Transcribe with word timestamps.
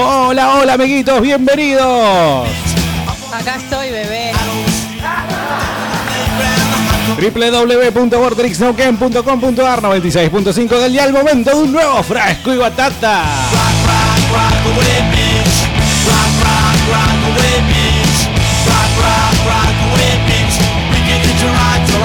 Hola, 0.00 0.54
hola, 0.54 0.74
amiguitos, 0.74 1.20
bienvenidos. 1.20 2.46
Acá 3.32 3.56
estoy, 3.56 3.90
bebé. 3.90 4.30
www.vortexnauquén.com.ar 7.20 9.82
96.5 9.82 10.68
del 10.78 10.92
día 10.92 11.02
al 11.02 11.12
momento 11.12 11.50
de 11.50 11.56
un 11.56 11.72
nuevo 11.72 12.00
fresco 12.04 12.54
y 12.54 12.58
batata. 12.58 13.24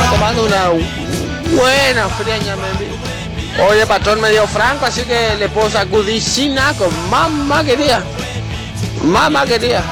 Tomando 0.10 0.46
una 0.46 0.70
buena 1.56 2.10
freña, 2.10 2.56
me 2.56 2.70
Oye, 3.60 3.86
patrón 3.86 4.20
me 4.20 4.32
dio 4.32 4.48
franco, 4.48 4.86
así 4.86 5.04
que 5.04 5.36
le 5.38 5.48
puedo 5.50 5.70
sacudir 5.70 6.22
sin 6.22 6.56
con 6.78 7.10
mamá 7.10 7.64
quería. 7.64 8.04
Mamá 9.04 9.46
quería. 9.46 9.84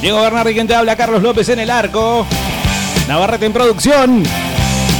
Diego 0.00 0.20
Bernardi, 0.20 0.52
quien 0.52 0.66
te 0.66 0.74
habla, 0.74 0.96
Carlos 0.96 1.22
López 1.22 1.48
en 1.48 1.60
el 1.60 1.70
arco. 1.70 2.26
Navarrete 3.08 3.46
en 3.46 3.52
producción. 3.54 4.22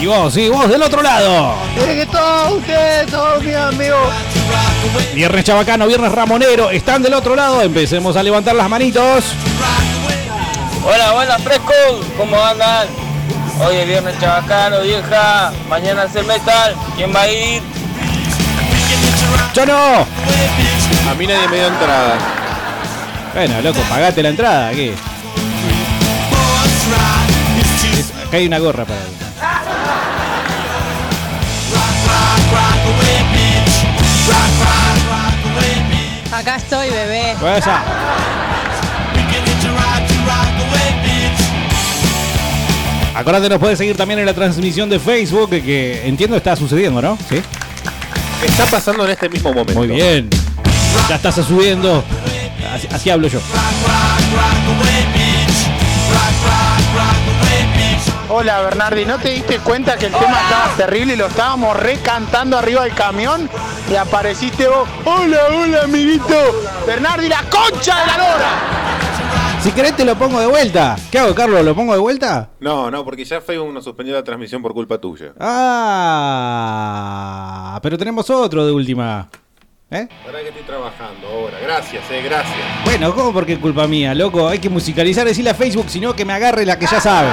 Y 0.01 0.07
vos, 0.07 0.33
sí, 0.33 0.49
vos 0.49 0.69
del 0.69 0.83
otro 0.83 1.03
lado. 1.03 1.55
que 1.75 2.07
todos 2.07 2.53
ustedes, 2.59 3.11
todos 3.11 3.43
mis 3.43 3.55
amigos. 3.55 4.09
Viernes 5.15 5.45
chabacano, 5.45 5.87
viernes 5.87 6.11
ramonero, 6.13 6.71
están 6.71 7.03
del 7.03 7.15
otro 7.15 7.37
lado. 7.37 7.61
Empecemos 7.61 8.17
a 8.17 8.23
levantar 8.23 8.55
las 8.55 8.69
manitos. 8.69 9.25
Hola, 10.85 11.15
hola, 11.15 11.39
fresco. 11.39 11.73
¿Cómo 12.17 12.43
andan? 12.43 13.04
Hoy 13.61 13.77
es 13.77 13.87
viernes 13.87 14.19
chabacano, 14.19 14.81
vieja. 14.81 15.53
Mañana 15.69 16.05
es 16.05 16.17
el 16.17 16.27
metal. 16.27 16.75
¿Quién 16.97 17.15
va 17.15 17.23
a 17.23 17.29
ir? 17.29 17.63
Yo 19.55 19.67
no. 19.67 20.07
A 21.11 21.15
mí 21.17 21.27
nadie 21.27 21.49
me 21.49 21.57
dio 21.57 21.67
entrada. 21.69 22.17
Bueno, 23.33 23.61
loco, 23.63 23.81
pagate 23.89 24.23
la 24.23 24.31
entrada 24.31 24.69
aquí. 24.69 24.93
Acá 28.27 28.37
hay 28.37 28.47
una 28.47 28.59
gorra 28.59 28.85
para 28.85 29.01
ti. 29.01 29.25
Acá 36.33 36.57
estoy, 36.57 36.91
bebé. 36.91 37.37
Pues 37.41 37.65
ya. 37.65 37.83
Acordate, 43.15 43.49
nos 43.49 43.59
puedes 43.59 43.79
seguir 43.79 43.97
también 43.97 44.19
en 44.21 44.27
la 44.27 44.35
transmisión 44.35 44.91
de 44.91 44.99
Facebook, 44.99 45.51
que, 45.51 45.63
que 45.63 46.09
entiendo 46.09 46.37
está 46.37 46.57
sucediendo, 46.57 47.01
¿no? 47.01 47.17
Sí. 47.29 47.41
Está 48.45 48.67
pasando 48.67 49.05
en 49.05 49.13
este 49.13 49.29
mismo 49.29 49.53
momento. 49.53 49.75
Muy 49.75 49.87
bien. 49.87 50.29
Ya 51.09 51.17
estás 51.17 51.37
subiendo. 51.37 52.03
Así, 52.73 52.89
así 52.93 53.11
hablo 53.11 53.29
yo. 53.29 53.41
Hola 58.29 58.63
Bernardi, 58.63 59.05
¿no 59.05 59.19
te 59.19 59.29
diste 59.31 59.59
cuenta 59.59 59.97
que 59.97 60.07
el 60.07 60.13
tema 60.13 60.41
estaba 60.41 60.75
terrible 60.77 61.13
y 61.13 61.17
lo 61.17 61.27
estábamos 61.27 61.77
recantando 61.77 62.59
arriba 62.59 62.83
del 62.83 62.95
camión? 62.95 63.49
Y 63.89 63.95
apareciste 63.95 64.67
vos. 64.67 64.89
Hola, 65.05 65.39
hola 65.53 65.83
amiguito. 65.85 66.35
Bernardi, 66.85 67.29
la 67.29 67.43
concha 67.43 68.01
de 68.01 68.07
la 68.07 68.19
lora. 68.19 68.94
Si 69.65 69.73
querés 69.73 69.97
te 69.97 70.05
lo 70.05 70.15
pongo 70.15 70.39
de 70.41 70.47
vuelta. 70.47 70.95
¿Qué 71.11 71.19
hago, 71.19 71.35
Carlos? 71.35 71.65
¿Lo 71.65 71.75
pongo 71.75 71.95
de 71.95 71.99
vuelta? 71.99 72.51
No, 72.61 72.91
no, 72.91 73.03
porque 73.03 73.25
ya 73.25 73.41
Facebook 73.41 73.73
nos 73.73 73.83
suspendió 73.83 74.15
la 74.15 74.23
transmisión 74.23 74.61
por 74.61 74.75
culpa 74.75 74.99
tuya. 74.99 75.33
Ah, 75.41 76.91
pero 77.83 77.97
tenemos 77.97 78.29
otro 78.29 78.67
de 78.67 78.73
última. 78.73 79.27
¿Eh? 79.91 80.07
Para 80.27 80.41
que 80.41 80.49
estoy 80.49 80.65
trabajando 80.65 81.27
ahora. 81.27 81.59
Gracias, 81.63 82.05
eh, 82.11 82.21
gracias. 82.23 82.59
Bueno, 82.85 83.15
¿cómo 83.15 83.33
porque 83.33 83.55
es 83.55 83.59
culpa 83.59 83.87
mía, 83.87 84.15
loco? 84.15 84.47
Hay 84.47 84.59
que 84.59 84.69
musicalizar, 84.69 85.27
decirle 85.27 85.49
a 85.49 85.55
Facebook, 85.55 85.87
sino 85.89 86.15
que 86.15 86.27
me 86.27 86.35
agarre 86.35 86.67
la 86.67 86.79
que 86.79 86.85
ya 86.85 87.01
sabe. 87.01 87.31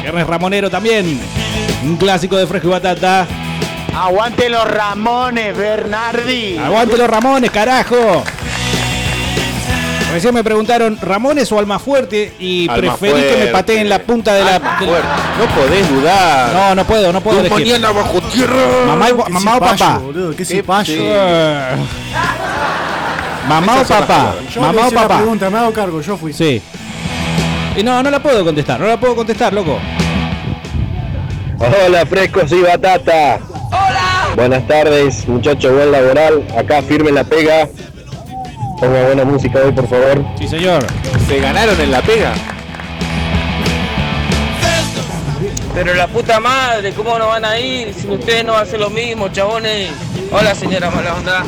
Viernes 0.00 0.26
Ramonero 0.26 0.70
también. 0.70 1.20
Un 1.84 1.98
clásico 1.98 2.38
de 2.38 2.46
fresco 2.46 2.68
y 2.68 2.70
batata. 2.70 3.28
Aguante 3.94 4.48
los 4.48 4.64
Ramones, 4.64 5.56
Bernardi. 5.56 6.56
Aguante 6.58 6.96
los 6.96 7.08
Ramones, 7.10 7.50
carajo. 7.50 8.22
Recién 10.12 10.32
me 10.34 10.42
preguntaron, 10.42 10.98
¿Ramones 11.02 11.50
o 11.52 11.58
Almafuerte? 11.58 12.32
Y 12.38 12.68
preferí 12.68 13.20
que 13.20 13.36
me 13.44 13.46
pateen 13.48 13.88
la 13.88 13.98
punta 13.98 14.34
de 14.34 14.44
la. 14.44 14.52
de 14.54 14.60
la- 14.60 14.76
Fuerte. 14.78 15.08
No 15.38 15.46
podés 15.54 15.88
dudar. 15.90 16.52
No, 16.54 16.74
no 16.76 16.84
puedo, 16.84 17.12
no 17.12 17.20
puedo 17.20 17.40
elegir. 17.40 17.58
mañana 17.66 17.90
bajo 17.92 18.20
tierra. 18.22 18.56
Mamá, 18.86 19.10
y- 19.10 19.30
mamá 19.32 19.56
o 19.56 19.60
papá. 19.60 19.98
boludo, 19.98 20.34
qué 20.34 20.44
Qué. 20.46 20.56
Mamá 23.48 23.80
o 23.80 23.84
papá. 23.84 24.34
Yo 24.54 24.60
Mamá 24.60 24.86
o 24.86 24.90
papá. 24.90 25.16
pregunta, 25.18 25.50
me 25.50 25.58
hago 25.58 25.72
cargo, 25.72 26.00
yo 26.00 26.16
fui. 26.16 26.32
Sí. 26.32 26.62
Y 27.76 27.82
no, 27.82 28.02
no 28.02 28.10
la 28.10 28.20
puedo 28.22 28.44
contestar, 28.44 28.80
no 28.80 28.86
la 28.86 28.98
puedo 28.98 29.14
contestar, 29.14 29.52
loco. 29.52 29.78
Hola, 31.58 32.06
frescos 32.06 32.50
y 32.52 32.62
batata. 32.62 33.40
Buenas 34.38 34.68
tardes, 34.68 35.26
muchachos, 35.26 35.74
buen 35.74 35.90
laboral. 35.90 36.46
Acá 36.56 36.80
firme 36.80 37.10
la 37.10 37.24
pega. 37.24 37.68
Ponga 38.78 39.02
buena 39.06 39.24
música 39.24 39.58
hoy, 39.58 39.72
por 39.72 39.88
favor. 39.88 40.24
Sí, 40.38 40.46
señor. 40.46 40.86
Se 41.26 41.40
ganaron 41.40 41.78
en 41.80 41.90
la 41.90 42.00
pega. 42.02 42.32
Pero 45.74 45.92
la 45.92 46.06
puta 46.06 46.38
madre, 46.38 46.92
¿cómo 46.92 47.18
no 47.18 47.26
van 47.26 47.44
a 47.44 47.58
ir 47.58 47.92
si 47.92 48.06
ustedes 48.06 48.44
no 48.44 48.56
hacen 48.56 48.78
lo 48.78 48.90
mismo, 48.90 49.26
chabones? 49.26 49.90
Hola, 50.30 50.54
señora 50.54 50.88
mala 50.88 51.14
onda. 51.16 51.44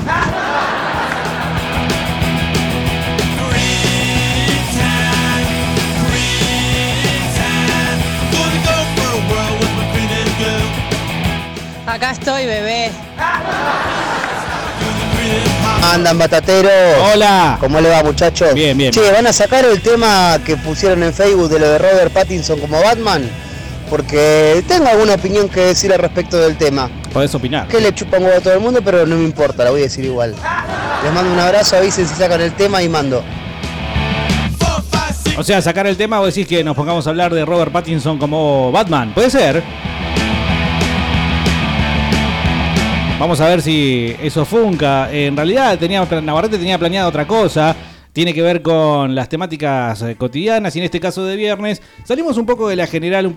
Acá 11.91 12.13
estoy, 12.13 12.47
bebé. 12.47 12.89
Andan 15.93 16.19
batateros. 16.19 16.71
Hola. 17.13 17.57
¿Cómo 17.59 17.81
le 17.81 17.89
va, 17.89 18.05
muchachos? 18.05 18.55
Bien, 18.55 18.79
bien. 18.79 18.93
Che, 18.93 19.11
¿van 19.11 19.27
a 19.27 19.33
sacar 19.33 19.65
el 19.65 19.83
tema 19.83 20.39
que 20.47 20.57
pusieron 20.57 21.03
en 21.03 21.13
Facebook 21.13 21.49
de 21.49 21.59
lo 21.59 21.69
de 21.69 21.79
Robert 21.79 22.13
Pattinson 22.13 22.61
como 22.61 22.81
Batman? 22.81 23.29
Porque 23.89 24.63
tengo 24.69 24.87
alguna 24.87 25.15
opinión 25.15 25.49
que 25.49 25.63
decir 25.63 25.93
al 25.93 25.99
respecto 25.99 26.37
del 26.37 26.57
tema. 26.57 26.89
Podés 27.13 27.35
opinar. 27.35 27.67
Que 27.67 27.81
le 27.81 27.93
chupa 27.93 28.19
un 28.19 28.25
huevo 28.27 28.39
a 28.39 28.41
todo 28.41 28.55
el 28.55 28.61
mundo, 28.61 28.81
pero 28.85 29.05
no 29.05 29.17
me 29.17 29.25
importa, 29.25 29.65
la 29.65 29.71
voy 29.71 29.81
a 29.81 29.85
decir 29.85 30.05
igual. 30.05 30.37
Les 31.03 31.13
mando 31.13 31.33
un 31.33 31.41
abrazo, 31.41 31.77
avisen 31.77 32.07
si 32.07 32.15
sacan 32.15 32.41
el 32.41 32.53
tema 32.53 32.81
y 32.85 32.89
mando. 32.89 33.25
O 35.37 35.43
sea, 35.43 35.61
sacar 35.61 35.89
el 35.89 35.97
tema 35.97 36.21
o 36.21 36.27
decís 36.27 36.47
que 36.47 36.63
nos 36.63 36.77
pongamos 36.77 37.05
a 37.09 37.11
hablar 37.11 37.35
de 37.35 37.45
Robert 37.45 37.73
Pattinson 37.73 38.17
como 38.17 38.71
Batman. 38.71 39.13
Puede 39.13 39.31
ser. 39.31 39.65
Vamos 43.21 43.39
a 43.43 43.49
ver 43.51 43.61
si 43.61 44.17
eso 44.23 44.47
funca. 44.47 45.13
En 45.13 45.37
realidad, 45.37 45.79
tenía, 45.79 46.03
Navarrete 46.23 46.57
tenía 46.57 46.79
planeado 46.79 47.11
otra 47.11 47.27
cosa. 47.27 47.77
Tiene 48.15 48.33
que 48.33 48.41
ver 48.41 48.63
con 48.63 49.15
las 49.15 49.29
temáticas 49.29 50.01
eh, 50.01 50.17
cotidianas 50.17 50.75
y 50.75 50.79
en 50.79 50.87
este 50.87 51.01
caso 51.01 51.27
de 51.27 51.37
viernes. 51.37 51.83
Salimos 52.05 52.39
un 52.39 52.47
poco 52.47 52.67
de 52.67 52.77
la 52.77 52.87
general 52.87 53.37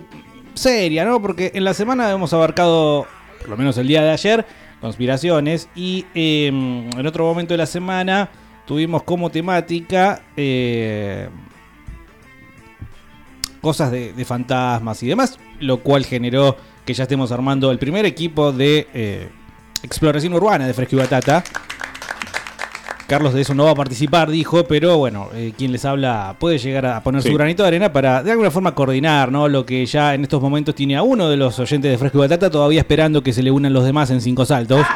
seria, 0.54 1.04
¿no? 1.04 1.20
Porque 1.20 1.52
en 1.54 1.64
la 1.64 1.74
semana 1.74 2.10
hemos 2.10 2.32
abarcado, 2.32 3.06
por 3.40 3.50
lo 3.50 3.58
menos 3.58 3.76
el 3.76 3.86
día 3.86 4.02
de 4.02 4.12
ayer, 4.12 4.46
conspiraciones. 4.80 5.68
Y 5.76 6.06
eh, 6.14 6.46
en 6.46 7.06
otro 7.06 7.26
momento 7.26 7.52
de 7.52 7.58
la 7.58 7.66
semana 7.66 8.30
tuvimos 8.64 9.02
como 9.02 9.28
temática 9.28 10.22
eh, 10.34 11.28
cosas 13.60 13.90
de, 13.90 14.24
fantasmas 14.24 15.02
y 15.02 15.08
demás, 15.08 15.38
lo 15.60 15.80
cual 15.80 16.06
generó 16.06 16.56
que 16.86 16.94
ya 16.94 17.02
estemos 17.02 17.32
armando 17.32 17.70
el 17.70 17.78
primer 17.78 18.06
equipo 18.06 18.50
de 18.50 18.88
eh, 18.94 19.28
exploración 19.84 20.32
urbana 20.34 20.66
de 20.66 20.74
Fresco 20.74 20.96
y 20.96 20.98
Batata. 20.98 21.44
Carlos 23.06 23.34
de 23.34 23.42
eso 23.42 23.54
no 23.54 23.64
va 23.66 23.72
a 23.72 23.74
participar, 23.74 24.30
dijo, 24.30 24.64
pero 24.64 24.96
bueno, 24.96 25.28
eh, 25.34 25.52
quien 25.58 25.72
les 25.72 25.84
habla 25.84 26.34
puede 26.38 26.56
llegar 26.56 26.86
a 26.86 27.02
poner 27.02 27.20
Sí. 27.22 27.28
su 27.28 27.34
granito 27.34 27.62
de 27.62 27.68
arena 27.68 27.92
para 27.92 28.22
de 28.22 28.30
alguna 28.30 28.50
forma 28.50 28.74
coordinar, 28.74 29.30
¿no? 29.30 29.46
Lo 29.46 29.66
que 29.66 29.84
ya 29.84 30.14
en 30.14 30.22
estos 30.22 30.40
momentos 30.40 30.74
tiene 30.74 30.96
a 30.96 31.02
uno 31.02 31.28
de 31.28 31.36
los 31.36 31.58
oyentes 31.58 31.90
de 31.90 31.98
Fresco 31.98 32.16
y 32.18 32.20
Batata, 32.22 32.48
todavía 32.50 32.80
esperando 32.80 33.22
que 33.22 33.34
se 33.34 33.42
le 33.42 33.50
unan 33.50 33.74
los 33.74 33.84
demás 33.84 34.10
en 34.10 34.22
cinco 34.22 34.46
saltos. 34.46 34.86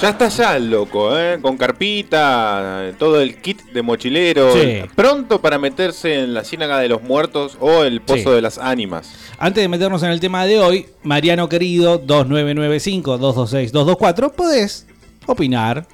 Ya 0.00 0.10
está 0.10 0.28
ya 0.28 0.56
el 0.56 0.70
loco, 0.70 1.18
¿eh? 1.18 1.40
Con 1.42 1.56
carpita, 1.56 2.92
todo 3.00 3.20
el 3.20 3.40
kit 3.40 3.62
de 3.72 3.82
mochilero. 3.82 4.52
Sí. 4.52 4.82
Pronto 4.94 5.40
para 5.40 5.58
meterse 5.58 6.20
en 6.20 6.34
la 6.34 6.44
ciénaga 6.44 6.78
de 6.78 6.88
los 6.88 7.02
muertos 7.02 7.56
o 7.60 7.82
el 7.82 8.00
pozo 8.00 8.30
Sí. 8.30 8.36
de 8.36 8.40
las 8.42 8.58
ánimas. 8.58 9.10
Antes 9.40 9.64
de 9.64 9.68
meternos 9.68 10.02
en 10.04 10.10
el 10.10 10.20
tema 10.20 10.46
de 10.46 10.60
hoy, 10.60 10.86
Mariano 11.02 11.48
querido, 11.48 12.00
2995-226-224, 12.06 14.30
podés 14.32 14.86
opinar, 15.26 15.84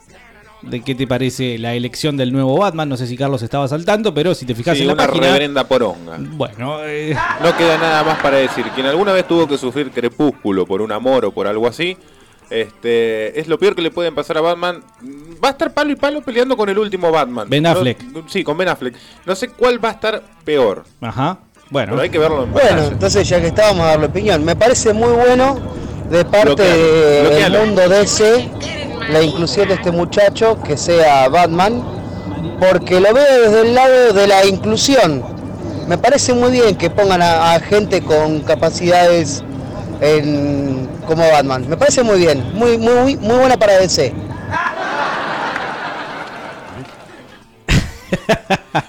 de 0.60 0.82
qué 0.82 0.94
te 0.94 1.06
parece 1.06 1.56
la 1.58 1.72
elección 1.74 2.16
del 2.18 2.30
nuevo 2.32 2.58
Batman. 2.58 2.88
No 2.90 2.96
sé 2.98 3.06
si 3.06 3.16
Carlos 3.16 3.42
estaba 3.42 3.66
saltando, 3.68 4.12
pero 4.14 4.34
si 4.34 4.44
te 4.46 4.54
fijas 4.54 4.76
Sí, 4.76 4.82
en 4.82 4.88
la 4.88 4.94
una 4.94 5.06
página. 5.06 5.26
reverenda 5.28 5.66
poronga. 5.66 6.16
Bueno, 6.18 6.80
eh, 6.84 7.16
No 7.42 7.56
queda 7.56 7.78
nada 7.78 8.04
más 8.04 8.20
para 8.22 8.36
decir. 8.36 8.64
Quien 8.74 8.86
alguna 8.86 9.12
vez 9.12 9.26
tuvo 9.28 9.46
que 9.48 9.56
sufrir 9.58 9.90
crepúsculo 9.90 10.66
por 10.66 10.80
un 10.82 10.92
amor 10.92 11.24
o 11.26 11.32
por 11.32 11.46
algo 11.46 11.66
así, 11.66 11.96
este, 12.50 13.38
es 13.40 13.48
lo 13.48 13.58
peor 13.58 13.74
que 13.74 13.82
le 13.82 13.90
pueden 13.90 14.14
pasar 14.14 14.38
a 14.38 14.40
Batman. 14.40 14.82
Va 15.42 15.48
a 15.48 15.50
estar 15.52 15.72
palo 15.72 15.90
y 15.92 15.96
palo 15.96 16.20
peleando 16.22 16.56
con 16.56 16.68
el 16.68 16.78
último 16.78 17.10
Batman. 17.10 17.48
Ben 17.48 17.62
No- 17.62 17.70
Affleck. 17.70 17.98
sí, 18.28 18.44
con 18.44 18.56
Ben 18.56 18.68
Affleck. 18.68 18.94
No 19.26 19.34
sé 19.34 19.48
cuál 19.48 19.82
va 19.84 19.90
a 19.90 19.92
estar 19.92 20.22
peor, 20.44 20.84
ajá. 21.00 21.38
Bueno, 21.70 21.92
pero 21.92 22.02
hay 22.02 22.10
que 22.10 22.18
verlo 22.18 22.44
en 22.44 22.52
Bueno, 22.52 22.68
pantalla. 22.68 22.88
entonces 22.92 23.28
ya 23.28 23.40
que 23.40 23.46
estábamos 23.48 23.82
a 23.84 23.88
dar 23.90 24.00
la 24.00 24.06
opinión, 24.06 24.44
me 24.44 24.54
parece 24.54 24.92
muy 24.92 25.12
bueno 25.12 25.58
de 26.10 26.24
parte 26.24 26.62
del 26.62 27.26
bloquealo. 27.28 27.58
mundo 27.64 27.88
DC 27.88 28.50
la 29.10 29.22
inclusión 29.22 29.68
de 29.68 29.74
este 29.74 29.90
muchacho 29.90 30.58
que 30.62 30.76
sea 30.76 31.28
Batman, 31.28 31.82
porque 32.60 33.00
lo 33.00 33.12
veo 33.12 33.42
desde 33.50 33.62
el 33.62 33.74
lado 33.74 34.12
de 34.12 34.26
la 34.26 34.44
inclusión. 34.46 35.22
Me 35.88 35.98
parece 35.98 36.32
muy 36.32 36.50
bien 36.52 36.76
que 36.76 36.88
pongan 36.90 37.20
a, 37.22 37.54
a 37.54 37.60
gente 37.60 38.02
con 38.02 38.40
capacidades 38.40 39.42
en- 40.04 40.88
como 41.06 41.28
Batman. 41.30 41.68
Me 41.68 41.76
parece 41.76 42.02
muy 42.02 42.18
bien, 42.18 42.42
muy, 42.54 42.78
muy, 42.78 43.16
muy 43.16 43.36
buena 43.38 43.56
para 43.56 43.78
DC. 43.78 44.12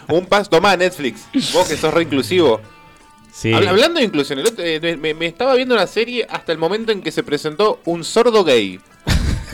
Un 0.10 0.26
paso, 0.26 0.50
tomá 0.50 0.76
Netflix. 0.78 1.22
Vos 1.54 1.68
que 1.68 1.78
sos 1.78 1.94
re 1.94 2.04
inclusivo. 2.04 2.62
sí. 3.34 3.54
Habla- 3.54 3.72
Hablando 3.72 4.00
de 4.00 4.06
inclusión, 4.06 4.40
el 4.40 4.48
otro- 4.48 4.64
eh, 4.64 4.98
me, 5.00 5.14
me 5.14 5.26
estaba 5.26 5.56
viendo 5.56 5.76
una 5.76 5.88
serie 5.88 6.26
hasta 6.30 6.52
el 6.52 6.58
momento 6.58 6.92
en 6.92 7.02
que 7.02 7.12
se 7.12 7.24
presentó 7.24 7.80
un 7.86 8.04
sordo 8.04 8.44
gay. 8.44 8.80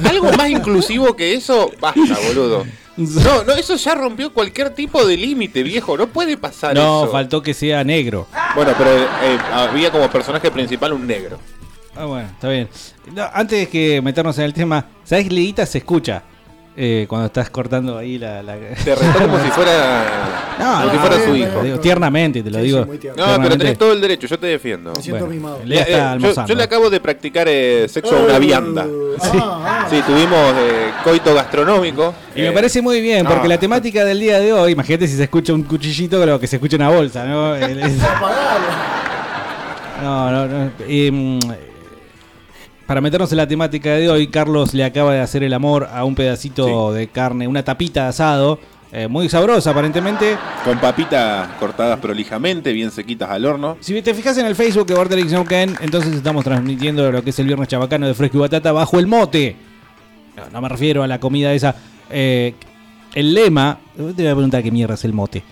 Algo 0.03 0.31
más 0.33 0.49
inclusivo 0.49 1.15
que 1.15 1.33
eso, 1.33 1.71
basta, 1.79 2.17
boludo. 2.27 2.65
No, 3.23 3.43
no, 3.43 3.53
eso 3.53 3.75
ya 3.75 3.95
rompió 3.95 4.33
cualquier 4.33 4.71
tipo 4.71 5.05
de 5.05 5.17
límite, 5.17 5.63
viejo. 5.63 5.97
No 5.97 6.07
puede 6.07 6.37
pasar 6.37 6.75
No, 6.75 7.03
eso. 7.03 7.11
faltó 7.11 7.41
que 7.41 7.53
sea 7.53 7.83
negro. 7.83 8.27
Bueno, 8.55 8.73
pero 8.77 8.91
eh, 8.91 9.37
había 9.53 9.91
como 9.91 10.09
personaje 10.09 10.49
principal 10.51 10.93
un 10.93 11.05
negro. 11.07 11.39
Ah, 11.95 12.05
bueno, 12.05 12.27
está 12.29 12.47
bien. 12.49 12.69
No, 13.13 13.27
antes 13.33 13.59
de 13.59 13.67
que 13.67 14.01
meternos 14.01 14.37
en 14.37 14.45
el 14.45 14.53
tema, 14.53 14.85
¿sabes? 15.03 15.31
Leguita 15.31 15.65
se 15.65 15.79
escucha 15.79 16.23
eh, 16.83 17.05
cuando 17.07 17.27
estás 17.27 17.49
cortando 17.51 17.95
ahí 17.97 18.17
la. 18.17 18.41
la... 18.41 18.55
Te 18.83 18.95
retó 18.95 19.19
como 19.19 19.39
si 19.39 19.49
fuera, 19.51 20.03
No, 20.59 20.79
como 20.81 20.91
si 20.91 20.97
fuera 20.97 21.17
no, 21.17 21.23
su 21.23 21.29
no, 21.29 21.35
hijo. 21.37 21.61
digo, 21.63 21.79
tiernamente, 21.79 22.41
te 22.41 22.49
lo 22.49 22.57
Sí, 22.57 22.63
digo. 22.65 22.87
sí. 22.99 23.07
No, 23.15 23.25
pero 23.41 23.57
tenés 23.57 23.77
todo 23.77 23.93
el 23.93 24.01
derecho, 24.01 24.25
yo 24.25 24.39
te 24.39 24.47
defiendo. 24.47 24.93
Me 24.95 25.01
siento 25.01 25.25
Bueno, 25.25 25.39
mimado. 25.39 25.59
Lea 25.63 25.81
Eh, 26.15 26.17
está 26.21 26.45
yo, 26.47 26.55
le 26.55 26.63
acabo 26.63 26.89
de 26.89 26.99
practicar 26.99 27.47
eh, 27.47 27.87
sexo 27.87 28.17
a 28.17 28.21
una 28.21 28.39
vianda. 28.39 28.87
Ah, 29.21 29.83
ah. 29.83 29.87
Sí, 29.89 30.01
tuvimos 30.07 30.53
eh, 30.57 30.91
coito 31.03 31.35
gastronómico. 31.35 32.13
Y 32.35 32.41
me 32.41 32.47
Eh, 32.47 32.51
parece 32.51 32.81
muy 32.81 32.99
bien, 32.99 33.25
porque 33.25 33.43
no. 33.43 33.49
la 33.49 33.59
temática 33.59 34.03
del 34.03 34.19
día 34.19 34.39
de 34.39 34.51
hoy, 34.51 34.71
imagínate 34.71 35.07
si 35.07 35.15
se 35.17 35.23
escucha 35.23 35.53
un 35.53 35.63
cuchillito, 35.63 36.19
creo 36.21 36.39
que 36.39 36.47
se 36.47 36.55
escucha 36.55 36.77
una 36.77 36.89
bolsa, 36.89 37.25
¿no? 37.25 37.55
No, 40.01 40.31
no, 40.31 40.47
no. 40.47 40.71
Para 42.91 42.99
meternos 42.99 43.31
en 43.31 43.37
la 43.37 43.47
temática 43.47 43.91
de 43.91 44.09
hoy, 44.09 44.27
Carlos 44.27 44.73
le 44.73 44.83
acaba 44.83 45.13
de 45.13 45.21
hacer 45.21 45.43
el 45.43 45.53
amor 45.53 45.87
a 45.93 46.03
un 46.03 46.13
pedacito 46.13 46.91
de 46.91 47.07
carne, 47.07 47.47
una 47.47 47.63
tapita 47.63 48.03
de 48.03 48.09
asado, 48.09 48.59
eh, 48.91 49.07
muy 49.07 49.29
sabrosa 49.29 49.71
aparentemente. 49.71 50.35
Con 50.65 50.77
papitas 50.77 51.47
cortadas 51.57 52.01
prolijamente, 52.01 52.73
bien 52.73 52.91
sequitas 52.91 53.29
al 53.29 53.45
horno. 53.45 53.77
Si 53.79 54.01
te 54.01 54.13
fijas 54.13 54.37
en 54.39 54.45
el 54.45 54.57
Facebook 54.57 54.87
de 54.87 54.95
Borderix 54.95 55.31
No 55.31 55.45
Ken, 55.45 55.77
entonces 55.79 56.13
estamos 56.13 56.43
transmitiendo 56.43 57.09
lo 57.13 57.23
que 57.23 57.29
es 57.29 57.39
el 57.39 57.47
viernes 57.47 57.69
chabacano 57.69 58.07
de 58.07 58.13
fresco 58.13 58.39
y 58.39 58.41
batata 58.41 58.73
bajo 58.73 58.99
el 58.99 59.07
mote. 59.07 59.55
No, 60.35 60.49
no 60.51 60.61
me 60.61 60.67
refiero 60.67 61.01
a 61.01 61.07
la 61.07 61.17
comida 61.17 61.53
esa. 61.53 61.73
Eh, 62.09 62.55
el 63.13 63.33
lema, 63.33 63.79
te 63.95 64.01
voy 64.01 64.11
a 64.11 64.35
preguntar 64.35 64.61
qué 64.63 64.69
mierda 64.69 64.95
es 64.95 65.05
el 65.05 65.13
mote. 65.13 65.43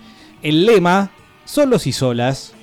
El 0.43 0.65
lema, 0.65 1.09
solos 1.45 1.87
y 1.87 1.93
solas. 1.93 2.53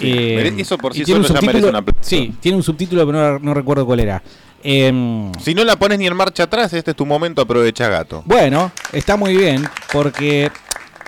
Eh, 0.00 0.54
eso 0.58 0.78
por 0.78 0.94
sí 0.94 1.04
solo 1.04 1.22
ya 1.26 1.34
merece 1.40 1.58
subtítulo- 1.58 1.68
un 1.70 1.76
aplauso. 1.76 2.00
Sí, 2.08 2.34
tiene 2.40 2.56
un 2.56 2.62
subtítulo, 2.62 3.06
pero 3.06 3.32
no, 3.34 3.38
no 3.38 3.54
recuerdo 3.54 3.84
cuál 3.86 4.00
era. 4.00 4.22
Em, 4.62 5.32
Si 5.40 5.54
no 5.54 5.64
la 5.64 5.76
pones 5.76 5.98
ni 5.98 6.06
en 6.06 6.14
marcha 6.16 6.42
atrás, 6.44 6.72
este 6.72 6.90
es 6.90 6.96
tu 6.96 7.06
momento, 7.06 7.40
aprovecha 7.42 7.88
gato. 7.88 8.22
Bueno, 8.26 8.70
está 8.92 9.16
muy 9.16 9.36
bien 9.36 9.66
porque 9.92 10.50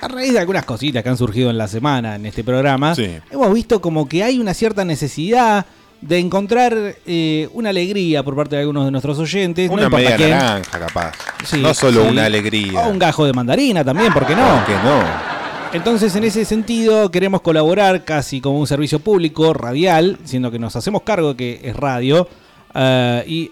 a 0.00 0.08
raíz 0.08 0.32
de 0.32 0.38
algunas 0.40 0.64
cositas 0.64 1.02
que 1.02 1.08
han 1.08 1.16
surgido 1.18 1.50
en 1.50 1.58
la 1.58 1.68
semana 1.68 2.16
en 2.16 2.26
este 2.26 2.42
programa, 2.44 2.94
Sí. 2.94 3.18
hemos 3.30 3.52
visto 3.52 3.80
como 3.80 4.08
que 4.08 4.24
hay 4.24 4.38
una 4.40 4.54
cierta 4.54 4.84
necesidad 4.84 5.66
de 6.00 6.18
encontrar 6.18 6.96
eh, 7.06 7.48
una 7.52 7.68
alegría 7.70 8.24
por 8.24 8.34
parte 8.34 8.56
de 8.56 8.62
algunos 8.62 8.86
de 8.86 8.90
nuestros 8.90 9.18
oyentes. 9.20 9.68
no 9.68 9.74
Una 9.74 9.84
importa 9.84 10.08
media 10.18 10.28
naranja, 10.36 10.78
capaz. 10.80 11.12
Sí, 11.44 11.60
no 11.60 11.72
solo 11.74 12.02
sí. 12.04 12.08
una 12.10 12.24
alegría. 12.24 12.80
O 12.80 12.88
un 12.90 12.98
gajo 12.98 13.24
de 13.26 13.32
mandarina 13.32 13.84
también, 13.84 14.12
¿por 14.12 14.26
qué 14.26 14.34
no? 14.34 14.64
Que 14.66 14.72
no. 14.72 15.41
Entonces, 15.72 16.14
en 16.16 16.24
ese 16.24 16.44
sentido, 16.44 17.10
queremos 17.10 17.40
colaborar 17.40 18.04
casi 18.04 18.42
como 18.42 18.60
un 18.60 18.66
servicio 18.66 18.98
público 18.98 19.54
radial, 19.54 20.18
siendo 20.22 20.50
que 20.50 20.58
nos 20.58 20.76
hacemos 20.76 21.00
cargo 21.00 21.30
de 21.30 21.36
que 21.36 21.60
es 21.64 21.74
radio, 21.74 22.28
eh, 22.74 23.24
y 23.26 23.50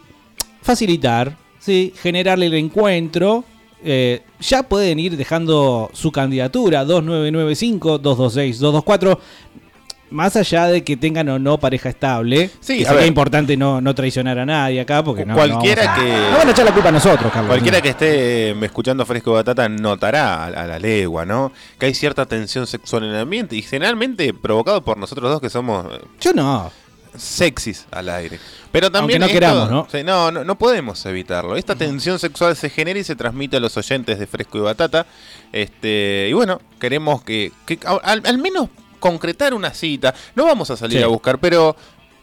facilitar, 0.60 1.38
¿sí? 1.58 1.94
generarle 1.96 2.44
el 2.46 2.54
encuentro. 2.54 3.44
Eh, 3.82 4.20
ya 4.38 4.64
pueden 4.64 4.98
ir 4.98 5.16
dejando 5.16 5.88
su 5.94 6.12
candidatura 6.12 6.84
2995-226-224. 6.84 9.18
Más 10.10 10.34
allá 10.34 10.66
de 10.66 10.82
que 10.82 10.96
tengan 10.96 11.28
o 11.28 11.38
no 11.38 11.58
pareja 11.58 11.88
estable, 11.88 12.50
Sí, 12.60 12.78
que 12.78 12.84
sería 12.84 12.98
ver. 13.00 13.06
importante 13.06 13.56
no, 13.56 13.80
no 13.80 13.94
traicionar 13.94 14.38
a 14.40 14.44
nadie 14.44 14.80
acá, 14.80 15.04
porque 15.04 15.24
no, 15.24 15.34
Cualquiera 15.34 15.84
no 15.84 15.90
a- 15.90 15.94
que- 15.94 16.30
No 16.32 16.38
van 16.38 16.48
a 16.48 16.50
echar 16.50 16.64
la 16.64 16.72
culpa 16.72 16.88
a 16.88 16.92
nosotros, 16.92 17.32
Carlos. 17.32 17.48
Cualquiera 17.48 17.80
que 17.80 17.90
esté 17.90 18.50
eh, 18.50 18.56
escuchando 18.62 19.06
Fresco 19.06 19.32
Batata 19.32 19.68
notará 19.68 20.34
a, 20.44 20.46
a 20.46 20.66
la 20.66 20.78
legua, 20.80 21.24
¿no? 21.24 21.52
Que 21.78 21.86
hay 21.86 21.94
cierta 21.94 22.26
tensión 22.26 22.66
sexual 22.66 23.04
en 23.04 23.10
el 23.10 23.16
ambiente 23.20 23.54
y 23.54 23.62
generalmente 23.62 24.34
provocado 24.34 24.82
por 24.82 24.98
nosotros 24.98 25.30
dos 25.30 25.40
que 25.40 25.48
somos 25.48 25.86
eh, 25.94 26.00
Yo 26.20 26.32
no. 26.32 26.72
sexys 27.16 27.86
al 27.92 28.08
aire. 28.08 28.38
Pero 28.72 28.90
también 28.90 29.22
Aunque 29.22 29.34
no 29.34 29.40
queramos, 29.40 29.70
¿no? 29.70 29.86
Sí, 29.90 30.02
no, 30.04 30.30
no, 30.32 30.42
no 30.44 30.54
podemos 30.56 31.04
evitarlo. 31.06 31.56
Esta 31.56 31.74
tensión 31.76 32.18
sexual 32.18 32.56
se 32.56 32.68
genera 32.70 32.98
y 32.98 33.04
se 33.04 33.16
transmite 33.16 33.56
a 33.56 33.60
los 33.60 33.76
oyentes 33.76 34.18
de 34.18 34.26
Fresco 34.26 34.58
y 34.58 34.60
Batata. 34.62 35.06
Este, 35.52 36.28
y 36.30 36.32
bueno, 36.32 36.60
queremos 36.78 37.22
que, 37.22 37.52
que 37.66 37.78
al 38.04 38.38
menos 38.38 38.68
concretar 39.00 39.52
una 39.54 39.72
cita. 39.74 40.14
No 40.36 40.44
vamos 40.44 40.70
a 40.70 40.76
salir 40.76 40.98
Sí. 40.98 41.04
a 41.04 41.08
buscar, 41.08 41.38
pero 41.40 41.74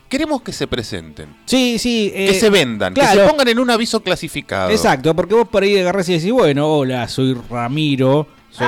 queremos 0.07 0.41
que 0.41 0.53
se 0.53 0.67
presenten. 0.67 1.35
Sí, 1.45 1.77
sí. 1.79 2.11
que 2.15 2.29
eh, 2.29 2.33
se 2.39 2.49
vendan, 2.49 2.93
que 2.93 3.05
se 3.05 3.19
pongan 3.27 3.47
en 3.49 3.59
un 3.59 3.69
aviso 3.69 3.99
clasificado. 4.01 4.69
Exacto, 4.69 5.13
porque 5.15 5.33
vos 5.35 5.47
por 5.49 5.63
ahí 5.63 5.77
agarrás 5.77 6.07
y 6.07 6.13
decís, 6.13 6.31
bueno, 6.31 6.67
hola, 6.67 7.07
soy 7.09 7.33
Ramiro, 7.49 8.27
soy- 8.51 8.67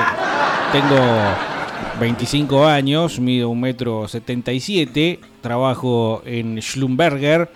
tengo 0.74 0.98
25 2.00 2.66
años, 2.66 3.20
mido 3.20 3.50
un 3.50 3.62
metro 3.62 4.08
77, 4.08 5.20
trabajo 5.42 6.22
en 6.26 6.62
Schlumberger. 6.62 7.50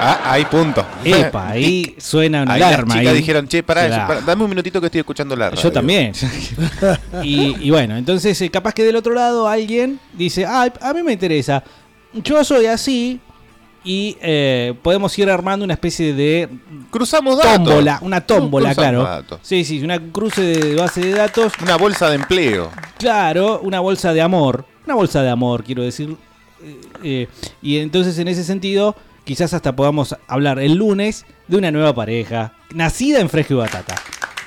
Ah, 0.00 0.32
ahí 0.32 0.44
punto. 0.44 0.84
Epa, 1.04 1.48
ahí 1.50 1.94
suena 1.98 2.42
una 2.42 2.54
Ahí 2.54 2.60
las 2.60 2.68
alarma. 2.74 2.94
chicas 2.94 3.12
ahí. 3.12 3.16
dijeron, 3.18 3.48
che, 3.48 3.62
pará, 3.62 3.86
Claro. 3.86 4.06
pará, 4.08 4.20
dame 4.20 4.44
un 4.44 4.50
minutito 4.50 4.80
que 4.80 4.86
estoy 4.86 5.00
escuchando 5.00 5.34
la 5.36 5.50
radio. 5.50 5.62
Yo 5.62 5.72
también. 5.72 6.12
y, 7.22 7.66
y 7.66 7.70
bueno, 7.70 7.96
entonces 7.96 8.40
eh, 8.40 8.50
capaz 8.50 8.72
que 8.74 8.84
del 8.84 8.96
otro 8.96 9.12
lado 9.14 9.48
alguien 9.48 9.98
dice, 10.12 10.44
ah, 10.46 10.72
a 10.80 10.92
mí 10.94 11.02
me 11.02 11.12
interesa. 11.12 11.62
Yo 12.12 12.42
soy 12.44 12.66
así 12.66 13.20
y 13.84 14.16
eh, 14.20 14.74
podemos 14.82 15.16
ir 15.18 15.30
armando 15.30 15.64
una 15.64 15.74
especie 15.74 16.12
de 16.14 16.48
Cruzamos 16.90 17.36
datos. 17.38 17.54
tómbola, 17.64 17.98
una 18.02 18.20
tómbola, 18.20 18.74
Cruzamos 18.74 19.04
claro. 19.04 19.22
datos. 19.22 19.40
Sí, 19.42 19.64
sí, 19.64 19.82
una 19.82 19.98
cruce 20.00 20.42
de 20.42 20.74
base 20.74 21.00
de 21.00 21.12
datos. 21.12 21.52
Una 21.62 21.76
bolsa 21.76 22.08
de 22.08 22.16
empleo. 22.16 22.70
Claro, 22.98 23.60
una 23.62 23.80
bolsa 23.80 24.12
de 24.12 24.20
amor. 24.22 24.64
Una 24.86 24.94
bolsa 24.94 25.22
de 25.22 25.30
amor, 25.30 25.64
quiero 25.64 25.82
decir. 25.82 26.16
Eh, 26.62 26.80
eh, 27.04 27.28
y 27.62 27.76
entonces, 27.78 28.18
en 28.18 28.28
ese 28.28 28.42
sentido, 28.42 28.96
quizás 29.28 29.52
hasta 29.52 29.76
podamos 29.76 30.16
hablar 30.26 30.58
el 30.58 30.74
lunes 30.76 31.26
de 31.48 31.58
una 31.58 31.70
nueva 31.70 31.94
pareja, 31.94 32.54
nacida 32.72 33.20
en 33.20 33.28
Fresco 33.28 33.52
y 33.52 33.56
Batata. 33.58 33.94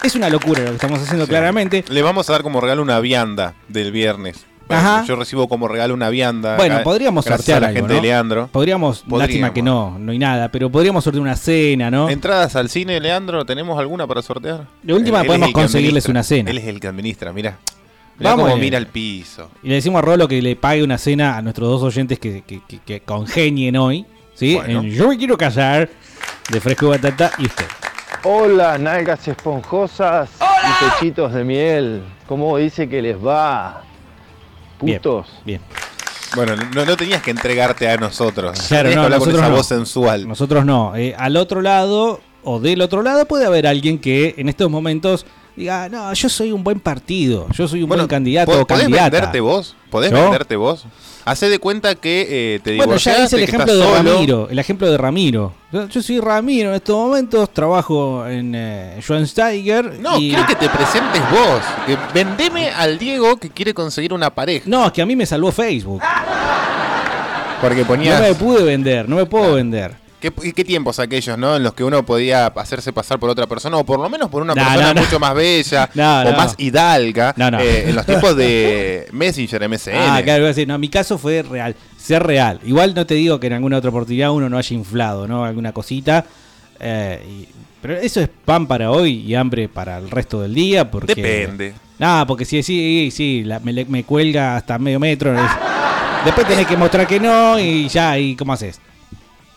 Es 0.03 0.15
una 0.15 0.27
locura 0.27 0.61
lo 0.63 0.69
que 0.69 0.73
estamos 0.75 0.99
haciendo, 0.99 1.27
claramente. 1.27 1.85
Le 1.87 2.01
vamos 2.01 2.27
a 2.27 2.33
dar 2.33 2.41
como 2.41 2.59
regalo 2.61 2.81
una 2.81 2.99
vianda 2.99 3.53
del 3.67 3.91
viernes. 3.91 4.43
Ajá. 4.69 5.03
Yo 5.05 5.15
recibo 5.15 5.47
como 5.47 5.67
regalo 5.67 5.93
una 5.93 6.09
vianda. 6.09 6.55
Bueno, 6.55 6.75
acá, 6.75 6.83
podríamos 6.83 7.25
sortear 7.25 7.57
a 7.57 7.61
la 7.61 7.67
algo, 7.67 7.77
gente 7.81 7.93
¿no? 7.93 8.01
de 8.01 8.07
Leandro. 8.07 8.49
Podríamos, 8.51 9.01
Podríamos. 9.01 9.19
lástima 9.19 9.53
que 9.53 9.61
no, 9.61 9.99
no 9.99 10.11
hay 10.13 10.17
nada, 10.17 10.49
pero 10.49 10.71
podríamos 10.71 11.03
sortear 11.03 11.21
una 11.21 11.35
cena, 11.35 11.91
¿no? 11.91 12.09
Entradas 12.09 12.55
al 12.55 12.69
cine, 12.69 12.99
Leandro, 12.99 13.45
¿tenemos 13.45 13.77
alguna 13.77 14.07
para 14.07 14.23
sortear? 14.23 14.65
De 14.81 14.93
última 14.95 15.23
podemos 15.23 15.51
conseguirles 15.51 16.07
una 16.07 16.23
cena. 16.23 16.49
Él 16.49 16.57
es 16.57 16.65
el 16.65 16.79
que 16.79 16.87
administra, 16.87 17.31
mira. 17.33 17.59
Mirá 18.17 18.35
Vamos, 18.35 18.57
mira 18.59 18.77
el 18.79 18.87
piso. 18.87 19.51
Y 19.61 19.67
le 19.67 19.75
decimos 19.75 19.99
a 19.99 20.01
Rolo 20.03 20.27
que 20.27 20.41
le 20.41 20.55
pague 20.55 20.83
una 20.83 20.97
cena 20.97 21.37
a 21.37 21.41
nuestros 21.43 21.69
dos 21.69 21.83
oyentes 21.83 22.17
que, 22.17 22.41
que- 22.41 22.61
que- 22.67 22.79
que 22.79 22.99
congenien 23.01 23.75
hoy. 23.77 24.05
¿Sí? 24.33 24.55
Bueno. 24.55 24.81
En 24.81 24.89
Yo 24.91 25.07
me 25.07 25.17
quiero 25.17 25.37
casar 25.37 25.89
de 26.49 26.61
Fresco 26.61 26.87
y 26.87 26.89
Batata 26.89 27.31
y 27.37 27.45
usted. 27.45 27.65
Hola, 28.23 28.77
nalgas 28.77 29.27
esponjosas 29.27 30.29
y 30.39 30.85
pechitos 30.99 31.33
de 31.33 31.43
miel. 31.43 32.03
¿Cómo 32.27 32.57
dice 32.57 32.87
que 32.87 33.01
les 33.01 33.17
va? 33.17 33.83
Putos. 34.77 35.27
Bien. 35.45 35.61
Bueno, 36.35 36.55
no, 36.73 36.85
no 36.85 36.95
tenías 36.95 37.21
que 37.21 37.31
entregarte 37.31 37.89
a 37.89 37.97
nosotros. 37.97 38.59
Claro, 38.67 38.89
no, 38.95 39.03
hablar 39.03 39.19
con 39.19 39.27
nosotros 39.29 39.41
esa 39.41 39.49
no. 39.49 39.55
voz 39.57 39.67
sensual. 39.67 40.27
Nosotros 40.27 40.65
no. 40.65 40.95
Eh, 40.95 41.13
al 41.17 41.35
otro 41.35 41.61
lado 41.61 42.21
o 42.43 42.59
del 42.59 42.81
otro 42.81 43.01
lado 43.01 43.25
puede 43.25 43.45
haber 43.45 43.67
alguien 43.67 43.99
que 43.99 44.35
en 44.37 44.47
estos 44.49 44.69
momentos 44.69 45.25
diga, 45.55 45.89
no, 45.89 46.13
yo 46.13 46.29
soy 46.29 46.51
un 46.51 46.63
buen 46.63 46.79
partido, 46.79 47.47
yo 47.51 47.67
soy 47.67 47.83
un 47.83 47.89
Bueno, 47.89 48.03
buen 48.03 48.09
candidato 48.09 48.51
¿po- 48.51 48.59
o 48.59 48.65
¿Podés 48.67 48.83
candidata. 48.83 49.09
venderte 49.09 49.39
vos? 49.41 49.75
¿Podés 49.89 50.11
¿Yo? 50.11 50.21
venderte 50.21 50.55
vos? 50.55 50.85
Hacé 51.23 51.49
de 51.49 51.59
cuenta 51.59 51.95
que 51.95 52.55
eh, 52.55 52.59
te 52.63 52.71
Bueno, 52.77 52.95
ya 52.97 53.11
divorciaste, 53.15 53.23
es 53.23 53.33
el 53.33 53.43
ejemplo 53.43 53.75
de 53.75 53.83
solo. 53.83 53.95
Ramiro, 54.11 54.47
el 54.49 54.59
ejemplo 54.59 54.89
de 54.89 54.97
Ramiro. 54.97 55.53
Yo, 55.71 55.87
yo 55.87 56.01
soy 56.01 56.19
Ramiro 56.19 56.69
en 56.69 56.75
estos 56.75 56.95
momentos, 56.95 57.49
trabajo 57.53 58.25
en 58.27 58.53
eh, 58.55 58.97
Schweinsteiger. 59.01 59.99
No, 59.99 60.17
y- 60.19 60.29
quiero 60.31 60.47
que 60.47 60.55
te 60.55 60.67
presentes 60.69 61.21
vos. 61.31 61.61
Que 61.85 61.97
vendeme 62.13 62.69
al 62.71 62.97
Diego 62.97 63.37
que 63.37 63.49
quiere 63.49 63.73
conseguir 63.73 64.13
una 64.13 64.29
pareja. 64.31 64.65
No, 64.67 64.87
es 64.87 64.91
que 64.91 65.01
a 65.01 65.05
mí 65.05 65.15
me 65.15 65.25
salvó 65.25 65.51
Facebook. 65.51 66.01
Porque 67.61 67.81
No 67.81 67.87
ponías... 67.87 68.19
me 68.19 68.33
pude 68.33 68.63
vender, 68.63 69.07
no 69.07 69.17
me 69.17 69.25
puedo 69.25 69.53
vender. 69.53 70.00
¿Qué, 70.21 70.63
tiempos 70.63 70.99
aquellos, 70.99 71.37
no? 71.37 71.55
En 71.57 71.63
los 71.63 71.73
que 71.73 71.83
uno 71.83 72.05
podía 72.05 72.45
hacerse 72.47 72.93
pasar 72.93 73.19
por 73.19 73.29
otra 73.29 73.47
persona, 73.47 73.75
o 73.77 73.83
por 73.83 73.99
lo 73.99 74.07
menos 74.09 74.29
por 74.29 74.41
una 74.43 74.53
No, 74.53 74.63
persona 74.63 74.87
no, 74.89 74.93
no. 74.93 75.01
mucho 75.01 75.19
más 75.19 75.33
bella, 75.35 75.89
o 76.27 76.31
más 76.37 76.55
hidalga, 76.59 77.33
eh, 77.59 77.85
en 77.87 77.95
los 77.95 78.05
tiempos 78.05 78.35
de 78.37 79.07
Messenger, 79.11 79.67
MSN. 79.67 79.91
Ah, 79.95 80.21
claro, 80.23 80.39
iba 80.39 80.45
a 80.45 80.53
decir, 80.53 80.67
no, 80.67 80.77
mi 80.77 80.89
caso 80.89 81.17
fue 81.17 81.41
real, 81.41 81.75
ser 81.97 82.23
real. 82.23 82.59
Igual 82.63 82.93
no 82.95 83.05
te 83.05 83.15
digo 83.15 83.39
que 83.39 83.47
en 83.47 83.53
alguna 83.53 83.77
otra 83.77 83.89
oportunidad 83.89 84.31
uno 84.31 84.47
no 84.47 84.57
haya 84.57 84.75
inflado, 84.75 85.27
¿no? 85.27 85.43
Alguna 85.43 85.71
cosita. 85.73 86.25
eh, 86.79 87.21
y- 87.27 87.47
pero 87.81 87.95
eso 87.97 88.21
es 88.21 88.29
pan 88.45 88.67
para 88.67 88.91
hoy 88.91 89.23
y 89.25 89.33
hambre 89.33 89.67
para 89.67 89.97
el 89.97 90.11
resto 90.11 90.39
del 90.41 90.53
día, 90.53 90.91
porque... 90.91 91.15
Depende. 91.15 91.73
No, 91.97 92.25
porque 92.27 92.45
si 92.45 92.61
sí, 92.61 93.09
sí, 93.11 93.43
la- 93.43 93.59
me, 93.59 94.03
cuelga 94.03 94.55
hasta 94.55 94.77
medio 94.77 94.99
metro. 94.99 95.33
es- 95.33 95.51
Después 96.25 96.47
tenés 96.47 96.67
que 96.67 96.77
mostrar 96.77 97.07
que 97.07 97.19
no 97.19 97.59
y 97.59 97.87
ya, 97.87 98.19
¿y 98.19 98.35
cómo 98.35 98.53
haces? 98.53 98.79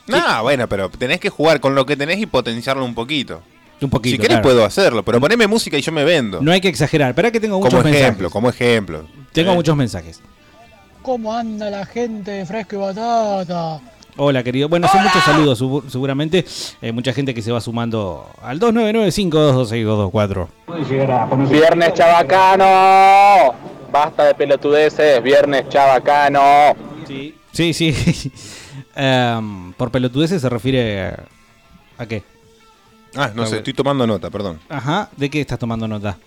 No, 0.07 0.43
bueno, 0.43 0.69
pero 0.69 0.89
tenés 0.91 1.19
que 1.21 1.31
jugar 1.31 1.61
con 1.61 1.75
lo 1.75 1.87
que 1.87 1.97
tenés 1.97 2.19
y 2.19 2.27
potenciarlo 2.27 2.85
un 2.85 2.95
poquito. 2.95 3.43
Un 3.81 3.91
poquito. 3.91 4.13
si 4.13 4.19
querés 4.19 4.37
claro. 4.37 4.43
puedo 4.43 4.65
hacerlo, 4.65 5.03
pero 5.03 5.21
poneme 5.21 5.47
música 5.47 5.77
y 5.77 5.83
yo 5.83 5.93
me 5.93 6.05
vendo. 6.05 6.41
No 6.41 6.53
hay 6.53 6.61
que 6.61 6.69
exagerar. 6.69 7.11
Espera 7.11 7.31
que 7.31 7.41
tengo 7.41 7.59
muchos 7.59 7.75
como 7.75 7.89
ejemplo, 7.89 8.09
mensajes. 8.29 8.33
como 8.33 8.49
ejemplo. 8.49 9.05
Tengo 9.33 9.53
Eh, 9.53 9.55
muchos 9.55 9.77
mensajes. 9.77 10.21
¿Cómo 11.03 11.35
anda 11.35 11.69
la 11.71 11.85
gente 11.85 12.31
de 12.31 12.47
Fresco 12.47 12.77
y 12.77 12.79
Batata? 12.79 13.81
Hola, 14.17 14.43
querido. 14.45 14.69
Bueno, 14.69 14.87
son 14.89 15.03
muchos 15.03 15.23
saludos, 15.25 15.59
seguramente. 15.91 16.45
Eh, 16.81 16.93
mucha 16.93 17.13
gente 17.13 17.35
que 17.35 17.43
se 17.43 17.51
va 17.51 17.61
sumando 17.61 18.31
al 18.43 18.61
299-5226224. 18.61 20.47
Viernes 21.51 21.95
chabacano. 21.95 23.55
Basta 23.91 24.25
de 24.27 24.35
pelotudeces. 24.35 25.23
Viernes 25.23 25.69
chabacano. 25.69 26.75
Sí, 27.53 27.73
sí. 27.75 27.95
Em, 28.97 29.73
por 29.73 29.91
pelotudeces 29.91 30.41
se 30.41 30.49
refiere 30.49 31.03
a, 31.09 31.25
¿a 31.99 32.07
qué? 32.07 32.23
Ah, 33.17 33.31
no 33.35 33.47
sé, 33.47 33.59
estoy 33.59 33.73
tomando 33.75 34.07
nota, 34.07 34.31
perdón. 34.31 34.61
Ajá, 34.69 35.09
¿de 35.17 35.31
qué 35.31 35.41
estás 35.41 35.59
tomando 35.59 35.87
nota? 35.87 36.19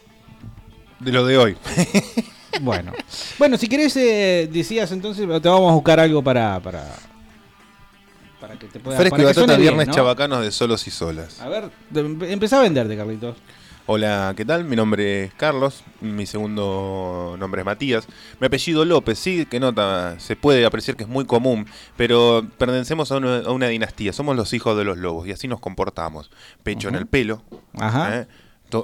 De 0.99 1.11
lo 1.11 1.25
de 1.25 1.37
hoy. 1.37 1.57
Bueno, 2.61 2.91
bueno, 3.37 3.57
si 3.57 3.67
querés, 3.67 3.95
eh, 3.97 4.49
decías 4.51 4.91
entonces, 4.91 5.27
te 5.27 5.49
vamos 5.49 5.69
a 5.71 5.75
buscar 5.75 5.99
algo 5.99 6.23
para. 6.23 6.59
para, 6.59 6.95
para 8.39 8.57
que 8.57 8.67
te 8.67 8.79
pueda 8.79 8.97
Fresco 8.97 9.11
para 9.17 9.23
y 9.23 9.25
batata, 9.27 9.57
viernes 9.57 9.87
¿no? 9.87 9.93
chabacanos 9.93 10.41
de 10.41 10.51
solos 10.51 10.87
y 10.87 10.91
solas. 10.91 11.39
A 11.39 11.49
ver, 11.49 11.69
empezá 11.93 12.59
a 12.59 12.63
venderte, 12.63 12.97
Carlitos. 12.97 13.35
Hola, 13.89 14.33
¿qué 14.35 14.43
tal? 14.43 14.65
Mi 14.65 14.75
nombre 14.75 15.23
es 15.23 15.33
Carlos, 15.35 15.85
mi 16.01 16.25
segundo 16.25 17.37
nombre 17.39 17.61
es 17.61 17.65
Matías. 17.65 18.05
Mi 18.41 18.47
apellido 18.47 18.83
López, 18.83 19.17
sí, 19.17 19.45
que 19.45 19.61
nota, 19.61 20.19
se 20.19 20.35
puede 20.35 20.65
apreciar 20.65 20.97
que 20.97 21.03
es 21.03 21.09
muy 21.09 21.23
común, 21.23 21.65
pero 21.95 22.45
pertenecemos 22.57 23.13
a 23.13 23.17
una, 23.17 23.37
a 23.37 23.51
una 23.51 23.69
dinastía, 23.69 24.11
somos 24.11 24.35
los 24.35 24.51
hijos 24.51 24.77
de 24.77 24.83
los 24.83 24.97
lobos 24.97 25.25
y 25.25 25.31
así 25.31 25.47
nos 25.47 25.61
comportamos. 25.61 26.29
Pecho 26.63 26.89
en 26.89 26.95
el 26.95 27.07
pelo, 27.07 27.43
Ajá. 27.79 28.13
¿eh? 28.13 28.27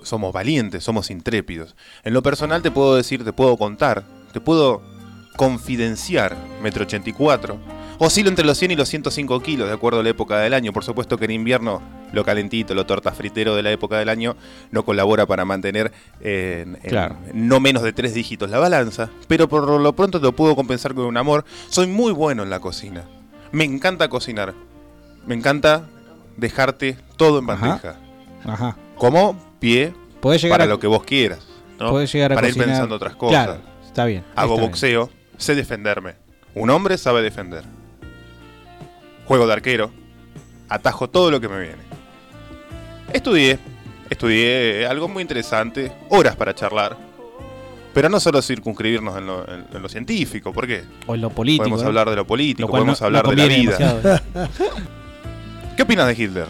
Somos 0.03 0.31
valientes, 0.31 0.85
somos 0.85 1.11
intrépidos. 1.11 1.75
En 2.05 2.13
lo 2.13 2.23
personal 2.23 2.61
te 2.61 2.71
puedo 2.71 2.95
decir, 2.95 3.25
te 3.25 3.33
puedo 3.33 3.57
contar, 3.57 4.05
te 4.31 4.39
puedo 4.39 4.92
confidenciar, 5.35 6.35
metro 6.61 6.83
84. 6.83 7.57
Oscilo 7.99 8.29
entre 8.29 8.43
los 8.45 8.57
100 8.57 8.71
y 8.71 8.75
los 8.75 8.89
105 8.89 9.39
kilos, 9.41 9.67
de 9.67 9.73
acuerdo 9.73 9.99
a 9.99 10.03
la 10.03 10.09
época 10.09 10.39
del 10.39 10.53
año. 10.53 10.73
Por 10.73 10.83
supuesto 10.83 11.17
que 11.17 11.25
en 11.25 11.31
invierno 11.31 11.81
lo 12.11 12.25
calentito, 12.25 12.73
lo 12.75 12.85
torta 12.85 13.11
fritero 13.11 13.55
de 13.55 13.63
la 13.63 13.71
época 13.71 13.97
del 13.97 14.09
año 14.09 14.35
no 14.71 14.83
colabora 14.83 15.25
para 15.25 15.45
mantener 15.45 15.91
eh, 16.21 16.65
en- 16.83 16.89
no 17.33 17.59
menos 17.59 17.83
de 17.83 17.93
tres 17.93 18.13
dígitos 18.13 18.49
la 18.49 18.59
balanza. 18.59 19.09
Pero 19.27 19.47
por 19.47 19.67
lo 19.79 19.93
pronto 19.95 20.19
te 20.19 20.25
lo 20.25 20.35
puedo 20.35 20.55
compensar 20.55 20.93
con 20.93 21.05
un 21.05 21.17
amor. 21.17 21.45
Soy 21.69 21.87
muy 21.87 22.11
bueno 22.11 22.43
en 22.43 22.49
la 22.49 22.59
cocina. 22.59 23.03
Me 23.51 23.63
encanta 23.63 24.09
cocinar. 24.09 24.53
Me 25.25 25.35
encanta 25.35 25.83
dejarte 26.35 26.97
todo 27.15 27.39
en 27.39 27.45
bandeja. 27.45 27.95
Ajá. 28.43 28.75
Como 28.97 29.37
pie 29.59 29.93
para 30.51 30.63
a- 30.65 30.67
lo 30.67 30.79
que 30.79 30.87
vos 30.87 31.03
quieras. 31.03 31.39
¿no? 31.79 31.89
Podés 31.91 32.11
llegar 32.11 32.33
a 32.33 32.35
para 32.35 32.47
cocinar. 32.47 32.67
ir 32.67 32.71
pensando 32.73 32.95
otras 32.95 33.15
cosas. 33.15 33.45
Claro, 33.45 33.61
está 33.85 34.05
bien. 34.05 34.23
Hago 34.35 34.53
está 34.55 34.61
bien. 34.61 34.71
Sé 35.43 35.53
defenderme. 35.53 36.15
Un 36.55 36.71
hombre 36.71 36.97
sabe 36.97 37.21
defender. 37.21 37.63
Juego 39.25 39.45
de 39.47 39.53
arquero, 39.53 39.91
atajo 40.69 41.09
todo 41.09 41.29
lo 41.31 41.39
que 41.39 41.47
me 41.47 41.59
viene. 41.59 41.83
Estudié, 43.13 43.59
estudié 44.09 44.85
algo 44.87 45.07
muy 45.07 45.21
interesante, 45.21 45.91
horas 46.09 46.35
para 46.35 46.53
charlar. 46.55 46.97
Pero 47.93 48.09
no 48.09 48.19
solo 48.19 48.41
circunscribirnos 48.41 49.15
en 49.17 49.27
lo, 49.27 49.47
en- 49.47 49.65
en 49.71 49.81
lo 49.81 49.87
científico, 49.87 50.51
¿por 50.51 50.65
qué? 50.65 50.83
O 51.05 51.13
en 51.13 51.21
lo 51.21 51.29
político. 51.29 51.63
podemos 51.63 51.83
¿eh? 51.83 51.85
hablar 51.85 52.09
de 52.09 52.15
lo 52.15 52.25
político, 52.25 52.67
Lo 52.67 52.71
podemos 52.71 52.99
no- 52.99 53.05
hablar 53.05 53.23
no 53.25 53.29
de 53.31 53.35
la 53.35 53.45
vida. 53.47 53.77
demasiado. 53.77 54.19
¿Qué 55.77 55.83
opinas 55.83 56.07
de 56.07 56.23
Hitler? 56.23 56.47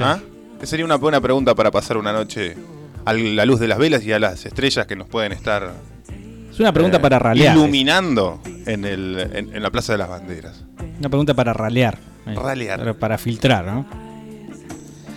¿Ah? 0.00 0.18
Que 0.58 0.66
sería 0.66 0.84
una 0.84 0.96
buena 0.96 1.20
pregunta 1.20 1.54
para 1.54 1.70
pasar 1.70 1.96
una 1.96 2.12
noche 2.12 2.56
a 3.04 3.12
la 3.12 3.44
luz 3.44 3.60
de 3.60 3.68
las 3.68 3.78
velas 3.78 4.04
y 4.04 4.12
a 4.12 4.18
las 4.18 4.44
estrellas 4.44 4.86
que 4.86 4.96
nos 4.96 5.06
pueden 5.08 5.32
estar 5.32 5.72
Es 6.60 6.62
una 6.62 6.72
pregunta 6.74 6.98
eh, 6.98 7.00
para 7.00 7.18
ralear. 7.18 7.56
iluminando 7.56 8.38
en, 8.44 8.84
el, 8.84 9.18
en, 9.32 9.56
en 9.56 9.62
la 9.62 9.70
Plaza 9.70 9.92
de 9.92 9.98
las 9.98 10.10
Banderas. 10.10 10.62
Una 10.98 11.08
pregunta 11.08 11.32
para 11.32 11.54
ralear. 11.54 11.96
eh, 12.26 12.34
Ralear. 12.34 12.78
Para, 12.80 12.92
para 12.92 13.16
filtrar, 13.16 13.64
¿no? 13.64 13.86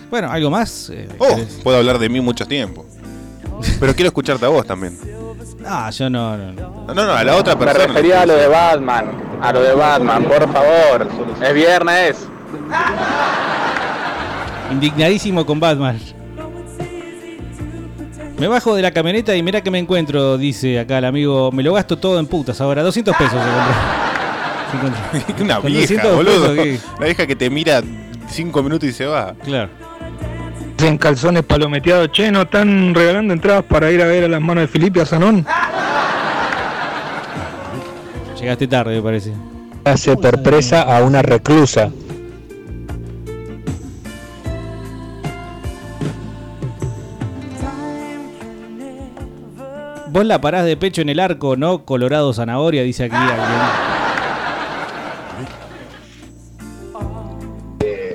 Bueno, 0.08 0.30
¿algo 0.30 0.48
más? 0.48 0.88
Eh, 0.88 1.06
Oh, 1.18 1.36
puedo 1.62 1.76
hablar 1.76 1.98
de 1.98 2.08
mí 2.08 2.18
mucho 2.22 2.46
tiempo. 2.46 2.86
Pero 3.78 3.94
quiero 3.94 4.06
escucharte 4.08 4.46
a 4.46 4.48
vos 4.48 4.66
también. 4.66 4.96
Ah, 5.66 5.90
yo 5.90 6.08
no. 6.08 6.34
no, 6.38 6.52
no. 6.52 6.94
No, 6.94 7.04
no, 7.06 7.12
a 7.12 7.22
la 7.22 7.36
otra 7.36 7.54
Me 7.56 7.66
persona. 7.66 7.88
refería 7.88 8.22
a 8.22 8.26
lo 8.26 8.36
de 8.36 8.46
Batman. 8.48 9.10
A 9.42 9.52
lo 9.52 9.60
de 9.62 9.74
Batman, 9.74 10.24
por 10.24 10.50
favor. 10.50 11.08
Es 11.42 11.52
viernes. 11.54 12.16
Indignadísimo 14.72 15.44
con 15.44 15.60
Batman. 15.60 16.00
Me 18.38 18.48
bajo 18.48 18.74
de 18.74 18.82
la 18.82 18.90
camioneta 18.90 19.34
y 19.36 19.42
mira 19.42 19.60
que 19.60 19.70
me 19.70 19.78
encuentro, 19.78 20.36
dice 20.36 20.80
acá 20.80 20.98
el 20.98 21.04
amigo. 21.04 21.52
Me 21.52 21.62
lo 21.62 21.72
gasto 21.74 21.96
todo 21.96 22.18
en 22.18 22.26
putas 22.26 22.60
ahora. 22.60 22.82
200 22.82 23.16
pesos 23.16 23.32
se 23.32 23.38
compró. 23.38 23.74
Se. 25.36 25.42
Una 25.44 25.60
vieja, 25.60 25.80
200 25.80 26.16
boludo. 26.16 26.52
Una 26.52 27.06
vieja 27.06 27.26
que 27.26 27.36
te 27.36 27.48
mira 27.48 27.82
cinco 28.28 28.62
minutos 28.62 28.88
y 28.88 28.92
se 28.92 29.06
va. 29.06 29.34
Claro. 29.44 29.70
En 30.82 30.98
calzones 30.98 31.44
palometeados, 31.44 32.10
che, 32.12 32.30
¿no 32.30 32.42
están 32.42 32.94
regalando 32.94 33.32
entradas 33.32 33.64
para 33.64 33.90
ir 33.90 34.02
a 34.02 34.06
ver 34.06 34.24
a 34.24 34.28
las 34.28 34.40
manos 34.40 34.62
de 34.62 34.68
Felipe 34.68 35.00
a 35.00 35.06
Sanón? 35.06 35.46
Llegaste 38.38 38.66
tarde, 38.66 38.96
me 38.96 39.02
parece. 39.02 39.32
hace 39.84 40.14
perpresa 40.16 40.82
a 40.82 41.02
una 41.02 41.22
reclusa. 41.22 41.90
Vos 50.14 50.24
la 50.24 50.40
parás 50.40 50.64
de 50.64 50.76
pecho 50.76 51.02
en 51.02 51.08
el 51.08 51.18
arco, 51.18 51.56
¿no? 51.56 51.84
Colorado 51.84 52.32
zanahoria, 52.32 52.84
dice 52.84 53.02
aquí 53.02 53.16
alguien. 53.16 53.40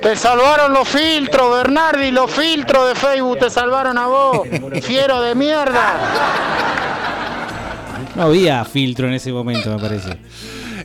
Te 0.00 0.16
salvaron 0.16 0.72
los 0.72 0.88
filtros, 0.88 1.54
Bernardi, 1.58 2.10
los 2.10 2.30
filtros 2.30 2.88
de 2.88 2.94
Facebook 2.94 3.38
te 3.40 3.50
salvaron 3.50 3.98
a 3.98 4.06
vos. 4.06 4.48
Fiero 4.82 5.20
de 5.20 5.34
mierda. 5.34 5.92
No 8.16 8.22
había 8.22 8.64
filtro 8.64 9.06
en 9.06 9.12
ese 9.12 9.30
momento, 9.30 9.68
me 9.70 9.78
parece. 9.78 10.16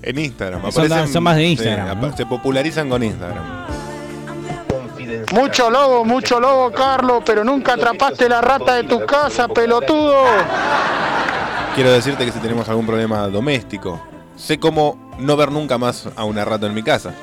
En 0.02 0.20
Instagram. 0.20 0.64
Son 0.70 0.84
aparecen- 0.84 0.90
más- 1.04 1.10
son 1.14 1.24
más 1.24 1.36
de 1.38 1.46
Instagram. 1.46 2.14
Se 2.18 2.26
popularizan 2.26 2.90
con 2.90 3.02
Instagram. 3.04 3.44
Mucho 5.34 5.70
lobo, 5.70 6.06
mucho 6.06 6.40
lobo, 6.40 6.72
Carlos, 6.72 7.24
pero 7.26 7.44
nunca 7.44 7.74
atrapaste 7.74 8.30
la 8.30 8.42
rata 8.42 8.76
de 8.76 8.84
tu 8.84 9.06
casa, 9.06 9.48
pelotudo. 9.48 10.24
Quiero 11.74 11.92
decirte 11.92 12.26
que 12.26 12.32
si 12.32 12.40
tenemos 12.40 12.70
algún 12.70 12.86
problema 12.86 13.28
doméstico, 13.28 14.02
sé 14.36 14.58
cómo 14.60 15.12
no 15.20 15.36
ver 15.36 15.52
nunca 15.52 15.78
más 15.78 16.08
a 16.16 16.24
una 16.24 16.46
rata 16.46 16.68
en 16.68 16.74
mi 16.74 16.84
casa. 16.84 17.14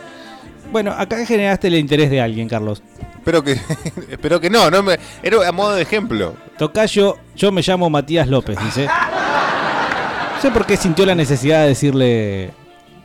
Bueno, 0.71 0.93
acá 0.93 1.25
generaste 1.25 1.69
el 1.69 1.75
interés 1.77 2.11
de 2.11 2.21
alguien, 2.21 2.49
Carlos. 2.49 2.83
Espero 3.17 3.43
que, 3.45 3.53
espero 4.11 4.41
que 4.41 4.51
no, 4.51 4.71
no 4.71 4.83
me, 4.83 4.99
era 5.23 5.47
a 5.49 5.53
modo 5.53 5.75
de 5.75 5.83
ejemplo. 5.83 6.35
Tocayo, 6.59 7.17
yo 7.37 7.53
me 7.53 7.63
llamo 7.63 7.89
Matías 7.89 8.27
López, 8.29 8.59
dice. 8.63 8.87
No 8.87 10.41
sé 10.41 10.51
por 10.51 10.67
qué 10.67 10.77
sintió 10.77 11.07
la 11.07 11.15
necesidad 11.15 11.63
de 11.63 11.69
decirle. 11.69 12.51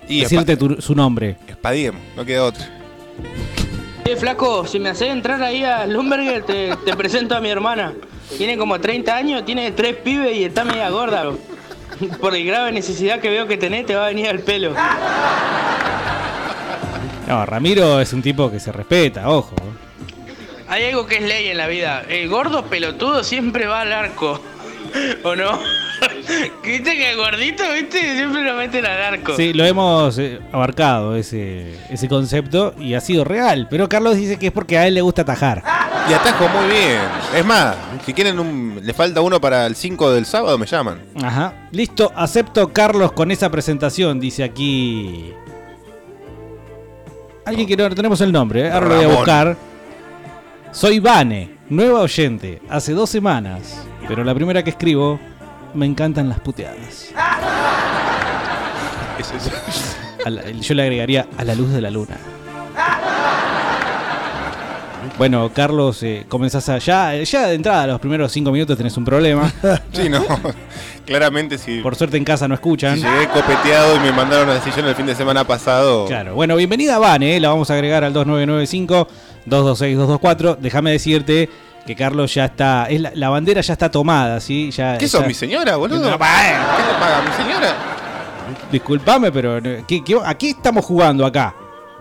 Y 0.09 0.21
decirte 0.21 0.57
tu- 0.57 0.81
su 0.81 0.95
nombre. 0.95 1.37
Espadiemos, 1.47 2.01
no 2.15 2.25
queda 2.25 2.43
otra. 2.45 2.65
Eh, 4.07 4.15
flaco, 4.15 4.65
si 4.65 4.79
me 4.79 4.87
haces 4.87 5.09
entrar 5.09 5.43
ahí 5.43 5.65
a 5.65 5.85
Lumberger, 5.85 6.41
te, 6.43 6.73
te 6.85 6.95
presento 6.95 7.35
a 7.35 7.41
mi 7.41 7.49
hermana. 7.49 7.93
Tiene 8.37 8.57
como 8.57 8.79
30 8.79 9.13
años, 9.13 9.43
tiene 9.43 9.73
tres 9.73 9.97
pibes 9.97 10.33
y 10.33 10.45
está 10.45 10.63
media 10.63 10.89
gorda. 10.89 11.23
bro. 11.23 11.37
Por 12.21 12.33
el 12.33 12.45
grave 12.45 12.71
necesidad 12.71 13.19
que 13.19 13.29
veo 13.29 13.47
que 13.47 13.57
tenés, 13.57 13.85
te 13.85 13.95
va 13.95 14.05
a 14.05 14.07
venir 14.07 14.29
al 14.29 14.39
pelo. 14.39 14.73
No, 17.27 17.45
Ramiro 17.45 17.99
es 17.99 18.13
un 18.13 18.21
tipo 18.21 18.49
que 18.49 18.61
se 18.61 18.71
respeta, 18.71 19.27
ojo. 19.29 19.53
Hay 20.69 20.85
algo 20.85 21.05
que 21.05 21.17
es 21.17 21.23
ley 21.23 21.49
en 21.49 21.57
la 21.57 21.67
vida. 21.67 22.05
El 22.07 22.29
gordo 22.29 22.63
pelotudo 22.63 23.25
siempre 23.25 23.67
va 23.67 23.81
al 23.81 23.91
arco. 23.91 24.39
¿O 25.23 25.35
no? 25.35 25.59
¿Viste 26.63 26.97
que 26.97 27.11
el 27.11 27.17
gordito, 27.17 27.63
viste? 27.73 28.15
Siempre 28.15 28.43
lo 28.43 28.55
meten 28.55 28.85
al 28.85 29.01
arco. 29.01 29.35
Sí, 29.35 29.53
lo 29.53 29.65
hemos 29.65 30.17
eh, 30.17 30.39
abarcado 30.51 31.15
ese, 31.15 31.75
ese 31.89 32.07
concepto 32.07 32.73
y 32.79 32.93
ha 32.93 33.01
sido 33.01 33.23
real. 33.23 33.67
Pero 33.69 33.87
Carlos 33.89 34.15
dice 34.15 34.37
que 34.37 34.47
es 34.47 34.51
porque 34.51 34.77
a 34.77 34.87
él 34.87 34.93
le 34.93 35.01
gusta 35.01 35.21
atajar. 35.23 35.63
Y 36.09 36.13
atajo 36.13 36.47
muy 36.47 36.69
bien. 36.69 37.01
Es 37.35 37.45
más, 37.45 37.75
si 38.05 38.13
quieren 38.13 38.39
un. 38.39 38.79
Le 38.81 38.93
falta 38.93 39.21
uno 39.21 39.41
para 39.41 39.65
el 39.65 39.75
5 39.75 40.11
del 40.11 40.25
sábado, 40.25 40.57
me 40.57 40.65
llaman. 40.65 41.01
Ajá. 41.21 41.53
Listo, 41.71 42.11
acepto 42.15 42.71
Carlos 42.71 43.11
con 43.11 43.29
esa 43.31 43.49
presentación, 43.49 44.19
dice 44.19 44.43
aquí. 44.43 45.33
Alguien 47.45 47.67
que 47.67 47.77
no 47.77 47.89
tenemos 47.89 48.19
el 48.21 48.31
nombre, 48.31 48.67
¿eh? 48.67 48.71
ahora 48.71 48.87
lo 48.87 48.95
voy 48.95 49.05
a 49.05 49.07
buscar. 49.07 49.57
Soy 50.71 50.99
Vane, 50.99 51.57
nueva 51.69 52.01
oyente, 52.01 52.61
hace 52.69 52.93
dos 52.93 53.09
semanas. 53.09 53.85
Pero 54.07 54.23
la 54.23 54.35
primera 54.35 54.63
que 54.63 54.69
escribo, 54.69 55.19
me 55.73 55.85
encantan 55.85 56.29
las 56.29 56.39
puteadas. 56.39 57.09
Es 59.19 59.31
eso. 59.33 59.49
A 60.25 60.29
la- 60.29 60.49
yo 60.51 60.73
le 60.75 60.83
agregaría 60.83 61.27
a 61.37 61.43
la 61.43 61.55
luz 61.55 61.71
de 61.71 61.81
la 61.81 61.89
luna. 61.89 62.15
Bueno, 65.17 65.49
Carlos, 65.53 66.03
eh, 66.03 66.25
comenzás 66.29 66.69
a. 66.69 66.77
Ya, 66.77 67.15
ya 67.23 67.47
de 67.47 67.55
entrada, 67.55 67.81
a 67.83 67.87
los 67.87 67.99
primeros 67.99 68.31
cinco 68.31 68.51
minutos 68.51 68.77
tenés 68.77 68.95
un 68.97 69.05
problema. 69.05 69.51
Sí, 69.91 70.07
no. 70.09 70.23
Claramente, 71.07 71.57
si, 71.57 71.79
Por 71.79 71.95
suerte 71.95 72.17
en 72.17 72.23
casa 72.25 72.47
no 72.47 72.53
escuchan. 72.53 72.97
si 72.97 73.01
llegué 73.03 73.27
copeteado 73.29 73.95
y 73.95 73.99
me 74.01 74.11
mandaron 74.11 74.49
a 74.51 74.61
sillón 74.61 74.85
el 74.87 74.93
fin 74.93 75.07
de 75.07 75.15
semana 75.15 75.43
pasado. 75.47 76.05
Claro, 76.05 76.35
bueno, 76.35 76.55
bienvenida 76.55 76.99
Vane, 76.99 77.37
eh, 77.37 77.39
la 77.39 77.49
vamos 77.49 77.71
a 77.71 77.73
agregar 77.73 78.03
al 78.03 78.13
2995-226-224. 78.13 80.57
Déjame 80.59 80.91
decirte 80.91 81.49
que 81.87 81.95
Carlos 81.95 82.33
ya 82.35 82.45
está, 82.45 82.85
es 82.89 83.01
la, 83.01 83.11
la 83.15 83.29
bandera 83.29 83.61
ya 83.61 83.73
está 83.73 83.89
tomada, 83.89 84.39
¿sí? 84.39 84.69
Ya 84.71 84.97
¿Qué 84.97 85.05
está- 85.05 85.19
sos, 85.19 85.27
mi 85.27 85.33
señora, 85.33 85.77
boludo? 85.77 85.97
No, 85.99 86.03
¿Qué 86.05 86.11
te 86.11 86.17
paga, 86.19 87.21
mi 87.27 87.43
señora? 87.43 87.73
Disculpame, 88.71 89.31
pero 89.31 89.57
eh, 89.57 89.83
¿qué, 89.87 90.03
qué, 90.03 90.17
¿a 90.23 90.37
qué 90.37 90.49
estamos 90.51 90.85
jugando 90.85 91.25
acá? 91.25 91.55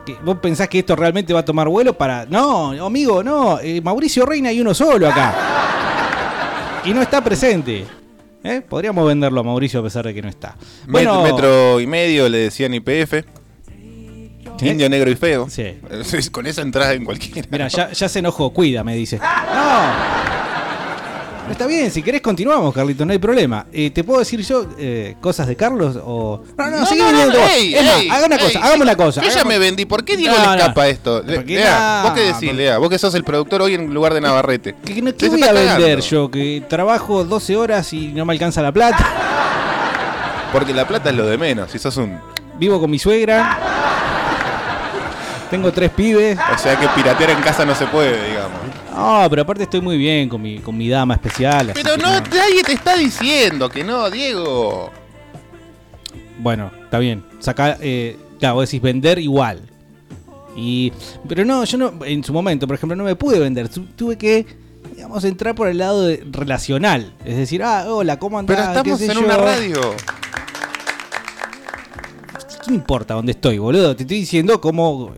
¿Qué- 0.04 0.16
¿Vos 0.24 0.38
pensás 0.42 0.68
que 0.68 0.80
esto 0.80 0.94
realmente 0.96 1.32
va 1.32 1.40
a 1.40 1.44
tomar 1.44 1.68
vuelo 1.68 1.96
para...? 1.96 2.26
No, 2.26 2.70
amigo, 2.84 3.22
no. 3.22 3.58
eh, 3.60 3.80
Mauricio 3.80 4.26
Reina 4.26 4.48
hay 4.50 4.60
uno 4.60 4.74
solo 4.74 5.08
acá. 5.08 5.32
Y 6.84 6.92
no 6.92 7.00
está 7.02 7.22
presente. 7.22 7.86
¿Eh? 8.44 8.62
Podríamos 8.68 9.06
venderlo 9.06 9.40
a 9.40 9.42
Mauricio 9.44 9.80
a 9.80 9.82
pesar 9.82 10.04
de 10.06 10.14
que 10.14 10.22
no 10.22 10.28
está. 10.28 10.54
Met- 10.86 11.22
metro 11.22 11.80
y 11.80 11.86
medio 11.86 12.28
le 12.28 12.38
decían 12.38 12.74
IPF. 12.74 13.24
Indio 14.62 14.88
negro 14.88 15.10
y 15.10 15.16
feo. 15.16 15.48
Sí. 15.50 15.78
Con 16.32 16.46
esa 16.46 16.62
entrada 16.62 16.92
en 16.94 17.04
cualquiera. 17.04 17.46
Mira, 17.50 17.68
ya, 17.68 17.92
ya 17.92 18.08
se 18.08 18.18
enojó, 18.20 18.50
cuida, 18.50 18.82
me 18.84 18.94
dice. 18.96 19.18
No. 19.18 20.26
Está 21.50 21.64
bien, 21.68 21.92
si 21.92 22.02
querés 22.02 22.22
continuamos, 22.22 22.74
Carlito, 22.74 23.06
no 23.06 23.12
hay 23.12 23.18
problema. 23.18 23.66
Eh, 23.72 23.90
¿Te 23.92 24.02
puedo 24.02 24.18
decir 24.18 24.40
yo 24.40 24.66
eh, 24.80 25.14
cosas 25.20 25.46
de 25.46 25.54
Carlos 25.54 25.96
o...? 26.04 26.42
No, 26.58 26.70
no, 26.70 26.80
No, 26.80 26.86
seguí 26.86 27.00
no, 27.00 27.08
ey, 27.08 27.72
Es 27.72 27.84
más, 27.84 28.00
ey, 28.00 28.08
haga 28.10 28.26
una 28.26 28.34
ey, 28.34 28.42
cosa, 28.42 28.58
hagamos 28.58 28.80
una 28.80 28.96
cosa. 28.96 29.22
Yo 29.22 29.30
ya 29.30 29.44
me 29.44 29.56
vendí. 29.60 29.84
¿Por 29.84 30.04
qué 30.04 30.16
Diego 30.16 30.34
le 30.36 30.42
escapa 30.56 30.88
esto? 30.88 31.22
Le- 31.22 31.44
Lea, 31.44 32.00
vos 32.02 32.12
qué 32.14 32.20
decís, 32.22 32.34
porque- 32.36 32.52
Lea. 32.52 32.78
Vos 32.78 32.90
que 32.90 32.98
sos 32.98 33.14
el 33.14 33.22
productor 33.22 33.62
hoy 33.62 33.74
en 33.74 33.94
lugar 33.94 34.12
de 34.12 34.20
Navarrete. 34.22 34.74
¿Qué, 34.84 34.94
qué 35.16 35.28
voy 35.28 35.42
a 35.44 35.52
vender 35.52 35.76
cagando. 35.78 35.98
yo? 36.00 36.30
Que 36.32 36.64
trabajo 36.68 37.22
12 37.24 37.56
horas 37.56 37.92
y 37.92 38.08
no 38.08 38.24
me 38.24 38.32
alcanza 38.32 38.60
la 38.60 38.72
plata. 38.72 39.06
Porque 40.52 40.74
la 40.74 40.88
plata 40.88 41.10
es 41.10 41.16
lo 41.16 41.26
de 41.26 41.38
menos. 41.38 41.70
Si 41.70 41.78
sos 41.78 41.96
un. 41.96 42.18
Vivo 42.58 42.80
con 42.80 42.90
mi 42.90 42.98
suegra. 42.98 43.56
Tengo 45.50 45.72
tres 45.72 45.90
pibes. 45.90 46.38
O 46.54 46.58
sea 46.58 46.78
que 46.78 46.88
piratear 46.88 47.30
en 47.30 47.40
casa 47.40 47.64
no 47.64 47.74
se 47.74 47.86
puede, 47.86 48.28
digamos. 48.30 48.58
No, 48.94 49.26
pero 49.30 49.42
aparte 49.42 49.62
estoy 49.64 49.80
muy 49.80 49.96
bien 49.96 50.28
con 50.28 50.42
mi, 50.42 50.58
con 50.58 50.76
mi 50.76 50.88
dama 50.88 51.14
especial. 51.14 51.70
Pero 51.74 51.92
que 51.96 52.02
no, 52.02 52.08
nadie 52.20 52.62
te 52.64 52.72
está 52.72 52.96
diciendo 52.96 53.68
que 53.68 53.84
no, 53.84 54.10
Diego. 54.10 54.90
Bueno, 56.38 56.70
está 56.84 56.98
bien. 56.98 57.24
Saca, 57.38 57.76
eh, 57.80 58.16
claro, 58.40 58.56
vos 58.56 58.68
decís 58.68 58.82
vender 58.82 59.18
igual. 59.18 59.60
Y, 60.56 60.92
pero 61.28 61.44
no, 61.44 61.64
yo 61.64 61.78
no, 61.78 61.92
en 62.04 62.24
su 62.24 62.32
momento, 62.32 62.66
por 62.66 62.76
ejemplo, 62.76 62.96
no 62.96 63.04
me 63.04 63.14
pude 63.14 63.38
vender. 63.38 63.68
Tu- 63.68 63.84
tuve 63.86 64.16
que, 64.16 64.46
digamos, 64.94 65.22
entrar 65.24 65.54
por 65.54 65.68
el 65.68 65.78
lado 65.78 66.02
de- 66.06 66.24
relacional. 66.30 67.12
Es 67.24 67.36
decir, 67.36 67.62
ah, 67.62 67.84
hola, 67.88 68.18
¿cómo 68.18 68.38
andás? 68.38 68.56
Pero 68.56 68.68
estamos 68.68 68.98
¿Qué 68.98 69.06
sé 69.06 69.12
en 69.12 69.18
yo? 69.18 69.24
una 69.24 69.36
radio. 69.36 69.80
¿Qué 72.64 72.70
me 72.70 72.76
importa 72.76 73.14
dónde 73.14 73.32
estoy, 73.32 73.58
boludo? 73.58 73.94
Te 73.94 74.02
estoy 74.04 74.18
diciendo 74.20 74.60
cómo 74.60 75.12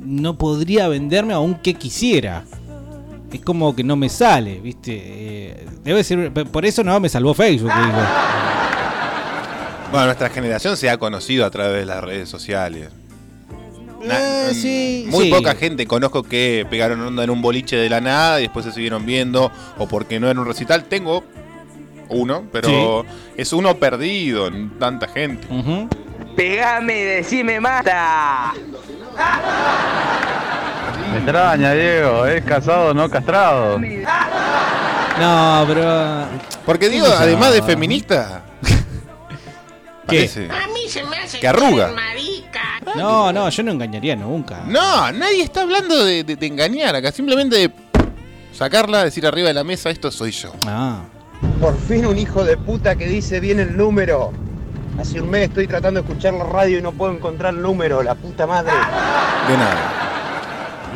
no 0.00 0.36
podría 0.36 0.88
venderme 0.88 1.34
aunque 1.34 1.74
quisiera. 1.74 2.44
Es 3.32 3.40
como 3.40 3.76
que 3.76 3.84
no 3.84 3.94
me 3.96 4.08
sale, 4.08 4.58
¿viste? 4.60 4.92
Eh, 4.96 5.66
debe 5.84 6.02
ser. 6.02 6.32
Por 6.32 6.64
eso 6.66 6.82
no 6.82 6.98
me 6.98 7.08
salvó 7.08 7.32
Facebook, 7.34 7.70
digo. 7.72 7.98
Bueno, 9.90 10.06
nuestra 10.06 10.30
generación 10.30 10.76
se 10.76 10.88
ha 10.90 10.98
conocido 10.98 11.44
a 11.44 11.50
través 11.50 11.80
de 11.80 11.86
las 11.86 12.02
redes 12.02 12.28
sociales. 12.28 12.90
Na- 14.04 14.18
Eh, 14.50 14.54
sí, 14.54 15.06
Muy 15.10 15.26
sí. 15.26 15.30
poca 15.30 15.54
gente 15.54 15.86
conozco 15.86 16.22
que 16.22 16.66
pegaron 16.70 17.00
onda 17.02 17.22
en 17.22 17.30
un 17.30 17.42
boliche 17.42 17.76
de 17.76 17.88
la 17.90 18.00
nada 18.00 18.40
y 18.40 18.44
después 18.44 18.64
se 18.64 18.72
siguieron 18.72 19.04
viendo 19.04 19.52
o 19.78 19.86
porque 19.86 20.18
no 20.18 20.28
era 20.30 20.40
un 20.40 20.46
recital. 20.46 20.84
Tengo 20.84 21.22
uno, 22.08 22.44
pero 22.50 23.04
es 23.36 23.52
uno 23.52 23.76
perdido 23.76 24.46
en 24.48 24.70
tanta 24.78 25.06
gente. 25.08 25.46
Pegame 26.34 26.98
y 26.98 27.02
decime 27.02 27.60
mata. 27.60 28.54
Me 31.12 31.16
extraña, 31.22 31.72
Diego, 31.72 32.26
es 32.26 32.44
casado, 32.44 32.94
no 32.94 33.08
castrado. 33.10 33.78
No, 35.18 35.64
pero. 35.66 36.24
Porque 36.64 36.88
digo, 36.88 37.06
¿Cómo 37.06 37.16
se 37.18 37.22
además 37.24 37.52
de 37.52 37.62
feminista. 37.62 38.42
¿Qué? 40.08 40.28
parece 40.48 41.38
Que 41.40 41.48
arruga. 41.48 41.92
No, 42.96 43.32
no, 43.32 43.48
yo 43.48 43.62
no 43.62 43.72
engañaría 43.72 44.16
nunca. 44.16 44.62
No, 44.66 45.12
nadie 45.12 45.42
está 45.42 45.62
hablando 45.62 46.04
de, 46.04 46.24
de- 46.24 46.36
de 46.36 46.46
engañar 46.46 46.96
acá, 46.96 47.12
simplemente 47.12 47.56
de 47.56 47.70
sacarla, 48.52 49.04
decir 49.04 49.26
arriba 49.26 49.48
de 49.48 49.54
la 49.54 49.62
mesa, 49.64 49.90
esto 49.90 50.10
soy 50.10 50.32
yo. 50.32 50.52
Ah. 50.66 51.02
Por 51.60 51.78
fin 51.78 52.04
un 52.06 52.18
hijo 52.18 52.44
de 52.44 52.56
puta 52.56 52.96
que 52.96 53.06
dice 53.06 53.38
bien 53.40 53.60
el 53.60 53.76
número. 53.76 54.32
Hace 55.00 55.18
un 55.18 55.30
mes 55.30 55.48
estoy 55.48 55.66
tratando 55.66 56.02
de 56.02 56.06
escuchar 56.06 56.34
la 56.34 56.44
radio 56.44 56.78
y 56.78 56.82
no 56.82 56.92
puedo 56.92 57.10
encontrar 57.10 57.54
el 57.54 57.62
número, 57.62 58.02
la 58.02 58.14
puta 58.14 58.46
madre. 58.46 58.74
De 59.48 59.56
nada. 59.56 59.99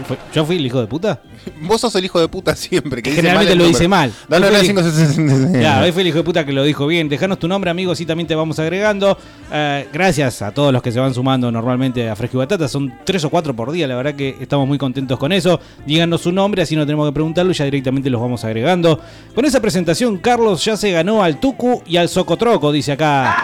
¿Fue- 0.07 0.19
¿Yo 0.35 0.45
fui 0.45 0.57
el 0.57 0.67
hijo 0.67 0.81
de 0.81 0.87
puta? 0.87 1.21
Vos 1.63 1.81
sos 1.81 1.95
el 1.97 2.05
hijo 2.05 2.21
de 2.21 2.29
puta 2.29 2.55
siempre, 2.57 3.03
que 3.03 3.11
dice 3.11 3.23
Generalmente 3.23 3.55
lo 3.55 3.65
dice 3.67 3.87
mal. 3.89 4.13
Dale, 4.29 4.47
dale, 4.47 4.59
fue 4.59 4.67
el- 4.69 4.75
566. 4.75 5.59
Claro, 5.61 5.85
hoy 5.85 5.93
fue 5.93 6.03
el 6.03 6.09
hijo 6.09 6.19
de 6.19 6.25
puta 6.25 6.45
que 6.45 6.53
lo 6.53 6.63
dijo 6.65 6.87
bien. 6.87 7.09
Dejanos 7.09 7.39
tu 7.39 7.49
nombre, 7.49 7.71
amigos, 7.71 8.01
y 8.01 8.07
también 8.07 8.27
te 8.27 8.35
vamos 8.35 8.59
agregando. 8.59 9.17
Eh, 9.53 9.89
gracias 9.93 10.43
a 10.43 10.53
todos 10.53 10.73
los 10.73 10.83
que 10.83 10.91
se 10.93 11.01
van 11.01 11.15
sumando 11.15 11.51
normalmente 11.53 12.09
a 12.09 12.17
Fresco 12.17 12.37
y 12.37 12.41
Batata. 12.41 12.67
Son 12.69 12.93
tres 13.05 13.25
o 13.25 13.31
cuatro 13.31 13.55
por 13.55 13.71
día, 13.73 13.87
la 13.87 13.97
verdad 13.97 14.15
que 14.15 14.37
estamos 14.41 14.67
muy 14.67 14.79
contentos 14.79 15.19
con 15.19 15.33
eso. 15.33 15.61
Díganos 15.87 16.23
su 16.23 16.33
nombre, 16.33 16.63
así 16.63 16.77
no 16.77 16.85
tenemos 16.87 17.09
que 17.09 17.13
preguntarlo 17.13 17.53
y 17.53 17.55
ya 17.55 17.65
directamente 17.65 18.11
los 18.11 18.21
vamos 18.21 18.45
agregando. 18.45 19.01
Con 19.35 19.45
esa 19.45 19.61
presentación, 19.61 20.19
Carlos 20.19 20.65
ya 20.65 20.77
se 20.77 20.91
ganó 20.91 21.23
al 21.23 21.41
Tucu 21.41 21.83
y 21.87 21.97
al 21.99 22.09
Socotroco, 22.09 22.73
dice 22.73 22.93
acá. 22.93 23.37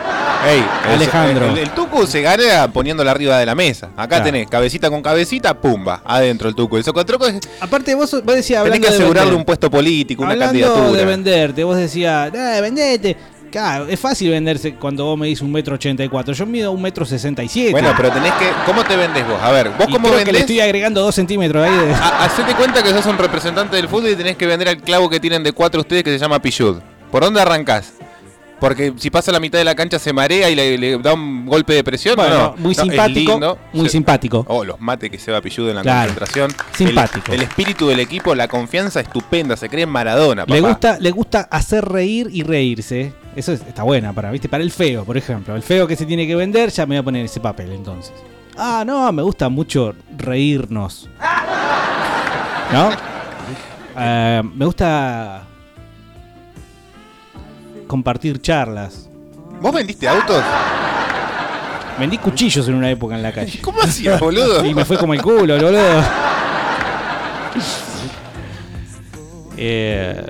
El- 0.48 0.90
Alejandro. 0.94 1.50
El, 1.50 1.58
el 1.58 1.70
tucu 1.70 2.06
se 2.06 2.22
gana 2.22 2.72
poniéndola 2.72 3.10
arriba 3.10 3.38
de 3.38 3.44
la 3.44 3.54
mesa. 3.54 3.88
Acá 3.94 4.08
Claro. 4.08 4.24
tenés 4.24 4.48
cabecita 4.48 4.88
con 4.88 5.02
cabecita, 5.02 5.52
pumba, 5.60 6.00
adentro 6.02 6.39
el 6.48 6.54
tucu. 6.54 6.76
El 6.76 6.84
socotroco 6.84 7.26
es. 7.26 7.38
Aparte, 7.60 7.94
vos, 7.94 8.10
vos 8.24 8.34
decías 8.34 8.64
Tenés 8.64 8.80
que 8.80 8.88
asegurarle 8.88 9.34
un 9.34 9.44
puesto 9.44 9.70
político, 9.70 10.22
una 10.22 10.32
Hablando 10.32 10.60
candidatura. 10.60 10.98
de 10.98 11.04
venderte, 11.04 11.64
vos 11.64 11.76
decías, 11.76 12.32
eh, 12.34 12.60
vendete. 12.60 13.16
Claro, 13.50 13.88
es 13.88 13.98
fácil 13.98 14.30
venderse 14.30 14.74
cuando 14.76 15.04
vos 15.06 15.18
me 15.18 15.26
dices 15.26 15.42
un 15.42 15.50
metro 15.50 15.74
ochenta 15.74 16.04
y 16.04 16.08
cuatro. 16.08 16.32
Yo 16.32 16.46
mido 16.46 16.70
un 16.70 16.80
metro 16.80 17.04
sesenta 17.04 17.42
y 17.42 17.48
siete. 17.48 17.72
Bueno, 17.72 17.92
pero 17.96 18.10
tenés 18.12 18.32
que. 18.34 18.46
¿Cómo 18.64 18.84
te 18.84 18.94
vendes 18.94 19.26
vos? 19.26 19.38
A 19.42 19.50
ver, 19.50 19.70
vos 19.70 19.88
Y 19.88 19.92
cómo 19.92 20.06
creo 20.08 20.18
que 20.18 20.18
le 20.18 20.24
vendés. 20.26 20.40
estoy 20.42 20.60
agregando 20.60 21.00
dos 21.02 21.16
centímetros 21.16 21.66
ahí 21.68 21.86
de... 21.86 21.92
Ha- 21.92 22.24
Hacete 22.26 22.54
cuenta 22.54 22.80
que 22.80 22.90
sos 22.90 23.06
un 23.06 23.18
representante 23.18 23.74
del 23.74 23.88
fútbol 23.88 24.10
y 24.10 24.14
tenés 24.14 24.36
que 24.36 24.46
vender 24.46 24.68
al 24.68 24.76
clavo 24.76 25.10
que 25.10 25.18
tienen 25.18 25.42
de 25.42 25.50
cuatro 25.50 25.80
ustedes 25.80 26.04
que 26.04 26.10
se 26.12 26.18
llama 26.20 26.40
Pillud. 26.40 26.76
¿Por 27.10 27.24
dónde 27.24 27.40
arrancás? 27.40 27.94
Porque 28.60 28.92
si 28.98 29.10
pasa 29.10 29.32
la 29.32 29.40
mitad 29.40 29.58
de 29.58 29.64
la 29.64 29.74
cancha 29.74 29.98
se 29.98 30.12
marea 30.12 30.50
y 30.50 30.54
le, 30.54 30.76
le 30.76 30.98
da 30.98 31.14
un 31.14 31.46
golpe 31.46 31.72
de 31.72 31.82
presión. 31.82 32.14
Bueno, 32.16 32.36
no, 32.38 32.54
muy 32.58 32.74
no, 32.74 32.82
simpático, 32.82 33.32
lindo. 33.32 33.58
muy 33.72 33.86
Se- 33.86 33.92
simpático. 33.92 34.44
Oh, 34.48 34.64
los 34.64 34.78
mates 34.80 35.10
que 35.10 35.18
se 35.18 35.32
va 35.32 35.40
Pillud 35.40 35.70
en 35.70 35.76
la 35.76 35.82
Claro, 35.82 36.12
concentración. 36.14 36.52
simpático. 36.76 37.32
El, 37.32 37.38
el 37.40 37.42
espíritu 37.48 37.88
del 37.88 38.00
equipo, 38.00 38.34
la 38.34 38.48
confianza 38.48 39.00
estupenda. 39.00 39.56
Se 39.56 39.68
cree 39.70 39.84
en 39.84 39.88
Maradona, 39.90 40.42
papá. 40.42 40.54
Le 40.54 40.60
gusta, 40.60 40.98
le 41.00 41.10
gusta 41.10 41.40
hacer 41.50 41.84
reír 41.86 42.28
y 42.32 42.42
reírse. 42.42 43.12
Eso 43.34 43.52
es- 43.52 43.62
está 43.66 43.82
buena 43.82 44.12
para, 44.12 44.30
¿viste? 44.30 44.48
Para 44.48 44.62
el 44.62 44.70
feo, 44.70 45.04
por 45.04 45.16
ejemplo. 45.16 45.56
El 45.56 45.62
feo 45.62 45.86
que 45.86 45.96
se 45.96 46.04
tiene 46.04 46.26
que 46.26 46.34
vender, 46.36 46.70
ya 46.70 46.84
me 46.84 46.96
voy 46.96 47.00
a 47.00 47.02
poner 47.02 47.24
ese 47.24 47.40
papel 47.40 47.72
entonces. 47.72 48.12
Ah, 48.58 48.84
no, 48.86 49.10
me 49.12 49.22
gusta 49.22 49.48
mucho 49.48 49.94
reírnos. 50.18 51.08
¿No? 52.72 52.90
Eh, 53.98 54.42
me 54.54 54.64
gusta 54.66 55.42
compartir 57.90 58.40
charlas. 58.40 59.10
¿Vos 59.60 59.74
vendiste 59.74 60.06
autos? 60.06 60.40
Vendí 61.98 62.18
cuchillos 62.18 62.68
en 62.68 62.74
una 62.76 62.88
época 62.88 63.16
en 63.16 63.22
la 63.22 63.32
calle. 63.32 63.58
¿Cómo 63.62 63.82
hacías, 63.82 64.20
boludo? 64.20 64.64
Y 64.64 64.72
me 64.74 64.84
fue 64.84 64.96
como 64.96 65.12
el 65.12 65.20
culo, 65.20 65.54
boludo. 65.56 65.80
Eh, 69.62 70.24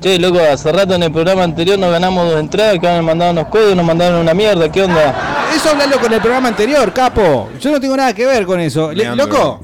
Che, 0.00 0.18
loco, 0.18 0.38
hace 0.40 0.72
rato 0.72 0.94
en 0.94 1.02
el 1.02 1.12
programa 1.12 1.42
anterior 1.42 1.78
nos 1.78 1.90
ganamos 1.90 2.30
dos 2.30 2.40
entradas, 2.40 2.78
que 2.78 2.88
han 2.88 3.04
mandado 3.04 3.32
unos 3.32 3.48
códigos, 3.48 3.76
nos 3.76 3.84
mandaron 3.84 4.20
una 4.20 4.32
mierda, 4.34 4.70
¿qué 4.72 4.82
onda? 4.82 5.46
Eso 5.54 5.70
hablalo 5.70 5.98
con 5.98 6.12
el 6.12 6.20
programa 6.20 6.48
anterior, 6.48 6.92
capo. 6.94 7.50
Yo 7.60 7.70
no 7.72 7.80
tengo 7.80 7.96
nada 7.96 8.12
que 8.14 8.24
ver 8.26 8.46
con 8.46 8.60
eso. 8.60 8.92
Le- 8.92 9.14
loco, 9.16 9.60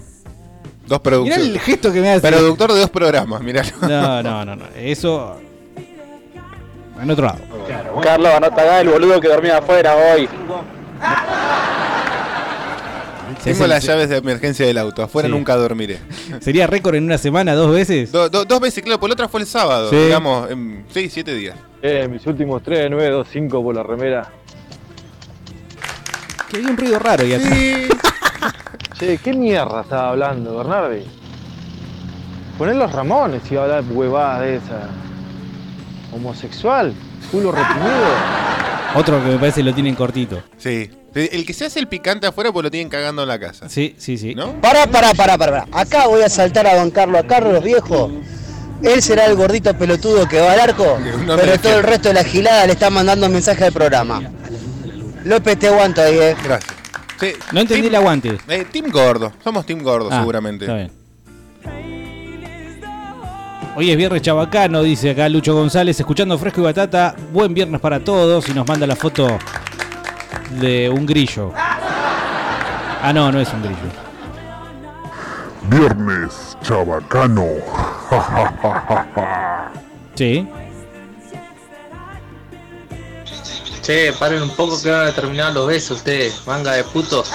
Dos 0.86 0.98
mirá 0.98 0.98
productores. 1.00 1.46
el 1.46 1.60
gesto 1.60 1.92
que 1.92 2.00
me 2.00 2.10
hace. 2.10 2.26
Productor 2.28 2.72
de 2.72 2.80
dos 2.80 2.90
programas, 2.90 3.40
mirá. 3.42 3.62
No, 3.82 4.22
no, 4.22 4.44
no, 4.44 4.56
no. 4.56 4.64
Eso. 4.76 5.36
En 7.02 7.10
otro 7.10 7.26
lado. 7.26 7.38
Carlos, 8.02 8.32
anota 8.34 8.62
acá 8.62 8.80
el 8.80 8.88
boludo 8.88 9.20
que 9.20 9.28
dormía 9.28 9.58
afuera 9.58 9.94
hoy. 9.96 10.28
Tengo 13.42 13.66
las 13.66 13.84
llaves 13.84 14.08
de 14.10 14.18
emergencia 14.18 14.66
del 14.66 14.76
auto. 14.76 15.02
Afuera 15.02 15.28
Sí. 15.28 15.32
nunca 15.34 15.56
dormiré. 15.56 15.98
¿Sería 16.40 16.66
récord 16.66 16.94
en 16.96 17.04
una 17.04 17.16
semana, 17.16 17.54
dos 17.54 17.72
veces? 17.72 18.12
Do- 18.12 18.28
do- 18.28 18.44
dos 18.44 18.60
veces, 18.60 18.82
claro, 18.84 19.00
por 19.00 19.08
la 19.08 19.14
otra 19.14 19.28
fue 19.28 19.40
el 19.40 19.46
sábado, 19.46 19.88
Sí. 19.88 19.96
digamos, 19.96 20.50
en 20.50 20.84
6, 20.90 21.10
7 21.12 21.34
días. 21.34 21.56
Eh, 21.80 22.06
mis 22.10 22.26
últimos 22.26 22.62
3, 22.62 22.88
9, 22.90 23.08
2, 23.10 23.26
5 23.30 23.62
por 23.62 23.74
la 23.74 23.82
remera. 23.82 24.28
Que 26.50 26.58
hay 26.58 26.64
un 26.66 26.76
ruido 26.76 26.98
raro 26.98 27.24
y 27.24 27.88
Che, 28.98 29.16
¿qué 29.18 29.32
mierda 29.32 29.80
estaba 29.82 30.10
hablando, 30.10 30.58
Bernardi? 30.58 31.04
Poner 32.58 32.76
los 32.76 32.92
Ramones 32.92 33.40
y 33.50 33.56
hablar 33.56 33.82
huevadas 33.88 34.40
de 34.42 34.56
esa. 34.56 34.88
Homosexual, 36.12 36.92
culo 37.30 37.52
reprimido. 37.52 37.90
Otro 38.94 39.22
que 39.22 39.30
me 39.30 39.38
parece 39.38 39.62
lo 39.62 39.72
tienen 39.72 39.94
cortito. 39.94 40.42
Sí. 40.58 40.90
El 41.14 41.44
que 41.44 41.52
se 41.52 41.64
hace 41.66 41.78
el 41.80 41.88
picante 41.88 42.26
afuera, 42.26 42.52
pues 42.52 42.62
lo 42.64 42.70
tienen 42.70 42.88
cagando 42.88 43.22
en 43.22 43.28
la 43.28 43.38
casa. 43.38 43.68
Sí, 43.68 43.94
sí, 43.98 44.16
sí. 44.16 44.34
¿No? 44.34 44.60
Pará, 44.60 44.86
pará, 44.86 45.12
pará, 45.14 45.36
pará. 45.38 45.66
Acá 45.72 46.06
voy 46.06 46.22
a 46.22 46.28
saltar 46.28 46.66
a 46.66 46.76
Don 46.76 46.90
Carlos, 46.90 47.20
a 47.20 47.26
Carlos 47.26 47.62
viejo. 47.64 48.10
Él 48.82 49.02
será 49.02 49.26
el 49.26 49.34
gordito 49.36 49.76
pelotudo 49.76 50.26
que 50.28 50.40
va 50.40 50.52
al 50.52 50.60
arco, 50.60 50.98
No 51.26 51.36
pero 51.36 51.58
todo 51.58 51.78
el 51.78 51.82
resto 51.84 52.08
de 52.08 52.14
la 52.14 52.24
gilada 52.24 52.66
le 52.66 52.72
está 52.72 52.90
mandando 52.90 53.28
mensaje 53.28 53.64
al 53.64 53.72
programa. 53.72 54.22
López, 55.24 55.58
te 55.58 55.68
aguanto 55.68 56.00
ahí, 56.00 56.16
eh. 56.18 56.36
Gracias. 56.42 56.74
Sí, 57.20 57.32
No 57.52 57.60
entendí 57.60 57.88
el 57.88 57.94
aguante. 57.94 58.38
eh, 58.48 58.64
team 58.72 58.90
Gordo. 58.90 59.32
Somos 59.44 59.66
Team 59.66 59.82
Gordo, 59.82 60.08
Ah, 60.10 60.20
seguramente. 60.20 60.64
Está 60.64 60.76
bien. 60.76 60.90
Hoy 63.76 63.90
es 63.90 63.96
viernes 63.96 64.22
chabacano, 64.22 64.82
dice 64.82 65.10
acá 65.10 65.28
Lucho 65.28 65.54
González, 65.54 65.98
escuchando 65.98 66.36
Fresco 66.36 66.60
y 66.60 66.64
Batata. 66.64 67.14
Buen 67.32 67.54
viernes 67.54 67.80
para 67.80 68.00
todos 68.00 68.48
y 68.48 68.52
nos 68.52 68.66
manda 68.66 68.86
la 68.86 68.96
foto 68.96 69.38
de 70.60 70.90
un 70.90 71.06
grillo. 71.06 71.52
Ah, 71.54 73.12
no, 73.14 73.30
no 73.30 73.40
es 73.40 73.48
un 73.52 73.62
grillo. 73.62 73.78
Viernes 75.68 76.56
chabacano. 76.62 77.46
Sí. 80.14 80.48
Che, 83.82 84.12
paren 84.18 84.42
un 84.42 84.50
poco 84.50 84.82
que 84.82 84.90
van 84.90 85.06
a 85.06 85.12
terminar 85.12 85.52
los 85.52 85.68
besos 85.68 85.98
ustedes, 85.98 86.42
manga 86.46 86.72
de 86.72 86.84
putos. 86.84 87.30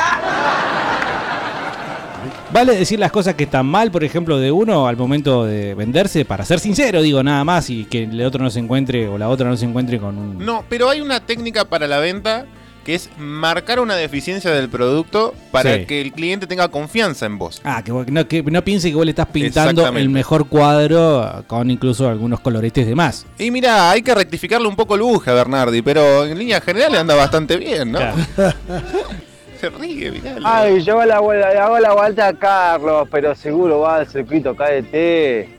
Vale 2.56 2.74
decir 2.78 2.98
las 3.00 3.12
cosas 3.12 3.36
que 3.36 3.44
están 3.44 3.66
mal, 3.66 3.92
por 3.92 4.06
ejemplo, 4.06 4.40
de 4.40 4.50
uno 4.50 4.88
al 4.88 4.96
momento 4.96 5.44
de 5.44 5.74
venderse, 5.74 6.24
para 6.24 6.46
ser 6.46 6.62
sincero, 6.62 7.02
digo 7.02 7.22
nada 7.22 7.44
más, 7.44 7.70
y 7.70 7.84
que 7.84 8.04
el 8.04 8.22
otro 8.22 8.42
no 8.42 8.50
se 8.50 8.60
encuentre 8.60 9.10
o 9.10 9.18
la 9.18 9.28
otra 9.28 9.50
no 9.50 9.58
se 9.58 9.66
encuentre 9.66 10.00
con 10.00 10.18
un. 10.18 10.38
No, 10.38 10.64
pero 10.70 10.90
hay 10.90 11.02
una 11.02 11.20
técnica 11.20 11.66
para 11.66 11.86
la 11.86 12.00
venta 12.00 12.46
que 12.86 12.96
es 12.96 13.10
marcar 13.18 13.82
una 13.82 13.98
deficiencia 13.98 14.52
del 14.52 14.70
producto 14.70 15.34
para 15.52 15.74
Sí. 15.80 15.86
que 15.86 16.00
el 16.00 16.14
cliente 16.14 16.48
tenga 16.48 16.70
confianza 16.70 17.26
en 17.26 17.38
vos. 17.38 17.60
Ah, 17.66 17.84
que, 17.84 17.92
no, 17.92 18.26
que 18.26 18.42
no 18.44 18.64
piense 18.64 18.90
que 18.90 18.96
vos 18.96 19.04
le 19.04 19.12
estás 19.12 19.28
pintando 19.28 19.86
el 19.90 20.08
mejor 20.08 20.48
cuadro 20.48 21.44
con 21.48 21.70
incluso 21.70 22.08
algunos 22.08 22.40
coloretes 22.40 22.88
de 22.88 22.96
más. 22.96 23.26
Y 23.38 23.52
mira, 23.52 23.92
hay 23.92 24.02
que 24.02 24.16
rectificarle 24.16 24.66
un 24.70 24.78
poco 24.78 24.96
el 24.96 25.02
buje 25.02 25.30
a 25.30 25.34
Bernardi, 25.34 25.82
pero 25.82 26.26
en 26.26 26.40
línea 26.40 26.62
general 26.62 26.94
le 26.94 27.00
anda 27.00 27.16
bastante 27.16 27.58
bien, 27.58 27.92
¿no? 27.92 28.00
Se 29.66 29.72
ríe, 29.72 30.12
mirá. 30.12 30.36
Ay, 30.44 30.82
yo 30.84 31.02
hago 31.02 31.34
la, 31.34 31.48
hago 31.64 31.80
la 31.80 31.94
vuelta 31.94 32.28
a 32.28 32.34
Carlos, 32.34 33.08
pero 33.10 33.34
seguro 33.34 33.80
va 33.80 33.96
al 33.96 34.08
circuito 34.08 34.56
KDT. 34.56 35.50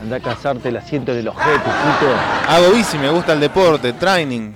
Anda 0.00 0.16
a 0.16 0.20
cazarte 0.20 0.70
el 0.70 0.78
asiento 0.78 1.14
del 1.14 1.28
ojete, 1.28 1.58
puto. 1.58 2.12
Hago 2.48 2.70
bici, 2.72 2.96
me 2.96 3.10
gusta 3.10 3.34
el 3.34 3.40
deporte, 3.40 3.92
training. 3.92 4.52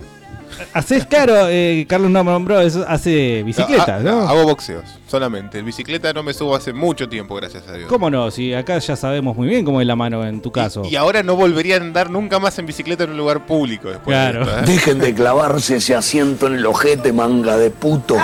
Haces 0.73 1.07
claro, 1.07 1.49
eh, 1.49 1.87
Carlos 1.89 2.11
no 2.11 2.25
me 2.25 2.31
nombró, 2.33 2.61
eso 2.61 2.85
hace 2.89 3.43
bicicleta, 3.43 3.97
Ah, 3.97 4.01
¿no? 4.01 4.29
Hago 4.29 4.45
boxeos, 4.45 4.85
solamente. 5.07 5.59
En 5.59 5.65
bicicleta 5.67 6.13
no 6.13 6.23
me 6.23 6.33
subo 6.35 6.55
hace 6.55 6.73
mucho 6.73 7.09
tiempo, 7.09 7.35
gracias 7.37 7.67
a 7.69 7.73
Dios. 7.75 7.89
¿Cómo 7.89 8.11
no? 8.11 8.31
Si 8.31 8.53
acá 8.55 8.79
ya 8.79 8.97
sabemos 8.97 9.37
muy 9.37 9.49
bien 9.49 9.65
cómo 9.65 9.81
es 9.81 9.87
la 9.87 9.97
mano 9.97 10.25
en 10.27 10.41
tu 10.41 10.51
caso. 10.53 10.83
Y 10.85 10.97
ahora 10.97 11.23
no 11.23 11.37
volvería 11.37 11.77
a 11.77 11.81
andar 11.81 12.11
nunca 12.11 12.39
más 12.39 12.59
en 12.59 12.67
bicicleta 12.67 13.05
en 13.05 13.11
un 13.11 13.17
lugar 13.17 13.47
público 13.47 13.89
después. 13.89 14.15
Claro. 14.17 14.45
de 14.45 14.51
esto, 14.51 14.59
¿eh? 14.61 14.63
Dejen 14.67 14.99
de 14.99 15.15
clavarse 15.15 15.77
ese 15.77 15.95
asiento 15.95 16.47
en 16.47 16.55
el 16.55 16.67
ojete, 16.67 17.13
manga 17.13 17.57
de 17.57 17.71
puto. 17.71 18.17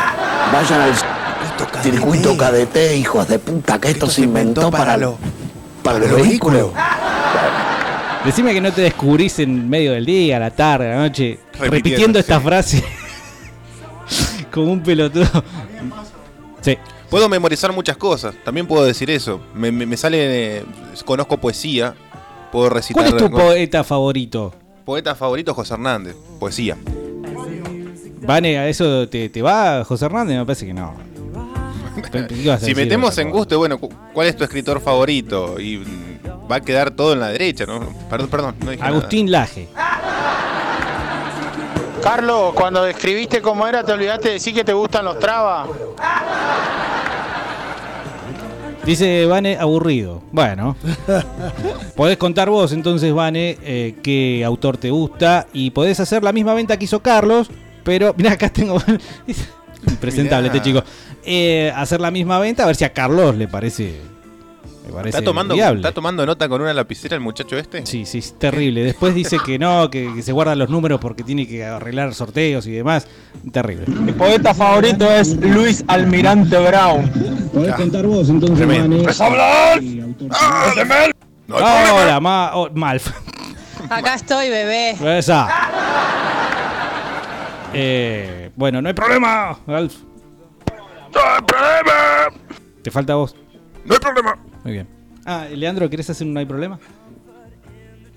Vayan 0.53 0.81
al 0.81 0.92
circuito 1.83 2.37
KDT, 2.37 2.97
hijos 2.97 3.29
de 3.29 3.38
puta, 3.38 3.79
que 3.81 3.90
esto, 3.90 4.09
se 4.09 4.23
inventó 4.23 4.70
para, 4.70 4.97
lo, 4.97 5.16
para 5.83 5.99
los 5.99 6.12
vehículos. 6.14 6.70
Decime 8.24 8.54
que 8.54 8.60
no 8.60 8.72
te 8.72 8.80
descubrís 8.82 9.38
en 9.38 9.68
medio 9.68 9.92
del 9.92 10.06
día, 10.06 10.38
a 10.38 10.40
la 10.40 10.50
tarde, 10.50 10.90
a 10.92 10.96
la 10.96 11.02
noche, 11.02 11.38
repitiendo, 11.52 11.70
Repitiendo, 11.74 12.18
esta 12.18 12.38
sí. 12.38 12.44
frase 12.44 12.84
como 14.52 14.72
un 14.72 14.82
pelotudo. 14.82 15.26
Sí. 16.62 16.78
Puedo 17.10 17.28
memorizar 17.28 17.72
muchas 17.72 17.96
cosas, 17.98 18.34
también 18.44 18.66
puedo 18.66 18.84
decir 18.84 19.10
eso. 19.10 19.40
Me, 19.54 19.70
me- 19.70 19.84
me 19.87 19.96
sale. 19.96 20.58
eh, 20.58 20.64
conozco 21.04 21.37
poesía, 21.37 21.94
puedo 22.50 22.70
recitar. 22.70 23.04
¿Cuál 23.04 23.16
es 23.16 23.22
tu 23.22 23.30
poeta 23.30 23.84
favorito? 23.84 24.54
Poeta 24.87 25.14
favorito, 25.14 25.52
José 25.54 25.74
Hernández, 25.74 26.16
poesía. 26.40 26.76
Vane, 28.22 28.58
¿a 28.58 28.68
eso 28.68 29.06
te, 29.08 29.28
te 29.28 29.42
va, 29.42 29.84
José 29.84 30.06
Hernández? 30.06 30.38
Me 30.38 30.46
parece 30.46 30.66
que 30.66 30.72
no. 30.74 30.94
Pe- 32.10 32.26
¿qué 32.28 32.34
ibas 32.37 32.62
a 32.62 32.66
Si 32.66 32.74
metemos 32.74 33.16
en 33.18 33.30
gusto, 33.30 33.58
bueno, 33.58 33.78
cu- 33.78 33.90
¿cuál 34.14 34.26
es 34.28 34.37
tu 34.37 34.44
escritor 34.44 34.80
favorito? 34.80 35.60
Y 35.60 35.82
va 36.50 36.57
a 36.57 36.61
quedar 36.61 36.90
todo 36.90 37.12
en 37.12 37.20
la 37.20 37.28
derecha, 37.28 37.66
¿no? 37.66 37.80
Perdón, 38.11 38.28
perdón, 38.28 38.54
no 38.61 38.70
dije 38.70 38.83
nada. 38.83 38.96
Agustín 38.96 39.30
Laje. 39.30 39.68
Carlos, 42.02 42.52
cuando 42.54 42.85
describiste 42.85 43.40
cómo 43.40 43.66
era, 43.66 43.83
te 43.83 43.92
olvidaste 43.92 44.28
de 44.28 44.35
decir 44.35 44.54
que 44.54 44.62
te 44.62 44.74
gustan 44.74 45.07
los 45.07 45.18
trabas. 45.18 45.68
Dice 48.85 49.24
Vane, 49.24 49.57
aburrido. 49.57 50.22
Bueno. 50.30 50.76
podés 51.96 52.18
contar 52.18 52.50
vos 52.50 52.72
entonces, 52.72 53.12
Vane, 53.14 53.57
eh, 53.62 53.94
qué 54.02 54.44
autor 54.44 54.76
te 54.76 54.90
gusta 54.90 55.46
y 55.54 55.70
podés 55.70 55.98
hacer 56.00 56.22
la 56.22 56.33
misma 56.33 56.52
venta 56.52 56.76
que 56.76 56.85
hizo 56.85 57.00
Carlos, 57.00 57.50
pero 57.83 58.12
mirá, 58.16 58.33
acá 58.33 58.50
tengo... 58.50 58.76
es 59.26 59.48
Impresentable 59.87 60.50
Mirá. 60.50 60.57
este 60.57 60.70
chico. 60.70 60.85
Eh, 61.24 61.72
hacer 61.74 62.00
la 62.00 62.11
misma 62.11 62.38
venta, 62.38 62.64
a 62.64 62.66
ver 62.66 62.76
si 62.76 62.85
a 62.85 62.92
Carlos 62.92 63.35
le 63.37 63.48
parece... 63.48 64.00
Parece 64.92 65.18
¿Está 65.18 65.25
tomando, 65.25 65.55
viable. 65.55 65.81
¿Está 65.81 65.92
tomando 65.92 66.27
nota 66.27 66.49
con 66.49 66.61
una 66.61 66.73
lapicera 66.75 67.14
el 67.14 67.20
muchacho 67.20 67.57
este? 67.57 67.87
Sí, 67.87 68.05
sí, 68.05 68.18
es 68.18 68.38
terrible. 68.38 68.85
Después 68.85 69.14
dice 69.14 69.38
que 69.44 69.59
no, 69.59 69.90
que, 69.90 70.12
que 70.14 70.23
se 70.23 70.33
guardan 70.33 70.59
los 70.59 70.68
números 70.68 71.01
porque 71.01 71.23
tiene 71.23 71.49
que 71.49 71.64
arreglar 71.64 72.14
sorteos 72.14 72.66
y 72.66 72.73
demás. 72.73 73.07
Terrible. 73.51 73.87
Mi 73.87 74.12
poeta 74.12 74.55
favorito 74.55 75.11
es 75.11 75.37
Luis 75.37 75.85
Almirante 75.88 76.59
Brown. 76.59 77.11
Podés 77.53 77.75
contar 77.75 78.07
vos 78.07 78.29
entonces, 78.29 78.59
Tremendo. 78.59 78.88
Vane. 78.88 79.01
¡Empezó 79.01 79.25
a 79.25 79.27
hablar! 79.27 79.81
¡Ah, 80.31 80.73
de 80.77 80.85
Mel! 80.85 81.12
Hola, 81.49 82.20
ma 82.20 82.51
oh, 82.55 82.70
Malf. 82.75 83.09
Acá 83.90 84.14
estoy, 84.14 84.49
bebé. 84.49 84.97
Esa. 85.18 85.49
Eh, 87.73 88.51
bueno, 88.55 88.81
no 88.81 88.88
hay 88.88 88.94
problema, 88.94 89.59
Alf. 89.66 89.97
¡No 91.12 91.20
hay 91.20 91.42
problema! 91.42 92.40
Te 92.83 92.90
falta 92.90 93.14
vos. 93.16 93.35
¡No 93.85 93.94
hay 93.94 94.01
problema! 94.01 94.38
Muy 94.64 94.72
bien. 94.72 94.87
Ah, 95.24 95.46
Leandro, 95.55 95.88
¿querés 95.88 96.09
hacer 96.11 96.27
un 96.27 96.35
no 96.35 96.40
hay 96.40 96.46
problema? 96.46 96.79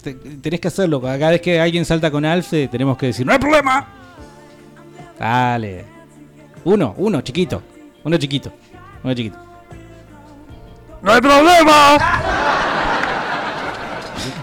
Te- 0.02 0.14
tenés 0.14 0.60
que 0.60 0.68
hacerlo. 0.68 1.02
Cada 1.02 1.30
vez 1.32 1.42
que 1.42 1.60
alguien 1.60 1.86
salta 1.86 2.10
con 2.12 2.24
Alf, 2.26 2.54
eh, 2.54 2.68
tenemos 2.72 2.98
que 2.98 3.08
decir 3.08 3.26
¡No 3.26 3.32
hay 3.34 3.40
problema! 3.40 3.88
Dale. 5.20 5.86
Uno, 6.64 6.94
uno, 6.98 7.22
chiquito. 7.22 7.62
Uno 8.04 8.18
chiquito. 8.18 8.52
Uno 9.04 9.14
chiquito. 9.14 9.38
¡No 11.02 11.12
hay 11.14 11.22
problema! 11.22 11.98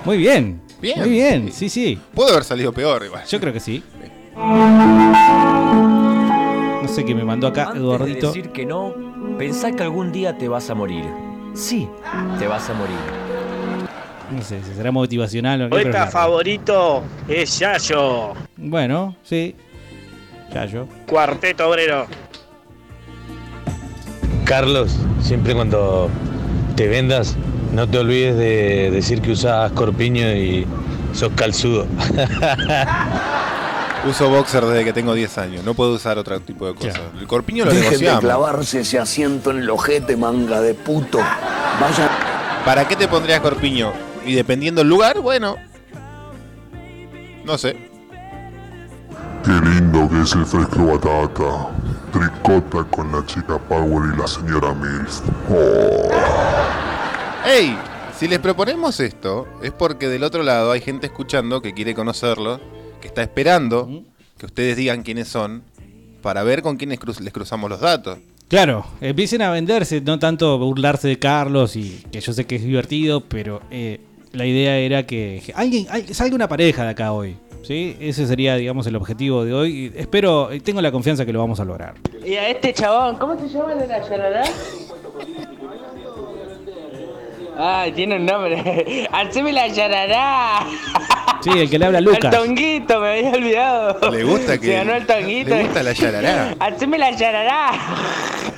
Muy 0.05 0.17
bien. 0.19 0.61
Bien. 0.81 0.99
Muy 1.01 1.09
bien, 1.11 1.53
sí, 1.53 1.69
sí. 1.71 1.99
Puede 2.14 2.33
haber 2.33 2.45
salido 2.45 2.73
peor 2.73 3.05
igual. 3.05 3.25
Yo 3.27 3.40
creo 3.40 3.53
que 3.53 3.61
sí. 3.61 3.83
No 6.83 6.88
sé 6.88 7.05
qué 7.05 7.14
me 7.14 7.25
mandó 7.25 7.47
acá 7.47 7.62
Antes 7.64 7.81
de 7.81 7.87
Eduardito. 7.87 8.27
decir 8.29 8.51
que 8.51 8.67
no, 8.67 8.93
pensá 9.38 9.73
que 9.73 9.83
algún 9.83 10.12
día 10.12 10.37
te 10.37 10.49
vas 10.49 10.69
a 10.71 10.75
morir. 10.75 11.05
Sí, 11.55 11.88
te 12.38 12.47
vas 12.47 12.69
a 12.69 12.75
morir. 12.75 12.97
No 14.31 14.43
sé 14.43 14.62
si 14.62 14.75
será 14.75 14.90
motivacional 14.90 15.62
o 15.62 15.64
qué. 15.67 15.71
Poeta 15.71 15.90
claro. 15.90 16.11
favorito 16.11 17.03
es 17.29 17.59
Yayo. 17.59 18.33
Bueno, 18.57 19.17
sí. 19.23 19.55
Ya 20.53 20.67
yo. 20.67 20.87
Cuarteto 21.07 21.69
obrero. 21.69 22.07
Carlos, 24.45 24.97
siempre 25.21 25.55
cuando 25.55 26.11
te 26.77 26.87
vendas, 26.87 27.37
no 27.73 27.88
te 27.88 27.99
olvides 27.99 28.37
de 28.37 28.90
decir 28.90 29.21
que 29.21 29.33
usas 29.33 29.73
corpiño 29.73 30.33
y 30.35 30.67
sos 31.12 31.33
calzudo. 31.35 31.87
Uso 34.09 34.29
boxer 34.29 34.64
desde 34.67 34.85
que 34.85 34.93
tengo 34.93 35.14
10 35.14 35.38
años. 35.38 35.64
No 35.64 35.73
puedo 35.75 35.95
usar 35.95 36.19
otro 36.19 36.38
tipo 36.40 36.67
de 36.67 36.75
cosas. 36.75 37.01
El 37.19 37.27
corpiño 37.27 37.64
lo 37.64 37.71
Dejen 37.71 37.85
de 37.85 37.90
negociamos. 37.90 38.21
clavarse 38.21 38.81
ese 38.81 38.99
asiento 38.99 39.51
en 39.51 39.59
el 39.59 39.71
ojete, 39.71 40.17
manga 40.17 40.61
de 40.61 40.75
puto. 40.75 41.19
Vayan. 41.81 42.11
¿Para 42.64 42.87
qué 42.87 42.97
te 42.97 43.09
pondrías 43.09 43.40
corpiño? 43.40 43.93
Y 44.27 44.35
dependiendo 44.35 44.83
el 44.83 44.88
lugar, 44.88 45.21
bueno. 45.21 45.57
No 47.45 47.57
sé. 47.57 47.77
Qué 49.45 49.51
lindo 49.51 50.09
que 50.11 50.23
es 50.23 50.33
el 50.35 50.45
fresco 50.45 50.85
batata. 50.87 51.71
Tricota 52.12 52.85
con 52.90 53.11
la 53.11 53.25
chica 53.27 53.59
Power 53.59 54.14
y 54.14 54.19
la 54.19 54.27
señora 54.27 54.73
Milf. 54.75 55.21
Oh. 55.51 56.09
¡Ey! 57.47 57.77
Si 58.19 58.29
les 58.29 58.38
proponemos 58.38 59.01
esto, 59.01 59.47
es 59.62 59.73
porque 59.73 60.09
del 60.09 60.23
otro 60.25 60.43
lado 60.43 60.71
hay 60.73 60.81
gente 60.81 61.07
escuchando 61.07 61.61
que 61.61 61.75
quiere 61.75 61.95
conocerlo, 61.95 62.61
que 63.05 63.09
está 63.09 63.21
esperando 63.21 64.03
que 64.38 64.47
ustedes 64.47 64.79
digan 64.79 65.03
quiénes 65.03 65.29
son, 65.29 65.62
para 66.23 66.43
ver 66.43 66.62
con 66.62 66.79
quiénes 66.79 66.99
cruz- 66.99 67.21
les 67.21 67.35
cruzamos 67.35 67.69
los 67.69 67.81
datos. 67.81 68.19
Claro, 68.49 68.87
empiecen 69.03 69.43
a 69.43 69.51
venderse, 69.51 70.01
no 70.01 70.19
tanto 70.19 70.57
burlarse 70.59 71.07
de 71.09 71.19
Carlos 71.19 71.77
y 71.77 72.03
que 72.11 72.21
yo 72.23 72.33
sé 72.33 72.47
que 72.47 72.57
es 72.57 72.64
divertido, 72.64 73.21
pero 73.21 73.61
eh, 73.71 74.01
la 74.33 74.47
idea 74.47 74.79
era 74.79 75.05
que 75.07 75.43
alguien 75.55 75.87
ay, 75.90 76.14
salga 76.14 76.35
una 76.35 76.49
pareja 76.49 76.85
de 76.85 76.88
acá 76.90 77.12
hoy. 77.12 77.37
¿sí? 77.62 77.95
Ese 78.01 78.27
sería, 78.27 78.57
digamos, 78.57 78.87
el 78.87 78.97
objetivo 78.97 79.45
de 79.45 79.53
hoy. 79.53 79.93
Y 79.95 79.99
espero, 80.01 80.53
y 80.55 80.61
tengo 80.61 80.81
la 80.81 80.90
confianza 80.90 81.27
que 81.27 81.33
lo 81.35 81.40
vamos 81.40 81.61
a 81.61 81.64
lograr. 81.67 81.93
Y 82.25 82.35
a 82.37 82.49
este 82.49 82.73
chabón, 82.73 83.17
¿cómo 83.19 83.38
se 83.38 83.49
llama 83.51 83.75
el 83.75 83.81
de 83.81 83.87
la 83.87 84.09
yarará? 84.09 84.45
Ay, 87.57 87.93
tiene 87.93 88.17
un 88.17 88.27
nombre. 88.27 89.09
¡Haceme 89.12 89.53
la 89.53 89.69
yarará! 89.69 90.61
Sí, 91.40 91.51
el 91.51 91.69
que 91.71 91.79
le 91.79 91.87
habla 91.87 91.99
a 91.99 92.01
Lucas. 92.01 92.25
El 92.25 92.31
tonguito, 92.40 93.01
me 93.01 93.11
había 93.11 93.31
olvidado. 93.33 94.11
Le 94.11 94.25
gusta 94.25 94.59
que- 94.59 94.67
Se 94.67 94.73
ganó 94.75 94.95
el 94.95 95.07
tonguito. 95.07 95.51
le 95.55 95.62
gusta 95.64 95.83
la 95.83 95.93
yarará. 95.93 96.55
¡Haceme 96.59 96.99
la 96.99 97.11
yarará! 97.11 97.71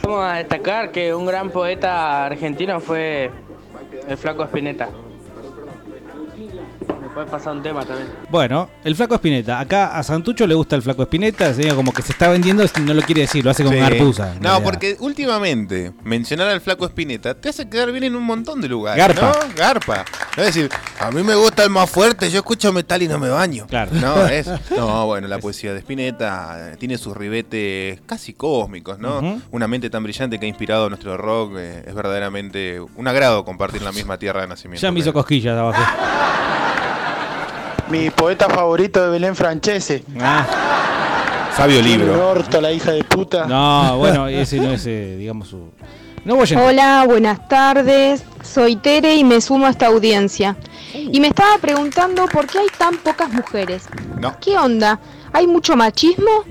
Vamos 0.02 0.24
a 0.24 0.34
destacar 0.34 0.92
que 0.92 1.12
un 1.14 1.26
gran 1.26 1.50
poeta 1.50 2.24
argentino 2.26 2.80
fue 2.80 3.30
el 4.08 4.16
Flaco 4.16 4.44
Espineta. 4.44 4.88
Me 7.16 7.22
puedes 7.22 7.30
pasar 7.30 7.54
un 7.56 7.62
tema 7.62 7.82
también. 7.82 8.10
Bueno, 8.28 8.68
el 8.84 8.94
flaco 8.94 9.14
Espineta. 9.14 9.58
Acá 9.58 9.96
a 9.96 10.02
Santucho 10.02 10.46
le 10.46 10.54
gusta 10.54 10.76
el 10.76 10.82
flaco 10.82 11.00
Espineta, 11.00 11.54
sería 11.54 11.74
como 11.74 11.90
que 11.90 12.02
se 12.02 12.12
está 12.12 12.28
vendiendo 12.28 12.62
y 12.62 12.80
no 12.82 12.92
lo 12.92 13.00
quiere 13.00 13.22
decir, 13.22 13.42
lo 13.42 13.50
hace 13.52 13.64
con 13.64 13.72
Sí. 13.72 13.78
No, 13.80 13.88
realidad. 13.88 14.62
porque 14.62 14.96
últimamente 15.00 15.94
mencionar 16.04 16.48
al 16.48 16.60
flaco 16.60 16.84
Espineta 16.84 17.32
te 17.34 17.48
hace 17.48 17.70
quedar 17.70 17.90
bien 17.90 18.04
en 18.04 18.16
un 18.16 18.22
montón 18.22 18.60
de 18.60 18.68
lugares. 18.68 18.98
Garpa. 19.02 19.32
¿no? 19.32 19.54
Garpa. 19.56 20.04
No 20.36 20.42
es 20.42 20.54
decir, 20.54 20.68
a 21.00 21.10
mí 21.10 21.22
me 21.22 21.34
gusta 21.34 21.64
el 21.64 21.70
más 21.70 21.88
fuerte, 21.88 22.30
yo 22.30 22.36
escucho 22.36 22.70
metal 22.70 23.02
y 23.02 23.08
no 23.08 23.18
me 23.18 23.30
baño. 23.30 23.66
Claro. 23.66 23.92
No, 23.94 24.26
es. 24.26 24.46
No, 24.76 25.06
bueno, 25.06 25.26
la 25.26 25.38
poesía 25.38 25.72
de 25.72 25.78
Spinetta 25.78 26.72
eh, 26.72 26.76
tiene 26.78 26.98
sus 26.98 27.16
ribetes 27.16 27.98
casi 28.04 28.34
cósmicos, 28.34 28.98
¿no? 28.98 29.40
Una 29.52 29.66
mente 29.66 29.88
tan 29.88 30.02
brillante 30.02 30.38
que 30.38 30.44
ha 30.44 30.48
inspirado 30.50 30.90
nuestro 30.90 31.16
rock. 31.16 31.54
eh, 31.56 31.82
es 31.86 31.94
verdaderamente 31.94 32.78
un 32.78 33.08
agrado 33.08 33.42
compartir 33.46 33.80
la 33.80 33.92
misma 33.92 34.18
tierra 34.18 34.42
de 34.42 34.48
nacimiento. 34.48 34.82
Ya 34.82 34.92
me 34.92 35.00
hizo 35.00 35.14
cosquillas 35.14 35.56
abajo. 35.56 35.80
Mi 37.88 38.10
poeta 38.10 38.48
favorito 38.48 39.02
de 39.02 39.10
Belén 39.10 39.36
Francese. 39.36 40.02
Sabio 41.56 41.80
Tiene 41.80 41.98
libro. 42.04 42.30
orto, 42.30 42.60
la 42.60 42.72
hija 42.72 42.92
de 42.92 43.04
puta. 43.04 43.46
No, 43.46 43.96
bueno, 43.98 44.26
ese 44.28 44.58
no 44.58 44.72
es, 44.72 44.86
eh, 44.86 45.16
digamos, 45.18 45.48
su. 45.48 45.70
No 46.24 46.34
voy 46.36 46.48
a 46.52 46.60
Hola, 46.62 47.04
buenas 47.06 47.48
tardes. 47.48 48.24
Soy 48.42 48.76
Tere 48.76 49.14
y 49.14 49.22
me 49.24 49.40
sumo 49.40 49.66
a 49.66 49.70
esta 49.70 49.86
audiencia. 49.86 50.56
Y 50.92 51.20
me 51.20 51.28
estaba 51.28 51.56
preguntando 51.58 52.26
por 52.26 52.46
qué 52.46 52.58
hay 52.58 52.66
tan 52.76 52.96
pocas 52.96 53.30
mujeres. 53.32 53.84
No. 54.18 54.36
¿Qué 54.40 54.58
onda? 54.58 54.98
¿Hay 55.32 55.46
mucho 55.46 55.76
machismo? 55.76 56.44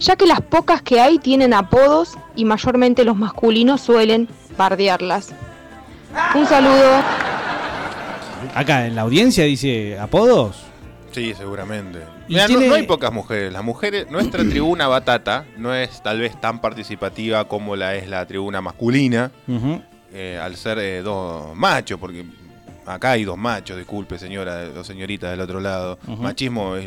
Ya 0.00 0.16
que 0.16 0.26
las 0.26 0.40
pocas 0.40 0.82
que 0.82 1.00
hay 1.00 1.18
tienen 1.18 1.54
apodos 1.54 2.18
y 2.34 2.44
mayormente 2.44 3.04
los 3.04 3.16
masculinos 3.16 3.80
suelen 3.80 4.28
bardearlas. 4.58 5.28
Un 6.34 6.46
saludo. 6.46 7.00
Acá 8.54 8.86
en 8.86 8.96
la 8.96 9.02
audiencia 9.02 9.44
dice 9.44 9.96
apodos. 9.98 10.71
Sí, 11.12 11.34
seguramente. 11.36 12.00
Mira, 12.28 12.42
no- 12.42 12.48
tiene- 12.48 12.68
no, 12.68 12.74
hay 12.74 12.82
pocas 12.84 13.12
mujeres. 13.12 13.52
Las 13.52 13.62
mujeres, 13.62 14.10
nuestra 14.10 14.42
tribuna 14.48 14.88
batata 14.88 15.44
no 15.58 15.74
es 15.74 16.02
tal 16.02 16.20
vez 16.20 16.40
tan 16.40 16.60
participativa 16.60 17.46
como 17.46 17.76
la 17.76 17.94
es 17.94 18.08
la 18.08 18.26
tribuna 18.26 18.60
masculina, 18.60 19.30
eh, 20.12 20.38
al 20.42 20.56
ser 20.56 20.78
eh, 20.78 21.02
dos 21.02 21.54
machos, 21.54 21.98
porque 22.00 22.24
acá 22.86 23.12
hay 23.12 23.24
dos 23.24 23.36
machos, 23.38 23.76
disculpe 23.76 24.18
señora 24.18 24.68
o 24.78 24.82
señorita 24.84 25.30
del 25.30 25.40
otro 25.40 25.60
lado. 25.60 25.98
Machismo 26.18 26.76
es, 26.76 26.86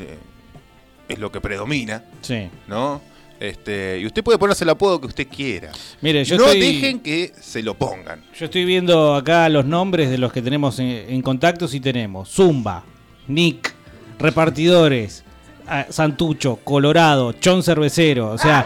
es 1.08 1.20
lo 1.20 1.32
que 1.32 1.40
predomina, 1.40 2.04
Sí. 2.22 2.50
¿no? 2.68 3.02
Este, 3.40 4.00
y 4.00 4.06
usted 4.06 4.24
puede 4.24 4.40
ponerse 4.40 4.64
el 4.64 4.70
apodo 4.70 5.00
que 5.02 5.08
usted 5.08 5.28
quiera. 5.28 5.70
Mire, 6.02 6.24
yo 6.24 6.38
no 6.38 6.46
estoy- 6.46 6.60
dejen 6.62 7.00
que 7.02 7.32
se 7.40 7.62
lo 7.62 7.74
pongan. 7.76 8.24
Yo 8.34 8.46
estoy 8.46 8.64
viendo 8.66 9.14
acá 9.14 9.50
los 9.50 9.66
nombres 9.66 10.10
de 10.10 10.18
los 10.18 10.32
que 10.32 10.42
tenemos 10.42 10.80
en, 10.80 10.88
en 10.88 11.22
contactos 11.22 11.74
y 11.76 11.80
tenemos 11.82 12.30
Zumba, 12.30 12.84
Nick, 13.28 13.75
repartidores, 14.19 15.23
Santucho, 15.89 16.60
Colorado, 16.63 17.34
Chon 17.34 17.63
Cervecero, 17.63 18.32
o 18.32 18.38
sea... 18.38 18.65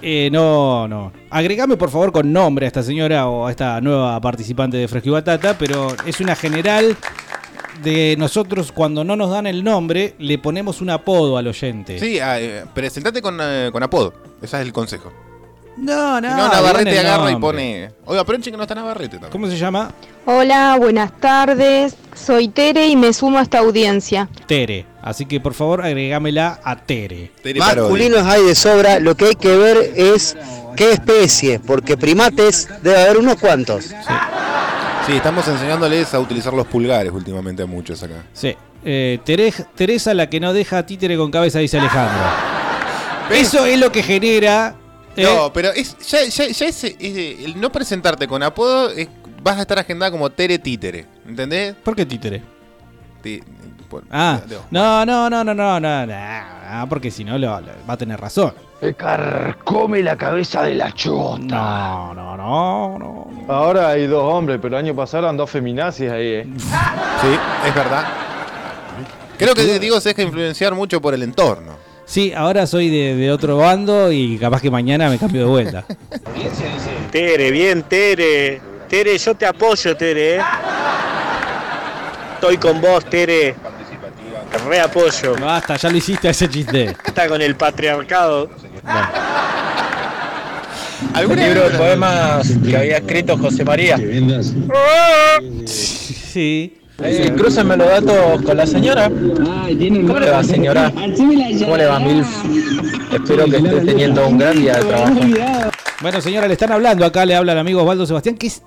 Eh, 0.00 0.28
no, 0.30 0.86
no. 0.86 1.12
Agregame 1.28 1.76
por 1.76 1.90
favor 1.90 2.12
con 2.12 2.32
nombre 2.32 2.66
a 2.66 2.68
esta 2.68 2.84
señora 2.84 3.26
o 3.26 3.46
a 3.46 3.50
esta 3.50 3.80
nueva 3.80 4.20
participante 4.20 4.76
de 4.76 4.86
Fresco 4.86 5.10
Batata, 5.10 5.56
pero 5.58 5.88
es 6.06 6.20
una 6.20 6.36
general 6.36 6.96
de 7.82 8.16
nosotros 8.16 8.72
cuando 8.72 9.04
no 9.04 9.16
nos 9.16 9.30
dan 9.30 9.46
el 9.46 9.62
nombre 9.64 10.14
le 10.18 10.38
ponemos 10.38 10.80
un 10.80 10.90
apodo 10.90 11.36
al 11.36 11.46
oyente. 11.46 11.98
Sí, 11.98 12.18
ah, 12.20 12.40
eh, 12.40 12.64
presentate 12.74 13.20
con, 13.20 13.38
eh, 13.40 13.70
con 13.72 13.82
apodo. 13.82 14.14
Ese 14.40 14.56
es 14.56 14.62
el 14.62 14.72
consejo. 14.72 15.12
No, 15.78 16.20
no. 16.20 16.28
Si 16.30 16.36
no, 16.36 16.48
Navarrete 16.48 16.98
agarra 16.98 17.30
y 17.30 17.36
pone. 17.36 17.90
Oiga, 18.04 18.24
pero 18.24 18.40
que 18.40 18.50
no 18.50 18.62
está 18.62 18.74
Navarrete 18.74 19.12
también. 19.12 19.30
¿Cómo 19.32 19.46
se 19.46 19.56
llama? 19.56 19.90
Hola, 20.26 20.76
buenas 20.78 21.12
tardes. 21.20 21.94
Soy 22.14 22.48
Tere 22.48 22.88
y 22.88 22.96
me 22.96 23.12
sumo 23.12 23.38
a 23.38 23.42
esta 23.42 23.58
audiencia. 23.60 24.28
Tere. 24.46 24.86
Así 25.02 25.24
que 25.26 25.40
por 25.40 25.54
favor 25.54 25.82
agregámela 25.84 26.60
a 26.64 26.76
Tere. 26.76 27.30
Masculinos 27.56 28.22
hay 28.26 28.42
de 28.44 28.54
sobra, 28.54 28.98
lo 28.98 29.14
que 29.16 29.26
hay 29.26 29.34
que 29.36 29.56
ver 29.56 29.92
es 29.96 30.36
qué 30.76 30.92
especie, 30.92 31.60
porque 31.60 31.96
primates 31.96 32.68
debe 32.82 33.00
haber 33.00 33.18
unos 33.18 33.36
cuantos. 33.36 33.84
Sí, 35.06 35.12
estamos 35.14 35.46
enseñándoles 35.48 36.12
a 36.12 36.20
utilizar 36.20 36.52
los 36.52 36.66
pulgares 36.66 37.12
últimamente 37.12 37.62
a 37.62 37.66
muchos 37.66 38.02
acá. 38.02 38.24
Sí. 38.32 38.54
Eh, 38.84 39.18
Tere- 39.24 39.52
Teresa, 39.74 40.12
la 40.12 40.28
que 40.28 40.40
no 40.40 40.52
deja 40.52 40.84
títere 40.84 41.16
con 41.16 41.30
cabeza, 41.30 41.60
dice 41.60 41.78
Alejandro. 41.78 42.22
Eso 43.30 43.64
es 43.64 43.78
lo 43.78 43.90
que 43.92 44.02
genera. 44.02 44.74
Eh, 45.18 45.22
No, 45.24 45.52
pero 45.52 45.70
es, 45.70 45.96
ya, 46.06 46.24
ya- 46.24 46.48
ya 46.48 46.66
ese- 46.66 46.96
ese- 46.98 47.44
el 47.44 47.60
no 47.60 47.70
presentarte 47.70 48.26
con 48.28 48.42
apodo 48.42 48.90
es- 48.90 49.08
vas 49.42 49.58
a 49.58 49.60
estar 49.62 49.78
agendada 49.78 50.10
como 50.10 50.30
Tere 50.30 50.58
Títere. 50.58 51.06
¿Entendés? 51.26 51.74
¿Por 51.74 51.94
qué 51.96 52.06
títere? 52.06 52.42
Ti- 53.22 53.42
por- 53.88 54.04
Ah, 54.10 54.40
de- 54.46 54.58
no, 54.70 55.04
no, 55.06 55.28
no, 55.30 55.42
no, 55.44 55.54
no, 55.54 55.80
no, 55.80 56.06
no, 56.06 56.88
porque 56.88 57.10
si 57.10 57.24
no 57.24 57.38
lo, 57.38 57.60
lo- 57.60 57.66
va 57.88 57.94
a 57.94 57.96
tener 57.96 58.20
razón. 58.20 58.52
Me 58.80 58.94
carcome 58.94 60.02
la 60.02 60.16
cabeza 60.16 60.62
de 60.62 60.74
la 60.76 60.92
chota. 60.92 61.42
No, 61.42 62.14
no, 62.14 62.36
no, 62.36 62.98
no. 62.98 63.30
Ahora 63.52 63.88
hay 63.88 64.06
dos 64.06 64.22
hombres, 64.22 64.58
pero 64.62 64.76
el 64.78 64.84
año 64.84 64.94
pasado 64.94 65.24
eran 65.24 65.36
dos 65.36 65.50
feminazis 65.50 66.10
ahí, 66.10 66.26
eh. 66.26 66.46
Sí, 66.56 67.38
es 67.66 67.74
verdad. 67.74 68.04
Creo 69.36 69.54
que 69.54 69.78
Diego 69.78 70.00
se 70.00 70.10
deja 70.10 70.22
influenciar 70.22 70.74
mucho 70.74 71.00
por 71.00 71.14
el 71.14 71.22
entorno. 71.22 71.77
Sí, 72.08 72.32
ahora 72.34 72.66
soy 72.66 72.88
de, 72.88 73.14
de 73.16 73.30
otro 73.30 73.58
bando 73.58 74.10
y 74.10 74.38
capaz 74.38 74.62
que 74.62 74.70
mañana 74.70 75.10
me 75.10 75.18
cambio 75.18 75.42
de 75.42 75.46
vuelta. 75.46 75.84
Tere, 77.10 77.50
bien, 77.50 77.82
Tere. 77.82 78.62
Tere, 78.88 79.18
yo 79.18 79.34
te 79.34 79.44
apoyo, 79.44 79.94
Tere. 79.94 80.36
¿eh? 80.36 80.40
Estoy 82.34 82.56
con 82.56 82.80
vos, 82.80 83.04
Tere. 83.04 83.54
Te 84.50 84.58
Re 84.66 84.80
apoyo. 84.80 85.34
Basta, 85.38 85.76
ya 85.76 85.90
lo 85.90 85.98
hiciste 85.98 86.30
ese 86.30 86.48
chiste. 86.48 86.96
Está 87.04 87.28
con 87.28 87.42
el 87.42 87.54
patriarcado. 87.56 88.48
El 91.14 91.28
libro 91.28 91.68
de 91.68 91.76
poemas 91.76 92.50
que 92.66 92.74
había 92.74 92.96
escrito 92.96 93.36
José 93.36 93.64
María. 93.66 93.98
Sí. 95.66 96.77
Eh, 97.00 97.32
los 97.36 97.54
datos 97.54 98.42
con 98.42 98.56
la 98.56 98.66
señora. 98.66 99.08
¿Cómo 99.08 100.18
le 100.18 100.30
va, 100.30 100.42
señora? 100.42 100.92
¿Cómo 100.92 101.76
le 101.76 101.86
va, 101.86 102.00
Milf? 102.00 102.44
Espero 103.12 103.44
que 103.44 103.56
esté 103.56 103.80
teniendo 103.82 104.26
un 104.26 104.38
gran 104.38 104.58
día 104.58 104.74
de 104.78 104.84
trabajo. 104.84 105.14
Bueno, 106.00 106.20
señora, 106.20 106.48
le 106.48 106.54
están 106.54 106.72
hablando. 106.72 107.04
Acá 107.04 107.24
le 107.24 107.36
habla 107.36 107.52
el 107.52 107.58
amigo 107.58 107.82
Osvaldo 107.82 108.04
Sebastián, 108.04 108.36
que 108.36 108.48
es. 108.48 108.62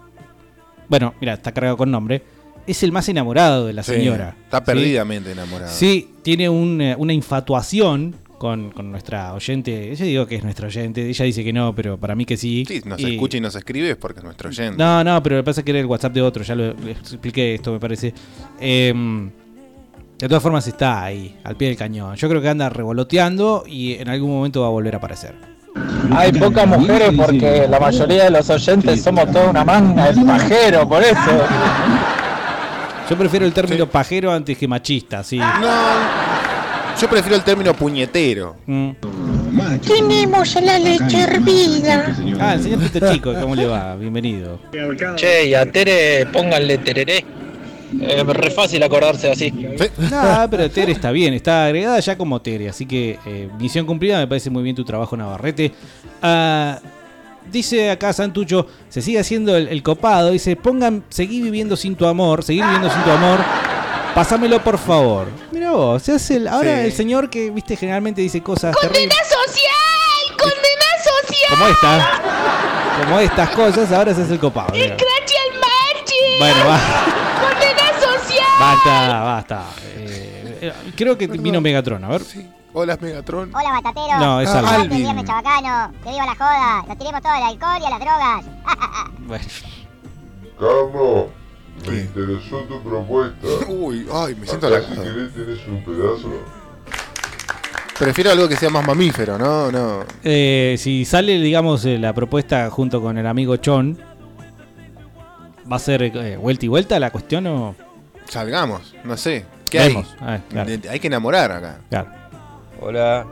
Bueno, 0.87 1.13
mira, 1.19 1.33
está 1.33 1.51
cargado 1.51 1.75
con 1.75 1.91
nombre. 1.91 2.23
Es 2.67 2.83
el 2.83 2.91
más 2.93 3.09
enamorado 3.09 3.65
de 3.67 3.73
la 3.73 3.83
Sí, 3.83 3.91
señora. 3.93 4.35
está 4.45 4.59
¿sí? 4.59 4.63
perdidamente 4.65 5.31
enamorado. 5.33 5.71
Sí, 5.73 6.11
tiene 6.21 6.47
un, 6.47 6.79
eh, 6.79 6.95
una 6.97 7.11
infatuación 7.11 8.15
con, 8.41 8.71
con 8.71 8.89
nuestra 8.89 9.35
oyente. 9.35 9.95
Yo 9.95 10.03
digo 10.03 10.25
que 10.25 10.37
es 10.37 10.43
nuestra 10.43 10.65
oyente. 10.65 11.07
Ella 11.07 11.25
dice 11.25 11.43
que 11.43 11.53
no, 11.53 11.75
pero 11.75 11.99
para 11.99 12.15
mí 12.15 12.25
que 12.25 12.37
sí. 12.37 12.65
Sí, 12.67 12.81
nos 12.85 12.99
Y- 12.99 13.13
escucha 13.13 13.37
y 13.37 13.39
nos 13.39 13.53
escribe 13.53 13.91
es 13.91 13.97
porque 13.97 14.17
es 14.19 14.23
nuestro 14.23 14.49
oyente. 14.49 14.81
No, 14.83 15.03
no, 15.03 15.21
pero 15.21 15.35
lo 15.35 15.43
que 15.43 15.45
pasa 15.45 15.61
es 15.61 15.65
que 15.65 15.69
era 15.69 15.79
el 15.79 15.85
WhatsApp 15.85 16.11
de 16.11 16.23
otro. 16.23 16.43
Ya 16.43 16.55
lo 16.55 16.71
expliqué 16.71 17.53
esto, 17.53 17.71
me 17.71 17.79
parece. 17.79 18.11
Em, 18.59 19.29
de 20.17 20.27
todas 20.27 20.41
formas, 20.41 20.65
está 20.67 21.03
ahí, 21.03 21.37
al 21.43 21.55
pie 21.55 21.67
del 21.67 21.77
cañón. 21.77 22.15
Yo 22.15 22.27
creo 22.27 22.41
que 22.41 22.49
anda 22.49 22.67
revoloteando 22.67 23.63
y 23.67 23.93
en 23.93 24.09
algún 24.09 24.31
momento 24.31 24.61
va 24.61 24.67
a 24.67 24.71
volver 24.71 24.95
a 24.95 24.97
aparecer. 24.97 25.35
Hay 26.15 26.31
pocas 26.31 26.65
mujeres 26.67 27.11
porque 27.15 27.67
la 27.69 27.79
mayoría 27.79 28.23
de 28.23 28.31
los 28.31 28.49
oyentes 28.49 29.03
somos 29.03 29.31
toda 29.31 29.51
una 29.51 29.63
manga 29.63 30.11
de 30.11 30.25
pajero, 30.25 30.89
por 30.89 31.03
eso. 31.03 31.45
Yo 33.07 33.15
prefiero 33.17 33.45
el 33.45 33.53
término 33.53 33.85
pajero 33.87 34.31
antes 34.31 34.57
que 34.57 34.67
machista, 34.67 35.23
sí. 35.23 35.39
Yo 36.99 37.09
prefiero 37.09 37.35
el 37.35 37.43
término 37.43 37.73
puñetero. 37.73 38.55
Mm. 38.65 38.91
Tenemos 39.85 40.55
la 40.61 40.79
leche 40.79 41.21
hervida. 41.21 42.15
Ah, 42.39 42.53
el 42.55 42.63
señor 42.63 42.79
Pito 42.79 43.11
Chico, 43.11 43.33
¿cómo 43.39 43.55
le 43.55 43.65
va? 43.65 43.95
Bienvenido. 43.95 44.59
Che, 45.15 45.47
y 45.47 45.53
a 45.53 45.69
Tere 45.71 46.25
pónganle 46.27 46.77
tereré. 46.77 47.25
Es 47.99 48.25
re 48.25 48.51
fácil 48.51 48.81
acordarse 48.83 49.29
así. 49.29 49.51
No, 49.51 50.47
pero 50.49 50.69
Tere 50.69 50.91
está 50.93 51.11
bien, 51.11 51.33
está 51.33 51.65
agregada 51.65 51.99
ya 51.99 52.17
como 52.17 52.41
Tere, 52.41 52.69
así 52.69 52.85
que 52.85 53.19
eh, 53.25 53.49
misión 53.59 53.85
cumplida, 53.85 54.19
me 54.19 54.27
parece 54.27 54.49
muy 54.49 54.63
bien 54.63 54.75
tu 54.75 54.85
trabajo, 54.85 55.17
Navarrete. 55.17 55.73
Ah, 56.21 56.79
dice 57.51 57.91
acá 57.91 58.13
Santucho, 58.13 58.67
se 58.87 59.01
sigue 59.01 59.19
haciendo 59.19 59.57
el, 59.57 59.67
el 59.67 59.83
copado, 59.83 60.31
dice, 60.31 60.55
pongan, 60.55 61.03
seguí 61.09 61.41
viviendo 61.41 61.75
sin 61.75 61.95
tu 61.95 62.05
amor, 62.05 62.43
seguir 62.43 62.63
viviendo 62.63 62.89
sin 62.89 63.03
tu 63.03 63.11
amor, 63.11 63.39
pásamelo 64.13 64.63
por 64.63 64.77
favor. 64.77 65.27
Mira 65.51 65.71
vos, 65.71 66.01
se 66.03 66.13
hace 66.13 66.37
el, 66.37 66.47
ahora 66.47 66.75
Sí. 66.75 66.85
el 66.85 66.93
señor 66.93 67.29
que, 67.29 67.49
viste, 67.51 67.75
generalmente 67.75 68.21
dice 68.21 68.41
cosas 68.41 68.75
terribles, 68.79 69.15
¡Condena 69.15 69.23
social! 69.45 70.37
¡Condena 70.37 70.89
social! 71.03 71.49
como 71.49 71.67
esta, 71.67 72.21
como 73.03 73.19
estas 73.19 73.49
cosas, 73.51 73.91
ahora 73.91 74.13
se 74.13 74.23
hace 74.23 74.33
el 74.33 74.39
copado. 74.39 74.71
mira. 74.73 74.95
¡Crachi 74.97 75.35
al 75.35 75.59
machi! 75.59 76.39
Bueno, 76.39 76.65
va. 76.67 76.79
¡Condena 77.41 77.99
social! 77.99 78.47
Basta, 78.59 79.19
basta. 79.23 79.63
Eh, 79.97 80.57
eh, 80.61 80.73
creo 80.95 81.17
que 81.17 81.27
vino 81.27 81.59
Megatron, 81.61 82.03
a 82.03 82.07
ver. 82.09 82.21
Hola, 82.73 82.97
Megatron. 83.01 83.53
Hola, 83.53 83.71
Batatero. 83.81 84.17
No, 84.19 84.39
es 84.39 84.49
Alvin. 84.49 84.73
el 84.73 84.81
este 84.83 84.95
viernes 84.95 85.25
chabacano. 85.25 85.91
Que 86.03 86.09
viva 86.09 86.25
la 86.25 86.35
joda. 86.35 86.83
Nos 86.87 86.97
tiremos 86.97 87.21
todo 87.21 87.33
el 87.35 87.43
alcohol 87.43 87.77
y 87.81 87.85
a 87.85 87.89
las 87.89 87.99
drogas. 87.99 88.45
Bueno. 89.19 89.45
Carlos, 90.59 91.25
me 91.89 91.97
interesó 92.01 92.59
tu 92.63 92.81
propuesta. 92.81 93.47
Uy, 93.69 94.07
ay, 94.13 94.35
me 94.35 94.45
siento 94.45 94.67
halagado. 94.67 94.95
Si 94.95 95.01
querés 95.01 95.33
tenés 95.33 95.67
un 95.67 95.83
pedazo. 95.83 96.31
Prefiero 97.97 98.31
algo 98.31 98.47
que 98.49 98.55
sea 98.55 98.69
más 98.69 98.85
mamífero, 98.85 99.37
¿no? 99.37 99.71
No. 99.71 100.03
Eh, 100.23 100.75
si 100.79 101.05
sale, 101.05 101.39
digamos, 101.39 101.85
eh, 101.85 101.97
la 101.99 102.13
propuesta 102.13 102.69
junto 102.71 102.99
con 103.01 103.17
el 103.17 103.27
amigo 103.27 103.57
Chon, 103.57 103.97
¿va 105.71 105.75
a 105.75 105.79
ser 105.79 106.01
eh, 106.03 106.35
vuelta 106.37 106.65
y 106.65 106.67
vuelta 106.67 106.99
la 106.99 107.11
cuestión 107.11 107.45
o...? 107.47 107.75
Salgamos, 108.27 108.95
no 109.03 109.15
sé. 109.17 109.45
¿Qué 109.69 109.79
Vemos. 109.79 110.07
hay? 110.19 110.35
Ah, 110.35 110.39
claro. 110.49 110.69
De- 110.77 110.89
Hay 110.89 110.99
que 110.99 111.07
enamorar 111.07 111.51
acá. 111.51 111.79
Claro. 111.89 112.09
Hola. 112.79 113.27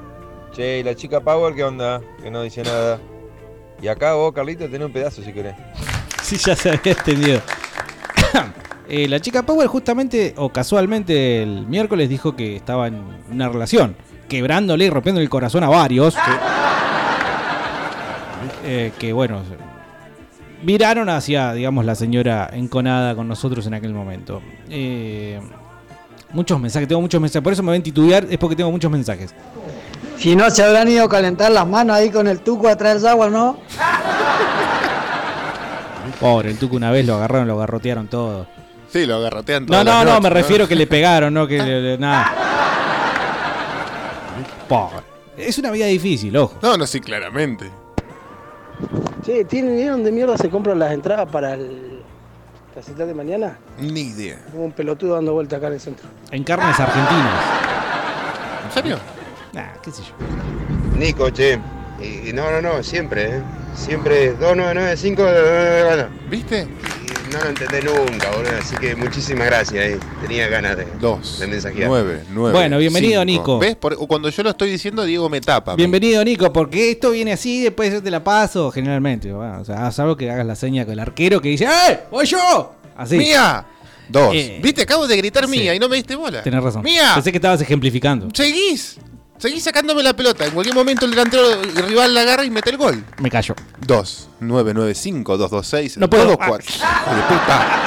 Che, 0.53 0.79
¿y 0.79 0.83
la 0.83 0.95
chica 0.95 1.19
Power 1.19 1.53
qué 1.55 1.63
onda? 1.63 2.01
Que 2.21 2.29
no 2.29 2.41
dice 2.43 2.61
nada. 2.63 2.99
Y 3.81 3.87
acá 3.87 4.13
vos, 4.13 4.33
Carlito, 4.33 4.65
tenés 4.69 4.85
un 4.87 4.91
pedazo 4.93 5.23
si 5.23 5.33
querés. 5.33 5.55
Sí, 6.21 6.37
ya 6.37 6.55
se 6.55 6.69
había 6.69 6.91
extendido. 6.91 7.41
Eh, 8.89 9.07
la 9.07 9.19
chica 9.19 9.43
Power 9.43 9.67
justamente, 9.67 10.33
o 10.35 10.49
casualmente, 10.49 11.43
el 11.43 11.67
miércoles 11.67 12.09
dijo 12.09 12.35
que 12.35 12.55
estaba 12.55 12.87
en 12.87 13.03
una 13.31 13.47
relación, 13.47 13.95
quebrándole 14.27 14.85
y 14.85 14.89
rompiendo 14.89 15.21
el 15.21 15.29
corazón 15.29 15.63
a 15.63 15.69
varios. 15.69 16.15
Eh, 18.65 18.91
que 18.97 19.13
bueno, 19.13 19.41
miraron 20.63 21.09
hacia, 21.09 21.53
digamos, 21.53 21.85
la 21.85 21.95
señora 21.95 22.49
enconada 22.51 23.15
con 23.15 23.27
nosotros 23.27 23.67
en 23.67 23.75
aquel 23.75 23.93
momento. 23.93 24.41
Eh, 24.69 25.39
muchos 26.33 26.59
mensajes, 26.59 26.87
tengo 26.87 27.01
muchos 27.01 27.21
mensajes, 27.21 27.43
por 27.43 27.53
eso 27.53 27.63
me 27.63 27.71
ven 27.71 27.83
titubear, 27.83 28.25
es 28.29 28.37
porque 28.37 28.55
tengo 28.55 28.71
muchos 28.71 28.91
mensajes. 28.91 29.35
Si 30.17 30.35
no 30.35 30.49
se 30.49 30.63
habrán 30.63 30.87
ido 30.87 31.05
a 31.05 31.09
calentar 31.09 31.51
las 31.51 31.67
manos 31.67 31.95
ahí 31.95 32.09
con 32.09 32.27
el 32.27 32.39
tuco 32.39 32.67
a 32.67 32.75
traer 32.75 33.05
agua, 33.07 33.29
¿no? 33.29 33.57
Pobre, 36.19 36.49
el 36.49 36.57
Tuco 36.57 36.75
una 36.75 36.91
vez 36.91 37.05
lo 37.05 37.15
agarraron, 37.15 37.47
lo 37.47 37.57
garrotearon 37.57 38.07
todo. 38.07 38.45
Sí, 38.91 39.05
lo 39.05 39.15
agarrotean 39.17 39.63
No, 39.63 39.67
todas 39.67 39.85
no, 39.85 39.91
las 39.91 40.05
no, 40.05 40.11
noches, 40.11 40.23
me 40.23 40.29
refiero 40.31 40.67
que 40.67 40.75
le 40.75 40.87
pegaron, 40.87 41.33
no 41.33 41.45
que 41.47 41.57
le- 41.59 41.81
le- 41.81 41.97
nada. 41.97 42.33
Pobre. 44.67 45.03
Es 45.37 45.57
una 45.57 45.71
vida 45.71 45.85
difícil, 45.85 46.35
ojo. 46.37 46.55
No, 46.61 46.77
no, 46.77 46.85
sí, 46.85 46.99
claramente. 46.99 47.69
Che, 49.25 49.45
¿tienen 49.45 49.75
idea 49.75 49.91
dónde 49.91 50.11
mierda 50.11 50.37
se 50.37 50.49
compran 50.49 50.79
las 50.79 50.91
entradas 50.91 51.27
para 51.29 51.53
el 51.53 52.01
recital 52.75 53.07
de 53.07 53.13
mañana? 53.13 53.57
Ni 53.79 54.01
idea. 54.01 54.39
Hubo 54.53 54.65
un 54.65 54.71
pelotudo 54.71 55.15
dando 55.15 55.33
vuelta 55.33 55.57
acá 55.57 55.67
en 55.67 55.73
el 55.73 55.79
centro. 55.79 56.07
En 56.31 56.43
carnes 56.43 56.79
argentinas. 56.79 57.43
¿En 58.65 58.71
serio? 58.71 58.97
Nah, 59.53 59.73
qué 59.81 59.91
sé 59.91 60.03
yo. 60.03 60.13
Nico, 60.97 61.29
che. 61.31 61.59
Y, 62.01 62.29
y 62.29 62.33
no, 62.33 62.49
no, 62.51 62.61
no, 62.61 62.83
siempre, 62.83 63.37
¿eh? 63.37 63.41
Siempre 63.75 64.31
2995. 64.33 65.23
¿Viste? 66.29 66.61
Y 66.61 67.18
no 67.31 67.39
lo 67.43 67.49
entendé 67.49 67.81
nunca, 67.81 68.29
boludo. 68.31 68.51
Así 68.59 68.75
que 68.77 68.95
muchísimas 68.95 69.47
gracias, 69.47 69.83
eh. 69.85 69.99
Tenía 70.21 70.47
ganas 70.47 70.77
de, 70.77 70.85
Dos. 70.99 71.39
de 71.39 71.47
mensajear. 71.47 71.87
Nueve, 71.89 72.23
nueve. 72.31 72.57
Bueno, 72.57 72.77
bienvenido, 72.77 73.21
cinco. 73.21 73.25
Nico. 73.25 73.59
¿Ves? 73.59 73.75
Por- 73.75 73.97
cuando 74.07 74.29
yo 74.29 74.43
lo 74.43 74.49
estoy 74.49 74.71
diciendo, 74.71 75.03
Diego 75.03 75.29
me 75.29 75.41
tapa. 75.41 75.75
Bienvenido, 75.75 76.23
Nico, 76.23 76.51
porque 76.51 76.91
esto 76.91 77.11
viene 77.11 77.33
así, 77.33 77.61
después 77.61 77.91
yo 77.93 78.01
te 78.03 78.11
la 78.11 78.23
paso, 78.23 78.71
generalmente. 78.71 79.31
Bueno, 79.31 79.61
o 79.61 79.65
sea, 79.65 79.87
algo 79.87 80.15
que 80.17 80.29
hagas 80.29 80.45
la 80.45 80.55
seña 80.55 80.85
con 80.85 80.93
el 80.93 80.99
arquero 80.99 81.41
que 81.41 81.49
dice 81.49 81.65
¡Eh! 81.65 81.99
¡Voy 82.11 82.25
yo! 82.25 82.73
Así. 82.95 83.17
¡Mía! 83.17 83.65
Dos. 84.07 84.33
Eh, 84.33 84.59
¿Viste? 84.61 84.81
Acabo 84.81 85.07
de 85.07 85.15
gritar 85.17 85.45
sí. 85.45 85.51
mía 85.51 85.75
y 85.75 85.79
no 85.79 85.87
me 85.87 85.95
diste 85.97 86.15
bola. 86.15 86.41
Tenés 86.41 86.63
razón. 86.63 86.81
¡Mía! 86.83 87.11
Pensé 87.13 87.31
que 87.31 87.37
estabas 87.37 87.61
ejemplificando. 87.61 88.27
Seguís. 88.33 88.97
Seguís 89.39 89.63
sacándome 89.63 90.03
la 90.03 90.13
pelota. 90.15 90.45
En 90.45 90.51
cualquier 90.51 90.75
momento 90.75 91.05
el 91.05 91.11
delantero 91.11 91.53
el 91.53 91.75
rival 91.87 92.13
la 92.13 92.21
agarra 92.21 92.43
y 92.45 92.49
mete 92.49 92.69
el 92.71 92.77
gol. 92.77 93.03
Me 93.19 93.29
callo. 93.31 93.55
2, 93.87 94.29
9, 94.41 94.71
9, 94.75 94.93
5, 94.93 95.37
2, 95.37 95.51
2, 95.51 95.67
6. 95.67 95.97
No 95.97 96.09
puedo. 96.09 96.25
2, 96.25 96.37
4. 96.37 96.67
Hijo 96.75 97.15
de 97.15 97.21
puta. 97.23 97.85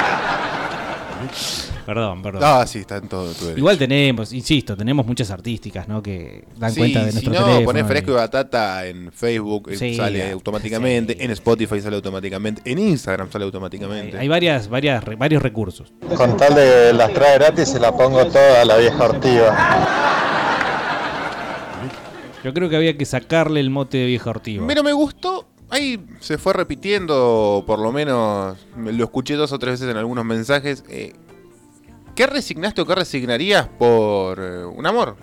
Perdón, 1.85 2.21
perdón. 2.21 2.41
Ah, 2.43 2.65
sí, 2.65 2.79
está 2.79 2.95
en 2.97 3.07
todo 3.09 3.31
tu. 3.33 3.49
Igual 3.49 3.77
tenemos, 3.77 4.31
insisto, 4.31 4.75
tenemos 4.77 5.05
muchas 5.05 5.29
artísticas, 5.31 5.85
¿no? 5.87 6.01
Que 6.01 6.45
dan 6.57 6.71
Sí, 6.71 6.79
cuenta 6.79 7.03
de 7.03 7.11
si 7.11 7.15
nuestro 7.15 7.33
no, 7.33 7.39
teléfono. 7.45 7.65
ponés 7.65 7.85
fresco 7.85 8.11
y 8.11 8.13
batata 8.15 8.85
en 8.85 9.11
Facebook, 9.11 9.69
eh, 9.69 9.77
Sí, 9.77 9.95
sale 9.95 10.29
ah, 10.29 10.31
automáticamente, 10.33 11.23
en 11.23 11.31
Spotify 11.31 11.81
sale 11.81 11.97
automáticamente, 11.97 12.61
en 12.71 12.79
Instagram 12.79 13.29
sale 13.29 13.43
automáticamente. 13.43 14.17
Hay 14.17 14.29
varias, 14.29 14.69
varias, 14.69 15.03
varios 15.17 15.43
recursos. 15.43 15.91
Con 16.15 16.37
tal 16.37 16.55
de 16.55 16.93
las 16.93 17.13
trae 17.13 17.33
gratis, 17.37 17.67
se 17.69 17.79
la 17.81 17.91
pongo 17.91 18.25
toda 18.27 18.61
a 18.61 18.65
la 18.65 18.77
vieja 18.77 19.03
ortiva. 19.03 20.32
Yo 22.43 22.53
creo 22.53 22.69
que 22.69 22.75
había 22.75 22.97
que 22.97 23.05
sacarle 23.05 23.59
el 23.59 23.69
mote 23.69 23.97
de 23.97 24.05
vieja 24.05 24.29
ortiva. 24.29 24.67
Pero 24.67 24.83
me 24.83 24.91
gustó, 24.93 25.47
ahí 25.69 26.03
se 26.19 26.37
fue 26.37 26.53
repitiendo, 26.53 27.63
por 27.65 27.79
lo 27.79 27.91
menos 27.91 28.57
me 28.75 28.91
lo 28.91 29.05
escuché 29.05 29.35
dos 29.35 29.51
o 29.53 29.59
tres 29.59 29.79
veces 29.79 29.89
en 29.89 29.97
algunos 29.97 30.25
mensajes. 30.25 30.83
eh, 30.89 31.13
¿Qué 32.15 32.27
resignaste 32.27 32.81
o 32.81 32.85
qué 32.85 32.95
resignarías 32.95 33.67
por 33.67 34.39
eh, 34.39 34.65
un 34.65 34.85
amor? 34.85 35.15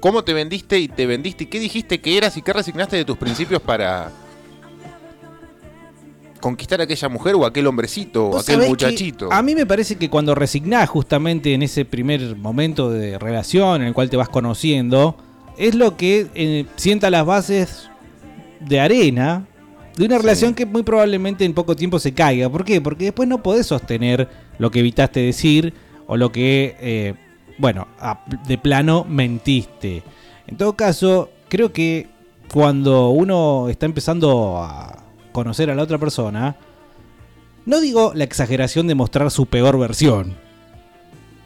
¿Cómo 0.00 0.22
te 0.24 0.32
vendiste 0.32 0.78
y 0.78 0.88
te 0.88 1.06
vendiste? 1.06 1.44
¿Y 1.44 1.46
qué 1.46 1.58
dijiste 1.58 2.00
que 2.00 2.16
eras 2.18 2.36
y 2.36 2.42
qué 2.42 2.52
resignaste 2.52 2.96
de 2.96 3.04
tus 3.04 3.16
principios 3.16 3.62
para 3.62 4.12
conquistar 6.40 6.80
a 6.80 6.84
aquella 6.84 7.08
mujer 7.08 7.34
o 7.34 7.44
aquel 7.46 7.66
hombrecito 7.66 8.26
o 8.28 8.38
aquel 8.38 8.68
muchachito? 8.68 9.32
A 9.32 9.42
mí 9.42 9.54
me 9.54 9.64
parece 9.64 9.96
que 9.96 10.10
cuando 10.10 10.34
resignás 10.34 10.88
justamente 10.88 11.54
en 11.54 11.62
ese 11.62 11.84
primer 11.84 12.36
momento 12.36 12.90
de 12.90 13.18
relación 13.18 13.80
en 13.82 13.88
el 13.88 13.94
cual 13.94 14.10
te 14.10 14.16
vas 14.16 14.28
conociendo, 14.28 15.16
es 15.58 15.74
lo 15.74 15.96
que 15.96 16.28
eh, 16.34 16.66
sienta 16.76 17.10
las 17.10 17.26
bases 17.26 17.90
de 18.60 18.80
arena 18.80 19.46
de 19.96 20.04
una 20.06 20.18
relación 20.18 20.54
que 20.54 20.64
muy 20.66 20.82
probablemente 20.84 21.44
en 21.44 21.54
poco 21.54 21.74
tiempo 21.76 21.98
se 21.98 22.14
caiga. 22.14 22.48
¿Por 22.48 22.64
qué? 22.64 22.80
Porque 22.80 23.04
después 23.06 23.28
no 23.28 23.42
podés 23.42 23.66
sostener 23.66 24.28
lo 24.58 24.70
que 24.70 24.78
evitaste 24.80 25.20
decir 25.20 25.74
o 26.06 26.16
lo 26.16 26.30
que, 26.30 26.76
eh, 26.80 27.14
bueno, 27.58 27.88
a- 27.98 28.24
de 28.46 28.58
plano 28.58 29.04
mentiste. 29.08 30.02
En 30.46 30.56
todo 30.56 30.74
caso, 30.76 31.30
creo 31.48 31.72
que 31.72 32.06
cuando 32.52 33.10
uno 33.10 33.68
está 33.68 33.86
empezando 33.86 34.58
a 34.58 35.04
conocer 35.32 35.70
a 35.70 35.74
la 35.74 35.82
otra 35.82 35.98
persona, 35.98 36.56
no 37.66 37.80
digo 37.80 38.12
la 38.14 38.24
exageración 38.24 38.86
de 38.86 38.94
mostrar 38.94 39.30
su 39.30 39.46
peor 39.46 39.78
versión. 39.78 40.36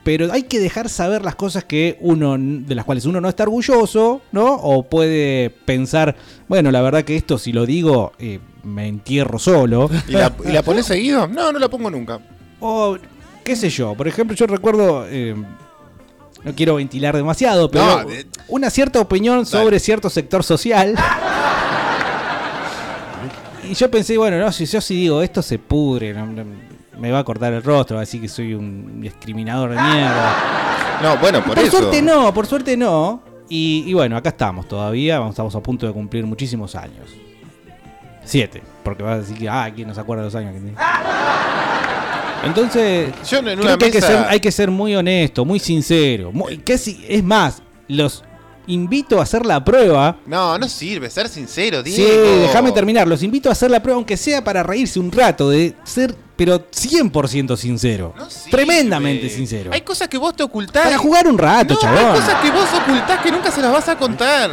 Pero 0.05 0.32
hay 0.32 0.44
que 0.44 0.59
dejar 0.59 0.88
saber 0.88 1.22
las 1.24 1.36
cosas 1.36 1.64
que 1.64 1.96
uno 2.00 2.36
de 2.38 2.74
las 2.74 2.84
cuales 2.84 3.05
uno 3.07 3.20
no 3.20 3.28
está 3.28 3.44
orgulloso, 3.44 4.20
¿no? 4.32 4.55
O 4.55 4.82
puede 4.84 5.50
pensar, 5.50 6.16
bueno, 6.48 6.70
la 6.70 6.82
verdad 6.82 7.05
que 7.05 7.16
esto 7.16 7.38
si 7.38 7.53
lo 7.53 7.66
digo 7.66 8.12
eh, 8.18 8.40
me 8.64 8.88
entierro 8.88 9.38
solo. 9.38 9.88
¿Y 10.09 10.12
la, 10.12 10.32
y 10.44 10.53
la 10.53 10.62
pones 10.62 10.86
seguido? 10.86 11.26
No, 11.28 11.53
no 11.53 11.59
la 11.59 11.68
pongo 11.68 11.90
nunca. 11.90 12.20
O 12.61 12.96
qué 13.44 13.55
sé 13.57 13.70
yo, 13.70 13.94
por 13.94 14.09
ejemplo, 14.09 14.36
yo 14.36 14.46
recuerdo 14.46 15.07
eh, 15.09 15.34
no 16.44 16.55
quiero 16.57 16.74
ventilar 16.76 17.14
demasiado, 17.14 17.70
pero 17.70 18.03
No, 18.03 18.07
una 18.48 18.70
cierta 18.70 19.00
opinión 19.00 19.46
sobre 19.46 19.78
cierto 19.78 20.11
sector 20.11 20.42
social. 20.42 20.96
y 23.70 23.74
yo 23.74 23.90
pensé, 23.90 24.18
bueno, 24.18 24.38
no, 24.38 24.50
si 24.53 24.66
yo 24.66 24.80
sí 24.80 24.94
digo 24.96 25.22
esto 25.22 25.42
se 25.42 25.59
pudre, 25.59 26.12
no- 26.12 26.26
no- 26.26 26.72
me 26.99 27.11
va 27.11 27.20
a 27.20 27.24
cortar 27.24 27.53
el 27.53 27.62
rostro, 27.62 27.97
va 27.97 28.01
a 28.01 28.05
decir 28.05 28.20
que 28.20 28.28
soy 28.28 28.55
un 28.55 29.01
discriminador 29.01 29.70
de 29.70 29.76
mierda. 29.76 30.99
No, 31.03 31.16
bueno, 31.18 31.43
por, 31.43 31.55
Por 31.55 31.64
eso. 31.64 31.78
suerte 31.78 32.03
no, 32.03 32.32
por 32.32 32.47
suerte 32.47 32.76
no. 32.76 33.22
Y, 33.49 33.84
y 33.86 33.95
bueno, 33.95 34.16
acá 34.16 34.30
estamos 34.30 34.66
todavía, 34.68 35.26
estamos 35.28 35.55
a 35.55 35.61
punto 35.61 35.86
de 35.86 35.93
cumplir 35.93 36.24
muchísimos 36.24 36.74
años. 36.74 37.11
Siete, 38.24 38.62
porque 38.84 39.03
vas 39.03 39.14
a 39.14 39.18
decir 39.20 39.36
que, 39.36 39.49
ah, 39.49 39.70
¿quién 39.74 39.88
no 39.88 39.95
se 39.95 40.01
acuerda 40.01 40.22
de 40.22 40.26
los 40.28 40.34
años? 40.34 40.55
Entonces, 42.45 43.12
Yo 43.28 43.38
en 43.38 43.45
creo 43.45 43.61
una 43.62 43.78
que 43.78 43.84
hay, 43.86 43.90
que 43.90 44.01
ser, 44.01 44.26
hay 44.28 44.40
que 44.40 44.53
ser 44.53 44.70
muy 44.70 44.95
honesto, 44.97 45.45
muy 45.45 45.59
sincero. 45.59 46.32
Muy, 46.32 46.59
casi, 46.59 47.05
es 47.09 47.22
más, 47.22 47.62
los 47.88 48.24
invito 48.66 49.20
a 49.20 49.22
hacer 49.22 49.45
la 49.47 49.64
prueba. 49.64 50.16
No, 50.26 50.59
no 50.59 50.68
sirve, 50.68 51.11
ser 51.11 51.28
sincero, 51.28 51.82
Diego. 51.82 51.97
Sí, 52.12 52.40
déjame 52.40 52.72
terminar. 52.72 53.07
Los 53.07 53.22
invito 53.22 53.49
a 53.49 53.53
hacer 53.53 53.70
la 53.70 53.80
prueba, 53.82 53.97
aunque 53.97 54.16
sea 54.16 54.43
para 54.43 54.62
reírse 54.62 54.99
un 54.99 55.11
rato, 55.12 55.51
de 55.51 55.74
ser, 55.84 56.14
pero 56.45 56.59
100% 56.70 57.57
sincero. 57.57 58.14
Tremendamente 58.51 59.28
sincero. 59.28 59.70
Hay 59.72 59.82
cosas 59.82 60.09
que 60.09 60.18
vos 60.18 60.34
te 60.34 60.43
ocultás. 60.43 60.82
Para 60.82 60.99
jugar 60.99 61.28
un 61.28 61.38
rato, 61.38 61.74
no, 61.74 61.80
chabón. 61.80 61.99
Hay 62.05 62.20
cosas 62.20 62.34
que 62.43 62.51
vos 62.51 62.68
ocultás 62.82 63.20
que 63.22 63.30
nunca 63.30 63.53
se 63.53 63.62
las 63.62 63.70
vas 63.70 63.88
a 63.88 63.97
contar. 63.97 64.51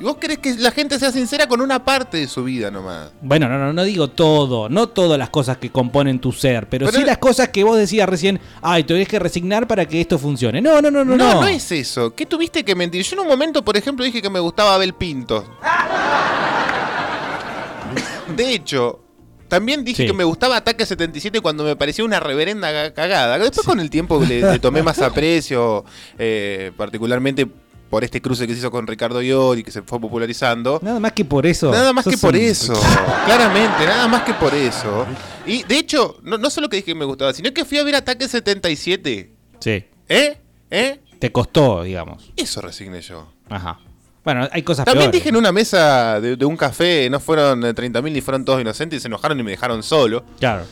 Y 0.00 0.04
vos 0.04 0.16
querés 0.16 0.38
que 0.38 0.54
la 0.54 0.70
gente 0.70 0.98
sea 0.98 1.12
sincera 1.12 1.46
con 1.46 1.60
una 1.60 1.84
parte 1.84 2.16
de 2.16 2.28
su 2.28 2.44
vida 2.44 2.70
nomás. 2.70 3.10
Bueno, 3.20 3.46
no, 3.46 3.58
no, 3.58 3.74
no 3.74 3.84
digo 3.84 4.08
todo, 4.08 4.70
no 4.70 4.88
todas 4.88 5.18
las 5.18 5.28
cosas 5.28 5.58
que 5.58 5.70
componen 5.70 6.18
tu 6.18 6.32
ser, 6.32 6.66
pero, 6.68 6.86
Pero 6.86 6.96
sí 6.96 7.00
no- 7.02 7.06
las 7.08 7.18
cosas 7.18 7.48
que 7.48 7.62
vos 7.62 7.76
decías 7.76 8.08
recién, 8.08 8.40
ay, 8.62 8.84
te 8.84 8.94
tenés 8.94 9.08
que 9.08 9.18
resignar 9.18 9.66
para 9.66 9.84
que 9.86 10.00
esto 10.00 10.18
funcione. 10.18 10.62
No, 10.62 10.80
no, 10.80 10.90
no, 10.90 11.04
no, 11.04 11.14
No, 11.14 11.34
no. 11.34 11.40
no, 11.42 11.46
es 11.48 11.70
eso. 11.72 12.14
¿Qué 12.14 12.24
tuviste 12.24 12.64
que 12.64 12.74
mentir? 12.74 13.02
Yo 13.02 13.16
en 13.16 13.20
un 13.20 13.28
momento, 13.28 13.62
por 13.62 13.76
ejemplo, 13.76 14.02
dije 14.02 14.22
que 14.22 14.30
me 14.30 14.40
gustaba 14.40 14.76
Abel 14.76 14.94
Pinto. 14.94 15.44
De 18.36 18.52
hecho, 18.54 19.00
también 19.48 19.84
dije 19.84 20.02
Sí. 20.02 20.06
que 20.06 20.12
me 20.12 20.24
gustaba 20.24 20.56
Ataque 20.56 20.84
77 20.86 21.40
cuando 21.40 21.64
me 21.64 21.74
parecía 21.76 22.04
una 22.04 22.20
reverenda 22.20 22.70
ga- 22.70 22.92
cagada. 22.92 23.38
Después 23.38 23.66
con 23.66 23.80
el 23.80 23.90
tiempo 23.90 24.22
le, 24.26 24.42
le 24.42 24.58
tomé 24.58 24.82
más 24.82 24.98
aprecio, 25.02 25.84
eh, 26.18 26.72
particularmente 26.76 27.46
por 27.90 28.04
este 28.04 28.20
cruce 28.20 28.46
que 28.46 28.52
se 28.52 28.58
hizo 28.58 28.70
con 28.70 28.86
Ricardo 28.86 29.22
Iori, 29.22 29.62
que 29.64 29.70
se 29.70 29.80
fue 29.82 29.98
popularizando. 29.98 30.78
Nada 30.82 31.00
más 31.00 31.12
que 31.12 31.24
por 31.24 31.46
eso. 31.46 31.70
Nada 31.70 31.92
más 31.94 32.04
sos 32.04 32.12
que 32.14 32.18
por 32.18 32.34
un- 32.34 32.40
eso, 32.40 32.74
claramente, 33.24 33.86
nada 33.86 34.06
más 34.08 34.22
que 34.24 34.34
por 34.34 34.54
eso. 34.54 35.06
Y 35.46 35.62
de 35.62 35.78
hecho, 35.78 36.18
no, 36.22 36.36
no 36.36 36.50
solo 36.50 36.68
que 36.68 36.76
dije 36.76 36.86
que 36.92 36.94
me 36.94 37.06
gustaba, 37.06 37.32
sino 37.32 37.50
que 37.54 37.64
fui 37.64 37.78
a 37.78 37.84
ver 37.84 37.94
Ataque 37.94 38.28
77. 38.28 39.32
Sí. 39.60 39.84
¿Eh? 40.08 40.38
¿Eh? 40.70 41.00
Te 41.18 41.32
costó, 41.32 41.82
digamos. 41.82 42.30
Eso 42.36 42.60
resigné 42.60 43.00
yo. 43.00 43.32
Ajá. 43.48 43.80
Bueno, 44.24 44.46
hay 44.52 44.62
cosas 44.62 44.84
También 44.84 45.04
peores. 45.10 45.20
dije 45.20 45.28
en 45.30 45.36
una 45.36 45.52
mesa 45.52 46.20
de, 46.20 46.36
de 46.36 46.44
un 46.44 46.56
café, 46.56 47.08
no 47.10 47.18
fueron 47.20 47.64
eh, 47.64 47.74
30.000 47.74 48.12
ni 48.12 48.20
fueron 48.20 48.44
todos 48.44 48.60
inocentes 48.60 48.98
y 48.98 49.00
se 49.00 49.08
enojaron 49.08 49.38
y 49.40 49.42
me 49.42 49.52
dejaron 49.52 49.82
solo. 49.82 50.22
Claro. 50.38 50.64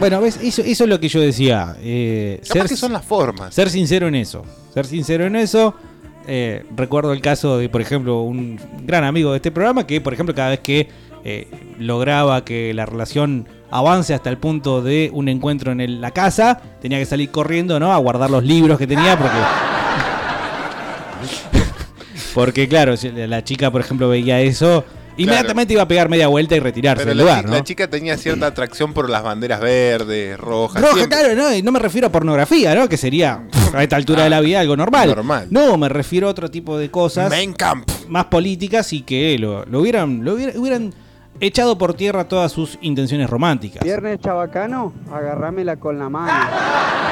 Bueno, 0.00 0.20
ves, 0.20 0.38
eso, 0.40 0.62
eso 0.62 0.84
es 0.84 0.90
lo 0.90 1.00
que 1.00 1.08
yo 1.08 1.20
decía. 1.20 1.74
eh, 1.80 2.40
Capaz 2.48 2.68
que 2.68 2.76
son 2.76 2.92
las 2.92 3.04
formas. 3.04 3.52
Ser 3.52 3.68
sincero 3.68 4.06
en 4.06 4.14
eso. 4.14 4.44
Ser 4.72 4.86
sincero 4.86 5.24
en 5.26 5.34
eso. 5.34 5.74
Eh, 6.28 6.64
recuerdo 6.76 7.12
el 7.12 7.20
caso 7.20 7.58
de, 7.58 7.68
por 7.68 7.80
ejemplo, 7.80 8.20
un 8.22 8.60
gran 8.84 9.02
amigo 9.02 9.30
de 9.32 9.36
este 9.38 9.50
programa 9.50 9.86
que, 9.86 10.00
por 10.00 10.12
ejemplo, 10.12 10.34
cada 10.36 10.50
vez 10.50 10.60
que 10.60 10.88
eh, 11.24 11.48
lograba 11.78 12.44
que 12.44 12.72
la 12.74 12.86
relación 12.86 13.48
avance 13.72 14.14
hasta 14.14 14.30
el 14.30 14.38
punto 14.38 14.82
de 14.82 15.10
un 15.12 15.28
encuentro 15.28 15.72
en 15.72 15.80
el- 15.80 16.00
la 16.00 16.12
casa, 16.12 16.60
tenía 16.80 16.98
que 16.98 17.06
salir 17.06 17.30
corriendo, 17.30 17.80
¿no? 17.80 17.92
A 17.92 17.96
guardar 17.98 18.30
los 18.30 18.44
libros 18.44 18.78
que 18.78 18.86
tenía 18.86 19.18
porque... 19.18 19.36
porque, 22.34 22.68
claro, 22.68 22.96
si 22.96 23.10
la 23.10 23.42
chica, 23.44 23.70
por 23.70 23.80
ejemplo, 23.80 24.08
veía 24.08 24.40
eso, 24.40 24.84
inmediatamente 25.16 25.72
iba 25.72 25.82
a 25.82 25.88
pegar 25.88 26.08
media 26.08 26.28
vuelta 26.28 26.54
y 26.56 26.60
retirarse 26.60 27.04
Pero 27.04 27.10
del 27.16 27.18
la, 27.18 27.22
lugar, 27.42 27.48
la 27.50 27.64
chica 27.64 27.88
tenía 27.88 28.16
cierta 28.16 28.46
atracción 28.46 28.92
por 28.92 29.10
las 29.10 29.22
banderas 29.22 29.60
verdes, 29.60 30.38
rojas. 30.38 30.80
Roja, 30.82 30.94
siempre. 30.94 31.18
claro, 31.18 31.34
no, 31.34 31.54
y 31.54 31.62
no 31.62 31.72
me 31.72 31.78
refiero 31.78 32.06
a 32.06 32.10
pornografía, 32.12 32.74
¿no? 32.74 32.88
Que 32.88 32.96
sería 32.96 33.42
a 33.74 33.82
esta 33.82 33.96
altura 33.96 34.24
de 34.24 34.30
la 34.30 34.40
vida 34.40 34.60
algo 34.60 34.76
normal. 34.76 35.08
normal. 35.08 35.46
No, 35.50 35.76
me 35.76 35.88
refiero 35.88 36.28
a 36.28 36.30
otro 36.30 36.50
tipo 36.50 36.78
de 36.78 36.90
cosas. 36.90 37.30
Mein 37.30 37.52
Kampf. 37.52 38.06
Más 38.08 38.26
políticas 38.26 38.92
y 38.92 39.02
que 39.02 39.36
lo, 39.38 39.64
lo 39.66 39.80
hubieran, 39.80 40.24
lo 40.24 40.34
hubiera- 40.34 40.58
hubieran 40.58 40.94
echado 41.40 41.78
por 41.78 41.94
tierra 41.94 42.24
todas 42.28 42.50
sus 42.52 42.78
intenciones 42.80 43.28
románticas. 43.30 43.82
Viernes 43.84 44.18
chabacano, 44.20 44.92
agarrámela 45.12 45.76
con 45.76 45.98
la 45.98 46.08
mano. 46.08 46.32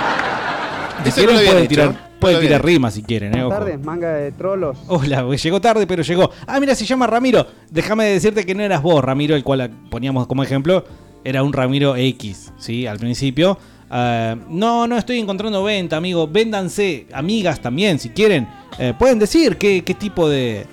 Si 1.04 1.20
no 1.20 1.26
pueden 1.26 1.58
hecho, 1.58 1.68
tirar, 1.68 2.10
pueden 2.18 2.62
rimas 2.62 2.94
si 2.94 3.02
quieren, 3.02 3.28
¿eh? 3.34 3.42
Buenas 3.42 3.58
Ojo. 3.58 3.58
tardes, 3.58 3.84
manga 3.84 4.12
de 4.14 4.32
trolos. 4.32 4.78
Hola, 4.88 5.24
llegó 5.36 5.60
tarde, 5.60 5.86
pero 5.86 6.02
llegó. 6.02 6.30
Ah, 6.46 6.58
mira, 6.60 6.74
se 6.74 6.84
llama 6.84 7.06
Ramiro. 7.06 7.46
Déjame 7.70 8.06
decirte 8.06 8.44
que 8.44 8.54
no 8.54 8.62
eras 8.62 8.82
vos, 8.82 9.04
Ramiro, 9.04 9.36
el 9.36 9.44
cual 9.44 9.70
poníamos 9.90 10.26
como 10.26 10.42
ejemplo. 10.42 10.84
Era 11.24 11.42
un 11.42 11.52
Ramiro 11.52 11.96
X, 11.96 12.52
¿sí? 12.58 12.86
Al 12.86 12.98
principio. 12.98 13.58
Ah, 13.90 14.36
no, 14.48 14.86
no 14.86 14.96
estoy 14.96 15.18
encontrando 15.18 15.62
venta, 15.62 15.96
amigo. 15.96 16.26
Véndanse, 16.26 17.06
amigas 17.12 17.60
también, 17.60 17.98
si 17.98 18.10
quieren. 18.10 18.48
Eh, 18.78 18.92
pueden 18.98 19.18
decir 19.18 19.56
qué, 19.56 19.82
qué 19.84 19.94
tipo 19.94 20.28
de, 20.28 20.66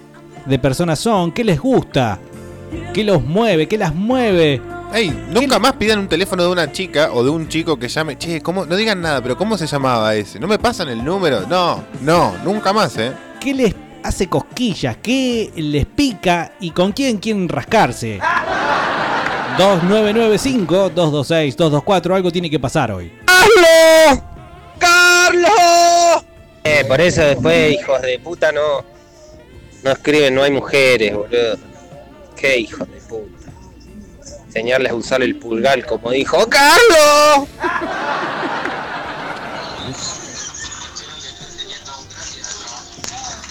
de 0.45 0.59
personas 0.59 0.99
son, 0.99 1.31
qué 1.31 1.43
les 1.43 1.59
gusta, 1.59 2.19
qué 2.93 3.03
los 3.03 3.23
mueve, 3.23 3.67
qué 3.67 3.77
las 3.77 3.93
mueve. 3.93 4.61
Ey, 4.93 5.09
nunca 5.29 5.57
más 5.57 5.73
pidan 5.73 5.97
un 5.97 6.07
teléfono 6.07 6.43
de 6.43 6.49
una 6.49 6.71
chica 6.71 7.09
o 7.11 7.23
de 7.23 7.31
un 7.31 7.47
chico 7.47 7.79
que 7.79 7.87
llame. 7.87 8.15
Che, 8.15 8.41
¿cómo? 8.41 8.67
no 8.67 8.75
digan 8.75 9.01
nada, 9.01 9.23
pero 9.23 9.35
¿cómo 9.35 9.57
se 9.57 9.65
llamaba 9.65 10.13
ese? 10.13 10.39
¿No 10.39 10.47
me 10.47 10.59
pasan 10.59 10.87
el 10.89 11.03
número? 11.03 11.47
No, 11.47 11.83
no, 12.01 12.37
nunca 12.43 12.71
más, 12.73 12.95
¿eh? 12.99 13.11
¿Qué 13.39 13.55
les 13.55 13.73
hace 14.03 14.29
cosquillas? 14.29 14.97
¿Qué 15.01 15.51
les 15.55 15.87
pica? 15.87 16.51
¿Y 16.59 16.69
con 16.69 16.91
quién 16.91 17.17
quieren 17.17 17.49
rascarse? 17.49 18.19
2995-226-224. 19.57 22.15
Algo 22.15 22.31
tiene 22.31 22.51
que 22.51 22.59
pasar 22.59 22.91
hoy. 22.91 23.11
¡Carlos! 23.25 24.21
¡Carlos! 24.77 26.23
Eh, 26.63 26.85
por 26.87 27.01
eso 27.01 27.23
después, 27.23 27.73
hijos 27.73 27.99
de 27.99 28.19
puta, 28.19 28.51
no. 28.51 28.85
No 29.83 29.91
escriben, 29.91 30.35
no 30.35 30.43
hay 30.43 30.51
mujeres, 30.51 31.15
boludo. 31.15 31.57
Qué 32.35 32.59
hijos 32.59 32.79
de 32.79 32.85
puta. 32.85 33.02
Enseñarles 34.55 34.91
a 34.91 34.95
usar 34.95 35.23
el 35.23 35.35
pulgar 35.37 35.83
como 35.83 36.11
dijo 36.11 36.47
¡Carlos! 36.47 37.49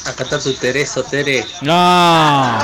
Acá 0.06 0.22
está 0.22 0.38
tu 0.38 0.54
Tereso, 0.54 1.02
Tere. 1.02 1.44
No. 1.60 2.56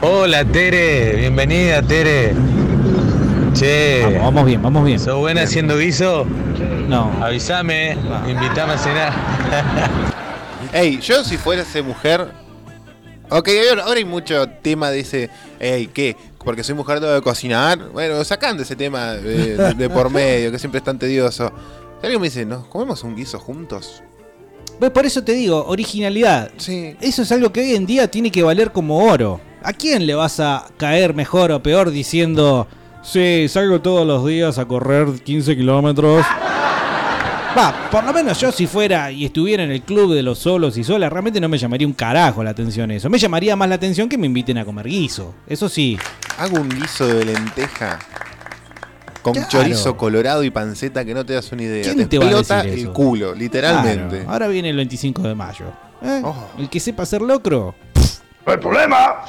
Hola 0.00 0.44
Tere, 0.44 1.16
bienvenida 1.16 1.82
Tere. 1.82 2.36
Che. 3.52 4.02
Vamos, 4.04 4.22
vamos 4.22 4.46
bien, 4.46 4.62
vamos 4.62 4.84
bien. 4.84 5.00
¿Sos 5.00 5.18
buena 5.18 5.42
haciendo 5.42 5.76
guiso? 5.76 6.24
No. 6.86 7.12
Avísame, 7.20 7.98
invítame 8.28 8.74
a 8.74 8.78
cenar. 8.78 9.12
Ey, 10.72 11.00
yo 11.00 11.24
si 11.24 11.36
fuese 11.36 11.82
mujer. 11.82 12.28
Ok, 13.30 13.48
ahora, 13.70 13.84
hay 13.92 14.04
mucho 14.04 14.48
tema 14.62 14.90
de 14.90 15.00
ese. 15.00 15.30
Ey, 15.58 15.86
¿qué? 15.88 16.16
Porque 16.44 16.64
soy 16.64 16.74
mujer 16.74 17.00
tengo 17.00 17.14
que 17.14 17.22
cocinar. 17.22 17.78
Bueno, 17.92 18.22
sacando 18.24 18.62
ese 18.62 18.74
tema 18.76 19.12
de, 19.12 19.56
de- 19.56 19.74
de 19.74 19.90
por 19.90 20.10
medio, 20.12 20.50
que 20.50 20.58
siempre 20.58 20.78
es 20.78 20.84
tan 20.84 20.98
tedioso. 20.98 21.52
Si 22.00 22.06
alguien 22.06 22.20
me 22.20 22.26
dice, 22.28 22.44
¿nos 22.44 22.66
comemos 22.66 23.04
un 23.04 23.14
guiso 23.14 23.38
juntos? 23.38 24.02
¿Ves? 24.80 24.90
Por 24.90 25.04
eso 25.06 25.22
te 25.22 25.32
digo, 25.32 25.64
originalidad. 25.66 26.50
Sí. 26.56 26.96
Eso 27.00 27.22
es 27.22 27.30
algo 27.32 27.52
que 27.52 27.60
hoy 27.60 27.74
en 27.74 27.86
día 27.86 28.10
tiene 28.10 28.30
que 28.30 28.42
valer 28.42 28.72
como 28.72 29.04
oro. 29.04 29.40
¿A 29.62 29.72
quién 29.74 30.06
le 30.06 30.14
vas 30.14 30.40
a 30.40 30.66
caer 30.78 31.12
mejor 31.14 31.52
o 31.52 31.62
peor 31.62 31.90
diciendo, 31.90 32.66
sí, 33.02 33.46
salgo 33.48 33.80
todos 33.82 34.06
los 34.06 34.26
días 34.26 34.56
a 34.58 34.64
correr 34.64 35.22
15 35.22 35.54
kilómetros? 35.54 36.24
Va, 37.56 37.90
por 37.90 38.04
lo 38.04 38.12
menos 38.12 38.38
yo 38.40 38.52
si 38.52 38.66
fuera 38.66 39.10
y 39.10 39.24
estuviera 39.24 39.64
en 39.64 39.72
el 39.72 39.82
club 39.82 40.14
de 40.14 40.22
los 40.22 40.38
solos 40.38 40.76
y 40.78 40.84
solas, 40.84 41.10
realmente 41.12 41.40
no 41.40 41.48
me 41.48 41.58
llamaría 41.58 41.86
un 41.86 41.92
carajo 41.92 42.44
la 42.44 42.50
atención 42.50 42.90
eso. 42.92 43.10
Me 43.10 43.18
llamaría 43.18 43.56
más 43.56 43.68
la 43.68 43.74
atención 43.74 44.08
que 44.08 44.16
me 44.16 44.26
inviten 44.26 44.58
a 44.58 44.64
comer 44.64 44.86
guiso. 44.86 45.34
Eso 45.48 45.68
sí. 45.68 45.98
Hago 46.38 46.58
un 46.60 46.68
guiso 46.68 47.06
de 47.08 47.24
lenteja 47.24 47.98
con 49.22 49.34
Claro. 49.34 49.48
chorizo 49.50 49.96
colorado 49.96 50.44
y 50.44 50.50
panceta 50.50 51.04
que 51.04 51.12
no 51.12 51.26
te 51.26 51.32
das 51.34 51.50
una 51.52 51.62
idea. 51.64 51.82
¿Quién 51.92 52.08
te 52.08 52.18
va 52.18 52.26
a 52.26 52.28
decir 52.28 52.56
el 52.72 52.78
eso? 52.78 52.92
culo, 52.92 53.34
literalmente. 53.34 54.18
Claro, 54.18 54.30
Ahora 54.32 54.46
viene 54.48 54.70
el 54.70 54.76
25 54.76 55.22
de 55.22 55.34
mayo. 55.34 55.66
¿eh? 56.02 56.22
El 56.58 56.68
que 56.70 56.78
sepa 56.78 57.04
ser 57.04 57.20
locro. 57.20 57.74
¡No 58.46 58.52
hay 58.52 58.58
problema! 58.58 59.24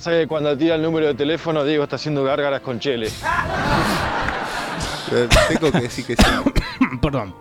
Sabe 0.00 0.20
que 0.22 0.26
cuando 0.28 0.56
tira 0.56 0.76
el 0.76 0.82
número 0.82 1.08
de 1.08 1.14
teléfono, 1.14 1.64
Diego 1.64 1.82
está 1.84 1.96
haciendo 1.96 2.22
gárgaras 2.22 2.60
con 2.60 2.78
Chele. 2.78 3.10
Eh, 5.12 5.28
Tengo 5.48 5.72
que 5.72 5.80
decir 5.80 6.04
que 6.06 6.16
sí. 6.16 6.22
Perdón. 7.02 7.34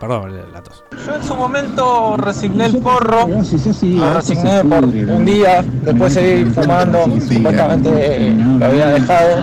Perdón, 0.00 0.32
la 0.52 0.62
tos. 0.62 0.84
Yo 1.06 1.14
en 1.16 1.24
su 1.24 1.34
momento 1.34 2.16
resigné 2.18 2.66
el 2.66 2.78
porro, 2.78 3.26
lo 3.26 4.14
resigné 4.14 4.62
por 4.64 4.84
un 4.84 5.24
día, 5.24 5.64
después 5.82 6.12
seguí 6.14 6.44
fumando, 6.44 7.04
supuestamente 7.28 8.30
lo 8.60 8.64
había 8.64 8.86
dejado. 8.90 9.42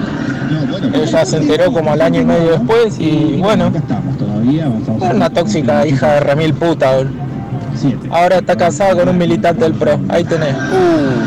Ella 0.93 1.25
se 1.25 1.37
enteró 1.37 1.73
como 1.73 1.91
al 1.91 2.01
año 2.01 2.21
y 2.21 2.25
medio 2.25 2.51
después 2.51 2.97
y 2.99 3.37
bueno, 3.41 3.69
era 5.01 5.13
una 5.13 5.29
tóxica 5.29 5.85
hija 5.85 6.13
de 6.13 6.19
remil 6.21 6.53
puta. 6.53 6.95
bol. 6.95 7.09
Ahora 8.09 8.37
está 8.37 8.55
casada 8.55 8.95
con 8.95 9.09
un 9.09 9.17
militante 9.17 9.65
del 9.65 9.73
PRO, 9.73 9.99
ahí 10.07 10.23
tenés, 10.23 10.55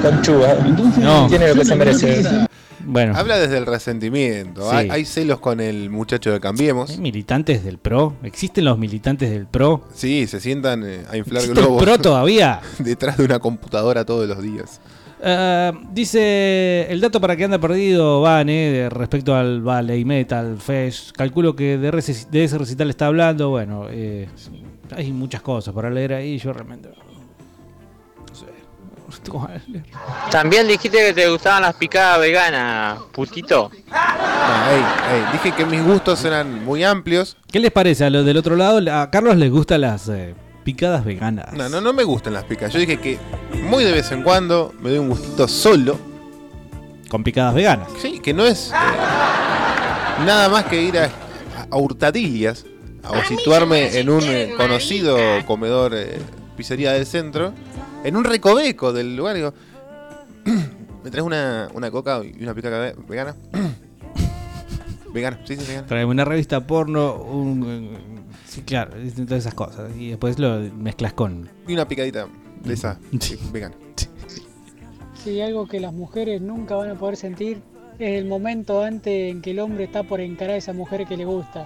conchuda, 0.01 0.55
No. 0.97 1.27
tiene 1.27 1.49
lo 1.49 1.55
que 1.55 1.64
se 1.66 1.75
merece. 1.77 2.47
Bueno. 2.89 3.14
Habla 3.14 3.39
desde 3.39 3.59
el 3.59 3.66
resentimiento. 3.66 4.62
Sí. 4.70 4.76
Hay, 4.76 4.89
hay 4.91 5.05
celos 5.05 5.41
con 5.41 5.61
el 5.61 5.91
muchacho 5.91 6.32
de 6.32 6.41
Cambiemos. 6.41 6.91
¿Hay 6.91 6.99
militantes 6.99 7.62
del 7.62 7.78
PRO? 7.78 8.16
¿Existen 8.22 8.64
los 8.64 8.78
militantes 8.78 9.30
del 9.30 9.47
PRO? 9.47 9.84
Sí, 9.95 10.26
se 10.26 10.41
sientan 10.41 10.82
eh, 10.84 11.03
a 11.11 11.16
inflar 11.16 11.43
¿Existe 11.43 11.61
el 11.61 11.66
globos. 11.66 11.82
PRO 11.82 11.99
todavía? 12.03 12.61
Detrás 12.78 13.18
de 13.18 13.24
una 13.24 13.39
computadora 13.39 14.05
todos 14.05 14.26
los 14.26 14.43
días. 14.43 14.80
Eh, 15.20 15.72
dice 15.93 16.86
el 16.89 17.01
dato 17.01 17.20
para 17.20 17.36
que 17.36 17.45
anda 17.45 17.59
perdido, 17.59 18.20
Van, 18.20 18.49
eh, 18.49 18.89
respecto 18.89 19.34
al 19.34 19.61
Valley 19.61 20.05
Metal 20.05 20.57
Fest. 20.59 21.12
Calculo 21.12 21.55
que 21.57 21.76
de 21.76 22.45
ese 22.45 22.57
recital 22.59 22.89
está 22.89 23.07
hablando. 23.07 23.51
Bueno, 23.51 23.86
eh, 23.91 24.28
hay 24.95 25.12
muchas 25.12 25.43
cosas 25.43 25.74
para 25.74 25.91
leer 25.91 26.14
ahí. 26.14 26.39
Yo 26.39 26.53
realmente. 26.53 26.89
También 30.31 30.69
dijiste 30.69 30.99
que 30.99 31.13
te 31.13 31.29
gustaban 31.29 31.63
las 31.63 31.75
picadas 31.75 32.21
veganas, 32.21 33.01
putito. 33.13 33.71
Ey, 33.73 34.83
ey, 35.15 35.25
dije 35.33 35.53
que 35.53 35.65
mis 35.65 35.83
gustos 35.83 36.25
eran 36.25 36.65
muy 36.65 36.85
amplios. 36.85 37.37
¿Qué 37.51 37.59
les 37.59 37.71
parece 37.71 38.05
a 38.05 38.11
los 38.11 38.25
del 38.25 38.37
otro 38.37 38.57
lado? 38.57 38.81
A 38.93 39.11
Carlos 39.11 39.37
les 39.37 39.51
gustan 39.51 39.83
las 39.83 40.09
eh, 40.09 40.35
picadas 40.65 41.05
veganas. 41.05 41.53
No, 41.53 41.69
no, 41.69 41.81
no 41.81 41.93
me 41.93 42.05
gustan 42.05 42.35
las 42.35 42.45
picadas. 42.45 42.73
Yo 42.75 42.81
dije 42.81 42.99
que 42.99 43.19
muy 43.63 43.85
de 43.85 43.93
vez 43.93 44.11
en 44.13 44.23
cuando 44.23 44.75
me 44.81 44.91
doy 44.91 44.99
un 44.99 45.09
gustito 45.09 45.49
solo. 45.49 45.99
Con 47.09 47.25
picadas 47.25 47.55
veganas. 47.55 47.89
Sí, 48.01 48.21
que 48.21 48.35
no 48.35 48.45
es 48.45 48.71
eh, 48.71 48.75
nada 50.27 50.49
más 50.51 50.65
que 50.65 50.83
ir 50.83 50.99
a, 50.99 51.11
a 51.71 51.77
hurtadillas 51.77 52.67
o 53.09 53.23
situarme 53.25 53.99
en 53.99 54.11
un 54.11 54.23
eh, 54.25 54.53
conocido 54.57 55.17
comedor 55.47 55.95
eh, 55.95 56.19
pizzería 56.57 56.93
del 56.93 57.07
centro, 57.07 57.53
en 58.05 58.16
un 58.16 58.24
recoveco 58.24 58.92
del 58.92 59.16
lugar. 59.16 59.36
Digo, 59.36 59.53
¿me 61.05 61.11
traes 61.11 61.26
una, 61.26 61.68
una 61.74 61.90
coca 61.90 62.20
y 62.24 62.42
una 62.42 62.55
picada 62.55 62.78
ve- 62.78 62.94
vegana? 63.09 63.34
vegana, 65.12 65.38
sí, 65.44 65.57
sí, 65.57 65.64
vegana. 65.66 65.86
Traeme 65.86 66.11
una 66.11 66.24
revista 66.24 66.66
porno, 66.66 67.14
un. 67.14 67.99
Sí, 68.46 68.62
claro, 68.62 68.92
todas 69.14 69.32
esas 69.40 69.55
cosas. 69.55 69.90
Y 69.96 70.09
después 70.11 70.38
lo 70.38 70.59
mezclas 70.74 71.12
con. 71.12 71.49
Y 71.66 71.74
una 71.74 71.86
picadita 71.86 72.26
de 72.64 72.74
esa 72.74 72.99
sí, 73.20 73.38
vegana. 73.53 73.74
Sí, 75.22 75.40
algo 75.40 75.66
que 75.66 75.80
las 75.80 75.92
mujeres 75.92 76.40
nunca 76.40 76.76
van 76.76 76.90
a 76.90 76.94
poder 76.94 77.16
sentir 77.16 77.61
es 77.99 78.16
el 78.20 78.26
momento 78.26 78.82
antes 78.84 79.32
en 79.32 79.42
que 79.42 79.51
el 79.51 79.59
hombre 79.59 79.84
está 79.84 80.05
por 80.05 80.20
encarar 80.20 80.55
a 80.55 80.57
esa 80.59 80.72
mujer 80.72 81.05
que 81.07 81.16
le 81.16 81.24
gusta. 81.24 81.64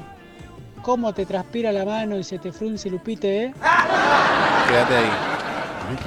Cómo 0.82 1.12
te 1.12 1.26
transpira 1.26 1.70
la 1.70 1.84
mano 1.84 2.18
y 2.18 2.24
se 2.24 2.38
te 2.38 2.50
frunce 2.50 2.88
el 2.88 2.94
upite, 2.94 3.44
¿eh? 3.44 3.54
Quédate 4.68 4.96
ahí. 4.96 5.10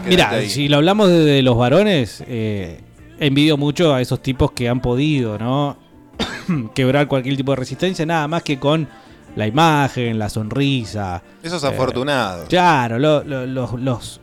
Mira, 0.05 0.25
Quédate 0.29 0.35
ahí. 0.35 0.49
si 0.49 0.67
lo 0.67 0.77
hablamos 0.77 1.09
de, 1.09 1.41
los 1.41 1.57
varones, 1.57 2.23
eh, 2.27 2.81
envidio 3.19 3.57
mucho 3.57 3.93
a 3.93 4.01
esos 4.01 4.21
tipos 4.21 4.51
que 4.51 4.67
han 4.69 4.81
podido, 4.81 5.37
¿no? 5.37 5.77
Quebrar 6.75 7.07
cualquier 7.07 7.35
tipo 7.37 7.51
de 7.51 7.55
resistencia, 7.57 8.05
nada 8.05 8.27
más 8.27 8.43
que 8.43 8.59
con 8.59 8.87
la 9.35 9.47
imagen, 9.47 10.17
la 10.19 10.29
sonrisa. 10.29 11.21
Esos 11.43 11.63
Eh, 11.63 11.67
afortunados. 11.67 12.47
Claro, 12.47 12.99
lo- 12.99 13.23
lo- 13.23 13.45
los, 13.45 13.73
los, 13.79 14.21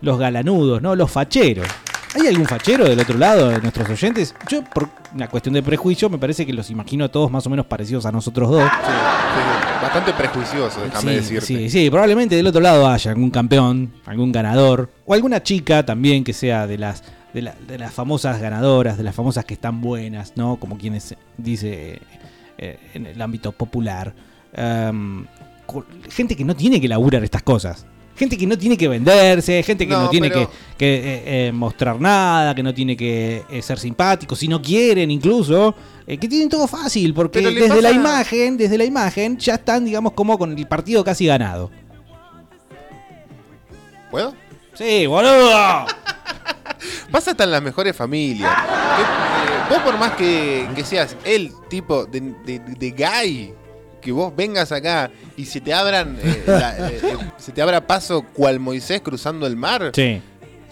los 0.00 0.18
galanudos, 0.18 0.80
¿no? 0.80 0.94
Los 0.96 1.10
facheros. 1.10 1.66
¿Hay 2.14 2.26
algún 2.28 2.46
fachero 2.46 2.84
del 2.88 3.00
otro 3.00 3.18
lado 3.18 3.48
de 3.48 3.60
nuestros 3.60 3.88
oyentes? 3.90 4.34
Yo, 4.48 4.62
por 4.62 4.88
una 5.14 5.26
cuestión 5.28 5.52
de 5.54 5.62
prejuicio, 5.62 6.08
me 6.08 6.18
parece 6.18 6.46
que 6.46 6.52
los 6.52 6.70
imagino 6.70 7.04
a 7.04 7.08
todos 7.08 7.30
más 7.30 7.44
o 7.46 7.50
menos 7.50 7.66
parecidos 7.66 8.06
a 8.06 8.12
nosotros 8.12 8.50
dos. 8.50 8.62
Bastante 9.82 10.12
prejuicioso, 10.12 10.80
déjame 10.82 11.10
Sí, 11.10 11.16
decirte. 11.16 11.46
Sí, 11.46 11.70
sí, 11.70 11.90
probablemente 11.90 12.36
del 12.36 12.46
otro 12.46 12.60
lado 12.60 12.86
haya 12.88 13.10
algún 13.10 13.30
campeón, 13.30 13.92
algún 14.06 14.30
ganador, 14.32 14.90
o 15.04 15.12
alguna 15.14 15.42
chica 15.42 15.84
también 15.84 16.22
que 16.24 16.32
sea 16.32 16.66
de 16.68 16.78
las, 16.78 17.02
de, 17.34 17.42
la- 17.42 17.54
de 17.66 17.78
las 17.78 17.92
famosas 17.92 18.40
ganadoras, 18.40 18.96
de 18.96 19.02
las 19.02 19.14
famosas 19.14 19.44
que 19.44 19.54
están 19.54 19.80
buenas, 19.80 20.32
¿no? 20.36 20.56
Como 20.56 20.78
quienes 20.78 21.14
dice 21.36 22.00
eh, 22.58 22.78
en 22.94 23.06
el 23.06 23.20
ámbito 23.20 23.50
popular. 23.52 24.14
Em, 24.52 25.26
gente 26.10 26.36
que 26.36 26.44
no 26.44 26.54
tiene 26.54 26.80
que 26.80 26.88
laburar 26.88 27.24
estas 27.24 27.42
cosas. 27.42 27.86
Gente 28.16 28.36
que 28.36 28.46
no 28.46 28.56
tiene 28.56 28.76
que 28.76 28.86
venderse, 28.86 29.62
gente 29.64 29.86
que 29.88 29.92
no, 29.92 30.02
No, 30.04 30.10
tiene 30.10 30.28
pero- 30.30 30.48
que, 30.48 30.56
que, 30.78 30.94
eh, 30.94 31.22
eh, 31.48 31.52
mostrar 31.52 32.00
nada, 32.00 32.54
que 32.54 32.62
no 32.62 32.72
tiene 32.72 32.96
que 32.96 33.42
eh, 33.50 33.60
ser 33.62 33.78
simpático, 33.78 34.36
si 34.36 34.46
no 34.46 34.62
quieren 34.62 35.10
incluso, 35.10 35.74
que 36.06 36.16
tienen 36.18 36.48
todo 36.48 36.68
fácil, 36.68 37.12
porque 37.12 37.40
desde 37.40 37.82
la 37.82 37.90
imagen, 37.90 38.56
desde 38.56 38.78
la 38.78 38.84
imagen, 38.84 39.36
ya 39.38 39.54
están, 39.54 39.84
digamos, 39.84 40.12
como 40.12 40.38
con 40.38 40.56
el 40.56 40.66
partido 40.68 41.02
casi 41.02 41.26
ganado. 41.26 41.70
¿Puedo? 44.10 44.34
Sí, 44.74 45.06
boludo. 45.06 45.86
Pasa 47.10 47.30
hasta 47.32 47.44
en 47.44 47.50
las 47.50 47.62
mejores 47.62 47.96
familias. 47.96 48.52
Que, 49.68 49.74
vos 49.74 49.82
por 49.82 49.98
más 49.98 50.12
que, 50.12 50.68
que 50.74 50.84
seas 50.84 51.16
el 51.24 51.52
tipo 51.68 52.04
de, 52.06 52.20
de- 52.44 52.58
de 52.60 52.90
guy, 52.90 53.54
que 54.04 54.12
vos 54.12 54.36
vengas 54.36 54.70
acá 54.70 55.10
y 55.36 55.46
se 55.46 55.60
te 55.62 55.72
abran 55.72 56.18
eh, 56.22 56.44
la- 56.46 56.90
eh, 56.90 57.00
eh, 57.02 57.16
se 57.38 57.52
te 57.52 57.62
abra 57.62 57.86
paso 57.86 58.22
cual 58.34 58.60
Moisés 58.60 59.00
cruzando 59.00 59.46
el 59.46 59.56
mar, 59.56 59.90
Sí. 59.94 60.20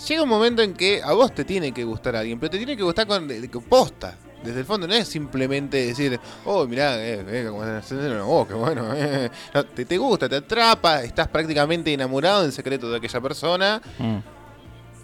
llega 0.06 0.22
un 0.22 0.28
momento 0.28 0.60
en 0.62 0.74
que 0.74 1.02
a 1.02 1.12
vos 1.14 1.34
te 1.34 1.44
tiene 1.44 1.72
que 1.72 1.82
gustar 1.82 2.14
alguien, 2.14 2.38
pero 2.38 2.50
te 2.50 2.58
tiene 2.58 2.76
que 2.76 2.82
gustar 2.82 3.06
con, 3.06 3.26
posta. 3.68 4.16
Desde 4.44 4.58
el 4.58 4.66
fondo 4.66 4.88
no 4.88 4.94
es 4.94 5.06
simplemente 5.06 5.86
decir, 5.86 6.18
oh, 6.44 6.66
mirá, 6.66 6.96
eh, 6.98 7.24
eh, 7.26 8.20
oh, 8.24 8.46
qué 8.46 8.54
bueno. 8.54 8.88
eh". 8.94 9.30
No, 9.54 9.64
te, 9.64 9.84
te 9.84 9.96
gusta, 9.96 10.28
te 10.28 10.36
atrapa, 10.36 11.02
estás 11.02 11.28
prácticamente 11.28 11.92
enamorado 11.92 12.44
en 12.44 12.52
secreto 12.52 12.90
de 12.90 12.96
aquella 12.98 13.20
persona 13.20 13.80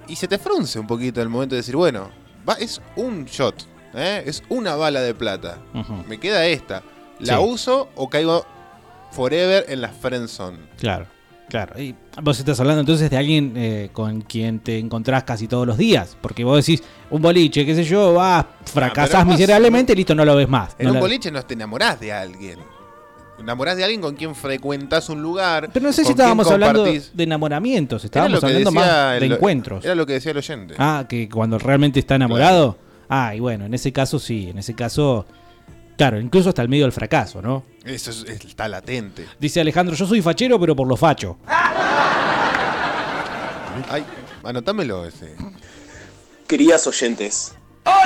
y 0.06 0.16
se 0.16 0.26
te 0.28 0.38
frunce 0.38 0.78
un 0.78 0.86
poquito 0.86 1.22
el 1.22 1.28
momento 1.28 1.54
de 1.54 1.60
decir, 1.60 1.76
bueno, 1.76 2.10
va, 2.48 2.54
es 2.54 2.80
un 2.96 3.24
shot, 3.26 3.54
¿eh? 3.94 4.22
es 4.26 4.42
una 4.48 4.74
bala 4.74 5.00
de 5.02 5.14
plata. 5.14 5.58
Me 6.08 6.18
queda 6.18 6.44
esta. 6.46 6.82
¿La 7.20 7.36
Sí. 7.38 7.42
uso 7.44 7.88
o 7.96 8.08
caigo 8.08 8.44
forever 9.10 9.64
en 9.68 9.80
la 9.80 9.88
friendzone? 9.88 10.58
Claro, 10.78 11.06
claro. 11.48 11.80
Y 11.80 11.94
vos 12.22 12.38
estás 12.38 12.60
hablando 12.60 12.80
entonces 12.80 13.10
de 13.10 13.16
alguien 13.16 13.52
eh, 13.56 13.90
con 13.92 14.20
quien 14.22 14.60
te 14.60 14.78
encontrás 14.78 15.24
casi 15.24 15.48
todos 15.48 15.66
los 15.66 15.76
días. 15.78 16.16
Porque 16.20 16.44
vos 16.44 16.64
decís, 16.64 16.82
un 17.10 17.22
boliche, 17.22 17.64
qué 17.66 17.74
sé 17.74 17.84
yo, 17.84 18.14
vas, 18.14 18.46
fracasás 18.66 19.10
pero 19.10 19.24
vos- 19.24 19.34
miserablemente 19.34 19.92
y 19.92 19.96
listo, 19.96 20.14
no 20.14 20.24
lo 20.24 20.36
ves 20.36 20.48
más. 20.48 20.76
En 20.78 20.84
No 20.86 20.90
un 20.90 20.94
la- 20.94 21.00
boliche 21.00 21.30
no 21.30 21.42
te 21.44 21.54
enamorás 21.54 21.98
de 22.00 22.12
alguien. 22.12 22.58
Enamorás 23.38 23.76
de 23.76 23.84
alguien 23.84 24.00
con 24.00 24.16
quien 24.16 24.34
frecuentás 24.34 25.08
un 25.08 25.22
lugar. 25.22 25.70
Pero 25.72 25.86
no 25.86 25.92
sé 25.92 26.04
si 26.04 26.10
estábamos 26.10 26.50
hablando 26.50 26.84
de 26.84 27.02
enamoramientos, 27.22 28.04
estábamos 28.04 28.42
hablando 28.42 28.72
más 28.72 29.20
de 29.20 29.26
el- 29.26 29.32
encuentros. 29.32 29.84
Era 29.84 29.94
lo 29.94 30.04
que 30.06 30.14
decía 30.14 30.32
el 30.32 30.38
oyente. 30.38 30.74
Ah, 30.76 31.04
que 31.08 31.28
cuando 31.28 31.56
realmente 31.58 32.00
está 32.00 32.16
enamorado. 32.16 32.76
Ah, 33.08 33.34
y 33.36 33.40
bueno, 33.40 33.64
en 33.64 33.72
ese 33.74 33.92
caso 33.92 34.18
sí, 34.18 34.50
en 34.50 34.58
ese 34.58 34.74
caso, 34.74 35.24
claro, 35.98 36.18
incluso 36.18 36.48
hasta 36.48 36.62
el 36.62 36.68
medio 36.70 36.84
del 36.84 36.92
fracaso, 36.92 37.42
¿no? 37.42 37.64
Eso 37.84 38.10
es- 38.10 38.24
está 38.24 38.66
latente. 38.68 39.26
Dice 39.38 39.60
Alejandro, 39.60 39.94
yo 39.94 40.06
soy 40.06 40.22
fachero, 40.22 40.58
pero 40.58 40.74
por 40.74 40.88
lo 40.88 40.96
facho. 40.96 41.36
Ay, 43.88 44.04
anotámelo 44.44 45.04
ese. 45.06 45.34
Queridas 46.46 46.86
oyentes, 46.86 47.52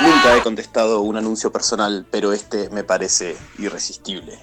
nunca 0.01 0.35
he 0.37 0.41
contestado 0.41 1.01
un 1.01 1.15
anuncio 1.17 1.51
personal, 1.51 2.05
pero 2.11 2.33
este 2.33 2.69
me 2.69 2.83
parece 2.83 3.37
irresistible. 3.57 4.37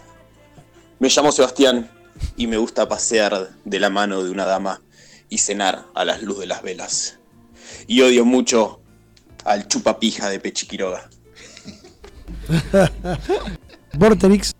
Me 0.98 1.08
llamo 1.08 1.32
Sebastián 1.32 1.90
y 2.36 2.46
me 2.46 2.56
gusta 2.56 2.88
pasear 2.88 3.50
de 3.64 3.80
la 3.80 3.90
mano 3.90 4.22
de 4.22 4.30
una 4.30 4.44
dama 4.46 4.82
y 5.28 5.38
cenar 5.38 5.86
a 5.94 6.04
la 6.04 6.18
luz 6.18 6.38
de 6.40 6.46
las 6.46 6.62
velas. 6.62 7.18
Y 7.86 8.00
odio 8.02 8.24
mucho 8.24 8.80
al 9.44 9.68
chupapija 9.68 10.28
de 10.28 10.40
Pechi 10.40 10.66
Quiroga. 10.66 11.08
Vorterix, 13.98 14.54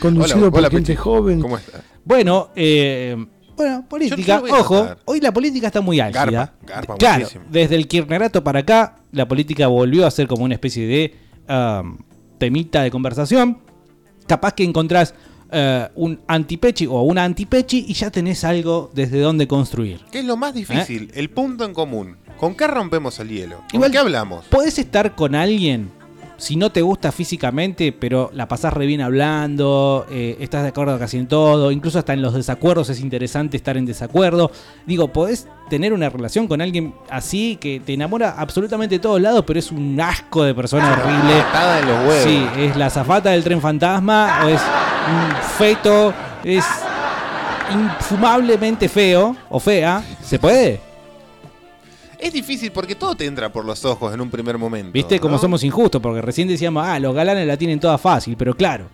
conducido 0.00 0.38
Hola, 0.38 0.50
por 0.50 0.58
hola, 0.60 0.70
gente 0.70 0.96
joven. 0.96 1.40
¿Cómo 1.40 1.56
estás? 1.56 1.82
Bueno, 2.04 2.50
eh, 2.56 3.16
bueno, 3.56 3.84
política, 3.88 4.42
ojo, 4.50 4.88
hoy 5.06 5.20
la 5.20 5.32
política 5.32 5.68
está 5.68 5.80
muy 5.80 5.98
álgida. 6.00 6.24
Garpa, 6.24 6.54
garpa 6.66 6.94
claro, 6.96 7.20
muchísimo. 7.20 7.44
desde 7.50 7.76
el 7.76 7.88
kirchnerato 7.88 8.44
para 8.44 8.60
acá, 8.60 8.96
la 9.12 9.26
política 9.26 9.66
volvió 9.66 10.06
a 10.06 10.10
ser 10.10 10.26
como 10.28 10.44
una 10.44 10.54
especie 10.54 10.86
de 10.86 11.14
um, 11.48 11.98
temita 12.38 12.82
de 12.82 12.90
conversación. 12.90 13.58
Capaz 14.26 14.52
que 14.54 14.64
encontrás 14.64 15.14
eh, 15.50 15.88
un 15.94 16.20
antipechi 16.26 16.86
o 16.86 17.02
una 17.02 17.24
antipechi 17.24 17.86
y 17.88 17.94
ya 17.94 18.10
tenés 18.10 18.44
algo 18.44 18.90
desde 18.92 19.20
donde 19.20 19.46
construir. 19.46 20.00
¿Qué 20.10 20.18
es 20.18 20.24
lo 20.24 20.36
más 20.36 20.52
difícil? 20.54 21.10
El 21.14 21.30
punto 21.30 21.64
en 21.64 21.72
común. 21.72 22.16
¿Con 22.36 22.54
qué 22.54 22.66
rompemos 22.66 23.18
el 23.20 23.28
hielo? 23.30 23.58
¿Con 23.70 23.80
Igual- 23.80 23.90
qué 23.92 23.98
hablamos? 23.98 24.44
Podés 24.46 24.78
estar 24.78 25.14
con 25.14 25.34
alguien 25.34 25.90
si 26.36 26.56
no 26.56 26.70
te 26.70 26.82
gusta 26.82 27.12
físicamente, 27.12 27.92
pero 27.92 28.30
la 28.34 28.48
pasás 28.48 28.72
re 28.72 28.86
bien 28.86 29.00
hablando, 29.00 30.06
eh, 30.10 30.36
estás 30.40 30.62
de 30.62 30.68
acuerdo 30.68 30.98
casi 30.98 31.16
en 31.18 31.26
todo, 31.26 31.70
incluso 31.70 31.98
hasta 31.98 32.12
en 32.12 32.22
los 32.22 32.34
desacuerdos 32.34 32.90
es 32.90 33.00
interesante 33.00 33.56
estar 33.56 33.76
en 33.76 33.86
desacuerdo. 33.86 34.50
Digo, 34.86 35.08
podés 35.08 35.48
tener 35.70 35.92
una 35.92 36.08
relación 36.08 36.46
con 36.46 36.60
alguien 36.60 36.94
así 37.10 37.56
que 37.56 37.80
te 37.80 37.94
enamora 37.94 38.34
absolutamente 38.36 38.96
de 38.96 38.98
todos 38.98 39.20
lados, 39.20 39.44
pero 39.46 39.58
es 39.58 39.72
un 39.72 40.00
asco 40.00 40.42
de 40.42 40.54
persona 40.54 40.92
horrible. 40.92 41.42
Patada 41.42 41.80
en 41.80 41.86
los 41.88 41.98
huevos. 42.06 42.24
Sí, 42.24 42.46
es 42.58 42.76
la 42.76 42.90
zafata 42.90 43.30
del 43.30 43.42
tren 43.42 43.60
fantasma 43.60 44.44
o 44.44 44.48
es 44.48 44.60
un 44.60 45.42
feto, 45.58 46.12
es 46.44 46.64
infumablemente 47.72 48.88
feo 48.88 49.34
o 49.48 49.58
fea. 49.58 50.02
¿Se 50.22 50.38
puede? 50.38 50.85
Es 52.18 52.32
difícil 52.32 52.72
porque 52.72 52.94
todo 52.94 53.14
te 53.14 53.26
entra 53.26 53.52
por 53.52 53.64
los 53.64 53.84
ojos 53.84 54.12
en 54.14 54.20
un 54.20 54.30
primer 54.30 54.56
momento. 54.58 54.92
¿Viste 54.92 55.18
cómo 55.20 55.34
¿no? 55.36 55.40
somos 55.40 55.62
injustos? 55.64 56.00
Porque 56.00 56.22
recién 56.22 56.48
decíamos, 56.48 56.84
ah, 56.86 56.98
los 56.98 57.14
galanes 57.14 57.46
la 57.46 57.56
tienen 57.56 57.78
toda 57.80 57.98
fácil, 57.98 58.36
pero 58.36 58.54
claro. 58.54 58.86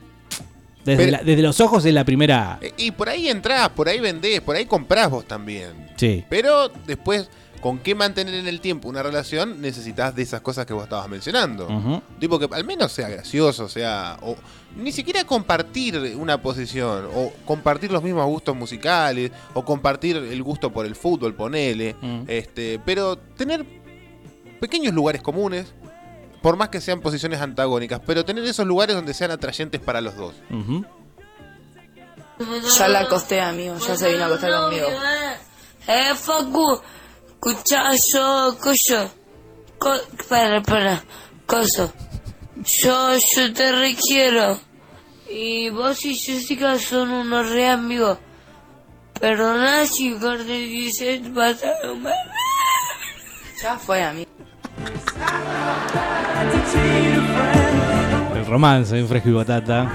Desde, 0.84 0.96
Pero- 1.04 1.10
la- 1.18 1.22
desde 1.22 1.42
los 1.42 1.60
ojos 1.60 1.84
es 1.84 1.94
la 1.94 2.04
primera. 2.04 2.58
Eh, 2.60 2.72
Y 2.76 2.90
por 2.90 3.08
ahí 3.08 3.28
entrás, 3.28 3.68
por 3.68 3.88
ahí 3.88 4.00
vendés, 4.00 4.40
por 4.40 4.56
ahí 4.56 4.66
comprás 4.66 5.08
vos 5.10 5.24
también. 5.24 5.70
Sí. 5.96 6.24
Pero 6.28 6.68
después, 6.86 7.28
¿con 7.62 7.78
qué 7.78 7.94
mantener 7.94 8.34
en 8.34 8.48
el 8.48 8.60
tiempo 8.60 8.88
una 8.88 9.02
relación? 9.02 9.62
Necesitas 9.62 10.14
de 10.14 10.22
esas 10.22 10.42
cosas 10.42 10.66
que 10.66 10.74
vos 10.74 10.82
estabas 10.82 11.08
mencionando. 11.08 12.02
Tipo 12.18 12.38
que 12.38 12.48
al 12.52 12.64
menos 12.64 12.92
sea 12.92 13.08
gracioso, 13.08 13.68
sea. 13.68 14.18
O 14.20 14.36
ni 14.76 14.90
siquiera 14.90 15.24
compartir 15.24 16.16
una 16.18 16.42
posición, 16.42 17.08
o 17.14 17.32
compartir 17.46 17.92
los 17.92 18.02
mismos 18.02 18.26
gustos 18.26 18.56
musicales, 18.56 19.30
o 19.54 19.64
compartir 19.64 20.16
el 20.16 20.42
gusto 20.42 20.72
por 20.72 20.84
el 20.84 20.96
fútbol, 20.96 21.34
ponele. 21.34 21.94
Mm. 22.00 22.22
Este, 22.26 22.80
pero 22.84 23.16
tener 23.16 23.64
pequeños 24.60 24.92
lugares 24.92 25.22
comunes, 25.22 25.72
por 26.42 26.56
más 26.56 26.68
que 26.68 26.80
sean 26.80 27.00
posiciones 27.00 27.40
antagónicas, 27.40 28.00
pero 28.04 28.24
tener 28.24 28.44
esos 28.44 28.66
lugares 28.66 28.96
donde 28.96 29.14
sean 29.14 29.30
atrayentes 29.30 29.80
para 29.80 30.00
los 30.00 30.16
dos. 30.16 30.34
Ya 32.76 32.88
la 32.88 33.00
acosté, 33.00 33.40
amigo, 33.40 33.76
ya 33.78 33.96
se 33.96 34.10
vino 34.10 34.24
a 34.24 34.26
acostar 34.26 34.52
conmigo. 34.52 34.88
Eh, 35.86 36.14
Facu, 36.16 36.80
escucha 37.42 37.90
yo, 38.12 38.56
coyo. 38.60 39.10
Co 39.78 39.94
espera, 39.94 40.58
espera, 40.58 41.02
coso. 41.46 41.92
Yo, 42.64 43.16
yo 43.18 43.52
te 43.52 43.72
requiero. 43.72 44.60
Y 45.28 45.70
vos 45.70 46.04
y 46.04 46.14
Jessica 46.14 46.78
son 46.78 47.10
unos 47.10 47.50
re 47.50 47.68
amigos. 47.68 48.18
Perdona 49.20 49.86
si 49.86 50.12
Corte 50.14 50.44
dice 50.44 51.20
pasaron 51.34 52.02
mal. 52.02 52.14
Ya 53.60 53.78
fue, 53.78 54.02
amigo. 54.02 54.30
El 58.36 58.46
romance 58.46 58.98
en 58.98 59.08
fresco 59.08 59.28
y 59.30 59.32
batata. 59.32 59.90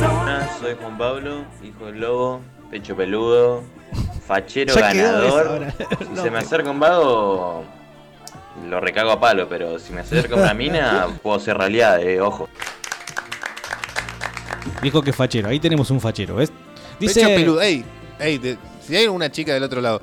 Hola, 0.00 0.48
soy 0.60 0.76
Juan 0.80 0.98
Pablo, 0.98 1.44
hijo 1.62 1.86
del 1.86 2.00
lobo, 2.00 2.40
pecho 2.70 2.96
peludo, 2.96 3.64
fachero 4.28 4.74
Ya 4.74 4.80
ganador. 4.92 5.72
Si 5.98 6.04
No, 6.14 6.22
se 6.22 6.30
me 6.30 6.38
acerca 6.38 6.70
un 6.70 6.78
vago, 6.78 7.64
lo 8.68 8.80
recago 8.80 9.10
a 9.10 9.18
palo, 9.18 9.48
pero 9.48 9.78
si 9.78 9.92
me 9.92 10.00
acerca 10.02 10.36
una 10.36 10.54
mina, 10.54 11.08
puedo 11.22 11.40
ser 11.40 11.56
realidad, 11.58 12.00
eh, 12.02 12.20
ojo. 12.20 12.48
Dijo 14.82 15.02
que 15.02 15.12
fachero. 15.12 15.48
Ahí 15.48 15.58
tenemos 15.58 15.90
un 15.90 16.00
fachero, 16.00 16.36
¿ves? 16.36 16.52
Dice. 17.00 17.20
Pecho 17.22 17.34
peludo. 17.34 17.60
Ey, 17.62 17.84
ey, 18.20 18.38
de- 18.38 18.58
si 18.86 18.94
hay 18.96 19.06
una 19.06 19.30
chica 19.30 19.52
del 19.54 19.62
otro 19.62 19.80
lado, 19.80 20.00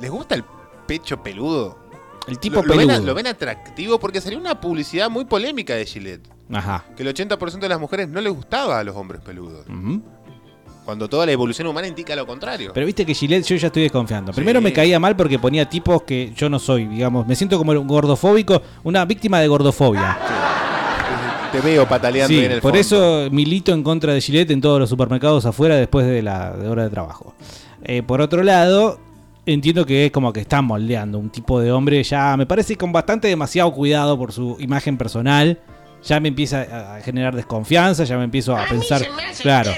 ¿les 0.00 0.10
gusta 0.10 0.34
el 0.34 0.44
pecho 0.86 1.22
peludo? 1.22 1.78
El 2.26 2.38
tipo 2.38 2.56
lo, 2.56 2.62
lo 2.62 2.76
ven, 2.76 2.88
peludo. 2.88 3.06
lo 3.06 3.14
ven 3.14 3.26
atractivo 3.26 3.98
porque 3.98 4.20
salió 4.20 4.38
una 4.38 4.60
publicidad 4.60 5.08
muy 5.10 5.24
polémica 5.24 5.74
de 5.74 5.86
Gillette. 5.86 6.28
Ajá. 6.52 6.84
Que 6.96 7.02
el 7.02 7.14
80% 7.14 7.58
de 7.60 7.68
las 7.68 7.78
mujeres 7.80 8.08
no 8.08 8.20
les 8.20 8.32
gustaba 8.32 8.78
a 8.78 8.84
los 8.84 8.96
hombres 8.96 9.20
peludos. 9.20 9.66
Ujú. 9.68 10.02
Cuando 10.84 11.08
toda 11.08 11.26
la 11.26 11.32
evolución 11.32 11.68
humana 11.68 11.86
indica 11.86 12.16
lo 12.16 12.26
contrario. 12.26 12.72
Pero 12.74 12.86
viste 12.86 13.06
que 13.06 13.14
Gillette 13.14 13.44
yo 13.46 13.56
ya 13.56 13.68
estoy 13.68 13.82
desconfiando. 13.82 14.32
Primero 14.32 14.60
me 14.60 14.72
caía 14.72 14.98
mal 14.98 15.14
porque 15.14 15.38
ponía 15.38 15.68
tipos 15.68 16.02
que 16.02 16.32
yo 16.34 16.48
no 16.48 16.58
soy, 16.58 16.86
digamos. 16.86 17.26
Me 17.26 17.36
siento 17.36 17.58
como 17.58 17.72
un 17.72 17.86
gordofóbico, 17.86 18.60
una 18.82 19.04
víctima 19.04 19.40
de 19.40 19.48
gordofobia. 19.48 20.18
Te 21.52 21.60
veo 21.60 21.86
pataleando 21.86 22.32
Sí, 22.32 22.44
en 22.44 22.52
el 22.52 22.60
por 22.60 22.70
fondo. 22.70 22.80
eso 22.80 23.28
milito 23.30 23.72
en 23.72 23.82
contra 23.82 24.14
de 24.14 24.20
Gillette 24.20 24.52
en 24.52 24.60
todos 24.60 24.78
los 24.78 24.88
supermercados 24.88 25.44
afuera 25.46 25.76
después 25.76 26.06
de 26.06 26.22
la 26.22 26.52
de 26.52 26.68
hora 26.68 26.84
de 26.84 26.90
trabajo. 26.90 27.34
Eh, 27.82 28.02
por 28.02 28.20
otro 28.20 28.42
lado, 28.42 29.00
entiendo 29.46 29.84
que 29.84 30.06
es 30.06 30.12
como 30.12 30.32
que 30.32 30.40
están 30.40 30.64
moldeando 30.64 31.18
un 31.18 31.30
tipo 31.30 31.60
de 31.60 31.72
hombre 31.72 32.02
ya, 32.04 32.36
me 32.36 32.46
parece 32.46 32.76
con 32.76 32.92
bastante 32.92 33.28
demasiado 33.28 33.72
cuidado 33.72 34.16
por 34.16 34.32
su 34.32 34.56
imagen 34.60 34.96
personal. 34.96 35.58
Ya 36.02 36.18
me 36.18 36.28
empieza 36.28 36.62
a 36.62 36.96
a 36.96 37.00
generar 37.02 37.34
desconfianza, 37.36 38.04
ya 38.04 38.16
me 38.16 38.24
empiezo 38.24 38.56
a, 38.56 38.64
pensar, 38.64 39.02
claro, 39.42 39.70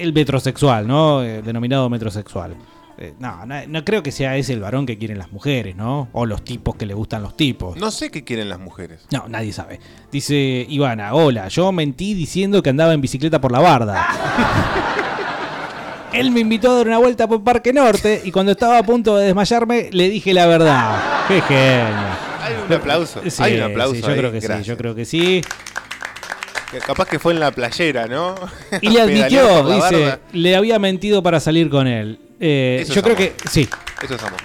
el 0.00 0.12
metrosexual, 0.12 0.86
¿no? 0.86 1.22
El 1.22 1.44
denominado 1.44 1.88
metrosexual. 1.90 2.56
Eh, 2.96 3.14
no, 3.18 3.44
no, 3.44 3.54
no 3.66 3.84
creo 3.84 4.04
que 4.04 4.12
sea 4.12 4.36
ese 4.36 4.52
el 4.52 4.60
varón 4.60 4.86
que 4.86 4.96
quieren 4.98 5.18
las 5.18 5.32
mujeres, 5.32 5.74
¿no? 5.74 6.08
O 6.12 6.26
los 6.26 6.44
tipos 6.44 6.76
que 6.76 6.86
le 6.86 6.94
gustan 6.94 7.22
los 7.22 7.36
tipos. 7.36 7.76
No 7.76 7.90
sé 7.90 8.10
qué 8.10 8.22
quieren 8.22 8.48
las 8.48 8.60
mujeres. 8.60 9.06
No, 9.10 9.26
nadie 9.28 9.52
sabe. 9.52 9.80
Dice 10.12 10.64
Ivana, 10.68 11.12
hola, 11.14 11.48
yo 11.48 11.72
mentí 11.72 12.14
diciendo 12.14 12.62
que 12.62 12.70
andaba 12.70 12.94
en 12.94 13.00
bicicleta 13.00 13.40
por 13.40 13.50
la 13.50 13.58
barda. 13.60 14.06
Él 16.12 16.30
me 16.30 16.40
invitó 16.40 16.70
a 16.70 16.74
dar 16.76 16.86
una 16.86 16.98
vuelta 16.98 17.26
por 17.26 17.42
Parque 17.42 17.72
Norte 17.72 18.22
y 18.24 18.30
cuando 18.30 18.52
estaba 18.52 18.78
a 18.78 18.84
punto 18.84 19.16
de 19.16 19.26
desmayarme 19.26 19.88
le 19.90 20.08
dije 20.08 20.32
la 20.32 20.46
verdad. 20.46 21.26
Qué 21.26 21.40
genio. 21.40 22.24
Hay 22.40 22.54
un 22.66 22.72
aplauso. 22.72 23.20
Sí, 23.28 23.42
hay 23.42 23.56
un 23.56 23.62
aplauso. 23.62 23.96
sí, 23.96 24.02
yo 24.02 24.08
ahí, 24.08 24.18
creo 24.18 24.30
que 24.30 24.40
sí, 24.40 24.62
yo 24.62 24.76
creo 24.76 24.94
que 24.94 25.04
sí. 25.04 25.42
Que 26.74 26.80
Capaz 26.80 27.06
que 27.08 27.18
fue 27.20 27.32
en 27.32 27.40
la 27.40 27.52
playera, 27.52 28.06
¿no? 28.06 28.34
Y 28.80 28.88
le 28.88 29.00
admitió, 29.00 29.64
dice, 29.64 30.18
le 30.32 30.56
había 30.56 30.78
mentido 30.78 31.22
para 31.22 31.38
salir 31.38 31.70
con 31.70 31.86
él. 31.86 32.18
Eh, 32.40 32.78
Eso 32.82 32.94
yo 32.94 33.00
es 33.00 33.04
creo 33.04 33.16
amor. 33.16 33.28
que 33.38 33.48
sí. 33.48 33.68
Eso 34.02 34.14
es 34.16 34.22
amor. 34.22 34.40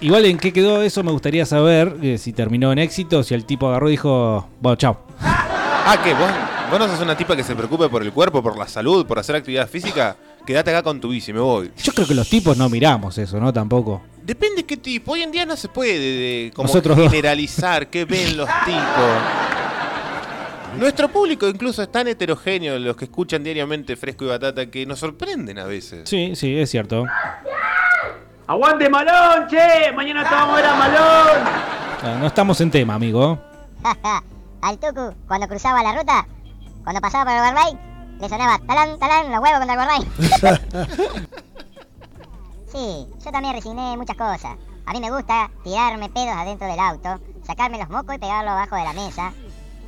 Igual 0.00 0.24
en 0.26 0.38
qué 0.38 0.52
quedó 0.52 0.80
eso 0.82 1.02
me 1.02 1.10
gustaría 1.10 1.44
saber, 1.44 1.96
eh, 2.02 2.16
si 2.18 2.32
terminó 2.32 2.72
en 2.72 2.78
éxito, 2.78 3.22
si 3.22 3.34
el 3.34 3.44
tipo 3.44 3.68
agarró 3.68 3.88
y 3.88 3.92
dijo, 3.92 4.48
bueno, 4.60 4.76
chao. 4.76 5.00
Ah, 5.20 5.98
¿qué? 6.04 6.14
¿Vos, 6.14 6.30
¿Vos 6.70 6.78
no 6.78 6.86
sos 6.88 7.00
una 7.00 7.16
tipa 7.16 7.34
que 7.36 7.42
se 7.42 7.54
preocupe 7.56 7.88
por 7.88 8.02
el 8.02 8.12
cuerpo, 8.12 8.42
por 8.42 8.56
la 8.56 8.68
salud, 8.68 9.04
por 9.04 9.18
hacer 9.18 9.34
actividad 9.36 9.68
física? 9.68 10.16
Quédate 10.46 10.70
acá 10.70 10.82
con 10.82 11.00
tu 11.00 11.08
bici, 11.10 11.32
me 11.32 11.40
voy. 11.40 11.70
Yo 11.82 11.92
creo 11.92 12.06
que 12.06 12.14
los 12.14 12.28
tipos 12.30 12.56
no 12.56 12.68
miramos 12.70 13.18
eso, 13.18 13.38
¿no? 13.40 13.52
Tampoco. 13.52 14.02
Depende 14.22 14.64
qué 14.64 14.76
tipo. 14.76 15.12
Hoy 15.12 15.22
en 15.22 15.32
día 15.32 15.44
no 15.44 15.56
se 15.56 15.68
puede 15.68 15.98
de, 15.98 16.52
como 16.54 16.68
Nosotros 16.68 16.96
generalizar 17.10 17.88
qué 17.88 18.04
ven 18.04 18.36
los 18.36 18.48
tipos. 18.64 19.59
Nuestro 20.76 21.08
público 21.08 21.48
incluso 21.48 21.82
es 21.82 21.90
tan 21.90 22.08
heterogéneo, 22.08 22.78
los 22.78 22.96
que 22.96 23.04
escuchan 23.06 23.42
diariamente 23.42 23.96
Fresco 23.96 24.24
y 24.24 24.28
Batata, 24.28 24.66
que 24.70 24.86
nos 24.86 24.98
sorprenden 24.98 25.58
a 25.58 25.64
veces. 25.64 26.08
Sí, 26.08 26.34
sí, 26.36 26.58
es 26.58 26.70
cierto. 26.70 27.04
¡Aguante 28.46 28.88
Malón, 28.88 29.46
che! 29.48 29.92
Mañana 29.94 30.28
te 30.28 30.34
vamos 30.34 30.52
a 30.54 30.56
ver 30.56 30.66
a 30.66 30.74
Malón. 30.74 31.42
Ah, 32.02 32.16
No 32.20 32.26
estamos 32.26 32.60
en 32.60 32.70
tema, 32.70 32.94
amigo. 32.94 33.38
Al 34.62 34.78
Tucu, 34.78 35.14
cuando 35.26 35.48
cruzaba 35.48 35.82
la 35.82 35.98
ruta, 35.98 36.26
cuando 36.84 37.00
pasaba 37.00 37.24
por 37.24 37.32
el 37.34 37.40
Guarbay, 37.40 37.78
le 38.20 38.28
sonaba 38.28 38.58
talán, 38.66 38.98
talán, 38.98 39.30
los 39.32 39.40
huevos 39.40 39.58
contra 39.58 39.74
el 39.74 39.80
Guarbay. 39.80 41.10
sí, 42.72 43.06
yo 43.24 43.30
también 43.32 43.54
resigné 43.54 43.96
muchas 43.96 44.16
cosas. 44.16 44.56
A 44.86 44.92
mí 44.92 45.00
me 45.00 45.10
gusta 45.10 45.50
tirarme 45.64 46.08
pedos 46.10 46.36
adentro 46.36 46.66
del 46.66 46.78
auto, 46.78 47.20
sacarme 47.46 47.78
los 47.78 47.88
mocos 47.88 48.14
y 48.16 48.18
pegarlos 48.18 48.52
abajo 48.52 48.76
de 48.76 48.84
la 48.84 48.92
mesa. 48.92 49.32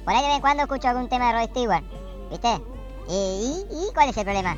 Por 0.04 0.14
ahí 0.14 0.20
de 0.22 0.26
vez 0.28 0.36
en 0.36 0.40
cuando 0.40 0.62
escucho 0.64 0.88
algún 0.88 1.08
tema 1.08 1.32
de 1.32 1.38
Rod 1.40 1.50
Stewart, 1.50 1.84
¿viste? 2.30 2.48
¿Y, 3.08 3.12
y, 3.12 3.88
y 3.88 3.92
cuál 3.94 4.08
es 4.08 4.16
el 4.16 4.24
problema? 4.24 4.56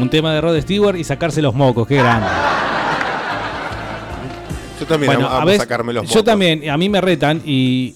Un 0.00 0.10
tema 0.10 0.32
de 0.34 0.40
Rod 0.40 0.60
Stewart 0.60 0.96
y 0.96 1.04
sacarse 1.04 1.40
los 1.40 1.54
mocos, 1.54 1.86
qué 1.86 1.96
grande. 1.96 2.26
Yo 4.80 4.86
también 4.86 5.12
amo, 5.12 5.26
amo 5.28 5.46
veces- 5.46 5.62
sacarme 5.62 5.92
los 5.92 6.04
Yo 6.04 6.08
mocos. 6.10 6.24
también, 6.24 6.68
a 6.68 6.76
mí 6.76 6.88
me 6.88 7.00
retan 7.00 7.40
y 7.44 7.94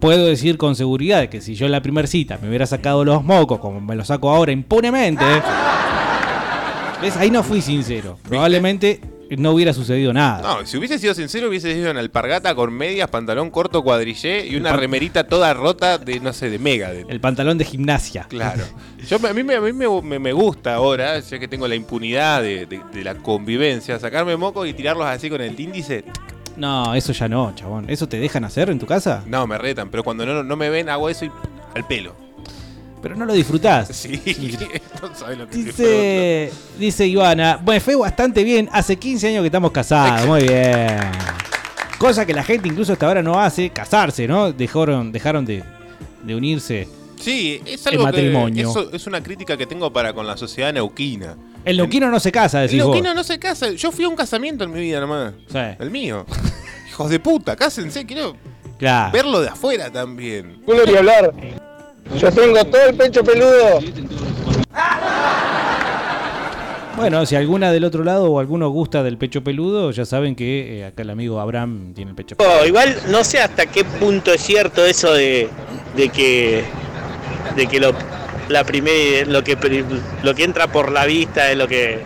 puedo 0.00 0.26
decir 0.26 0.56
con 0.56 0.74
seguridad 0.74 1.28
que 1.28 1.40
si 1.42 1.54
yo 1.54 1.66
en 1.66 1.72
la 1.72 1.82
primera 1.82 2.08
cita 2.08 2.38
me 2.40 2.48
hubiera 2.48 2.66
sacado 2.66 3.04
los 3.04 3.22
mocos, 3.22 3.58
como 3.60 3.80
me 3.80 3.94
los 3.94 4.06
saco 4.08 4.30
ahora 4.30 4.52
impunemente, 4.52 5.24
¿ves? 7.02 7.16
Ahí 7.18 7.30
no 7.30 7.42
fui 7.42 7.60
sincero. 7.60 8.18
Probablemente 8.26 9.00
no 9.36 9.52
hubiera 9.52 9.72
sucedido 9.72 10.12
nada. 10.12 10.42
No, 10.42 10.66
si 10.66 10.76
hubiese 10.76 10.98
sido 10.98 11.14
sincero, 11.14 11.48
hubiese 11.48 11.70
ido 11.76 11.90
en 11.90 11.96
alpargata 11.96 12.54
con 12.54 12.72
medias, 12.72 13.08
pantalón 13.10 13.50
corto, 13.50 13.82
cuadrillé 13.82 14.46
y 14.46 14.56
una 14.56 14.72
remerita 14.74 15.24
toda 15.24 15.54
rota 15.54 15.98
de, 15.98 16.20
no 16.20 16.32
sé, 16.32 16.50
de 16.50 16.58
mega. 16.58 16.92
De, 16.92 17.06
El 17.08 17.20
pantalón 17.20 17.58
de 17.58 17.64
gimnasia. 17.64 18.24
Claro. 18.28 18.64
Yo, 19.08 19.18
a 19.26 19.32
mí, 19.32 19.42
me, 19.42 19.54
a 19.56 19.60
mí 19.60 19.72
me, 19.72 20.18
me- 20.18 20.32
gusta 20.32 20.74
ahora, 20.74 21.18
ya 21.20 21.38
que 21.38 21.48
tengo 21.48 21.66
la 21.68 21.74
impunidad 21.74 22.42
de, 22.42 22.66
de- 22.66 22.80
de 22.92 23.04
la 23.04 23.14
convivencia, 23.16 23.98
sacarme 23.98 24.36
mocos 24.36 24.66
y 24.68 24.72
tirarlos 24.72 25.06
así 25.06 25.28
con 25.30 25.40
el 25.40 25.58
índice. 25.58 26.04
No, 26.56 26.94
eso 26.94 27.12
ya 27.12 27.28
no, 27.28 27.52
chabón. 27.54 27.88
¿Eso 27.88 28.06
te 28.08 28.18
dejan 28.18 28.44
hacer 28.44 28.68
en 28.70 28.78
tu 28.78 28.86
casa? 28.86 29.22
No, 29.26 29.46
me 29.46 29.56
retan, 29.58 29.88
pero 29.90 30.04
cuando 30.04 30.26
no, 30.26 30.42
no 30.42 30.56
me 30.56 30.68
ven 30.70 30.88
hago 30.88 31.08
eso 31.08 31.24
y 31.24 31.30
al 31.74 31.86
pelo. 31.86 32.14
Pero 33.02 33.16
no 33.16 33.26
lo 33.26 33.32
disfrutás. 33.34 33.88
Sí, 33.92 34.20
no 35.02 35.14
sabes 35.14 35.38
lo 35.38 35.48
que. 35.48 35.56
Dice, 35.58 36.52
dice 36.78 37.06
Ivana, 37.06 37.58
bueno, 37.62 37.80
fue 37.80 37.96
bastante 37.96 38.44
bien. 38.44 38.68
Hace 38.72 38.96
15 38.96 39.28
años 39.28 39.40
que 39.42 39.46
estamos 39.46 39.72
casados. 39.72 40.26
Muy 40.26 40.42
bien. 40.44 40.98
Cosa 41.98 42.24
que 42.26 42.32
la 42.34 42.42
gente 42.42 42.68
incluso 42.68 42.92
hasta 42.92 43.06
ahora 43.06 43.22
no 43.22 43.38
hace, 43.40 43.70
casarse, 43.70 44.26
¿no? 44.26 44.52
Dejaron, 44.52 45.12
dejaron 45.12 45.44
de, 45.44 45.62
de 46.22 46.34
unirse. 46.34 46.88
Sí, 47.20 47.60
es 47.64 47.86
El 47.86 47.92
algo 47.92 48.04
matrimonio. 48.04 48.64
que 48.64 48.70
eso 48.80 48.90
es 48.92 49.06
una 49.06 49.22
crítica 49.22 49.56
que 49.56 49.66
tengo 49.66 49.92
para 49.92 50.12
con 50.12 50.26
la 50.26 50.36
sociedad 50.36 50.72
neuquina. 50.72 51.36
El 51.64 51.76
neuquino 51.76 52.10
no 52.10 52.18
se 52.18 52.32
casa, 52.32 52.62
El 52.62 52.68
decís 52.68 52.82
vos. 52.82 52.92
neuquino 52.92 53.14
no 53.14 53.22
se 53.22 53.38
casa. 53.38 53.70
Yo 53.70 53.92
fui 53.92 54.04
a 54.04 54.08
un 54.08 54.16
casamiento 54.16 54.64
en 54.64 54.72
mi 54.72 54.80
vida 54.80 54.98
nomás. 55.00 55.34
El 55.78 55.90
mío. 55.92 56.26
Hijos 56.88 57.08
de 57.10 57.20
puta, 57.20 57.54
cásense, 57.54 58.04
quiero 58.04 58.36
Claro. 58.78 59.12
verlo 59.12 59.40
de 59.40 59.48
afuera 59.48 59.90
también. 59.92 60.60
Ni 60.66 60.96
hablar. 60.96 61.32
Yo 62.18 62.30
tengo 62.30 62.64
todo 62.64 62.84
el 62.86 62.94
pecho 62.94 63.24
peludo. 63.24 63.80
Bueno, 66.96 67.24
si 67.24 67.36
alguna 67.36 67.72
del 67.72 67.84
otro 67.84 68.04
lado 68.04 68.30
o 68.30 68.38
alguno 68.38 68.68
gusta 68.68 69.02
del 69.02 69.16
pecho 69.16 69.42
peludo, 69.42 69.90
ya 69.92 70.04
saben 70.04 70.36
que 70.36 70.80
eh, 70.80 70.84
acá 70.84 71.02
el 71.02 71.10
amigo 71.10 71.40
Abraham 71.40 71.94
tiene 71.94 72.10
el 72.10 72.14
pecho 72.14 72.36
peludo. 72.36 72.54
Oh, 72.60 72.66
igual 72.66 72.96
no 73.08 73.24
sé 73.24 73.40
hasta 73.40 73.66
qué 73.66 73.84
punto 73.84 74.32
es 74.32 74.42
cierto 74.42 74.84
eso 74.84 75.12
de, 75.12 75.48
de 75.96 76.08
que 76.10 76.64
de 77.56 77.66
que 77.66 77.80
lo 77.80 77.92
la 78.48 78.64
primer, 78.64 79.28
lo 79.28 79.42
que 79.42 79.56
lo 80.22 80.34
que 80.34 80.44
entra 80.44 80.66
por 80.66 80.92
la 80.92 81.06
vista 81.06 81.50
es 81.50 81.56
lo 81.56 81.66
que 81.66 82.00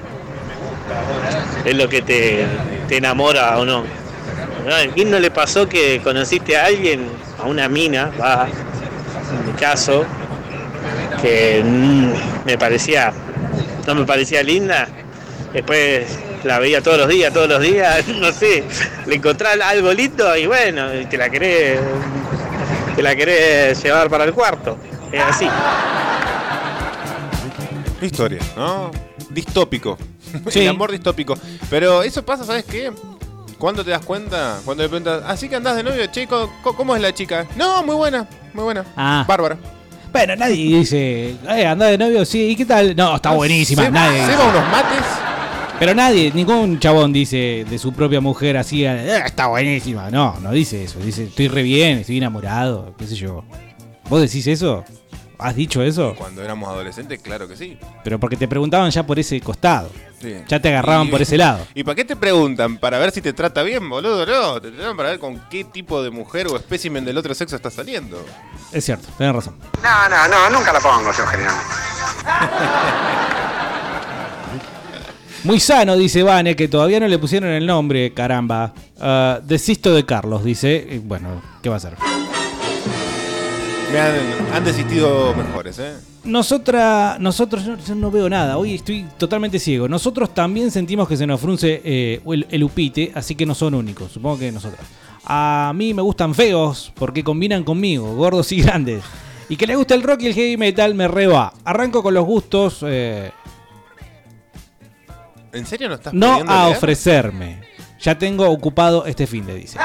es 1.65 1.77
lo 1.77 1.89
que 1.89 2.03
te, 2.03 2.47
te 2.89 2.97
enamora 2.99 3.59
o 3.59 3.65
no. 3.65 3.79
¿A 3.81 4.93
quién 4.95 5.11
no 5.11 5.19
le 5.19 5.31
pasó 5.31 5.69
que 5.69 6.01
conociste 6.03 6.57
a 6.57 6.67
alguien, 6.67 7.09
a 7.39 7.47
una 7.47 7.69
mina, 7.69 8.13
va, 8.21 8.49
caso, 9.57 10.05
que 11.21 11.63
mm, 11.65 12.47
me 12.47 12.59
parecía, 12.59 13.13
no 13.87 13.95
me 13.95 14.05
parecía 14.05 14.43
linda, 14.43 14.89
después 15.53 16.07
la 16.45 16.59
veía 16.59 16.81
todos 16.81 16.99
los 16.99 17.09
días, 17.09 17.33
todos 17.33 17.49
los 17.49 17.61
días, 17.61 18.07
no 18.21 18.33
sé, 18.33 18.65
le 19.07 19.17
encontrás 19.17 19.59
algo 19.61 19.93
lindo 19.93 20.37
y 20.37 20.47
bueno, 20.47 20.95
y 20.95 21.07
te 21.07 21.17
la 21.17 21.29
querés, 21.29 21.81
te 22.95 23.03
la 23.03 23.17
querés 23.17 23.83
llevar 23.83 24.09
para 24.09 24.25
el 24.25 24.33
cuarto, 24.33 24.79
es 25.13 25.23
así. 25.23 25.49
Historia, 28.01 28.41
¿no? 28.57 28.91
Distópico. 29.31 29.99
Sí. 30.49 30.61
El 30.61 30.69
amor 30.69 30.93
distópico. 30.93 31.37
Pero 31.71 32.03
eso 32.03 32.23
pasa, 32.25 32.45
¿sabes 32.45 32.65
qué? 32.65 32.93
Cuando 33.59 33.83
te 33.85 33.91
das 33.91 34.05
cuenta, 34.05 34.61
cuando 34.65 34.83
le 34.83 34.89
preguntas, 34.89 35.23
así 35.27 35.49
que 35.49 35.57
andás 35.57 35.77
de 35.77 35.83
novio, 35.83 36.05
chico, 36.07 36.51
¿cómo 36.63 36.95
es 36.95 37.01
la 37.01 37.15
chica? 37.15 37.47
No, 37.57 37.83
muy 37.83 37.95
buena, 37.97 38.27
muy 38.53 38.65
buena. 38.65 38.85
Ah. 38.97 39.25
Bárbara. 39.27 39.57
Bueno, 40.13 40.37
nadie 40.37 40.79
dice, 40.79 41.37
eh, 41.49 41.67
anda 41.67 41.87
de 41.87 41.97
novio, 41.99 42.25
sí, 42.25 42.49
¿y 42.49 42.57
qué 42.57 42.65
tal? 42.67 42.95
No, 42.95 43.17
está 43.17 43.31
buenísima, 43.33 43.85
Se- 43.85 43.91
nadie. 43.91 44.27
se 44.27 44.37
va 44.37 44.45
unos 44.49 44.71
mates. 44.71 45.03
Pero 45.79 45.95
nadie, 45.95 46.31
ningún 46.35 46.79
chabón 46.79 47.13
dice 47.13 47.67
de 47.69 47.79
su 47.79 47.93
propia 47.93 48.21
mujer 48.21 48.57
así, 48.57 48.85
"Eh, 48.87 49.19
está 49.27 49.47
buenísima. 49.49 50.11
No, 50.11 50.35
no 50.41 50.53
dice 50.53 50.85
eso. 50.85 50.99
Dice, 51.01 51.25
estoy 51.25 51.49
re 51.49 51.63
bien, 51.63 51.99
estoy 51.99 52.17
enamorado, 52.17 52.95
qué 52.99 53.07
sé 53.07 53.15
yo. 53.15 53.45
¿Vos 54.09 54.23
decís 54.23 54.47
eso? 54.47 54.85
¿Has 55.39 55.55
dicho 55.55 55.83
eso? 55.83 56.15
Cuando 56.17 56.43
éramos 56.43 56.69
adolescentes, 56.71 57.21
claro 57.21 57.47
que 57.47 57.57
sí. 57.57 57.79
Pero 58.03 58.19
porque 58.19 58.37
te 58.37 58.49
preguntaban 58.49 58.91
ya 58.91 59.05
por 59.07 59.19
ese 59.19 59.39
costado. 59.41 59.91
Sí. 60.21 60.35
Ya 60.49 60.61
te 60.61 60.69
agarraban 60.71 61.09
Y- 61.09 61.11
por 61.11 61.21
ese 61.21 61.37
lado. 61.37 61.67
¿Y 61.75 61.85
para 61.85 61.95
qué 61.95 62.05
te 62.07 62.17
preguntan? 62.17 62.79
¿Para 62.79 62.99
ver 62.99 63.11
si 63.11 63.21
te 63.21 63.35
trata 63.35 63.63
bien, 63.63 63.87
boludo? 63.89 64.25
No, 64.25 64.55
te 64.61 64.69
preguntan 64.69 64.97
para 64.97 65.11
ver 65.11 65.19
con 65.19 65.39
qué 65.51 65.65
tipo 65.65 66.03
de 66.03 66.11
mujer 66.11 66.47
o 66.49 66.57
espécimen 66.57 67.05
del 67.05 67.19
otro 67.19 67.35
sexo 67.35 67.55
estás 67.55 67.75
saliendo. 67.75 68.25
Es 68.73 68.87
cierto, 68.87 69.09
tenés 69.19 69.35
razón. 69.35 69.57
No, 69.83 70.09
no, 70.09 70.27
no, 70.29 70.51
nunca 70.59 70.73
la 70.73 70.81
pongo 70.81 71.13
yo 71.13 71.27
generalmente. 71.27 71.75
Muy 75.45 75.61
sano, 75.61 75.97
dice 75.97 76.23
Vane, 76.23 76.57
que 76.57 76.67
todavía 76.67 76.99
no 76.99 77.07
le 77.07 77.19
pusieron 77.19 77.51
el 77.51 77.67
nombre, 77.67 78.13
caramba. 78.13 78.73
Ah, 78.99 79.39
desisto 79.45 79.95
de 79.95 80.05
Carlos, 80.05 80.43
dice. 80.43 80.87
Y 80.91 80.99
bueno, 80.99 81.41
¿qué 81.63 81.69
va 81.69 81.77
a 81.77 81.81
ser? 81.81 81.95
Me 83.93 84.01
han, 84.01 84.15
han 84.53 84.65
desistido 84.65 85.35
mejores, 85.35 85.79
¿eh? 85.79 85.95
Nosotras, 86.25 87.21
nosotros, 87.21 87.65
yo, 87.65 87.77
yo 87.77 87.95
no 87.95 88.11
veo 88.11 88.29
nada, 88.29 88.59
hoy 88.59 88.75
estoy 88.75 89.07
totalmente 89.17 89.59
ciego. 89.61 89.89
Nosotros 89.89 90.35
también 90.35 90.71
sentimos 90.73 91.07
que 91.09 91.17
se 91.17 91.27
nos 91.27 91.41
frunce 91.41 91.81
eh, 91.85 92.21
el, 92.27 92.47
el 92.51 92.65
upite, 92.65 93.13
así 93.15 93.37
que 93.37 93.47
no 93.47 93.55
son 93.55 93.75
únicos, 93.75 94.11
supongo 94.13 94.39
que 94.41 94.51
nosotros. 94.51 94.81
A 95.25 95.73
mí 95.75 95.95
me 95.95 96.03
gustan 96.03 96.35
feos 96.35 96.93
porque 96.97 97.23
combinan 97.23 97.63
conmigo, 97.63 98.15
gordos 98.17 98.51
y 98.53 98.61
grandes. 98.63 99.05
Y 99.49 99.57
que 99.57 99.67
le 99.69 99.77
gusta 99.77 99.95
el 99.95 100.03
rock 100.03 100.23
y 100.23 100.27
el 100.27 100.35
heavy 100.35 100.57
metal 100.57 100.95
me 100.95 101.07
reba. 101.07 101.53
Arranco 101.65 102.03
con 102.03 102.13
los 102.15 102.25
gustos, 102.25 102.81
eh, 102.85 103.31
¿En 105.53 105.65
serio 105.65 105.89
no 105.89 105.95
estás 105.95 106.13
no 106.13 106.31
pudiendo 106.33 106.53
a 106.53 106.65
leer? 106.65 106.77
ofrecerme. 106.77 107.61
Ya 108.01 108.19
tengo 108.19 108.49
ocupado 108.51 109.07
este 109.07 109.27
fin 109.27 109.47
de 109.47 109.55
dice. 109.55 109.79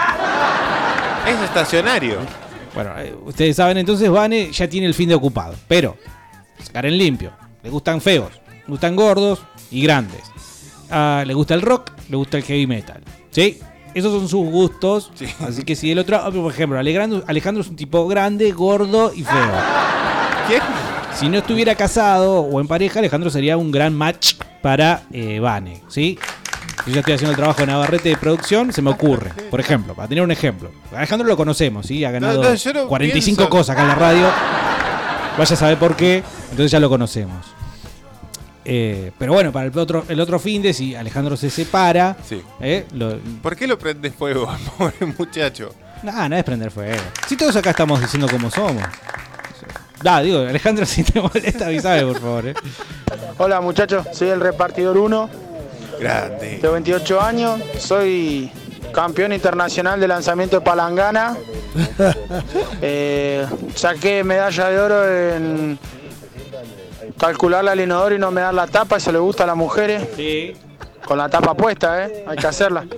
Es 1.27 1.39
estacionario. 1.43 2.17
Bueno, 2.73 2.91
eh, 2.97 3.15
ustedes 3.25 3.55
saben 3.55 3.77
entonces, 3.77 4.09
Vane 4.09 4.51
ya 4.51 4.69
tiene 4.69 4.87
el 4.87 4.93
fin 4.93 5.09
de 5.09 5.15
ocupado. 5.15 5.55
Pero, 5.67 5.97
sacar 6.61 6.85
en 6.85 6.97
limpio. 6.97 7.31
Le 7.63 7.69
gustan 7.69 8.01
feos, 8.01 8.31
le 8.47 8.67
gustan 8.67 8.95
gordos 8.95 9.41
y 9.69 9.81
grandes. 9.81 10.21
Ah, 10.89 11.23
le 11.25 11.33
gusta 11.33 11.53
el 11.53 11.61
rock, 11.61 11.91
le 12.09 12.17
gusta 12.17 12.37
el 12.37 12.43
heavy 12.43 12.67
metal. 12.67 13.01
¿Sí? 13.29 13.59
Esos 13.93 14.11
son 14.11 14.27
sus 14.27 14.49
gustos. 14.49 15.11
Así 15.39 15.63
que 15.63 15.75
si 15.75 15.91
el 15.91 15.99
otro, 15.99 16.17
ah, 16.17 16.31
por 16.31 16.51
ejemplo, 16.51 16.79
Alejandro, 16.79 17.23
Alejandro 17.27 17.61
es 17.61 17.69
un 17.69 17.75
tipo 17.75 18.07
grande, 18.07 18.51
gordo 18.51 19.11
y 19.13 19.23
feo. 19.23 19.51
¿Quién? 20.47 20.61
Si 21.13 21.29
no 21.29 21.37
estuviera 21.37 21.75
casado 21.75 22.39
o 22.39 22.59
en 22.61 22.67
pareja, 22.67 22.99
Alejandro 22.99 23.29
sería 23.29 23.57
un 23.57 23.71
gran 23.71 23.93
match 23.93 24.35
para 24.61 25.03
eh, 25.11 25.39
Vane. 25.39 25.81
¿Sí? 25.87 26.17
Yo 26.87 26.93
ya 26.93 26.99
estoy 27.01 27.13
haciendo 27.13 27.31
el 27.31 27.37
trabajo 27.37 27.59
de 27.61 27.67
Navarrete 27.67 28.09
de 28.09 28.17
producción, 28.17 28.73
se 28.73 28.81
me 28.81 28.89
ocurre. 28.89 29.31
Por 29.49 29.59
ejemplo, 29.59 29.93
para 29.93 30.07
tener 30.07 30.23
un 30.23 30.31
ejemplo. 30.31 30.71
Alejandro 30.95 31.27
lo 31.27 31.37
conocemos, 31.37 31.85
¿sí? 31.85 32.03
Ha 32.03 32.11
ganado 32.11 32.41
No, 32.41 32.49
no, 32.49 32.55
yo 32.55 32.73
no 32.73 32.87
45 32.87 33.35
pienso- 33.37 33.49
cosas 33.49 33.69
acá 33.73 33.83
en 33.83 33.87
la 33.89 33.95
radio. 33.95 34.27
Vaya 35.37 35.53
a 35.53 35.57
saber 35.57 35.77
por 35.77 35.95
qué, 35.95 36.23
entonces 36.49 36.71
ya 36.71 36.79
lo 36.79 36.89
conocemos. 36.89 37.45
Eh, 38.65 39.11
pero 39.17 39.33
bueno, 39.33 39.51
para 39.51 39.67
el 39.67 39.77
otro, 39.77 40.05
el 40.07 40.19
otro 40.19 40.39
fin 40.39 40.61
de 40.61 40.73
si 40.73 40.95
Alejandro 40.95 41.35
se 41.37 41.49
separa, 41.49 42.17
Sí. 42.27 42.41
eh, 42.59 42.85
lo- 42.93 43.17
¿Por 43.41 43.55
qué 43.55 43.67
lo 43.67 43.77
prendes 43.79 44.13
fuego, 44.13 44.47
pobre 44.77 45.05
muchacho? 45.17 45.73
nada, 46.03 46.27
nada 46.29 46.39
es 46.39 46.43
prender 46.43 46.71
fuego. 46.71 46.97
Si 47.27 47.35
todos 47.37 47.55
acá 47.55 47.71
estamos 47.71 48.01
diciendo 48.01 48.27
cómo 48.29 48.49
somos. 48.51 48.83
Da, 50.03 50.19
digo, 50.21 50.39
Alejandro, 50.39 50.85
si 50.87 51.03
te 51.03 51.21
molesta, 51.21 51.67
avísame, 51.67 52.03
por 52.05 52.19
favor. 52.19 52.47
eh. 52.47 52.53
Hola 53.37 53.61
muchachos, 53.61 54.05
soy 54.13 54.29
el 54.29 54.39
repartidor 54.41 54.97
1, 54.97 55.29
Grande. 56.01 56.57
de 56.57 56.67
28 56.67 57.21
años, 57.21 57.61
soy 57.77 58.51
campeón 58.91 59.33
internacional 59.33 59.99
de 59.99 60.07
lanzamiento 60.07 60.57
de 60.57 60.61
palangana. 60.65 61.37
Eh, 62.83 63.45
saqué 63.75 64.23
medalla 64.23 64.69
de 64.69 64.79
oro 64.79 65.07
en 65.07 65.79
calcular 67.17 67.65
al 67.69 67.79
inodoro 67.79 68.15
y 68.15 68.19
no 68.19 68.31
me 68.31 68.41
dar 68.41 68.53
la 68.53 68.67
tapa, 68.67 68.97
eso 68.97 69.11
le 69.11 69.19
gusta 69.19 69.43
a 69.43 69.47
las 69.47 69.55
mujeres. 69.55 70.05
Sí. 70.15 70.53
Con 71.05 71.17
la 71.17 71.29
tapa 71.29 71.53
puesta, 71.53 72.05
¿eh? 72.05 72.25
hay 72.27 72.37
que 72.37 72.47
hacerla. 72.47 72.83
Eh, 72.83 72.97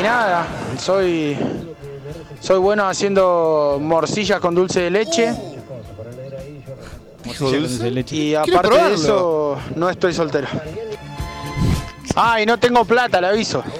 y 0.00 0.02
nada, 0.02 0.46
soy, 0.78 1.38
soy 2.40 2.58
bueno 2.58 2.86
haciendo 2.86 3.78
morcillas 3.80 4.40
con 4.40 4.54
dulce 4.54 4.80
de 4.80 4.90
leche. 4.90 5.53
Dulce 7.38 7.90
leche. 7.90 8.16
Y 8.16 8.34
aparte 8.34 8.70
de 8.74 8.94
eso, 8.94 9.58
no 9.76 9.88
estoy 9.90 10.12
soltero. 10.12 10.48
Ah, 12.16 12.40
y 12.40 12.46
no 12.46 12.58
tengo 12.58 12.84
plata, 12.84 13.20
le 13.20 13.28
aviso. 13.28 13.62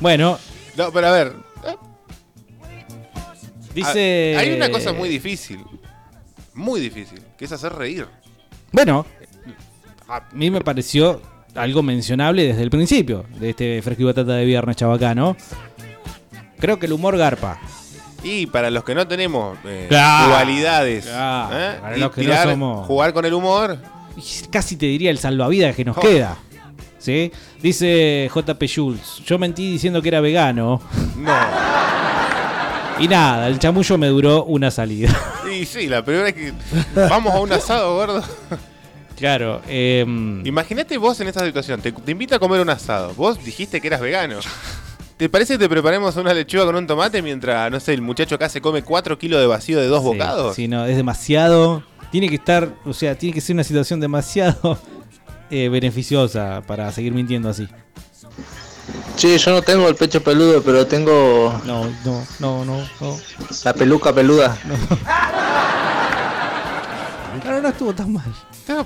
bueno, 0.00 0.38
No, 0.76 0.90
pero 0.92 1.06
a 1.08 1.12
ver. 1.12 1.32
Dice- 3.74 4.34
Ah, 4.36 4.40
Hay 4.40 4.52
una 4.52 4.70
cosa 4.70 4.92
muy 4.92 5.08
difícil. 5.08 5.64
Muy 6.54 6.80
difícil. 6.80 7.20
Que 7.36 7.46
es 7.46 7.52
hacer 7.52 7.72
reír. 7.72 8.06
bueno, 8.70 9.04
a 10.08 10.22
mí 10.32 10.50
me 10.50 10.60
pareció 10.60 11.20
algo 11.56 11.82
mencionable 11.82 12.44
desde 12.46 12.62
el 12.62 12.70
principio 12.70 13.24
de 13.40 13.50
este 13.50 13.82
fresco 13.82 14.02
y 14.02 14.06
batata 14.06 14.34
de 14.34 14.44
viernes 14.44 14.76
chabacano. 14.76 15.36
Creo 16.58 16.78
que 16.78 16.86
el 16.86 16.92
humor 16.92 17.16
garpa. 17.16 17.58
Y 18.24 18.46
para 18.46 18.70
los 18.70 18.82
que 18.84 18.94
no 18.94 19.06
tenemos 19.06 19.56
eh, 19.64 19.86
Claro, 19.88 20.32
cualidades, 20.32 21.04
claro, 21.06 21.56
¿eh? 21.58 21.78
para 21.80 21.96
Y 21.96 22.00
los 22.00 22.10
que 22.10 22.22
no 22.22 22.26
tirar, 22.30 22.48
somos- 22.48 22.86
jugar 22.86 23.12
con 23.12 23.24
el 23.24 23.34
humor. 23.34 23.78
Casi 24.50 24.76
te 24.76 24.86
diría 24.86 25.10
el 25.10 25.18
salvavidas 25.18 25.76
que 25.76 25.84
nos 25.84 25.96
Oh. 25.96 26.00
queda. 26.00 26.36
¿Sí? 26.98 27.30
Dice 27.60 28.30
JP 28.34 28.66
Schultz, 28.66 29.22
yo 29.26 29.38
mentí 29.38 29.70
diciendo 29.72 30.00
que 30.00 30.08
era 30.08 30.20
vegano. 30.20 30.80
No. 31.16 31.32
Y 32.98 33.08
nada, 33.08 33.48
el 33.48 33.58
chamullo 33.58 33.98
me 33.98 34.06
duró 34.06 34.44
una 34.44 34.70
salida. 34.70 35.14
Y 35.54 35.66
sí, 35.66 35.86
la 35.88 36.02
primera 36.04 36.28
es 36.30 36.34
que 36.34 36.52
vamos 36.94 37.32
a 37.34 37.38
un 37.40 37.52
asado, 37.52 37.94
gordo. 37.94 38.24
Claro, 39.16 39.60
em, 39.68 40.44
Imagínate 40.44 40.96
vos 40.98 41.20
en 41.20 41.28
esta 41.28 41.44
situación. 41.44 41.80
Te, 41.80 41.92
te 41.92 42.10
invita 42.10 42.36
a 42.36 42.38
comer 42.40 42.60
un 42.60 42.70
asado. 42.70 43.12
Vos 43.14 43.44
dijiste 43.44 43.80
que 43.80 43.86
eras 43.86 44.00
vegano. 44.00 44.38
¿Te 45.24 45.30
parece 45.30 45.54
que 45.54 45.58
te 45.60 45.68
preparemos 45.70 46.16
una 46.16 46.34
lechuga 46.34 46.66
con 46.66 46.76
un 46.76 46.86
tomate 46.86 47.22
mientras, 47.22 47.70
no 47.70 47.80
sé, 47.80 47.94
el 47.94 48.02
muchacho 48.02 48.34
acá 48.34 48.50
se 48.50 48.60
come 48.60 48.82
4 48.82 49.16
kilos 49.18 49.40
de 49.40 49.46
vacío 49.46 49.80
de 49.80 49.86
dos 49.86 50.02
Sí, 50.02 50.06
bocados? 50.06 50.54
Sí, 50.54 50.68
no, 50.68 50.84
es 50.84 50.98
demasiado. 50.98 51.82
Tiene 52.12 52.28
que 52.28 52.34
estar, 52.34 52.68
o 52.84 52.92
sea, 52.92 53.16
tiene 53.16 53.32
que 53.32 53.40
ser 53.40 53.54
una 53.54 53.64
situación 53.64 54.00
demasiado 54.00 54.78
eh, 55.50 55.70
beneficiosa 55.70 56.62
para 56.66 56.92
seguir 56.92 57.14
mintiendo 57.14 57.48
así. 57.48 57.66
Sí, 59.16 59.38
yo 59.38 59.50
no 59.52 59.62
tengo 59.62 59.88
el 59.88 59.94
pecho 59.94 60.22
peludo, 60.22 60.62
pero 60.62 60.86
tengo. 60.86 61.58
No, 61.64 61.86
no, 62.04 62.26
no, 62.40 62.64
no, 62.66 62.76
no. 63.00 63.18
La 63.64 63.72
peluca 63.72 64.12
peluda. 64.12 64.58
Claro, 67.42 67.62
no 67.62 67.68
estuvo 67.68 67.94
tan 67.94 68.12
mal. 68.12 68.24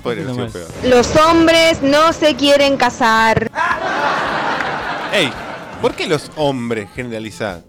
Podría 0.01 0.23
haber 0.23 0.35
mal. 0.35 0.49
peor. 0.49 0.67
Los 0.85 1.15
hombres 1.17 1.81
no 1.81 2.11
se 2.13 2.35
quieren 2.35 2.77
casar. 2.77 3.49
Ey, 5.13 5.31
¿por 5.81 5.95
qué 5.95 6.07
los 6.07 6.31
hombres 6.35 6.87
generalizan? 6.95 7.63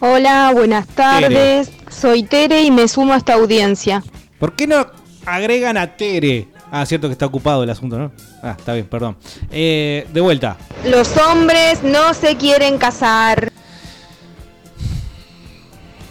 Hola, 0.00 0.52
buenas 0.54 0.86
tardes. 0.88 1.70
Soy 1.90 2.22
Tere 2.24 2.62
y 2.62 2.70
me 2.70 2.88
sumo 2.88 3.14
a 3.14 3.16
esta 3.16 3.34
audiencia. 3.34 4.02
¿Por 4.38 4.54
qué 4.54 4.66
no 4.66 4.86
agregan 5.24 5.76
a 5.76 5.96
Tere? 5.96 6.48
Ah, 6.70 6.84
cierto 6.84 7.08
que 7.08 7.12
está 7.12 7.26
ocupado 7.26 7.62
el 7.62 7.70
asunto, 7.70 7.98
¿no? 7.98 8.12
Ah, 8.42 8.54
está 8.58 8.74
bien, 8.74 8.86
perdón. 8.86 9.16
Eh, 9.50 10.06
de 10.12 10.20
vuelta. 10.20 10.56
Los 10.84 11.16
hombres 11.16 11.82
no 11.82 12.12
se 12.12 12.36
quieren 12.36 12.76
casar. 12.76 13.52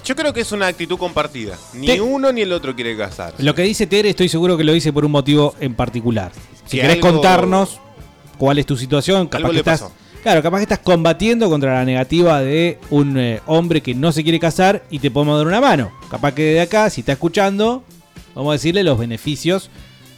Yo 0.03 0.15
creo 0.15 0.33
que 0.33 0.41
es 0.41 0.51
una 0.51 0.67
actitud 0.67 0.97
compartida. 0.97 1.57
Ni 1.73 1.87
Te- 1.87 2.01
uno 2.01 2.31
ni 2.31 2.41
el 2.41 2.51
otro 2.53 2.75
quiere 2.75 2.95
casar. 2.95 3.33
Lo 3.39 3.53
que 3.53 3.63
dice 3.63 3.85
Tere, 3.87 4.09
estoy 4.09 4.29
seguro 4.29 4.55
que 4.57 4.63
lo 4.63 4.71
dice 4.71 4.93
por 4.93 5.03
un 5.03 5.11
motivo 5.11 5.55
en 5.59 5.75
particular. 5.75 6.31
Si 6.65 6.77
Que 6.77 6.81
querés 6.83 6.95
algo- 6.97 7.11
contarnos 7.11 7.79
cuál 8.37 8.57
es 8.59 8.65
tu 8.65 8.77
situación, 8.77 9.27
capaz 9.27 9.37
Algo 9.37 9.49
que 9.49 9.53
le 9.55 9.59
estás. 9.59 9.81
pasó. 9.81 9.93
Claro, 10.26 10.41
capaz 10.41 10.57
que 10.57 10.63
estás 10.63 10.80
combatiendo 10.80 11.47
contra 11.51 11.76
la 11.76 11.86
negativa 11.86 12.41
de 12.41 12.80
un 12.89 13.15
eh, 13.15 13.41
hombre 13.45 13.82
que 13.82 13.93
no 13.93 14.11
se 14.11 14.23
quiere 14.23 14.39
casar 14.39 14.84
y 14.89 14.97
te 14.97 15.11
podemos 15.11 15.38
dar 15.38 15.45
una 15.45 15.61
mano. 15.61 15.91
Capaz 16.09 16.32
que 16.34 16.41
de 16.41 16.61
acá, 16.61 16.89
si 16.89 17.01
está 17.01 17.11
escuchando, 17.11 17.84
vamos 18.34 18.49
a 18.49 18.53
decirle 18.53 18.84
los 18.84 18.97
beneficios 18.97 19.69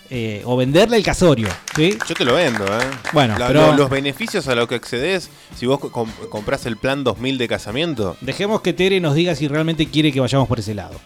eh, 0.09 0.43
o 0.45 0.55
venderle 0.55 0.95
el 0.95 1.03
casorio. 1.03 1.49
¿sí? 1.75 1.97
Yo 2.07 2.15
te 2.15 2.23
lo 2.23 2.35
vendo, 2.35 2.63
¿eh? 2.65 2.85
Bueno, 3.11 3.37
La- 3.37 3.47
pero- 3.47 3.67
lo- 3.71 3.73
los 3.75 3.89
beneficios 3.89 4.47
a 4.47 4.55
los 4.55 4.69
que 4.69 4.75
accedes, 4.75 5.29
si 5.57 5.65
vos 5.65 5.77
com- 5.79 6.09
compras 6.29 6.65
el 6.67 6.77
plan 6.77 7.03
2000 7.03 7.37
de 7.37 7.49
casamiento, 7.49 8.15
Dejemos 8.21 8.61
que 8.61 8.71
Tere 8.71 9.01
nos 9.01 9.13
diga 9.13 9.35
si 9.35 9.49
realmente 9.49 9.87
quiere 9.87 10.13
que 10.13 10.21
vayamos 10.21 10.47
por 10.47 10.59
ese 10.59 10.73
lado. 10.73 10.97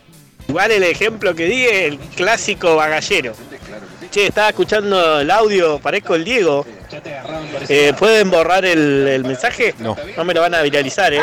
Igual 0.47 0.71
el 0.71 0.83
ejemplo 0.83 1.33
que 1.33 1.45
di 1.45 1.65
es 1.65 1.83
el 1.83 1.99
clásico 1.99 2.75
bagallero. 2.75 3.33
Che, 4.11 4.27
estaba 4.27 4.49
escuchando 4.49 5.21
el 5.21 5.31
audio, 5.31 5.79
parezco 5.79 6.15
el 6.15 6.25
Diego. 6.25 6.65
Eh, 7.69 7.93
¿Pueden 7.97 8.29
borrar 8.29 8.65
el, 8.65 9.07
el 9.07 9.23
mensaje? 9.23 9.73
No. 9.79 9.95
No 10.17 10.25
me 10.25 10.33
lo 10.33 10.41
van 10.41 10.53
a 10.53 10.61
viralizar, 10.61 11.13
¿eh? 11.13 11.21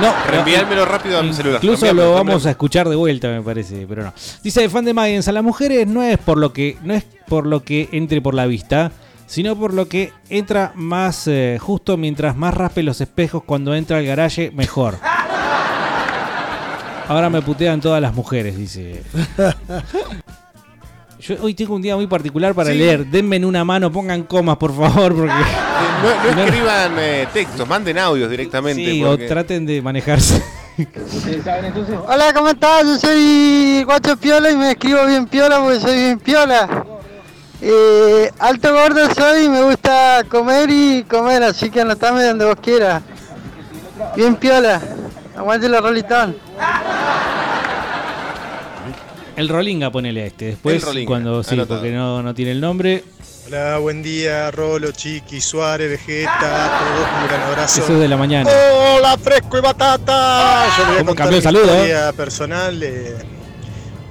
No, 0.00 0.12
reenviármelo 0.26 0.84
rápido 0.84 1.18
a 1.18 1.22
mi 1.22 1.32
celular. 1.32 1.60
Incluso 1.62 1.92
lo 1.94 2.14
vamos 2.14 2.44
a 2.46 2.50
escuchar 2.50 2.88
de 2.88 2.96
vuelta, 2.96 3.28
me 3.28 3.40
parece, 3.42 3.86
pero 3.88 4.02
no. 4.02 4.12
Dice 4.42 4.68
fan 4.68 4.84
de 4.84 4.94
Mayens, 4.94 5.28
a 5.28 5.32
las 5.32 5.44
mujeres 5.44 5.86
no 5.86 6.02
es 6.02 6.18
por 6.18 6.38
lo 6.38 6.52
que 6.52 6.76
no 6.82 6.94
es 6.94 7.04
por 7.28 7.46
lo 7.46 7.62
que 7.62 7.88
entre 7.92 8.20
por 8.20 8.34
la 8.34 8.46
vista, 8.46 8.90
sino 9.26 9.56
por 9.56 9.72
lo 9.72 9.86
que 9.86 10.12
entra 10.28 10.72
más 10.74 11.28
eh, 11.28 11.58
justo 11.60 11.96
mientras 11.96 12.36
más 12.36 12.54
raspe 12.54 12.82
los 12.82 13.00
espejos 13.00 13.44
cuando 13.44 13.76
entra 13.76 13.98
al 13.98 14.06
garaje, 14.06 14.50
mejor. 14.52 14.98
Ahora 17.08 17.30
me 17.30 17.40
putean 17.42 17.80
todas 17.80 18.00
las 18.02 18.14
mujeres, 18.14 18.56
dice. 18.56 19.02
Yo 21.20 21.34
hoy 21.42 21.54
tengo 21.54 21.74
un 21.74 21.82
día 21.82 21.96
muy 21.96 22.06
particular 22.06 22.54
para 22.54 22.70
Sí. 22.70 22.78
leer. 22.78 23.06
Denme 23.06 23.36
en 23.36 23.44
una 23.44 23.64
mano, 23.64 23.90
pongan 23.90 24.22
comas, 24.22 24.56
por 24.56 24.74
favor, 24.76 25.14
porque 25.16 25.32
no, 26.28 26.34
no 26.36 26.42
escriban 26.44 26.92
eh, 26.98 27.26
textos, 27.32 27.66
manden 27.68 27.98
audios 27.98 28.30
directamente. 28.30 28.84
sí, 28.84 29.02
porque- 29.04 29.24
o 29.24 29.28
traten 29.28 29.66
de 29.66 29.82
manejarse. 29.82 30.42
Hola, 32.06 32.32
¿cómo 32.32 32.50
estás? 32.50 32.84
Yo 32.84 32.98
soy 32.98 33.82
Guacho 33.84 34.16
Piola 34.16 34.50
y 34.50 34.56
me 34.56 34.70
escribo 34.70 35.04
bien 35.06 35.26
piola 35.26 35.58
porque 35.60 35.80
soy 35.80 35.96
bien 35.96 36.18
piola. 36.20 36.84
Eh, 37.60 38.30
alto 38.38 38.72
gordo 38.72 39.12
soy 39.12 39.46
y 39.46 39.48
me 39.48 39.62
gusta 39.62 40.22
comer 40.28 40.70
y 40.70 41.02
comer, 41.02 41.42
así 41.42 41.68
que 41.68 41.80
anotame 41.80 42.22
donde 42.22 42.44
vos 42.44 42.56
quieras. 42.62 43.02
Bien 44.14 44.36
piola. 44.36 44.80
Aguante 45.38 45.68
la 45.68 45.80
rolitón. 45.80 46.36
El 49.36 49.48
Rolinga 49.48 49.88
ponele 49.92 50.24
a 50.24 50.26
este. 50.26 50.46
Después, 50.46 50.74
El 50.76 50.82
Rolinga, 50.82 51.06
cuando 51.06 51.42
sí, 51.44 51.54
anotado. 51.54 51.78
porque 51.80 51.94
no, 51.94 52.22
no 52.24 52.34
tiene 52.34 52.50
el 52.50 52.60
nombre. 52.60 53.04
Hola, 53.46 53.78
buen 53.78 54.02
día, 54.02 54.50
Rolo, 54.50 54.90
Chiqui, 54.90 55.40
Suárez, 55.40 55.90
Vegeta, 55.90 56.80
todos 56.80 57.08
un 57.22 57.28
gran 57.28 57.42
abrazo. 57.42 57.82
Eso 57.84 57.92
es 57.94 58.00
de 58.00 58.08
la 58.08 58.16
mañana. 58.16 58.50
Hola, 58.50 59.16
fresco 59.16 59.58
y 59.58 59.60
batata. 59.60 60.66
Yo 60.76 60.82
les 60.82 60.86
voy 60.86 60.96
a 60.96 60.98
¿Cómo 60.98 61.06
contar 61.10 61.16
cambió 61.26 61.30
mi 61.30 61.36
el 61.36 61.42
saludo, 61.44 61.64
historia 61.76 62.12
personal 62.14 62.82
eh, 62.82 63.14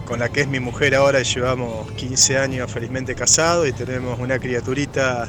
con 0.05 0.19
la 0.19 0.30
que 0.30 0.41
es 0.41 0.47
mi 0.47 0.61
mujer 0.61 0.95
ahora. 0.95 1.21
Llevamos 1.21 1.91
15 1.91 2.38
años 2.38 2.71
felizmente 2.71 3.13
casados 3.15 3.67
y 3.67 3.73
tenemos 3.73 4.17
una 4.17 4.39
criaturita 4.39 5.28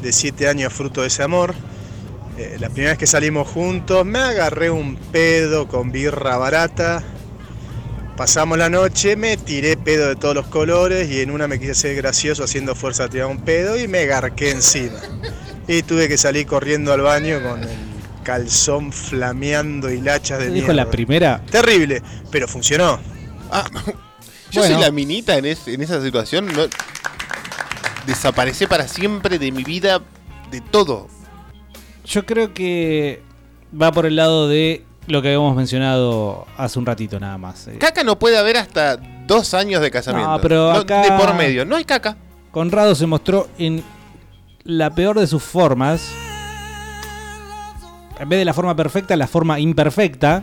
de 0.00 0.12
7 0.12 0.48
años 0.48 0.72
fruto 0.72 1.00
de 1.00 1.08
ese 1.08 1.24
amor. 1.24 1.54
Eh, 2.40 2.56
la 2.58 2.70
primera 2.70 2.92
vez 2.92 2.98
que 2.98 3.06
salimos 3.06 3.46
juntos 3.48 4.06
me 4.06 4.18
agarré 4.18 4.70
un 4.70 4.96
pedo 4.96 5.68
con 5.68 5.92
birra 5.92 6.38
barata. 6.38 7.02
Pasamos 8.16 8.56
la 8.56 8.70
noche, 8.70 9.14
me 9.14 9.36
tiré 9.36 9.76
pedo 9.76 10.08
de 10.08 10.16
todos 10.16 10.34
los 10.34 10.46
colores 10.46 11.10
y 11.10 11.20
en 11.20 11.30
una 11.30 11.46
me 11.48 11.60
quise 11.60 11.74
ser 11.74 11.94
gracioso 11.96 12.44
haciendo 12.44 12.74
fuerza 12.74 13.04
a 13.04 13.08
tirar 13.10 13.26
un 13.26 13.42
pedo 13.44 13.78
y 13.78 13.88
me 13.88 14.06
garqué 14.06 14.50
encima. 14.52 14.98
Y 15.68 15.82
tuve 15.82 16.08
que 16.08 16.16
salir 16.16 16.46
corriendo 16.46 16.94
al 16.94 17.02
baño 17.02 17.42
con 17.42 17.62
el 17.62 17.68
calzón 18.24 18.90
flameando 18.90 19.90
y 19.90 20.00
lachas 20.00 20.38
de 20.38 20.46
¿Te 20.46 20.50
dijo 20.52 20.68
mierda. 20.68 20.84
la 20.84 20.90
primera? 20.90 21.42
Terrible, 21.50 22.02
pero 22.30 22.48
funcionó. 22.48 22.98
Yo 24.50 24.62
Bueno. 24.62 24.74
soy 24.76 24.82
la 24.82 24.90
minita 24.90 25.36
en, 25.36 25.44
es- 25.44 25.68
en 25.68 25.82
esa 25.82 26.02
situación. 26.02 26.46
No, 26.46 26.62
desaparecí 28.06 28.66
para 28.66 28.88
siempre 28.88 29.38
de 29.38 29.52
mi 29.52 29.62
vida, 29.62 30.00
de 30.50 30.60
todo. 30.62 31.08
Yo 32.10 32.26
creo 32.26 32.52
que 32.52 33.22
va 33.80 33.92
por 33.92 34.04
el 34.04 34.16
lado 34.16 34.48
de 34.48 34.84
lo 35.06 35.22
que 35.22 35.28
habíamos 35.28 35.54
mencionado 35.56 36.44
hace 36.56 36.78
un 36.78 36.84
ratito 36.86 37.20
nada 37.20 37.38
más. 37.38 37.68
Eh, 37.68 37.78
Caca 37.78 38.02
no 38.02 38.18
puede 38.18 38.36
haber 38.36 38.56
hasta 38.56 38.96
dos 39.28 39.54
años 39.54 39.80
de 39.80 39.90
casamiento. 39.92 40.28
No, 40.32 40.40
pero 40.40 40.72
No, 40.74 40.82
De 40.84 41.12
por 41.16 41.34
medio. 41.34 41.64
No 41.64 41.76
hay 41.76 41.84
caca. 41.84 42.16
Conrado 42.50 42.96
se 42.96 43.06
mostró 43.06 43.48
en 43.58 43.84
la 44.64 44.90
peor 44.92 45.20
de 45.20 45.26
sus 45.28 45.42
formas. 45.42 46.10
En 48.18 48.28
vez 48.28 48.40
de 48.40 48.44
la 48.44 48.52
forma 48.54 48.74
perfecta, 48.74 49.16
la 49.16 49.28
forma 49.28 49.60
imperfecta. 49.60 50.42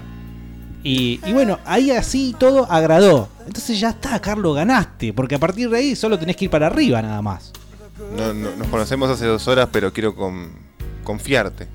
Y, 0.84 1.20
y 1.26 1.34
bueno, 1.34 1.60
ahí 1.66 1.92
así 1.92 2.34
todo 2.40 2.66
agradó. 2.72 3.28
Entonces 3.46 3.78
ya 3.80 3.90
está, 3.90 4.20
Carlos, 4.22 4.56
ganaste. 4.56 5.12
Porque 5.12 5.36
a 5.36 5.40
partir 5.40 5.70
de 5.70 5.78
ahí 5.78 5.96
solo 5.98 6.18
tenés 6.18 6.38
que 6.38 6.46
ir 6.46 6.52
para 6.52 6.68
arriba 6.68 7.02
nada 7.02 7.22
más. 7.22 7.52
No, 8.16 8.34
no- 8.34 8.56
nos 8.56 8.68
conocemos 8.68 9.10
hace 9.10 9.26
dos 9.26 9.46
horas, 9.50 9.68
pero 9.72 9.92
quiero 9.92 10.16
con- 10.16 10.66
confiarte. 11.08 11.70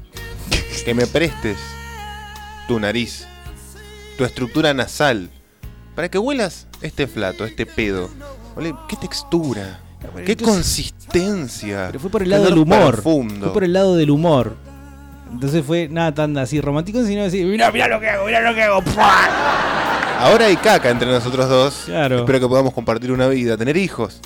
Que 0.84 0.92
me 0.92 1.06
prestes 1.06 1.56
tu 2.68 2.78
nariz, 2.78 3.26
tu 4.18 4.24
estructura 4.24 4.74
nasal, 4.74 5.30
para 5.94 6.10
que 6.10 6.18
huelas 6.18 6.66
este 6.82 7.06
flato, 7.06 7.46
este 7.46 7.64
pedo. 7.64 8.10
Ole, 8.56 8.74
¿Qué 8.88 8.96
textura? 8.96 9.80
¿Qué 10.26 10.32
entonces- 10.32 10.46
consistencia? 10.46 11.86
Pero 11.86 12.00
fue 12.00 12.10
por 12.10 12.22
el 12.22 12.28
lado 12.28 12.44
del 12.44 12.58
humor. 12.58 12.92
profundo. 12.92 13.46
Fue 13.46 13.52
por 13.54 13.64
el 13.64 13.72
lado 13.72 13.96
del 13.96 14.10
humor. 14.10 14.54
Entonces 15.32 15.64
fue 15.64 15.88
nada 15.88 16.12
tan 16.12 16.36
así 16.36 16.60
romántico, 16.60 17.02
sino 17.02 17.22
decir, 17.22 17.46
mira, 17.46 17.72
mira 17.72 17.88
lo 17.88 18.00
que 18.00 18.10
hago, 18.10 18.26
mira 18.26 18.40
lo 18.42 18.54
que 18.54 18.62
hago. 18.64 18.82
Ahora 20.18 20.44
hay 20.46 20.56
caca 20.56 20.90
entre 20.90 21.10
nosotros 21.10 21.48
dos. 21.48 21.82
Claro. 21.86 22.18
Espero 22.18 22.38
que 22.38 22.48
podamos 22.48 22.74
compartir 22.74 23.10
una 23.10 23.28
vida, 23.28 23.56
tener 23.56 23.78
hijos. 23.78 24.20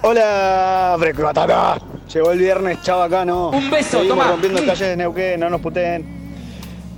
Hola, 0.00 0.96
Batata. 0.98 1.78
Llegó 2.12 2.30
el 2.32 2.38
viernes, 2.38 2.78
chao 2.82 3.02
acá, 3.02 3.24
¿no? 3.24 3.50
Un 3.50 3.70
beso, 3.70 3.98
Seguimos 3.98 4.08
toma. 4.18 4.30
rompiendo 4.30 4.60
calles 4.64 4.88
de 4.88 4.96
Neuquén, 4.96 5.40
no 5.40 5.50
nos 5.50 5.60
puteen. 5.60 6.04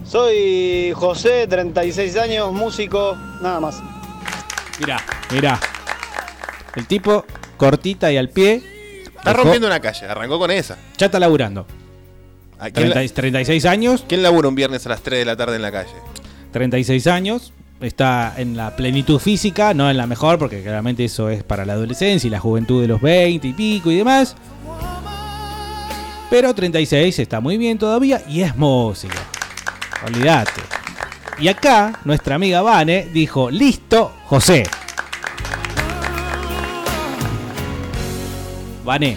Soy 0.05 0.93
José, 0.95 1.47
36 1.47 2.17
años, 2.17 2.53
músico, 2.53 3.17
nada 3.43 3.61
más. 3.61 3.83
Mirá, 4.81 5.01
mirá. 5.33 5.61
El 6.77 6.87
tipo, 6.87 7.25
cortita 7.57 8.11
y 8.13 8.17
al 8.17 8.29
pie. 8.31 8.63
Está 9.17 9.31
dejó- 9.33 9.43
rompiendo 9.43 9.67
una 9.67 9.81
calle, 9.81 10.07
arrancó 10.07 10.39
con 10.39 10.51
esa. 10.51 10.77
Ya 10.97 11.07
está 11.07 11.19
laburando. 11.19 11.67
¿A 12.59 12.71
quién 12.71 12.89
la- 12.89 12.95
30 12.97 13.15
36 13.15 13.65
años. 13.67 14.05
¿Quién 14.09 14.23
labura 14.23 14.49
un 14.49 14.55
viernes 14.55 14.85
a 14.87 14.91
las 14.91 15.01
3 15.03 15.21
de 15.21 15.25
la 15.25 15.37
tarde 15.37 15.57
en 15.57 15.63
la 15.63 15.73
calle? 15.73 15.93
36 16.53 17.07
años. 17.07 17.53
Está 17.81 18.35
en 18.39 18.57
la 18.57 18.75
plenitud 18.75 19.21
física, 19.21 19.73
no 19.73 19.89
en 19.89 19.97
la 19.97 20.07
mejor, 20.09 20.37
porque 20.39 20.63
claramente 20.63 21.05
eso 21.05 21.29
es 21.31 21.45
para 21.45 21.65
la 21.65 21.75
adolescencia 21.75 22.27
y 22.27 22.31
la 22.31 22.41
juventud 22.41 22.81
de 22.83 22.89
los 22.89 23.01
20 23.01 23.47
y 23.47 23.53
pico 23.53 23.91
y 23.93 23.97
demás. 23.99 24.35
Pero 26.31 26.55
36 26.55 27.19
está 27.19 27.41
muy 27.41 27.57
bien 27.57 27.79
todavía 27.79 28.23
y 28.29 28.43
es 28.43 28.57
música. 28.57 29.19
Olvídate. 30.07 30.61
Y 31.39 31.49
acá, 31.49 32.01
nuestra 32.05 32.35
amiga 32.35 32.63
Vane 32.63 33.09
dijo: 33.13 33.51
Listo, 33.51 34.13
José. 34.27 34.65
Vane, 38.85 39.17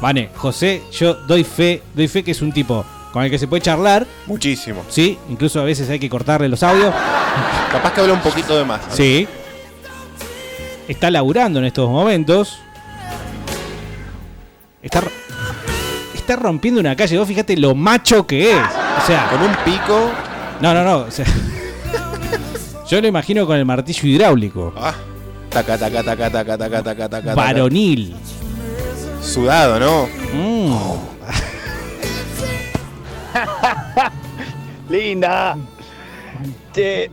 Vane, 0.00 0.30
José, 0.34 0.82
yo 0.92 1.14
doy 1.14 1.44
fe, 1.44 1.82
doy 1.94 2.08
fe 2.08 2.22
que 2.22 2.30
es 2.30 2.40
un 2.42 2.52
tipo 2.52 2.84
con 3.12 3.24
el 3.24 3.30
que 3.30 3.38
se 3.38 3.48
puede 3.48 3.62
charlar. 3.62 4.06
Muchísimo. 4.26 4.84
Sí, 4.88 5.18
incluso 5.28 5.60
a 5.60 5.64
veces 5.64 5.90
hay 5.90 5.98
que 5.98 6.08
cortarle 6.08 6.48
los 6.48 6.62
audios. 6.62 6.94
Capaz 7.72 7.92
que 7.92 8.00
habla 8.00 8.14
un 8.14 8.20
poquito 8.20 8.56
de 8.56 8.64
más. 8.64 8.80
Sí. 8.90 9.26
Está 10.88 11.10
laburando 11.10 11.58
en 11.58 11.66
estos 11.66 11.88
momentos. 11.88 12.58
Está, 14.82 15.02
está 16.32 16.42
rompiendo 16.42 16.80
una 16.80 16.94
calle. 16.94 17.18
Vos 17.18 17.26
fíjate 17.26 17.56
lo 17.56 17.74
macho 17.74 18.26
que 18.26 18.52
es. 18.52 18.56
O 19.02 19.06
sea. 19.06 19.28
Con 19.30 19.42
un 19.42 19.54
pico. 19.64 20.10
No, 20.60 20.74
no, 20.74 20.84
no. 20.84 20.98
o 20.98 21.10
sea, 21.10 21.24
yo 22.88 23.00
lo 23.00 23.08
imagino 23.08 23.46
con 23.46 23.56
el 23.56 23.64
martillo 23.64 24.06
hidráulico. 24.08 24.72
Ah, 24.76 24.94
taca, 25.48 25.76
taca, 25.78 26.02
taca, 26.02 26.30
taca, 26.30 26.58
taca, 26.58 26.82
taca, 26.82 27.08
taca. 27.08 27.34
Varonil. 27.34 28.14
Sudado, 29.22 29.80
¿no? 29.80 30.08
Mm. 30.32 30.74
Linda. 34.90 35.56
Che, 36.72 37.10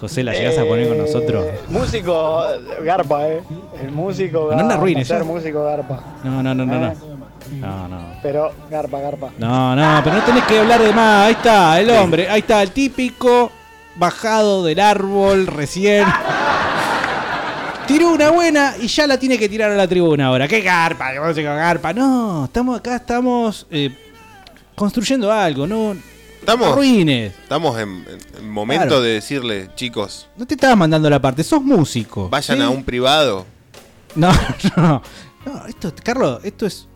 José, 0.00 0.22
¿la 0.24 0.32
llegás 0.32 0.58
a 0.58 0.64
poner 0.64 0.88
con 0.88 0.98
nosotros? 0.98 1.44
músico, 1.68 2.42
garpa, 2.84 3.28
eh. 3.28 3.42
El 3.82 3.92
músico 3.92 4.48
garpa. 4.48 4.62
No 4.62 4.68
la 4.68 4.74
arruines, 4.74 5.06
Ser 5.08 5.18
ya. 5.18 5.24
músico 5.24 5.64
garpa. 5.64 6.00
No, 6.24 6.42
no, 6.42 6.54
no, 6.54 6.66
no, 6.66 6.74
Eh. 6.74 6.96
no. 7.00 7.09
No, 7.52 7.88
no. 7.88 8.14
Pero 8.22 8.52
garpa, 8.70 9.00
garpa. 9.00 9.30
No, 9.38 9.74
no, 9.76 10.00
pero 10.04 10.16
no 10.16 10.22
tenés 10.22 10.44
que 10.44 10.58
hablar 10.60 10.80
de 10.82 10.92
más. 10.92 11.26
Ahí 11.26 11.32
está, 11.32 11.80
el 11.80 11.90
hombre. 11.90 12.28
Ahí 12.28 12.40
está, 12.40 12.62
el 12.62 12.70
típico 12.72 13.50
bajado 13.96 14.64
del 14.64 14.78
árbol 14.80 15.46
recién. 15.46 16.06
Tiró 17.86 18.12
una 18.12 18.30
buena 18.30 18.74
y 18.80 18.86
ya 18.86 19.06
la 19.06 19.18
tiene 19.18 19.36
que 19.36 19.48
tirar 19.48 19.72
a 19.72 19.74
la 19.74 19.88
tribuna 19.88 20.26
ahora. 20.26 20.46
¡Qué 20.46 20.60
garpa! 20.60 21.12
¡Qué 21.12 21.18
música 21.20 21.54
garpa! 21.54 21.92
No, 21.92 22.44
estamos 22.44 22.78
acá, 22.78 22.96
estamos 22.96 23.66
eh, 23.70 23.90
construyendo 24.76 25.32
algo, 25.32 25.66
no 25.66 25.96
Estamos, 26.38 26.68
arruines. 26.72 27.32
estamos 27.42 27.76
en, 27.80 27.88
en- 28.08 28.18
en 28.38 28.50
momento 28.50 28.86
Claro. 28.86 29.02
de 29.02 29.14
decirle, 29.14 29.70
chicos, 29.74 30.28
No 30.36 30.46
te 30.46 30.54
estabas 30.54 30.76
mandando 30.76 31.10
la 31.10 31.20
parte, 31.20 31.42
sos 31.42 31.60
músico. 31.62 32.28
vayan 32.28 32.58
¿sí? 32.58 32.62
a 32.62 32.68
un 32.70 32.84
privado. 32.84 33.44
No, 34.14 34.30
no. 34.76 35.02
No, 35.44 35.66
esto, 35.66 35.92
Carlos, 36.04 36.40
esto 36.44 36.66
es 36.66 36.86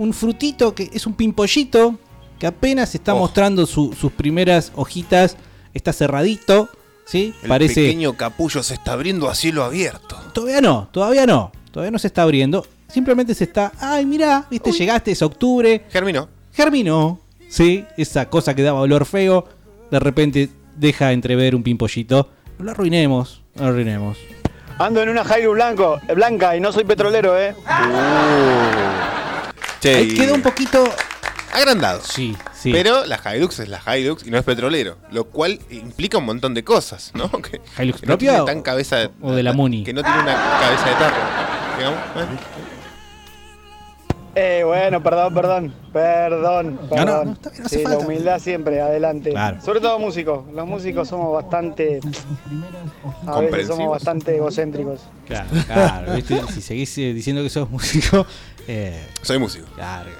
un 0.00 0.14
frutito 0.14 0.74
que 0.74 0.88
es 0.94 1.06
un 1.06 1.12
pimpollito 1.12 1.98
que 2.38 2.46
apenas 2.46 2.94
está 2.94 3.14
Oh. 3.14 3.18
mostrando 3.18 3.66
su- 3.66 3.92
sus 3.92 4.10
primeras 4.12 4.72
hojitas. 4.74 5.36
Está 5.74 5.92
cerradito, 5.92 6.70
¿sí? 7.04 7.34
El 7.42 7.48
Parece. 7.50 7.74
pequeño 7.82 8.14
capullo 8.16 8.62
se 8.62 8.72
está 8.74 8.92
abriendo 8.94 9.28
a 9.28 9.34
cielo 9.34 9.62
abierto. 9.62 10.16
Todavía 10.32 10.62
no, 10.62 10.88
todavía 10.90 11.26
no. 11.26 11.52
Todavía 11.70 11.90
no 11.90 11.98
se 11.98 12.06
está 12.06 12.22
abriendo. 12.22 12.66
Simplemente 12.88 13.34
se 13.34 13.44
está. 13.44 13.72
Ay, 13.78 14.06
mirá, 14.06 14.46
viste, 14.50 14.72
llegaste, 14.72 15.10
es 15.12 15.20
octubre. 15.20 15.84
Germinó. 15.90 16.28
Germinó. 16.52 17.20
Sí, 17.50 17.84
esa 17.98 18.28
cosa 18.30 18.54
que 18.54 18.62
daba 18.62 18.80
olor 18.80 19.04
feo. 19.04 19.46
De 19.90 20.00
repente 20.00 20.48
deja 20.76 21.12
entrever 21.12 21.54
un 21.54 21.62
pimpollito. 21.62 22.30
No 22.58 22.64
lo 22.64 22.70
arruinemos, 22.70 23.42
no 23.54 23.64
lo 23.64 23.68
arruinemos. 23.68 24.16
Ando 24.78 25.02
en 25.02 25.10
una 25.10 25.22
Hilux 25.24 25.52
blanco, 25.54 26.00
eh, 26.08 26.14
blanca 26.14 26.56
y 26.56 26.60
no 26.60 26.72
soy 26.72 26.84
petrolero, 26.84 27.38
eh. 27.38 27.54
Che, 29.80 29.94
Ahí 29.96 30.10
y- 30.12 30.16
quedó 30.16 30.34
un 30.34 30.42
poquito. 30.42 30.84
agrandado. 31.52 32.00
Sí, 32.04 32.36
sí. 32.54 32.70
Pero 32.72 33.04
la 33.06 33.18
Hilux 33.34 33.58
es 33.60 33.68
la 33.68 33.80
Hilux 33.96 34.26
y 34.26 34.30
no 34.30 34.38
es 34.38 34.44
petrolero, 34.44 34.96
lo 35.10 35.24
cual 35.24 35.58
implica 35.70 36.18
un 36.18 36.24
montón 36.26 36.54
de 36.54 36.62
cosas, 36.64 37.10
¿no? 37.14 37.28
Que, 37.42 37.60
¿Hilux 37.82 38.00
que 38.00 38.06
no 38.06 38.10
propia 38.12 38.16
tiene 38.30 38.40
o- 38.40 38.44
tan 38.44 38.62
cabeza 38.62 38.96
de, 38.96 39.10
o 39.20 39.32
de 39.32 39.42
la 39.42 39.52
Muni? 39.52 39.82
Que 39.84 39.92
no 39.92 40.02
tiene 40.02 40.20
una 40.20 40.34
cabeza 40.34 40.84
de 40.88 40.94
tarro, 40.94 41.16
digamos. 41.78 41.98
¿eh? 42.16 42.38
Eh, 44.36 44.62
bueno, 44.64 45.02
perdón, 45.02 45.34
perdón. 45.34 45.74
Perdón, 45.92 46.78
no, 46.82 46.88
perdón. 46.88 47.26
no, 47.26 47.32
está 47.32 47.50
bien, 47.50 47.62
no 47.62 47.66
hace 47.66 47.78
sí, 47.78 47.84
la 47.84 47.98
humildad 47.98 48.38
siempre, 48.38 48.80
adelante. 48.80 49.30
Claro. 49.30 49.60
Sobre 49.60 49.80
todo 49.80 49.98
músicos. 49.98 50.44
Los 50.54 50.68
músicos 50.68 51.08
somos 51.08 51.32
bastante. 51.32 51.98
A 51.98 52.06
veces 52.06 53.24
Comprensivos. 53.24 53.66
somos 53.76 53.90
bastante 53.90 54.36
egocéntricos. 54.36 55.00
Claro, 55.26 55.48
claro, 55.66 56.14
¿viste? 56.14 56.40
Si 56.54 56.62
seguís 56.62 56.96
eh, 56.98 57.12
diciendo 57.12 57.42
que 57.42 57.48
sos 57.50 57.68
músico, 57.68 58.24
eh, 58.72 59.06
Soy 59.22 59.38
músico. 59.38 59.66
claro, 59.74 60.10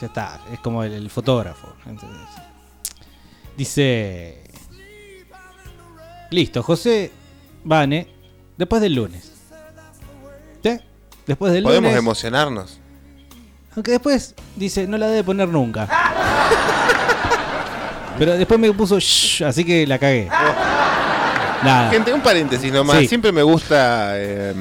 ya 0.00 0.06
está, 0.06 0.40
es 0.52 0.58
como 0.60 0.82
el, 0.84 0.92
el 0.92 1.10
fotógrafo. 1.10 1.74
¿entendés? 1.86 2.18
Dice. 3.56 4.42
Listo, 6.30 6.62
José 6.62 7.10
Vane, 7.64 8.08
después 8.56 8.80
del 8.82 8.94
lunes. 8.94 9.32
¿Sí? 10.62 10.78
Después 11.26 11.52
del 11.52 11.64
Podemos 11.64 11.88
lunes. 11.90 11.98
emocionarnos. 11.98 12.80
Aunque 13.76 13.92
después 13.92 14.34
dice, 14.56 14.86
no 14.86 14.96
la 14.98 15.06
debe 15.08 15.24
poner 15.24 15.48
nunca. 15.48 15.88
Pero 18.18 18.36
después 18.36 18.60
me 18.60 18.72
puso 18.72 18.98
shh, 18.98 19.42
así 19.44 19.64
que 19.64 19.86
la 19.86 19.98
cagué. 19.98 20.26
Nada. 20.26 21.90
Gente, 21.90 22.12
un 22.12 22.20
paréntesis 22.20 22.72
nomás. 22.72 22.98
Sí. 22.98 23.08
Siempre 23.08 23.32
me 23.32 23.42
gusta 23.42 24.12
eh, 24.16 24.54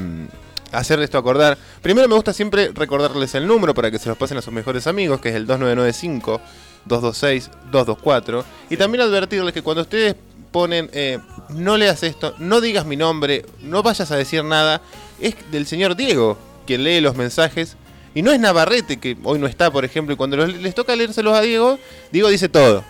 hacer 0.72 1.00
esto 1.02 1.18
acordar. 1.18 1.58
Primero 1.82 2.08
me 2.08 2.16
gusta 2.16 2.34
siempre 2.34 2.72
recordarles 2.74 3.36
el 3.36 3.48
número 3.48 3.74
para 3.74 3.90
que 3.92 4.00
se 4.00 4.10
los 4.10 4.18
pasen 4.18 4.38
a 4.38 4.42
sus 4.42 4.54
mejores 4.54 4.88
amigos, 4.88 5.20
que 5.22 5.30
es 5.30 5.36
el 5.36 5.46
2995 5.48 6.42
226 6.86 7.50
224. 7.72 8.46
Y 8.70 8.78
también 8.78 9.02
advertirles 9.04 9.54
que 9.54 9.62
cuando 9.62 9.82
ustedes 9.82 10.16
ponen 10.52 10.90
eh, 10.94 11.20
no 11.50 11.78
leas 11.78 12.02
esto, 12.04 12.34
no 12.40 12.60
digas 12.62 12.86
mi 12.86 12.96
nombre, 12.96 13.46
no 13.62 13.84
vayas 13.84 14.10
a 14.12 14.16
decir 14.18 14.44
nada, 14.44 14.82
es 15.20 15.36
del 15.52 15.68
señor 15.68 15.96
Diego 15.96 16.38
quien 16.66 16.84
lee 16.84 17.02
los 17.02 17.16
mensajes. 17.16 17.76
Y 18.16 18.24
no 18.24 18.32
es 18.32 18.40
Navarrete, 18.40 18.98
que 18.98 19.16
hoy 19.24 19.38
no 19.38 19.46
está, 19.46 19.70
por 19.72 19.86
ejemplo, 19.86 20.14
y 20.14 20.18
cuando 20.18 20.36
los- 20.38 20.54
les 20.56 20.74
toca 20.74 20.96
leérselos 20.96 21.36
a 21.38 21.42
Diego, 21.42 21.78
Diego 22.12 22.28
dice 22.30 22.50
todo. 22.50 22.84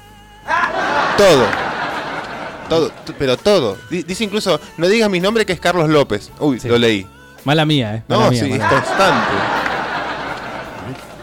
Todo. 1.18 1.46
Todo, 2.70 2.92
pero 3.18 3.36
todo. 3.36 3.78
Di- 3.90 4.04
Dice 4.04 4.24
incluso, 4.24 4.60
no 4.78 4.88
digas 4.88 5.10
mi 5.10 5.20
nombre 5.20 5.46
que 5.46 5.54
es 5.54 5.60
Carlos 5.60 5.90
López. 5.90 6.32
Uy, 6.40 6.60
lo 6.64 6.78
leí. 6.78 7.06
Mala 7.46 7.66
mía, 7.66 7.96
¿eh? 7.96 8.04
Mala 8.08 8.24
No, 8.26 8.32
mía, 8.32 8.40
sí, 8.44 8.52
es 8.52 8.58
mala 8.60 8.70
constante. 8.70 9.36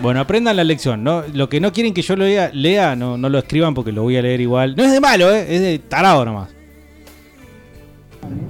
Bueno, 0.00 0.20
aprendan 0.20 0.56
la 0.56 0.64
lección, 0.64 1.02
¿no? 1.02 1.24
Lo 1.32 1.48
que 1.48 1.58
no 1.60 1.72
quieren 1.72 1.94
que 1.94 2.02
yo 2.02 2.16
lo 2.16 2.24
lea, 2.24 2.50
lea 2.52 2.94
no, 2.96 3.16
no 3.16 3.28
lo 3.30 3.38
escriban 3.38 3.72
porque 3.74 3.92
lo 3.92 4.02
voy 4.02 4.16
a 4.16 4.22
leer 4.22 4.40
igual. 4.40 4.76
No 4.76 4.84
es 4.84 4.92
de 4.92 5.00
malo, 5.00 5.34
¿eh? 5.34 5.46
Es 5.48 5.60
de 5.62 5.78
tarado 5.78 6.24
nomás. 6.24 6.50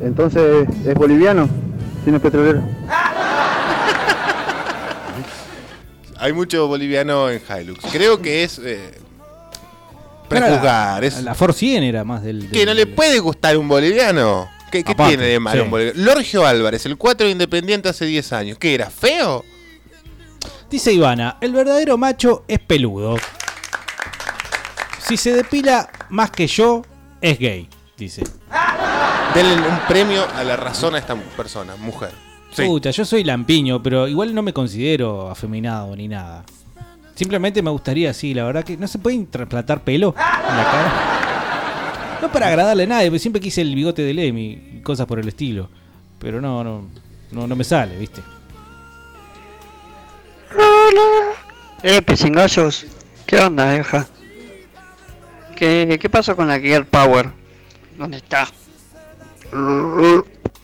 Entonces, 0.00 0.66
¿es 0.86 0.94
boliviano? 0.94 1.48
Si 2.04 2.10
no 2.10 2.16
es 2.16 2.22
petrolero. 2.22 2.62
Hay 6.18 6.32
mucho 6.32 6.66
boliviano 6.66 7.28
en 7.30 7.40
Hilux. 7.48 7.78
Creo 7.92 8.20
que 8.22 8.42
es 8.42 8.58
eh, 8.64 8.92
prejuzgar. 10.28 11.00
La, 11.02 11.06
es, 11.06 11.22
la 11.22 11.34
Ford 11.34 11.52
100 11.54 11.84
era 11.84 12.04
más 12.04 12.22
del... 12.22 12.50
que 12.50 12.60
del- 12.60 12.68
no 12.68 12.74
le 12.74 12.86
puede 12.86 13.18
gustar 13.18 13.56
un 13.58 13.68
boliviano. 13.68 14.48
¿Qué, 14.70 14.82
qué 14.82 14.92
Aparte, 14.92 15.16
tiene 15.16 15.30
de 15.32 15.40
malo 15.40 15.56
sí. 15.56 15.64
un 15.64 15.70
boliviano? 15.70 16.02
Lorgio 16.02 16.46
Álvarez, 16.46 16.86
el 16.86 16.96
4 16.96 17.28
Independiente 17.28 17.88
hace 17.88 18.04
10 18.04 18.32
años. 18.32 18.58
¿Qué 18.58 18.74
era? 18.74 18.90
¿Feo? 18.90 19.44
Dice 20.68 20.92
Ivana, 20.92 21.38
el 21.40 21.52
verdadero 21.52 21.96
macho 21.96 22.44
es 22.48 22.58
peludo. 22.58 23.16
Si 24.98 25.16
se 25.16 25.32
depila 25.32 25.88
más 26.10 26.32
que 26.32 26.48
yo, 26.48 26.82
es 27.20 27.38
gay, 27.38 27.68
dice. 27.96 28.24
Denle 29.34 29.54
un 29.68 29.78
premio 29.86 30.26
a 30.34 30.42
la 30.42 30.56
razón 30.56 30.96
a 30.96 30.98
esta 30.98 31.14
persona, 31.14 31.76
mujer. 31.76 32.10
Sí. 32.50 32.64
Puta, 32.64 32.90
yo 32.90 33.04
soy 33.04 33.22
lampiño, 33.22 33.82
pero 33.82 34.08
igual 34.08 34.34
no 34.34 34.42
me 34.42 34.52
considero 34.52 35.30
afeminado 35.30 35.94
ni 35.94 36.08
nada. 36.08 36.44
Simplemente 37.14 37.62
me 37.62 37.70
gustaría, 37.70 38.12
sí, 38.12 38.34
la 38.34 38.44
verdad 38.44 38.64
que 38.64 38.76
no 38.76 38.88
se 38.88 38.98
puede 38.98 39.24
trasplantar 39.26 39.84
pelo 39.84 40.14
en 40.16 40.56
la 40.56 40.64
cara. 40.64 41.35
No 42.26 42.32
para 42.32 42.48
agradarle 42.48 42.82
a 42.82 42.86
nadie, 42.86 43.08
porque 43.08 43.20
siempre 43.20 43.40
quise 43.40 43.60
el 43.60 43.72
bigote 43.74 44.02
de 44.02 44.12
Lemmy 44.12 44.78
y 44.78 44.80
cosas 44.82 45.06
por 45.06 45.18
el 45.20 45.28
estilo. 45.28 45.68
Pero 46.18 46.40
no, 46.40 46.64
no, 46.64 46.82
no, 47.30 47.46
no 47.46 47.54
me 47.56 47.62
sale, 47.62 47.96
¿viste? 47.96 48.20
Eh, 51.82 52.02
pisingallos. 52.02 52.86
¿Qué 53.26 53.38
onda, 53.38 53.72
vieja? 53.72 54.06
¿Qué, 55.54 55.98
¿Qué 56.00 56.10
pasó 56.10 56.34
con 56.34 56.48
la 56.48 56.58
Gear 56.58 56.84
Power? 56.86 57.30
¿Dónde 57.96 58.16
está? 58.18 58.48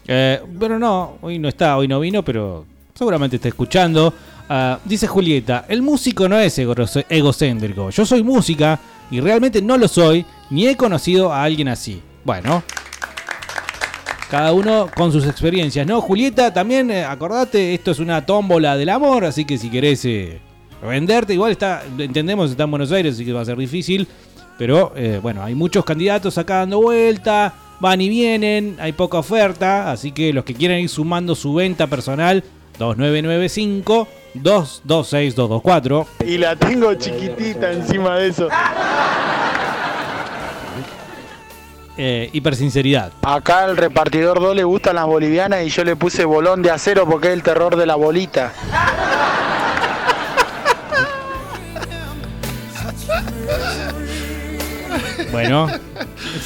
Eh, 0.07 0.41
bueno, 0.49 0.79
no, 0.79 1.19
hoy 1.23 1.39
no 1.39 1.49
está, 1.49 1.77
hoy 1.77 1.87
no 1.89 2.01
vino, 2.01 2.25
pero 2.25 2.67
seguramente 2.95 3.37
está 3.37 3.49
escuchando. 3.49 4.13
Ah, 4.49 4.79
dice 4.85 5.07
Julieta, 5.07 5.65
el 5.69 5.81
músico 5.83 6.29
no 6.29 6.39
es 6.39 6.59
ego- 6.59 6.75
egocéntrico. 7.09 7.91
Yo 7.91 8.05
soy 8.05 8.23
música 8.23 8.79
y 9.13 9.21
realmente 9.21 9.61
no 9.63 9.77
lo 9.77 9.87
soy, 9.87 10.25
ni 10.51 10.67
he 10.67 10.77
conocido 10.77 11.33
a 11.33 11.45
alguien 11.45 11.69
así. 11.69 12.03
Bueno, 12.25 12.65
cada 14.31 14.55
uno 14.55 14.89
con 14.97 15.13
sus 15.13 15.27
experiencias, 15.27 15.87
¿no? 15.87 16.01
Julieta, 16.01 16.55
también 16.55 16.91
eh, 16.91 17.05
acordate, 17.05 17.75
esto 17.75 17.91
es 17.91 17.99
una 17.99 18.25
tómbola 18.25 18.75
del 18.75 18.89
amor, 18.89 19.27
así 19.27 19.45
que 19.45 19.59
si 19.59 19.69
querés 19.69 20.03
eh, 20.07 20.41
venderte, 20.83 21.35
igual 21.35 21.53
está, 21.53 21.83
entendemos, 21.99 22.51
está 22.51 22.65
en 22.65 22.71
Buenos 22.71 22.91
Aires, 22.91 23.15
así 23.15 23.27
que 23.27 23.35
va 23.35 23.43
a 23.43 23.45
ser 23.45 23.59
difícil. 23.59 24.09
Pero 24.57 24.95
eh, 24.97 25.21
bueno, 25.23 25.43
hay 25.43 25.55
muchos 25.55 25.85
candidatos 25.85 26.39
acá 26.39 26.61
dando 26.61 26.81
vuelta, 26.81 27.53
van 27.81 28.01
y 28.01 28.09
vienen, 28.09 28.77
hay 28.81 28.93
poca 28.93 29.19
oferta, 29.19 29.93
así 29.93 30.13
que 30.13 30.33
los 30.33 30.45
que 30.45 30.55
quieran 30.55 30.79
ir 30.79 30.89
sumando 30.89 31.35
su 31.35 31.53
venta 31.53 31.87
personal, 31.87 32.43
2995 32.87 34.09
226 34.35 35.35
224. 35.35 36.07
Y 36.27 36.39
la 36.39 36.57
tengo 36.57 36.95
chiquitita 36.95 37.73
encima 37.73 38.17
de 38.17 38.29
eso. 38.29 38.49
Eh, 41.99 42.31
hipersinceridad. 42.33 43.13
Acá 43.23 43.65
al 43.65 43.77
repartidor 43.77 44.41
2 44.41 44.57
le 44.57 44.65
gustan 44.65 44.97
las 44.97 45.07
bolivianas 45.07 45.65
y 45.65 45.69
yo 45.69 45.85
le 45.85 45.95
puse 45.95 46.25
bolón 46.25 46.63
de 46.63 46.71
acero 46.71 47.07
porque 47.07 47.29
es 47.29 47.35
el 47.35 47.43
terror 47.43 47.77
de 47.77 47.87
la 47.87 47.97
bolita. 47.97 48.53
Bueno, 55.31 55.67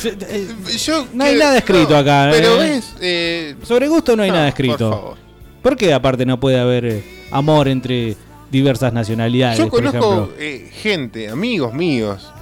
eh, 0.05 0.49
yo 0.78 1.07
no 1.12 1.24
hay 1.24 1.37
nada 1.37 1.59
escrito 1.59 1.97
acá. 1.97 2.28
Pero 2.30 2.62
eh. 2.62 2.76
es, 2.76 2.95
eh, 3.01 3.57
sobre 3.64 3.89
gusto 3.89 4.14
no 4.16 4.22
hay 4.22 4.30
nada 4.30 4.49
escrito. 4.49 5.16
¿Por 5.66 5.76
qué 5.76 5.92
aparte 5.92 6.24
no 6.24 6.38
puede 6.38 6.60
haber 6.60 6.84
eh, 6.84 7.04
amor 7.32 7.66
entre 7.66 8.14
diversas 8.52 8.92
nacionalidades? 8.92 9.58
Yo 9.58 9.68
conozco 9.68 10.30
eh, 10.38 10.70
gente, 10.72 11.28
amigos 11.28 11.74
míos, 11.74 12.32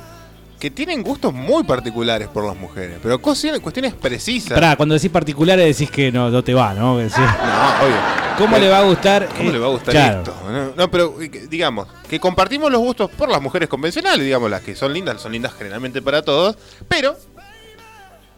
que 0.61 0.71
tienen 0.71 1.03
gustos 1.03 1.33
muy 1.33 1.65
particulares 1.65 2.29
por 2.29 2.45
las 2.45 2.55
mujeres, 2.55 2.99
pero 3.03 3.19
cuestiones, 3.19 3.63
cuestiones 3.63 3.95
precisas. 3.95 4.53
Pará, 4.53 4.77
cuando 4.77 4.95
decís 4.95 5.11
particulares 5.11 5.65
decís 5.75 5.91
que 5.91 6.13
no, 6.13 6.29
no 6.29 6.45
te 6.45 6.53
va, 6.53 6.75
¿no? 6.75 6.99
Decís, 6.99 7.17
No, 7.17 7.87
obvio. 7.87 7.97
¿Cómo 8.37 8.59
le 8.59 8.69
va 8.69 8.81
a 8.81 8.83
gustar? 8.83 9.27
¿Cómo 9.35 9.49
eh, 9.49 9.53
le 9.55 9.59
va 9.59 9.67
a 9.69 9.71
gustar 9.71 9.95
claro. 9.95 10.19
esto? 10.19 10.37
No, 10.47 10.73
no, 10.77 10.91
pero 10.91 11.23
eh, 11.23 11.31
digamos, 11.49 11.89
que 12.07 12.21
compartimos 12.21 12.71
los 12.71 12.83
gustos 12.83 13.11
por 13.11 13.31
las 13.31 13.41
mujeres 13.41 13.71
convencionales, 13.71 14.23
digamos, 14.23 14.51
las 14.51 14.61
que 14.61 14.77
son 14.77 14.93
lindas, 14.93 15.23
son 15.23 15.33
lindas 15.33 15.55
generalmente 15.55 16.03
para 16.03 16.21
todos, 16.21 16.59
pero 16.89 17.17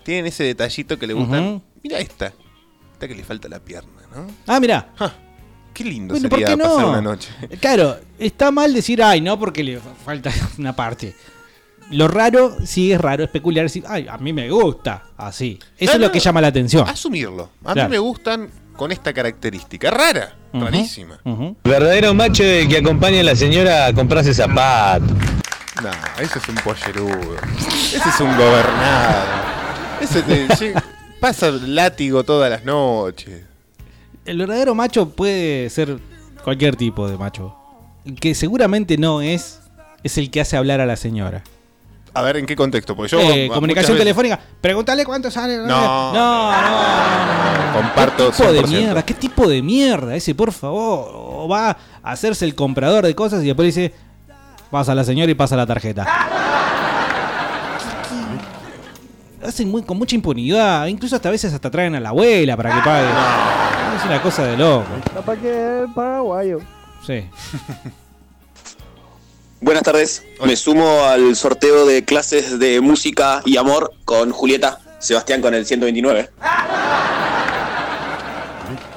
tienen 0.05 0.27
ese 0.27 0.45
detallito 0.45 0.97
que 0.97 1.09
le 1.09 1.15
gustan. 1.15 1.61
Mira 1.83 1.99
esta, 1.99 2.33
esta 2.97 3.07
que 3.09 3.15
le 3.15 3.25
falta 3.25 3.47
la 3.49 3.61
pierna, 3.61 3.91
¿no? 4.15 4.27
Ah, 4.47 4.59
mirá. 4.59 4.89
Qué 5.75 5.85
lindo 5.85 6.15
Bueno, 6.15 6.31
¿por 6.31 6.39
sería 6.39 6.57
qué 6.57 6.63
pasar 6.63 6.85
una 6.87 7.03
noche. 7.03 7.29
Claro, 7.61 7.99
está 8.19 8.51
mal 8.51 8.73
decir 8.73 9.03
ay, 9.03 9.21
no, 9.21 9.39
porque 9.39 9.63
le 9.63 9.79
falta 10.05 10.31
una 10.59 10.75
parte. 10.75 11.15
Lo 11.91 12.09
raro, 12.09 12.57
sí 12.65 12.91
es 12.93 13.01
raro, 13.01 13.25
es 13.25 13.31
peculiar 13.31 13.67
decir, 13.67 13.85
ay, 13.87 14.09
a 14.09 14.17
mí 14.17 14.33
me 14.33 14.49
gusta, 14.51 15.05
así. 15.19 15.59
Eso 15.79 15.93
es 15.93 15.99
lo 16.01 16.11
que 16.11 16.19
llama 16.19 16.41
la 16.41 16.49
atención. 16.49 16.89
Asumirlo. 16.89 17.51
A 17.65 17.75
Claro. 17.75 17.89
mí 17.91 17.93
me 17.93 17.99
gustan 17.99 18.49
con 18.75 18.91
esta 18.91 19.13
característica. 19.13 19.91
Rara, 19.91 20.35
rarísima. 20.55 21.21
Verdadero 21.63 22.15
macho 22.15 22.43
el 22.43 22.67
que 22.69 22.79
acompaña 22.79 23.21
a 23.21 23.25
la 23.25 23.37
señora 23.37 23.87
a 23.87 23.93
comprarse 23.93 24.33
zapatos. 24.33 25.11
No, 25.83 25.91
ese 26.23 26.39
es 26.39 26.49
un 26.49 26.55
pollerudo. 26.57 27.37
Ese 27.69 27.97
es 28.09 28.21
un 28.21 28.35
gobernado. 28.37 29.27
Ese 30.01 30.23
pasa 31.21 31.51
látigo 31.51 32.25
todas 32.25 32.51
las 32.51 32.65
noches. 32.65 33.43
El 34.25 34.39
verdadero 34.39 34.75
macho 34.75 35.09
puede 35.11 35.71
ser 35.71 35.99
cualquier 36.43 36.77
tipo 36.77 37.09
de 37.09 37.17
macho. 37.17 37.55
El 38.05 38.17
que 38.19 38.35
seguramente 38.35 38.97
no 38.99 39.21
es, 39.23 39.61
es 40.03 40.19
el 40.19 40.31
que 40.31 40.41
hace 40.41 40.57
hablar 40.57 40.81
a 40.81 40.87
la 40.87 40.97
señora. 40.97 41.43
A 42.15 42.23
ver, 42.23 42.39
¿en 42.39 42.47
qué 42.47 42.57
contexto? 42.57 42.97
Porque 42.97 43.11
yo. 43.11 43.21
Eh, 43.21 43.49
comunicación 43.53 43.99
telefónica. 43.99 44.41
Pregúntale 44.61 45.05
cuánto 45.05 45.31
sale. 45.31 45.59
No, 45.59 45.67
no, 45.67 46.13
no, 46.15 46.53
no. 46.53 47.73
Comparto 47.75 48.31
¿Qué 48.31 48.37
tipo 48.39 48.53
de 48.53 48.63
100%. 48.63 48.69
mierda? 48.69 49.05
¿Qué 49.05 49.15
tipo 49.15 49.47
de 49.49 49.61
mierda? 49.63 50.17
Ese, 50.17 50.35
por 50.35 50.51
favor. 50.53 51.11
O 51.15 51.47
va 51.47 51.71
a 51.71 51.77
hacerse 52.13 52.47
el 52.47 52.55
comprador 52.55 53.05
de 53.05 53.15
cosas 53.15 53.43
y 53.43 53.47
después 53.49 53.67
dice, 53.75 53.93
pasa 54.71 54.95
la 54.95 55.05
señora 55.05 55.31
y 55.31 55.35
pasa 55.35 55.57
la 55.57 55.67
tarjeta. 55.67 56.07
Hacen 59.47 59.71
muy, 59.71 59.83
con 59.83 59.99
mucha 59.99 60.15
impunidad. 60.15 60.87
Incluso 60.87 61.17
hasta 61.17 61.29
a 61.29 61.33
veces 61.33 61.53
hasta 61.53 61.71
traen 61.71 61.95
a 61.95 62.01
la 62.01 62.09
abuela 62.11 62.57
para 62.57 62.75
que 62.75 62.81
pague. 62.83 63.09
Es 63.97 64.05
una 64.05 64.21
cosa 64.21 64.45
de 64.45 64.57
loco. 64.57 64.87
Capaz 65.15 65.37
que 65.37 65.83
es 65.85 65.91
paraguayo. 65.95 66.61
Sí. 67.07 67.25
Buenas 69.61 69.85
tardes, 69.85 70.23
me 70.45 70.55
sumo 70.55 71.05
al 71.05 71.35
sorteo 71.35 71.87
de 71.87 72.05
clases 72.05 72.59
de 72.59 72.81
música 72.83 73.41
y 73.47 73.57
amor 73.57 73.95
con 74.05 74.31
Julieta, 74.31 74.81
Sebastián 74.99 75.41
con 75.41 75.55
el 75.55 75.65
129. 75.65 76.31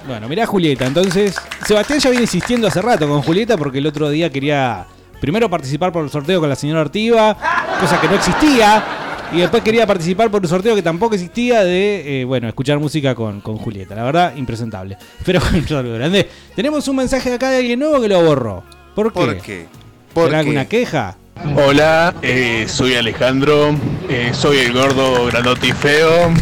Bueno, 0.06 0.28
mirá 0.28 0.46
Julieta, 0.46 0.86
entonces. 0.86 1.36
Sebastián 1.66 2.00
ya 2.00 2.10
viene 2.10 2.24
insistiendo 2.24 2.68
hace 2.68 2.82
rato 2.82 3.08
con 3.08 3.22
Julieta 3.22 3.58
porque 3.58 3.78
el 3.78 3.88
otro 3.88 4.10
día 4.10 4.30
quería 4.30 4.86
primero 5.22 5.50
participar 5.50 5.92
por 5.92 6.04
el 6.04 6.10
sorteo 6.10 6.40
con 6.40 6.50
la 6.50 6.56
señora 6.56 6.82
Ortiva, 6.82 7.38
cosa 7.80 8.02
que 8.02 8.08
no 8.08 8.16
existía. 8.16 8.84
Y 9.32 9.38
después 9.38 9.62
quería 9.64 9.86
participar 9.86 10.32
por 10.32 10.42
un 10.42 10.48
sorteo 10.48 10.76
que 10.76 10.82
tampoco 10.82 11.14
existía 11.16 11.64
de, 11.64 12.22
eh, 12.22 12.26
bueno, 12.26 12.48
escuchar 12.48 12.80
música 12.80 13.14
con, 13.14 13.42
con 13.42 13.58
Julieta. 13.58 13.94
La 13.96 14.04
verdad, 14.04 14.36
impresentable. 14.36 14.98
Pero 15.26 15.40
un 15.54 15.68
saludo 15.68 15.96
grande. 15.96 16.28
Tenemos 16.56 16.88
un 16.88 16.96
mensaje 16.96 17.30
de 17.30 17.36
acá 17.36 17.52
de 17.52 17.58
alguien 17.58 17.80
nuevo 17.80 18.02
que 18.02 18.08
lo 18.08 18.24
borró. 18.24 18.64
¿Por 18.96 19.14
qué? 19.14 19.20
¿Por 19.20 19.38
qué? 19.38 19.66
¿Por 20.14 20.26
¿Será 20.26 20.38
qué? 20.38 20.40
alguna 20.42 20.66
queja? 20.66 21.16
Hola, 21.56 22.16
eh, 22.22 22.66
soy 22.68 22.96
Alejandro, 22.96 23.74
eh, 24.10 24.32
soy 24.34 24.58
el 24.58 24.74
gordo 24.74 25.28
grandote 25.28 25.68
y 25.68 25.72
feo. 25.74 26.32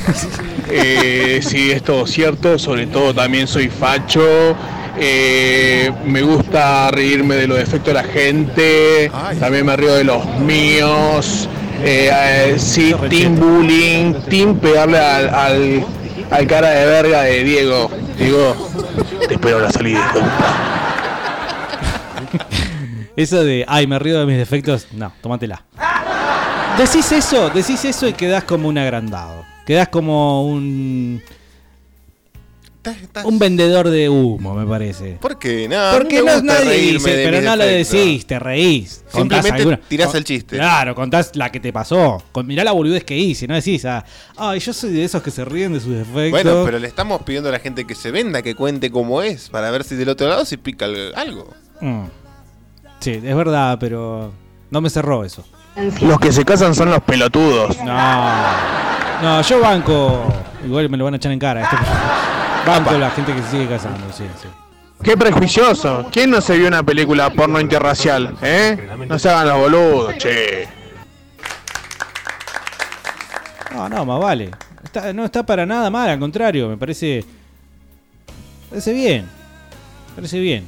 Eh, 0.69 1.39
sí, 1.41 1.71
es 1.71 1.81
todo 1.81 2.05
cierto, 2.05 2.59
sobre 2.59 2.87
todo 2.87 3.13
también 3.13 3.47
soy 3.47 3.69
facho. 3.69 4.53
eh, 4.99 5.89
me 6.05 6.21
gusta 6.23 6.91
reírme 6.91 7.35
de 7.35 7.47
los 7.47 7.57
defectos 7.57 7.87
de 7.87 7.93
la 7.93 8.03
gente, 8.03 9.09
también 9.39 9.65
me 9.65 9.77
río 9.77 9.93
de 9.95 10.03
los 10.03 10.25
míos. 10.41 11.47
Eh, 11.83 12.09
eh, 12.11 12.59
sí, 12.59 12.93
team 13.09 13.39
bullying, 13.39 14.13
team 14.29 14.57
pegarle 14.57 14.97
al, 14.97 15.29
al, 15.29 15.85
al 16.31 16.47
cara 16.47 16.69
de 16.69 16.85
verga 16.85 17.21
de 17.23 17.43
Diego. 17.43 17.91
Diego, 18.17 18.55
te 19.27 19.33
espero 19.35 19.59
la 19.59 19.71
salida. 19.71 20.11
Eso 23.15 23.43
de, 23.43 23.65
ay, 23.67 23.87
me 23.87 23.97
río 23.97 24.19
de 24.19 24.25
mis 24.25 24.37
defectos, 24.37 24.87
no, 24.91 25.11
tómatela. 25.21 25.63
Decís 26.77 27.11
eso, 27.11 27.49
decís 27.49 27.83
eso 27.85 28.07
y 28.07 28.13
quedás 28.13 28.43
como 28.43 28.67
un 28.67 28.77
agrandado. 28.77 29.43
Quedás 29.65 29.87
como 29.87 30.45
un. 30.45 31.23
Un 33.23 33.39
vendedor 33.39 33.89
de 33.89 34.09
humo, 34.09 34.53
me 34.55 34.65
parece. 34.65 35.17
¿Por 35.21 35.37
qué? 35.39 35.67
No, 35.67 35.75
Porque 35.97 36.21
no 36.21 36.41
nadie 36.41 36.77
dice, 36.93 37.15
de 37.15 37.25
pero 37.25 37.41
no 37.41 37.55
lo 37.55 37.65
decís, 37.65 38.25
te 38.25 38.39
reís. 38.39 39.03
Simplemente 39.11 39.51
alguna- 39.61 39.79
tirás 39.87 40.07
con- 40.07 40.17
el 40.17 40.23
chiste. 40.23 40.55
Claro, 40.57 40.93
contás 40.95 41.31
la 41.35 41.51
que 41.51 41.59
te 41.59 41.71
pasó. 41.73 42.21
Con, 42.31 42.45
mirá 42.47 42.63
la 42.63 42.71
boludez 42.71 43.03
que 43.03 43.17
hice, 43.17 43.47
no 43.47 43.55
decís, 43.55 43.85
ah, 43.85 44.03
ay, 44.37 44.59
yo 44.59 44.73
soy 44.73 44.91
de 44.91 45.03
esos 45.03 45.21
que 45.21 45.31
se 45.31 45.43
ríen 45.45 45.73
de 45.73 45.79
sus 45.79 45.93
defectos. 45.95 46.31
Bueno, 46.31 46.63
pero 46.65 46.79
le 46.79 46.87
estamos 46.87 47.21
pidiendo 47.23 47.49
a 47.49 47.51
la 47.53 47.59
gente 47.59 47.85
que 47.85 47.95
se 47.95 48.11
venda, 48.11 48.41
que 48.41 48.55
cuente 48.55 48.91
cómo 48.91 49.21
es, 49.21 49.49
para 49.49 49.71
ver 49.71 49.83
si 49.83 49.95
del 49.95 50.09
otro 50.09 50.27
lado 50.27 50.45
se 50.45 50.57
pica 50.57 50.85
al- 50.85 51.13
algo. 51.15 51.53
Mm. 51.81 52.03
Sí, 52.99 53.11
es 53.23 53.35
verdad, 53.35 53.77
pero 53.79 54.31
no 54.71 54.81
me 54.81 54.89
cerró 54.89 55.23
eso. 55.23 55.45
Los 56.01 56.19
que 56.19 56.31
se 56.33 56.43
casan 56.43 56.73
son 56.73 56.89
los 56.89 57.01
pelotudos. 57.03 57.77
No, 57.83 58.51
no, 59.21 59.41
yo 59.43 59.59
banco. 59.59 60.25
Igual 60.65 60.89
me 60.89 60.97
lo 60.97 61.05
van 61.05 61.13
a 61.13 61.17
echar 61.17 61.31
en 61.31 61.37
cara. 61.37 61.61
Esto, 61.63 61.75
la 62.67 63.09
gente 63.11 63.33
que 63.33 63.41
se 63.43 63.49
sigue 63.51 63.67
casando, 63.67 64.11
sí, 64.11 64.25
sí. 64.41 64.47
Qué 65.03 65.15
prejuicioso. 65.15 66.07
¿Quién 66.11 66.31
no 66.31 66.41
se 66.41 66.57
vio 66.57 66.67
una 66.67 66.83
película 66.83 67.29
porno 67.29 67.59
interracial? 67.59 68.35
¿Eh? 68.41 68.89
No 69.07 69.17
se 69.19 69.29
hagan 69.29 69.47
los 69.47 69.57
boludos, 69.59 70.17
che. 70.17 70.67
No, 73.73 73.87
no, 73.89 74.05
más 74.05 74.19
vale. 74.19 74.51
Está- 74.83 75.13
no 75.13 75.23
está 75.25 75.43
para 75.45 75.65
nada 75.65 75.89
mal, 75.89 76.09
al 76.09 76.19
contrario, 76.19 76.67
me 76.69 76.77
parece. 76.77 77.23
Parece 78.69 78.93
bien. 78.93 79.25
Parece 80.15 80.39
bien. 80.39 80.65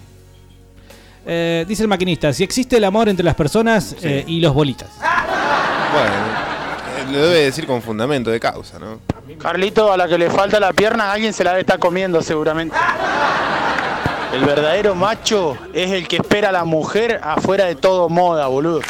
Eh, 1.26 1.66
dice 1.68 1.82
el 1.84 1.90
maquinista: 1.90 2.32
si 2.32 2.44
existe 2.44 2.78
el 2.78 2.84
amor 2.84 3.10
entre 3.10 3.26
las 3.26 3.36
personas 3.36 3.96
eh, 4.02 4.24
y 4.28 4.40
los 4.40 4.54
bolitas. 4.54 4.90
Bueno, 5.00 6.16
lo 7.10 7.18
debe 7.27 7.44
decir 7.45 7.65
con 7.68 7.81
fundamento 7.81 8.30
de 8.30 8.40
causa, 8.40 8.80
¿no? 8.80 8.99
Carlito, 9.40 9.91
a 9.91 9.98
la 9.98 10.07
que 10.07 10.18
le 10.18 10.30
falta 10.30 10.60
la 10.60 10.73
pierna, 10.73 11.11
alguien 11.11 11.34
se 11.34 11.44
la 11.44 11.57
estar 11.60 11.80
comiendo 11.80 12.22
seguramente. 12.22 12.76
El 14.34 14.45
verdadero 14.45 14.94
macho 14.95 15.57
es 15.73 15.91
el 15.91 16.07
que 16.07 16.18
espera 16.18 16.49
a 16.49 16.52
la 16.52 16.64
mujer 16.64 17.19
afuera 17.23 17.65
de 17.65 17.76
todo 17.76 18.10
moda, 18.10 18.48
boludo. 18.48 18.81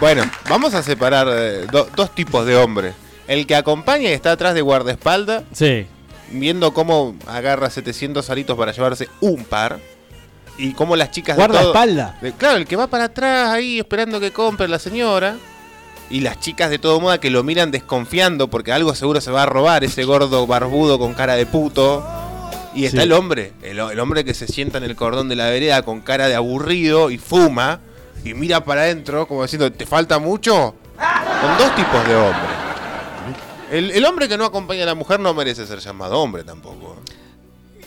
Bueno, 0.00 0.24
vamos 0.48 0.74
a 0.74 0.82
separar 0.82 1.28
eh, 1.30 1.66
do- 1.70 1.88
dos 1.94 2.14
tipos 2.14 2.44
de 2.46 2.56
hombres. 2.56 2.94
El 3.28 3.46
que 3.46 3.54
acompaña 3.54 4.08
y 4.08 4.12
está 4.12 4.32
atrás 4.32 4.54
de 4.54 4.62
guardaespaldas, 4.62 5.44
Sí. 5.52 5.86
viendo 6.30 6.72
cómo 6.74 7.14
agarra 7.28 7.70
700 7.70 8.28
aritos 8.30 8.56
para 8.56 8.72
llevarse 8.72 9.08
un 9.20 9.44
par. 9.44 9.78
Y 10.58 10.72
cómo 10.74 10.96
las 10.96 11.10
chicas 11.10 11.36
Guardaespaldas. 11.36 12.14
claro, 12.36 12.56
el 12.58 12.66
que 12.66 12.76
va 12.76 12.86
para 12.86 13.04
atrás 13.04 13.50
ahí 13.50 13.78
esperando 13.78 14.18
que 14.20 14.32
compre 14.32 14.68
la 14.68 14.78
señora. 14.78 15.36
Y 16.12 16.20
las 16.20 16.38
chicas 16.40 16.68
de 16.70 16.78
todo 16.78 17.00
moda 17.00 17.18
que 17.18 17.30
lo 17.30 17.42
miran 17.42 17.70
desconfiando 17.70 18.48
porque 18.48 18.70
algo 18.72 18.94
seguro 18.94 19.20
se 19.20 19.30
va 19.30 19.42
a 19.44 19.46
robar 19.46 19.82
ese 19.82 20.04
gordo 20.04 20.46
barbudo 20.46 20.98
con 20.98 21.14
cara 21.14 21.34
de 21.36 21.46
puto. 21.46 22.06
Y 22.74 22.84
está 22.84 22.98
Sí. 22.98 23.02
el 23.04 23.12
hombre, 23.12 23.52
el, 23.62 23.78
el 23.80 23.98
hombre 24.00 24.24
que 24.24 24.32
se 24.34 24.46
sienta 24.46 24.78
en 24.78 24.84
el 24.84 24.94
cordón 24.94 25.28
de 25.28 25.36
la 25.36 25.46
vereda 25.50 25.82
con 25.82 26.00
cara 26.00 26.28
de 26.28 26.34
aburrido 26.34 27.10
y 27.10 27.18
fuma 27.18 27.80
y 28.24 28.34
mira 28.34 28.62
para 28.64 28.82
adentro 28.82 29.26
como 29.26 29.42
diciendo, 29.42 29.70
¿te 29.72 29.84
falta 29.86 30.18
mucho? 30.18 30.74
Con 30.96 31.58
dos 31.58 31.74
tipos 31.74 32.06
de 32.06 32.14
hombres. 32.14 32.50
El, 33.70 33.90
el 33.90 34.04
hombre 34.04 34.28
que 34.28 34.36
no 34.38 34.44
acompaña 34.44 34.82
a 34.82 34.86
la 34.86 34.94
mujer 34.94 35.18
no 35.18 35.32
merece 35.34 35.66
ser 35.66 35.78
llamado 35.80 36.18
hombre 36.20 36.44
tampoco. 36.44 36.96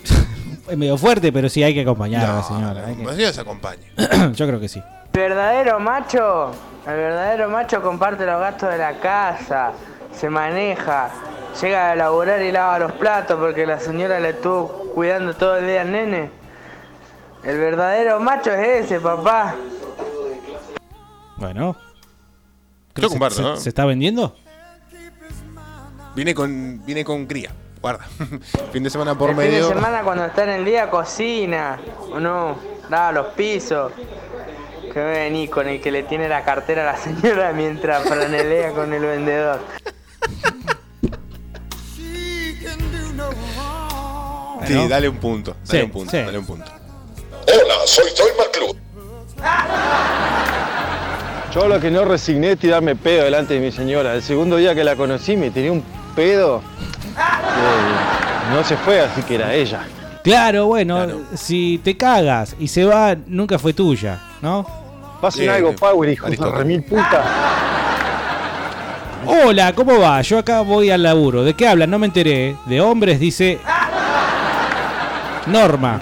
Es 0.67 0.75
medio 0.77 0.97
fuerte, 0.97 1.31
pero 1.31 1.47
sí 1.47 1.61
hay 1.61 1.75
que 1.75 1.81
acompañar 1.81 2.27
a 2.27 2.33
la 2.37 2.43
señora. 2.43 2.85
que- 2.85 3.03
La 3.03 3.13
señora 3.13 3.33
se 3.33 3.41
acompaña. 3.41 3.83
Yo 4.33 4.47
creo 4.47 4.59
que 4.59 4.67
sí. 4.67 4.81
verdadero 5.13 5.79
macho, 5.79 6.51
el 6.87 6.95
verdadero 6.95 7.49
macho 7.49 7.81
comparte 7.81 8.25
los 8.25 8.39
gastos 8.39 8.69
de 8.69 8.77
la 8.77 8.99
casa, 8.99 9.71
se 10.13 10.29
maneja, 10.29 11.09
llega 11.61 11.91
a 11.91 11.95
laburar 11.95 12.41
y 12.41 12.51
lava 12.51 12.79
los 12.79 12.91
platos 12.93 13.39
porque 13.39 13.65
la 13.65 13.79
señora 13.79 14.19
le 14.19 14.29
estuvo 14.29 14.67
cuidando 14.93 15.33
todo 15.33 15.57
el 15.57 15.67
día 15.67 15.81
al 15.81 15.91
nene. 15.91 16.29
El 17.43 17.59
verdadero 17.59 18.19
macho 18.19 18.51
es 18.51 18.85
ese, 18.85 18.99
papá. 18.99 19.55
Bueno. 21.37 21.75
Yo 22.95 23.09
comparto, 23.09 23.35
¿Se, 23.35 23.41
¿no? 23.41 23.57
se 23.57 23.69
está 23.69 23.85
vendiendo? 23.85 24.35
Viene 26.15 26.33
con, 26.33 26.81
viene 26.85 27.03
con 27.03 27.25
cría. 27.25 27.51
Guarda. 27.81 28.05
fin 28.71 28.83
de 28.83 28.89
semana 28.89 29.15
por 29.15 29.29
el 29.31 29.35
fin 29.35 29.45
medio. 29.45 29.67
de 29.67 29.73
semana 29.75 30.01
cuando 30.01 30.25
está 30.25 30.43
en 30.43 30.49
el 30.51 30.65
día 30.65 30.89
cocina, 30.89 31.77
o 32.11 32.19
no, 32.19 32.55
da 32.89 33.11
los 33.11 33.27
pisos. 33.33 33.91
Que 34.95 35.01
venir 35.03 35.49
con 35.49 35.67
el 35.67 35.81
que 35.81 35.91
le 35.91 36.03
tiene 36.03 36.29
la 36.29 36.45
cartera 36.45 36.83
a 36.89 36.93
la 36.93 36.97
señora 36.97 37.51
mientras 37.51 38.03
franelea 38.07 38.71
con 38.71 38.93
el 38.93 39.01
vendedor. 39.01 39.59
Sí, 44.65 44.87
dale 44.87 45.09
un 45.09 45.17
punto. 45.17 45.57
Dale 45.65 45.79
Sí, 45.79 45.83
un 45.85 45.91
punto. 45.91 46.11
sí. 46.11 46.17
Dale 46.17 46.37
un 46.37 46.45
punto. 46.45 46.71
Hola, 47.45 47.73
soy 47.85 48.05
Toy 48.15 48.29
Club. 48.53 48.77
Yo 51.53 51.67
lo 51.67 51.77
que 51.81 51.91
no 51.91 52.05
resigné 52.05 52.53
es 52.53 52.59
tirarme 52.59 52.95
pedo 52.95 53.25
delante 53.25 53.55
de 53.55 53.59
mi 53.59 53.73
señora. 53.73 54.13
El 54.15 54.23
segundo 54.23 54.55
día 54.55 54.73
que 54.73 54.85
la 54.85 54.95
conocí 54.95 55.35
me 55.35 55.51
tenía 55.51 55.73
un 55.73 55.83
pedo. 56.15 56.61
que 57.01 58.55
no 58.55 58.63
se 58.63 58.77
fue, 58.77 59.01
así 59.01 59.23
que 59.23 59.35
era 59.35 59.53
ella. 59.53 59.85
Claro, 60.23 60.67
bueno, 60.67 61.05
si 61.35 61.81
te 61.83 61.97
cagas 61.97 62.55
y 62.59 62.69
se 62.69 62.85
va, 62.85 63.13
nunca 63.27 63.59
fue 63.59 63.73
tuya, 63.73 64.21
¿no? 64.41 64.84
Pasen 65.21 65.49
algo, 65.49 65.75
Power, 65.75 66.09
hijo 66.09 66.29
de 66.29 66.37
remil 66.51 66.83
puta. 66.83 67.23
Hola, 69.25 69.73
¿cómo 69.73 69.99
va? 69.99 70.21
Yo 70.21 70.37
acá 70.37 70.61
voy 70.61 70.91
al 70.91 71.01
laburo. 71.01 71.43
¿De 71.43 71.55
qué 71.55 71.67
hablan? 71.67 71.89
No 71.89 71.97
me 71.97 72.05
enteré. 72.05 72.55
De 72.67 72.79
hombres, 72.79 73.19
dice 73.19 73.57
Norma. 75.47 76.01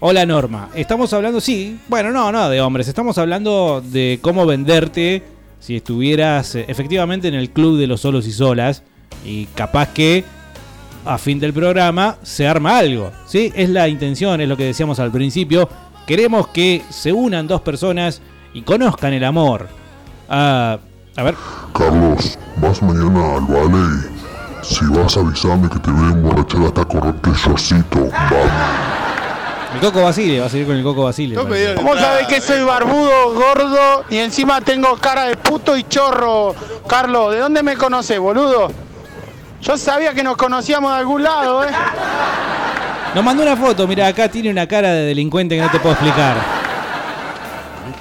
Hola 0.00 0.24
Norma. 0.24 0.68
Estamos 0.74 1.12
hablando, 1.12 1.40
sí, 1.40 1.80
bueno, 1.88 2.12
no, 2.12 2.30
no 2.30 2.48
de 2.48 2.60
hombres. 2.60 2.86
Estamos 2.88 3.18
hablando 3.18 3.82
de 3.84 4.20
cómo 4.22 4.46
venderte 4.46 5.22
si 5.58 5.76
estuvieras 5.76 6.54
eh, 6.54 6.64
efectivamente 6.68 7.28
en 7.28 7.34
el 7.34 7.50
club 7.50 7.78
de 7.78 7.86
los 7.86 8.00
solos 8.00 8.26
y 8.26 8.32
solas. 8.32 8.82
Y 9.24 9.46
capaz 9.46 9.88
que 9.92 10.24
a 11.04 11.18
fin 11.18 11.40
del 11.40 11.52
programa 11.52 12.16
se 12.22 12.46
arma 12.46 12.78
algo. 12.78 13.10
¿sí? 13.26 13.52
Es 13.54 13.68
la 13.70 13.88
intención, 13.88 14.40
es 14.40 14.48
lo 14.48 14.56
que 14.56 14.64
decíamos 14.64 15.00
al 15.00 15.10
principio. 15.10 15.68
Queremos 16.06 16.48
que 16.48 16.84
se 16.90 17.12
unan 17.12 17.46
dos 17.46 17.60
personas 17.60 18.20
y 18.52 18.62
conozcan 18.62 19.12
el 19.12 19.24
amor. 19.24 19.68
Ah, 20.28 20.78
a 21.16 21.22
ver. 21.22 21.34
Carlos, 21.74 22.38
vas 22.56 22.82
mañana 22.82 23.36
al 23.36 23.42
vale 23.42 24.08
y 24.62 24.64
si 24.64 24.84
vas 24.86 25.16
avisame 25.16 25.68
que 25.68 25.78
te 25.78 25.90
voy 25.90 26.08
a 26.08 26.12
emborrachar 26.12 26.62
hasta 26.62 26.84
correrte 26.84 27.30
chocito, 27.42 28.08
vamos. 28.10 28.92
El 29.74 29.80
Coco 29.80 30.02
Basile, 30.02 30.40
va 30.40 30.46
a 30.46 30.48
seguir 30.50 30.66
con 30.66 30.76
el 30.76 30.82
Coco 30.82 31.04
Basile. 31.04 31.34
¿Cómo 31.34 31.94
sabes 31.96 32.26
que 32.26 32.40
soy 32.40 32.62
barbudo, 32.62 33.32
gordo 33.32 34.04
y 34.10 34.18
encima 34.18 34.60
tengo 34.60 34.96
cara 34.96 35.24
de 35.24 35.36
puto 35.36 35.76
y 35.76 35.84
chorro? 35.84 36.54
Carlos, 36.86 37.32
¿de 37.32 37.38
dónde 37.38 37.62
me 37.62 37.76
conoces, 37.76 38.18
boludo? 38.18 38.70
Yo 39.62 39.78
sabía 39.78 40.12
que 40.12 40.22
nos 40.22 40.36
conocíamos 40.36 40.92
de 40.92 40.98
algún 40.98 41.22
lado, 41.22 41.64
¿eh? 41.64 41.68
Nos 43.14 43.22
mandó 43.22 43.42
una 43.42 43.56
foto, 43.56 43.86
mira, 43.86 44.06
acá 44.06 44.28
tiene 44.28 44.50
una 44.50 44.66
cara 44.66 44.92
de 44.92 45.04
delincuente 45.04 45.56
que 45.56 45.60
no 45.60 45.70
te 45.70 45.78
puedo 45.78 45.92
explicar. 45.92 46.36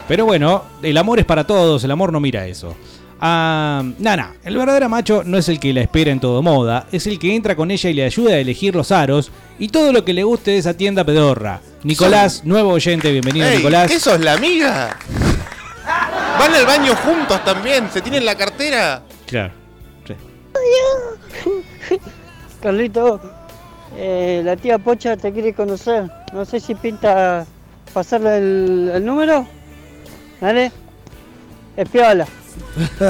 Pero 0.07 0.25
bueno, 0.25 0.63
el 0.81 0.97
amor 0.97 1.19
es 1.19 1.25
para 1.25 1.45
todos, 1.45 1.83
el 1.83 1.91
amor 1.91 2.13
no 2.13 2.19
mira 2.19 2.47
eso. 2.47 2.75
Ah, 3.19 3.83
nada, 3.99 4.33
el 4.43 4.57
verdadero 4.57 4.89
macho 4.89 5.21
no 5.25 5.37
es 5.37 5.47
el 5.49 5.59
que 5.59 5.73
la 5.73 5.81
espera 5.81 6.11
en 6.11 6.19
todo 6.19 6.41
moda, 6.41 6.87
es 6.91 7.05
el 7.07 7.19
que 7.19 7.35
entra 7.35 7.55
con 7.55 7.69
ella 7.71 7.89
y 7.89 7.93
le 7.93 8.05
ayuda 8.05 8.31
a 8.31 8.37
elegir 8.37 8.73
los 8.73 8.91
aros 8.91 9.31
y 9.59 9.67
todo 9.67 9.93
lo 9.93 10.03
que 10.03 10.13
le 10.13 10.23
guste 10.23 10.51
de 10.51 10.57
esa 10.57 10.75
tienda 10.75 11.03
pedorra. 11.03 11.61
Nicolás, 11.83 12.43
nuevo 12.45 12.71
oyente, 12.71 13.11
bienvenido 13.11 13.47
Ey, 13.47 13.57
Nicolás. 13.57 13.91
¿Eso 13.91 14.15
es 14.15 14.21
la 14.21 14.33
amiga? 14.33 14.97
Van 16.39 16.55
al 16.55 16.65
baño 16.65 16.95
juntos 16.95 17.43
también. 17.43 17.89
Se 17.91 18.01
tienen 18.01 18.25
la 18.25 18.35
cartera. 18.35 19.03
Claro. 19.27 19.53
Carlito, 22.61 23.19
eh, 23.95 24.41
la 24.43 24.55
tía 24.55 24.77
Pocha 24.77 25.17
te 25.17 25.31
quiere 25.31 25.53
conocer. 25.53 26.09
No 26.33 26.45
sé 26.45 26.59
si 26.59 26.75
pinta 26.75 27.45
pasarle 27.93 28.37
el, 28.37 28.91
el 28.95 29.05
número. 29.05 29.45
¿Vale? 30.39 30.71
Es 31.77 31.89
piola. 31.89 32.27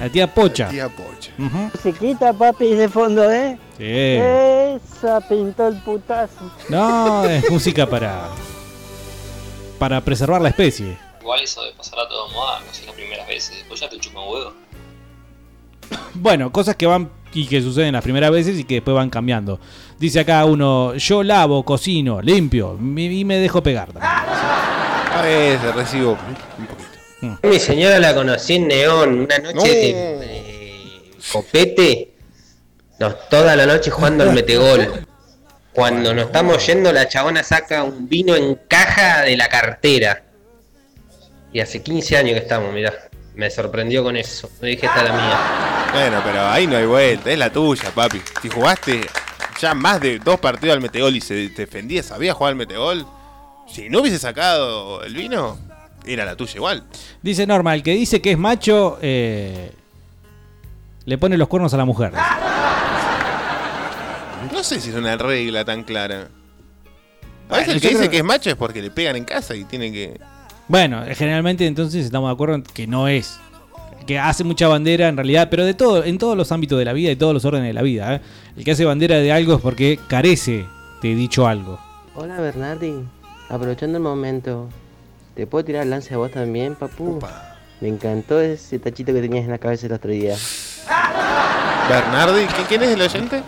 La 0.00 0.08
tía 0.08 0.32
Pocha. 0.32 0.68
tía 0.68 0.88
Pocha. 0.88 1.32
Musiquita, 1.36 2.32
papi, 2.32 2.74
de 2.74 2.88
fondo, 2.88 3.30
¿eh? 3.30 3.58
Sí. 3.76 3.84
Esa 3.84 5.20
pintó 5.28 5.68
el 5.68 5.76
putazo. 5.82 6.50
No, 6.68 7.24
es 7.24 7.50
música 7.50 7.86
para. 7.86 8.28
para 9.78 10.00
preservar 10.00 10.40
la 10.40 10.48
especie. 10.50 10.96
Igual 11.20 11.40
eso 11.42 11.62
de 11.64 11.72
pasar 11.72 11.98
a 12.00 12.08
todo 12.08 12.28
moda, 12.30 12.60
no 12.66 12.72
sé 12.72 12.86
las 12.86 12.94
primeras 12.94 13.26
veces, 13.28 13.56
después 13.58 13.78
ya 13.80 13.88
te 13.88 13.98
chupan 13.98 14.24
huevo. 14.28 14.52
Bueno, 16.14 16.50
cosas 16.52 16.76
que 16.76 16.86
van 16.86 17.10
y 17.34 17.46
que 17.46 17.60
suceden 17.62 17.92
las 17.92 18.02
primeras 18.02 18.30
veces 18.30 18.58
y 18.58 18.64
que 18.64 18.74
después 18.74 18.94
van 18.94 19.10
cambiando. 19.10 19.58
Dice 19.98 20.20
acá 20.20 20.44
uno, 20.44 20.94
yo 20.96 21.22
lavo, 21.22 21.64
cocino, 21.64 22.20
limpio 22.20 22.78
y 22.78 23.24
me 23.24 23.38
dejo 23.38 23.62
pegar. 23.62 23.92
también. 23.92 24.10
A 24.10 25.22
veces 25.22 25.74
recibo 25.74 26.12
un 26.12 26.16
poquito. 26.64 26.92
Mi 27.44 27.60
señora 27.60 28.00
la 28.00 28.14
conocí 28.14 28.54
en 28.54 28.66
Neón, 28.66 29.20
una 29.20 29.38
noche 29.38 29.68
de 29.68 29.90
eh, 30.22 31.10
copete, 31.30 32.14
nos, 32.98 33.28
toda 33.28 33.54
la 33.54 33.64
noche 33.64 33.90
jugando 33.92 34.24
al 34.24 34.32
metegol. 34.34 35.06
Cuando 35.72 36.12
nos 36.12 36.26
estamos 36.26 36.66
yendo, 36.66 36.92
la 36.92 37.08
chabona 37.08 37.42
saca 37.44 37.84
un 37.84 38.08
vino 38.08 38.34
en 38.34 38.58
caja 38.68 39.22
de 39.22 39.36
la 39.36 39.48
cartera. 39.48 40.24
Y 41.52 41.60
hace 41.60 41.82
15 41.82 42.16
años 42.16 42.32
que 42.32 42.40
estamos, 42.40 42.74
mirá. 42.74 42.92
Me 43.34 43.50
sorprendió 43.50 44.02
con 44.04 44.16
eso. 44.16 44.50
Me 44.60 44.68
dije, 44.68 44.86
esta 44.86 45.02
es 45.02 45.08
la 45.08 45.14
mía. 45.14 45.90
Bueno, 45.94 46.20
pero 46.24 46.46
ahí 46.48 46.66
no 46.66 46.76
hay 46.76 46.86
vuelta. 46.86 47.30
Es 47.30 47.38
la 47.38 47.50
tuya, 47.50 47.90
papi. 47.94 48.20
Si 48.42 48.48
jugaste 48.48 49.00
ya 49.60 49.74
más 49.74 50.00
de 50.00 50.18
dos 50.18 50.38
partidos 50.40 50.74
al 50.76 50.82
Metegol 50.82 51.16
y 51.16 51.20
se 51.20 51.48
te 51.50 51.62
defendía, 51.62 52.02
sabías 52.02 52.34
jugar 52.36 52.50
al 52.52 52.56
Metegol. 52.56 53.06
Si 53.68 53.88
no 53.88 54.00
hubiese 54.00 54.18
sacado 54.18 55.02
el 55.02 55.14
vino, 55.14 55.56
era 56.04 56.24
la 56.26 56.36
tuya 56.36 56.52
igual. 56.56 56.84
Dice 57.22 57.46
Norma, 57.46 57.74
el 57.74 57.82
que 57.82 57.92
dice 57.92 58.20
que 58.20 58.32
es 58.32 58.38
macho, 58.38 58.98
eh, 59.00 59.72
le 61.06 61.16
pone 61.18 61.38
los 61.38 61.48
cuernos 61.48 61.72
a 61.72 61.76
la 61.78 61.84
mujer. 61.86 62.12
No 64.52 64.62
sé 64.64 64.80
si 64.80 64.90
es 64.90 64.96
una 64.96 65.16
regla 65.16 65.64
tan 65.64 65.84
clara. 65.84 66.22
A 66.22 66.28
Bueno, 67.48 67.66
veces 67.66 67.74
el 67.74 67.80
que 67.80 67.88
dice 67.88 67.98
creo- 68.00 68.10
que 68.10 68.16
es 68.18 68.24
macho 68.24 68.50
es 68.50 68.56
porque 68.56 68.82
le 68.82 68.90
pegan 68.90 69.16
en 69.16 69.24
casa 69.24 69.54
y 69.54 69.64
tiene 69.64 69.90
que. 69.92 70.20
Bueno, 70.68 71.02
generalmente 71.14 71.66
entonces 71.66 72.04
estamos 72.04 72.28
de 72.30 72.34
acuerdo 72.34 72.54
en 72.56 72.62
que 72.62 72.86
no 72.86 73.08
es. 73.08 73.38
Que 74.06 74.18
hace 74.18 74.42
mucha 74.42 74.66
bandera 74.68 75.08
en 75.08 75.16
realidad, 75.16 75.48
pero 75.50 75.64
de 75.64 75.74
todo, 75.74 76.02
en 76.04 76.18
todos 76.18 76.36
los 76.36 76.50
ámbitos 76.50 76.78
de 76.78 76.84
la 76.84 76.92
vida 76.92 77.10
y 77.12 77.16
todos 77.16 77.34
los 77.34 77.44
órdenes 77.44 77.68
de 77.68 77.72
la 77.72 77.82
vida. 77.82 78.16
¿eh? 78.16 78.20
El 78.56 78.64
que 78.64 78.72
hace 78.72 78.84
bandera 78.84 79.16
de 79.16 79.30
algo 79.32 79.54
es 79.54 79.60
porque 79.60 79.98
carece 80.08 80.66
de 81.02 81.14
dicho 81.14 81.46
algo. 81.46 81.78
Hola 82.14 82.40
Bernardi, 82.40 82.94
aprovechando 83.48 83.98
el 83.98 84.02
momento, 84.02 84.68
¿te 85.34 85.46
puedo 85.46 85.64
tirar 85.64 85.86
lance 85.86 86.14
a 86.14 86.16
vos 86.16 86.30
también, 86.32 86.74
papu? 86.74 87.20
Me 87.80 87.88
encantó 87.88 88.40
ese 88.40 88.78
tachito 88.78 89.12
que 89.12 89.20
tenías 89.20 89.44
en 89.44 89.50
la 89.50 89.58
cabeza 89.58 89.86
el 89.86 89.92
otro 89.92 90.10
día. 90.10 90.36
Bernardi, 91.88 92.42
¿qui- 92.46 92.66
¿quién 92.68 92.82
es 92.82 92.90
el 92.90 93.02
oyente? 93.02 93.42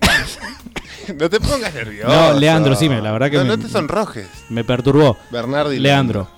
no 1.18 1.28
te 1.30 1.40
pongas 1.40 1.72
nervioso. 1.74 2.08
No, 2.08 2.38
Leandro, 2.38 2.74
sí, 2.74 2.88
me- 2.88 3.00
la 3.00 3.12
verdad 3.12 3.30
que 3.30 3.36
No, 3.38 3.42
me- 3.44 3.48
no 3.50 3.58
te 3.58 3.68
sonrojes. 3.68 4.26
Me 4.50 4.64
perturbó. 4.64 5.16
Bernardi 5.30 5.78
Leandro. 5.78 6.28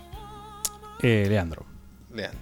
Eh, 1.02 1.26
Leandro. 1.28 1.64
Leandro. 2.14 2.40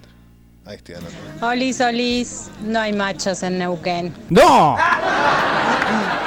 Ahí 0.66 0.76
estoy 0.76 0.94
anotando. 0.94 1.46
Olis, 1.46 1.80
Olis, 1.80 2.50
no 2.64 2.80
hay 2.80 2.92
machos 2.92 3.42
en 3.42 3.58
Neuquén. 3.58 4.12
¡No! 4.30 4.76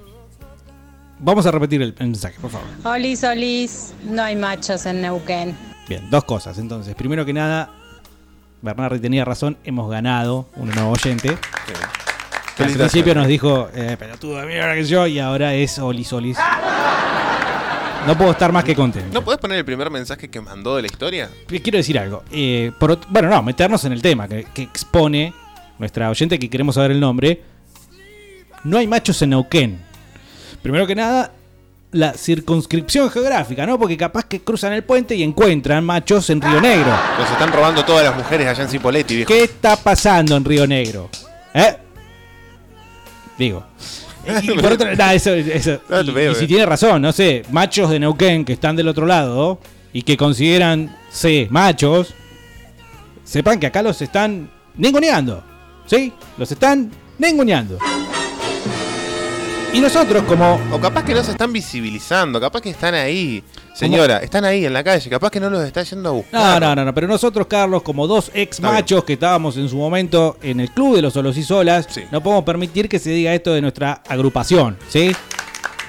vamos 1.20 1.46
a 1.46 1.52
repetir 1.52 1.82
el 1.82 1.96
mensaje, 2.00 2.36
por 2.42 2.52
favor. 2.52 2.68
Olis, 2.84 3.24
Olis, 3.24 3.94
no 4.04 4.24
hay 4.24 4.36
machos 4.36 4.86
en 4.86 5.02
Neuquén. 5.02 5.56
Bien, 5.88 6.10
dos 6.10 6.24
cosas. 6.26 6.58
Entonces, 6.58 6.96
primero 6.96 7.26
que 7.26 7.34
nada, 7.34 7.72
Bernardi 8.62 9.00
tenía 9.00 9.24
razón, 9.26 9.58
hemos 9.64 9.90
ganado 9.90 10.48
un 10.56 10.70
nuevo 10.70 10.92
oyente. 10.92 11.38
Que 12.58 12.64
al 12.64 12.72
principio 12.74 13.14
nos 13.14 13.28
dijo, 13.28 13.70
eh, 13.76 13.96
pelotudo 14.00 14.38
de 14.42 14.48
mierda 14.48 14.74
que 14.74 14.84
yo, 14.84 15.06
y 15.06 15.20
ahora 15.20 15.54
es 15.54 15.78
Olis 15.78 16.12
Olis. 16.12 16.38
No 18.08 18.18
puedo 18.18 18.32
estar 18.32 18.52
más 18.52 18.64
que 18.64 18.74
contento. 18.74 19.10
¿No 19.14 19.24
podés 19.24 19.40
poner 19.40 19.58
el 19.60 19.66
primer 19.66 19.90
mensaje 19.92 20.30
que 20.30 20.40
mandó 20.42 20.76
de 20.78 20.82
la 20.82 20.88
historia? 20.88 21.30
Quiero 21.48 21.78
decir 21.78 22.00
algo. 22.00 22.24
eh, 22.32 22.72
por 22.80 22.98
bueno, 23.10 23.30
no, 23.30 23.44
meternos 23.44 23.84
en 23.86 23.92
el 23.92 24.02
tema 24.02 24.28
que, 24.28 24.46
que 24.46 24.64
expone 24.64 25.34
nuestra 25.78 26.10
oyente 26.10 26.40
que 26.40 26.50
queremos 26.50 26.76
saber 26.76 26.92
el 26.92 27.00
nombre. 27.00 27.44
No 28.64 28.78
hay 28.78 28.88
machos 28.88 29.22
en 29.22 29.32
Neuquén. 29.32 29.87
Primero 30.68 30.86
que 30.86 30.96
nada, 30.96 31.32
la 31.94 32.12
circunscripción 32.14 33.10
geográfica, 33.10 33.66
¿no? 33.66 33.80
Porque 33.80 33.96
capaz 33.96 34.26
que 34.26 34.42
cruzan 34.42 34.74
el 34.74 34.84
puente 34.84 35.16
y 35.16 35.24
encuentran 35.24 35.86
machos 35.86 36.30
en 36.30 36.42
Río 36.42 36.60
Negro. 36.60 36.92
Los 37.18 37.32
están 37.32 37.54
robando 37.54 37.86
todas 37.86 38.04
las 38.04 38.14
mujeres 38.18 38.46
allá 38.48 38.64
en 38.64 38.70
Cipoletti, 38.70 39.16
viejo. 39.16 39.30
¿Qué 39.30 39.46
está 39.46 39.78
pasando 39.78 40.36
en 40.36 40.44
Río 40.44 40.68
Negro? 40.68 41.10
¿Eh? 41.54 41.78
Digo. 43.38 43.64
Y 44.44 44.52
por 44.60 44.74
otro 44.74 44.94
nah, 44.94 45.14
eso, 45.14 45.34
eso- 45.34 45.80
No, 45.88 46.02
y- 46.02 46.06
te 46.08 46.12
veo, 46.12 46.32
y 46.34 46.36
si 46.36 46.44
eh. 46.44 46.48
tiene 46.48 46.66
razón, 46.66 47.02
no 47.02 47.14
sé, 47.14 47.44
machos 47.50 47.90
de 47.90 47.98
Neuquén 48.02 48.44
que 48.44 48.52
están 48.52 48.76
del 48.76 48.90
otro 48.90 49.06
lado 49.06 49.62
y 49.94 50.02
que 50.02 50.18
consideran 50.18 50.94
ser 51.10 51.50
machos, 51.50 52.14
sepan 53.24 53.58
que 53.58 53.68
acá 53.68 53.82
los 53.82 54.02
están 54.02 54.50
ninguneando. 54.76 55.42
¿Sí? 55.86 56.12
Los 56.38 56.52
están 56.52 56.92
ninguneando. 57.18 57.78
Y 59.74 59.80
nosotros 59.80 60.24
como... 60.24 60.60
O 60.72 60.80
capaz 60.80 61.04
que 61.04 61.14
no 61.14 61.24
se 61.24 61.32
están 61.32 61.54
visibilizando, 61.54 62.40
capaz 62.42 62.62
que 62.62 62.70
están 62.72 62.96
ahí. 62.96 63.44
Señora, 63.76 64.18
están 64.20 64.44
ahí 64.44 64.66
en 64.66 64.74
la 64.74 64.84
calle, 64.84 65.08
capaz 65.10 65.30
que 65.30 65.40
no 65.40 65.50
los 65.52 65.64
está 65.64 65.84
yendo 65.84 66.10
a 66.10 66.12
buscar. 66.14 66.60
No, 66.62 66.68
no, 66.70 66.76
no, 66.76 66.86
no, 66.86 66.94
pero 66.96 67.08
nosotros, 67.08 67.46
Carlos, 67.48 67.84
como 67.84 68.08
dos 68.08 68.32
ex 68.34 68.60
machos 68.60 69.04
que 69.04 69.14
estábamos 69.14 69.56
en 69.58 69.70
su 69.70 69.76
momento 69.78 70.38
en 70.42 70.60
el 70.62 70.72
club 70.72 70.96
de 70.96 71.04
los 71.04 71.14
solos 71.14 71.38
y 71.38 71.44
solas, 71.44 71.88
no 72.12 72.24
podemos 72.24 72.44
permitir 72.44 72.90
que 72.90 72.98
se 72.98 73.12
diga 73.12 73.34
esto 73.36 73.54
de 73.54 73.62
nuestra 73.62 74.02
agrupación, 74.08 74.78
¿sí? 74.90 75.12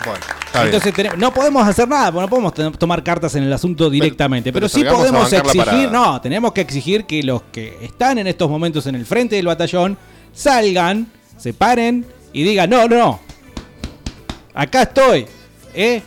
Bueno, 0.04 0.20
está 0.44 0.62
bien. 0.64 0.74
Entonces 0.74 0.92
tenemos- 0.94 1.18
no 1.18 1.32
podemos 1.32 1.66
hacer 1.66 1.88
nada, 1.88 2.10
no 2.10 2.28
podemos 2.28 2.52
tomar 2.78 3.02
cartas 3.02 3.34
en 3.36 3.44
el 3.44 3.52
asunto 3.52 3.88
directamente, 3.88 4.52
pero, 4.52 4.68
pero 4.68 4.68
sí 4.68 4.84
podemos 4.84 5.32
exigir, 5.32 5.90
no, 5.90 6.20
tenemos 6.20 6.52
que 6.52 6.60
exigir 6.60 7.06
que 7.06 7.22
los 7.22 7.40
que 7.50 7.78
están 7.80 8.18
en 8.18 8.26
estos 8.26 8.50
momentos 8.50 8.86
en 8.86 8.96
el 8.96 9.06
frente 9.06 9.36
del 9.36 9.46
batallón 9.46 9.96
salgan, 10.34 11.06
se 11.38 11.54
paren 11.54 12.04
y 12.34 12.42
digan, 12.42 12.68
no, 12.68 12.86
no, 12.86 13.20
acá 14.58 14.82
estoy, 14.82 15.26
¿eh? 15.74 16.02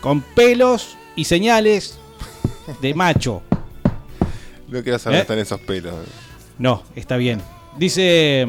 Con 0.00 0.20
pelos 0.22 0.96
y 1.16 1.24
señales 1.24 1.98
de 2.80 2.94
macho. 2.94 3.42
No 4.68 4.82
quiero 4.82 4.98
saber 4.98 5.18
¿Eh? 5.18 5.22
están 5.22 5.38
esos 5.38 5.60
pelos. 5.60 5.94
No, 6.58 6.84
está 6.94 7.16
bien. 7.16 7.42
Dice... 7.76 8.46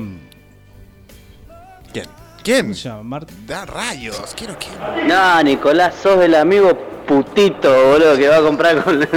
¿Quién? 1.91 2.05
¿Quién? 2.43 2.61
¿Cómo 2.67 2.73
se 2.75 2.89
llama? 2.89 3.03
Mart- 3.03 3.29
Da 3.47 3.65
rayos, 3.65 4.33
quiero 4.37 4.57
que. 4.59 4.67
No, 5.07 5.41
Nicolás, 5.43 5.95
sos 6.01 6.23
el 6.23 6.35
amigo 6.35 6.77
putito, 7.07 7.69
boludo, 7.89 8.15
que 8.17 8.27
va 8.29 8.37
a 8.37 8.41
comprar 8.41 8.83
con... 8.83 8.99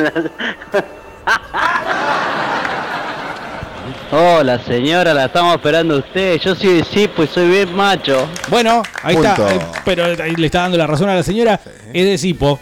Hola 4.17 4.63
señora, 4.65 5.13
la 5.13 5.25
estamos 5.25 5.57
esperando 5.57 5.95
a 5.97 5.99
usted. 5.99 6.39
Yo 6.39 6.55
soy 6.55 6.75
de 6.75 6.85
Cipo 6.85 7.25
y 7.25 7.27
soy 7.27 7.49
bien 7.49 7.75
macho. 7.75 8.29
Bueno, 8.49 8.81
ahí 9.03 9.17
Punto. 9.17 9.29
está. 9.31 9.55
eh, 9.57 9.59
pero 9.85 10.05
ahí 10.05 10.37
le 10.37 10.47
está 10.47 10.61
dando 10.61 10.79
la 10.79 10.87
razón 10.87 11.09
a 11.09 11.17
la 11.17 11.23
señora. 11.25 11.61
Es 11.93 12.05
de 12.05 12.17
Cipo. 12.17 12.61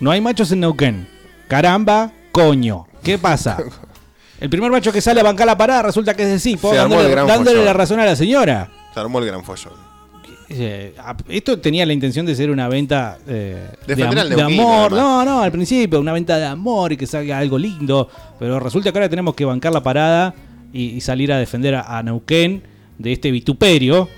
No 0.00 0.10
hay 0.10 0.20
machos 0.20 0.52
en 0.52 0.60
Neuquén. 0.60 1.08
Caramba, 1.48 2.10
coño. 2.32 2.86
¿Qué 3.02 3.16
pasa? 3.16 3.56
El 4.40 4.50
primer 4.50 4.70
macho 4.70 4.92
que 4.92 5.00
sale 5.00 5.20
a 5.20 5.22
bancar 5.24 5.46
la 5.46 5.56
parada 5.56 5.82
resulta 5.84 6.14
que 6.14 6.22
es 6.24 6.28
de 6.28 6.38
Cipo, 6.38 6.70
Se 6.70 6.78
armó 6.78 6.96
dándole, 6.96 7.08
el 7.08 7.14
gran 7.14 7.26
dándole 7.26 7.50
follón. 7.56 7.66
la 7.66 7.72
razón 7.72 8.00
a 8.00 8.04
la 8.06 8.16
señora. 8.16 8.70
Se 8.92 9.00
armó 9.00 9.18
el 9.20 9.26
gran 9.26 9.42
follón. 9.44 9.72
Eh, 10.50 10.94
a- 10.98 11.16
Esto 11.28 11.58
tenía 11.60 11.86
la 11.86 11.92
intención 11.94 12.26
de 12.26 12.34
ser 12.34 12.50
una 12.50 12.68
venta 12.68 13.16
eh, 13.26 13.68
de, 13.86 13.94
Defender 13.94 14.18
am- 14.18 14.24
al 14.24 14.28
de 14.30 14.36
neuquino, 14.36 14.62
amor. 14.62 14.92
además. 14.92 15.00
No, 15.00 15.24
no, 15.24 15.42
al 15.42 15.52
principio, 15.52 15.98
una 16.00 16.12
venta 16.12 16.36
de 16.38 16.44
amor 16.46 16.92
y 16.92 16.96
que 16.98 17.06
salga 17.06 17.38
algo 17.38 17.56
lindo. 17.58 18.08
Pero 18.38 18.58
resulta 18.60 18.92
que 18.92 18.98
ahora 18.98 19.08
tenemos 19.08 19.34
que 19.34 19.44
bancar 19.46 19.72
la 19.72 19.82
parada 19.82 20.34
y, 20.72 20.90
y 20.90 21.00
salir 21.00 21.32
a 21.32 21.38
defender 21.38 21.74
a, 21.74 21.98
a 21.98 22.02
Neuquén 22.02 22.62
de 22.98 23.12
este 23.12 23.30
vituperio, 23.30 24.08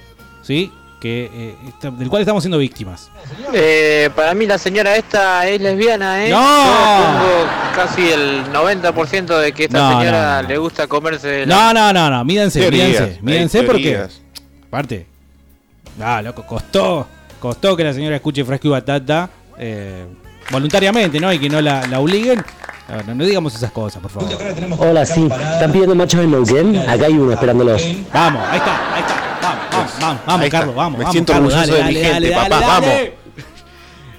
¿sí? 0.42 0.70
Que, 1.00 1.28
eh, 1.34 1.54
está- 1.68 1.90
del 1.90 2.08
cual 2.08 2.22
estamos 2.22 2.44
siendo 2.44 2.58
víctimas. 2.58 3.10
Eh, 3.52 4.08
para 4.14 4.34
mí 4.34 4.46
la 4.46 4.56
señora 4.58 4.94
esta 4.96 5.48
es 5.48 5.60
lesbiana, 5.60 6.24
¿eh? 6.26 6.30
¡No! 6.30 6.38
Yo 6.38 7.12
tengo 7.12 7.50
casi 7.74 8.08
el 8.10 8.44
90% 8.52 9.38
de 9.40 9.52
que 9.52 9.64
esta 9.64 9.78
No, 9.78 9.98
señora 9.98 10.36
no, 10.36 10.42
no. 10.42 10.48
le 10.48 10.58
gusta 10.58 10.86
comerse... 10.86 11.44
la- 11.46 11.72
No, 11.72 11.74
no, 11.74 11.92
no, 11.92 12.10
no, 12.10 12.24
mídense, 12.24 12.60
Teorías, 12.60 12.88
mídense, 12.88 13.18
mídense 13.22 13.62
porque. 13.64 14.06
Aparte. 14.68 15.06
Ah, 16.00 16.22
loco, 16.22 16.44
costó. 16.46 17.06
Costó 17.40 17.76
que 17.76 17.82
la 17.84 17.92
señora 17.92 18.14
escuche 18.16 18.44
fresco 18.44 18.68
y 18.68 18.70
batata. 18.70 19.28
eh, 19.58 20.06
voluntariamente, 20.50 21.18
¿no? 21.20 21.32
Y 21.32 21.38
que 21.38 21.48
no 21.48 21.60
la, 21.60 21.86
la 21.88 21.98
obliguen. 22.00 22.44
No, 22.92 23.02
no, 23.04 23.14
no 23.14 23.24
digamos 23.24 23.54
esas 23.54 23.72
cosas, 23.72 24.02
por 24.02 24.10
favor. 24.10 24.28
Hola, 24.78 25.06
sí. 25.06 25.24
¿Están 25.24 25.72
pidiendo 25.72 25.94
machos 25.94 26.20
en 26.20 26.30
Neuquén? 26.30 26.76
Acá 26.76 27.06
hay 27.06 27.14
uno 27.14 27.32
esperándolos. 27.32 27.82
Vamos, 28.12 28.42
ahí 28.50 28.58
está, 28.58 28.94
ahí 28.94 29.00
está. 29.00 29.38
Vamos, 29.40 29.92
vamos, 29.98 30.20
vamos. 30.26 30.48
Carlos, 30.50 30.74
vamos. 30.74 30.98
Me 30.98 31.04
vamos, 31.04 31.12
siento 31.12 31.32
Carlos, 31.32 31.54
orgulloso 31.54 31.78
dale, 31.78 31.84
de 31.84 31.94
mi 31.94 32.06
dale, 32.06 32.14
gente, 32.14 32.30
dale, 32.30 32.50
papá, 32.50 32.60
dale, 32.60 32.66
vamos. 32.66 32.86
dale. 32.86 33.14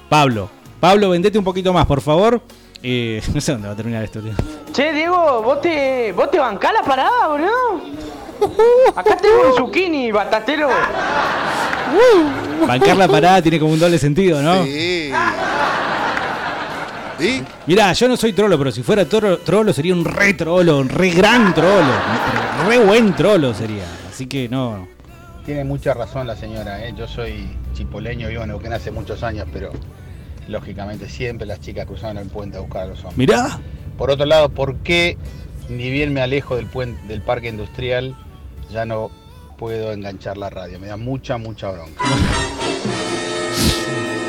Pablo, 0.09 0.49
Pablo, 0.79 1.09
vendete 1.11 1.37
un 1.37 1.43
poquito 1.43 1.71
más, 1.71 1.85
por 1.85 2.01
favor. 2.01 2.41
Eh, 2.81 3.21
no 3.33 3.39
sé 3.41 3.51
dónde 3.51 3.67
va 3.67 3.73
a 3.73 3.77
terminar 3.77 4.03
esto, 4.03 4.19
tío. 4.21 4.33
Che, 4.73 4.91
Diego, 4.91 5.43
¿vos 5.43 5.61
te, 5.61 6.11
vos 6.13 6.31
te 6.31 6.39
bancás 6.39 6.73
la 6.73 6.81
parada, 6.81 7.27
boludo? 7.27 7.81
Acá 8.95 9.15
tengo 9.17 9.51
un 9.51 9.55
zucchini, 9.55 10.11
batatero. 10.11 10.67
Bancar 12.67 12.97
la 12.97 13.07
parada 13.07 13.41
tiene 13.41 13.59
como 13.59 13.73
un 13.73 13.79
doble 13.79 13.99
sentido, 13.99 14.41
¿no? 14.41 14.63
Sí. 14.63 15.11
¿Y? 17.19 17.41
Mirá, 17.67 17.93
yo 17.93 18.07
no 18.07 18.17
soy 18.17 18.33
trolo, 18.33 18.57
pero 18.57 18.71
si 18.71 18.81
fuera 18.83 19.05
toro- 19.05 19.37
trolo 19.39 19.71
sería 19.73 19.93
un 19.93 20.03
re 20.05 20.33
trolo, 20.33 20.79
un 20.79 20.89
re 20.89 21.09
gran 21.11 21.53
trolo. 21.53 21.91
Pero 22.61 22.69
Re 22.69 22.85
buen 22.85 23.15
trolo 23.15 23.53
sería. 23.53 23.83
Así 24.09 24.27
que 24.27 24.47
no. 24.49 24.87
Tiene 25.45 25.63
mucha 25.63 25.93
razón 25.93 26.25
la 26.27 26.35
señora, 26.35 26.85
¿eh? 26.87 26.93
yo 26.97 27.07
soy 27.07 27.49
chipoleño, 27.73 28.29
vivo 28.29 28.43
en 28.43 28.49
Neuquén 28.49 28.71
hace 28.73 28.91
muchos 28.91 29.23
años, 29.23 29.45
pero 29.51 29.71
lógicamente 30.47 31.09
siempre 31.09 31.45
las 31.45 31.59
chicas 31.59 31.85
cruzaban 31.85 32.17
el 32.17 32.27
puente 32.27 32.57
a 32.57 32.61
buscar 32.61 32.83
a 32.83 32.85
los 32.85 32.99
hombres. 32.99 33.17
Mirá. 33.17 33.59
Por 33.97 34.09
otro 34.09 34.25
lado, 34.25 34.49
¿por 34.49 34.77
qué 34.77 35.17
ni 35.69 35.89
bien 35.91 36.13
me 36.13 36.21
alejo 36.21 36.55
del 36.55 36.67
puente, 36.67 37.05
del 37.07 37.21
parque 37.21 37.49
industrial, 37.49 38.15
ya 38.71 38.85
no 38.85 39.11
puedo 39.57 39.91
enganchar 39.91 40.37
la 40.37 40.49
radio? 40.49 40.79
Me 40.79 40.87
da 40.87 40.97
mucha, 40.97 41.37
mucha 41.37 41.69
bronca. 41.71 42.01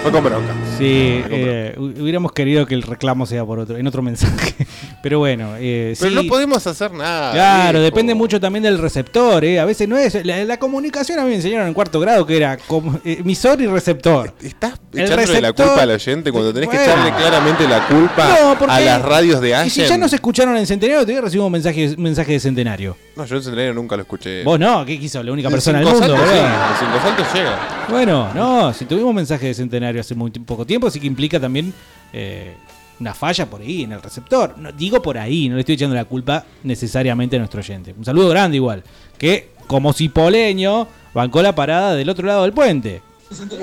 Fue 0.05 0.12
con 0.12 0.22
bronca. 0.22 0.52
Sí, 0.76 1.22
eh, 1.31 1.74
hu- 1.78 1.98
hubiéramos 2.02 2.31
querido 2.32 2.66
que 2.66 2.74
el 2.74 2.82
reclamo 2.82 3.24
sea 3.24 3.43
por 3.44 3.59
otro, 3.59 3.78
en 3.78 3.86
otro 3.86 4.02
mensaje. 4.02 4.55
Pero 5.02 5.18
bueno, 5.18 5.55
eh, 5.59 5.94
Pero 5.98 6.10
sí. 6.10 6.16
no 6.16 6.24
podemos 6.28 6.66
hacer 6.66 6.93
nada. 6.93 7.32
Claro, 7.32 7.81
depende 7.81 8.14
mucho 8.14 8.39
también 8.39 8.62
del 8.64 8.76
receptor, 8.78 9.43
¿eh? 9.47 9.59
A 9.60 9.64
veces 9.64 9.89
no 9.89 9.97
es. 9.97 10.22
La, 10.26 10.44
la 10.44 10.59
comunicación 10.59 11.18
a 11.18 11.22
mí 11.22 11.31
me 11.31 11.36
enseñaron 11.36 11.68
en 11.68 11.72
cuarto 11.74 12.01
grado 12.01 12.26
que 12.26 12.36
era 12.36 12.59
emisor 13.05 13.60
y 13.62 13.66
receptor. 13.66 14.35
Estás 14.43 14.74
El 14.93 15.05
echándole 15.05 15.40
la 15.40 15.52
culpa 15.55 15.82
al 15.82 15.90
oyente 15.90 16.31
cuando 16.32 16.52
tenés 16.52 16.68
que 16.68 16.82
echarle 16.82 17.10
claramente 17.16 17.66
la 17.66 17.86
culpa 17.89 18.39
No, 18.43 18.59
porque- 18.59 18.74
a 18.74 18.81
las 18.81 19.02
radios 19.02 19.40
de 19.40 19.48
Y 19.48 19.52
Allen. 19.52 19.70
si 19.70 19.86
ya 19.86 19.97
nos 19.97 20.12
escucharon 20.12 20.55
en 20.59 20.66
Centenario, 20.66 21.01
todavía 21.01 21.22
recibimos 21.22 21.51
mensaje, 21.51 21.94
mensaje 21.97 22.32
de 22.32 22.40
Centenario. 22.40 22.97
No, 23.16 23.24
yo 23.24 23.36
en 23.36 23.43
Centenario 23.43 23.74
nunca 23.74 23.97
lo 23.97 24.03
escuché. 24.03 24.43
Vos 24.43 24.59
no, 24.59 24.85
¿qué 24.85 24.99
quiso? 24.99 25.23
La 25.23 25.32
única 25.32 25.49
persona 25.49 25.78
del 25.78 25.86
mundo, 25.86 26.01
Saltos, 26.01 26.20
boludo. 26.20 26.35
sí, 26.35 26.85
en 26.85 26.91
Cinco 26.91 27.07
Saltos 27.07 27.35
llega. 27.35 27.86
Bueno, 27.89 28.35
no, 28.35 28.73
si 28.73 28.85
tuvimos 28.86 29.15
mensaje 29.15 29.47
de 29.47 29.55
Centenario 29.55 30.01
hace 30.01 30.15
muy 30.15 30.31
poco 30.31 30.66
tiempo, 30.66 30.91
sí 30.91 30.99
que 30.99 31.07
implica 31.07 31.39
también 31.39 31.73
eh, 32.12 32.57
una 32.99 33.15
falla 33.15 33.47
por 33.47 33.61
ahí 33.61 33.85
en 33.85 33.93
el 33.93 34.03
receptor. 34.03 34.59
No, 34.59 34.73
digo 34.73 35.01
por 35.01 35.16
ahí, 35.16 35.49
no 35.49 35.55
le 35.55 35.61
estoy 35.61 35.77
echando 35.77 35.95
la 35.95 36.05
culpa 36.05 36.45
necesariamente 36.65 37.36
a 37.36 37.39
nuestro 37.39 37.61
oyente. 37.61 37.95
Un 37.97 38.05
saludo 38.05 38.28
grande 38.31 38.57
igual, 38.57 38.82
que 39.16 39.51
como 39.66 39.93
cipoleño 39.93 40.89
bancó 41.12 41.41
la 41.41 41.55
parada 41.55 41.95
del 41.95 42.09
otro 42.09 42.27
lado 42.27 42.43
del 42.43 42.53
puente. 42.53 43.01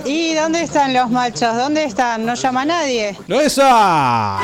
¿Y 0.06 0.34
dónde 0.34 0.64
están 0.64 0.94
los 0.94 1.10
machos? 1.10 1.56
¿Dónde 1.56 1.84
están? 1.84 2.26
No 2.26 2.36
llama 2.36 2.62
a 2.62 2.66
nadie. 2.66 3.16
¡No 3.28 3.40
esa! 3.40 4.40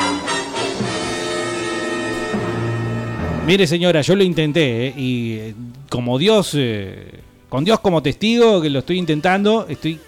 Mire 3.48 3.66
señora, 3.66 4.02
yo 4.02 4.14
lo 4.14 4.22
intenté 4.22 4.88
¿eh? 4.88 4.94
y 4.94 5.38
eh, 5.38 5.54
como 5.88 6.18
Dios, 6.18 6.52
eh, 6.54 7.22
con 7.48 7.64
Dios 7.64 7.80
como 7.80 8.02
testigo 8.02 8.60
que 8.60 8.68
lo 8.68 8.80
estoy 8.80 8.98
intentando, 8.98 9.64
estoy 9.70 9.98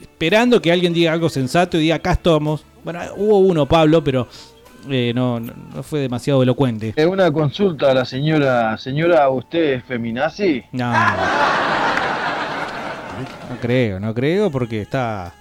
esperando 0.00 0.62
que 0.62 0.70
alguien 0.70 0.94
diga 0.94 1.12
algo 1.12 1.28
sensato 1.28 1.76
y 1.76 1.80
diga 1.80 1.96
acá 1.96 2.12
estamos. 2.12 2.64
Bueno, 2.84 3.00
hubo 3.16 3.38
uno, 3.38 3.66
Pablo, 3.66 4.04
pero 4.04 4.28
eh, 4.88 5.10
no, 5.12 5.40
no, 5.40 5.82
fue 5.82 5.98
demasiado 5.98 6.44
elocuente. 6.44 6.94
Eh, 6.94 7.04
una 7.04 7.32
consulta 7.32 7.90
a 7.90 7.94
la 7.94 8.04
señora. 8.04 8.78
Señora, 8.78 9.28
¿usted 9.28 9.74
es 9.74 9.84
feminazi? 9.84 10.62
No. 10.70 10.92
No 13.50 13.56
creo, 13.60 13.98
no 13.98 14.14
creo 14.14 14.52
porque 14.52 14.82
está... 14.82 15.34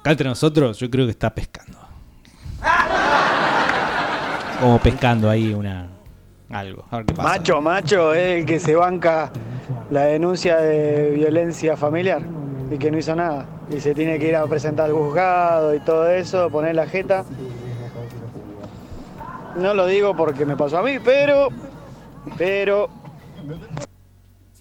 Acá 0.00 0.12
entre 0.12 0.26
nosotros 0.26 0.78
yo 0.78 0.88
creo 0.88 1.04
que 1.04 1.10
está 1.10 1.34
pescando. 1.34 1.76
Como 4.58 4.78
pescando 4.78 5.28
ahí 5.28 5.52
una... 5.52 5.97
Algo. 6.50 6.84
A 6.90 6.96
ver 6.98 7.06
qué 7.06 7.14
pasa. 7.14 7.28
Macho, 7.28 7.60
macho, 7.60 8.14
es 8.14 8.40
el 8.40 8.46
que 8.46 8.58
se 8.58 8.74
banca 8.74 9.30
la 9.90 10.04
denuncia 10.04 10.56
de 10.58 11.10
violencia 11.10 11.76
familiar 11.76 12.22
y 12.70 12.78
que 12.78 12.90
no 12.90 12.98
hizo 12.98 13.14
nada. 13.14 13.46
Y 13.70 13.80
se 13.80 13.94
tiene 13.94 14.18
que 14.18 14.28
ir 14.28 14.36
a 14.36 14.46
presentar 14.46 14.86
al 14.86 14.92
juzgado 14.92 15.74
y 15.74 15.80
todo 15.80 16.08
eso, 16.08 16.48
poner 16.50 16.74
la 16.74 16.86
jeta. 16.86 17.24
No 19.56 19.74
lo 19.74 19.86
digo 19.86 20.16
porque 20.16 20.46
me 20.46 20.56
pasó 20.56 20.78
a 20.78 20.82
mí, 20.82 20.98
pero. 21.04 21.48
Pero. 22.36 22.88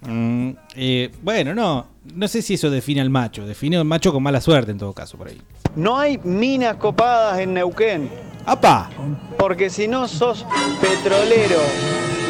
Mm, 0.01 0.51
eh, 0.75 1.11
bueno, 1.21 1.53
no. 1.53 1.87
No 2.13 2.27
sé 2.27 2.41
si 2.41 2.53
eso 2.53 2.69
define 2.69 3.01
al 3.01 3.09
macho. 3.09 3.45
Define 3.45 3.77
al 3.77 3.85
macho 3.85 4.13
con 4.13 4.23
mala 4.23 4.41
suerte 4.41 4.71
en 4.71 4.77
todo 4.77 4.93
caso 4.93 5.17
por 5.17 5.27
ahí. 5.27 5.41
No 5.75 5.97
hay 5.97 6.17
minas 6.23 6.75
copadas 6.75 7.39
en 7.39 7.53
Neuquén. 7.53 8.09
¡Apa! 8.45 8.89
Porque 9.37 9.69
si 9.69 9.87
no 9.87 10.07
sos 10.07 10.45
petrolero, 10.79 11.59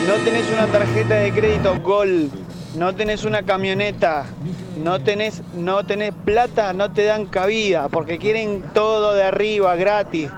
no 0.07 0.13
tenés 0.25 0.49
una 0.51 0.65
tarjeta 0.67 1.15
de 1.15 1.31
crédito 1.31 1.79
Gol, 1.81 2.31
no 2.75 2.95
tenés 2.95 3.23
una 3.23 3.43
camioneta, 3.43 4.25
no 4.83 4.99
tenés, 4.99 5.43
no 5.55 5.85
tenés 5.85 6.13
plata, 6.25 6.73
no 6.73 6.91
te 6.91 7.03
dan 7.03 7.27
cabida, 7.27 7.87
porque 7.89 8.17
quieren 8.17 8.63
todo 8.73 9.13
de 9.13 9.23
arriba, 9.23 9.75
gratis. 9.75 10.29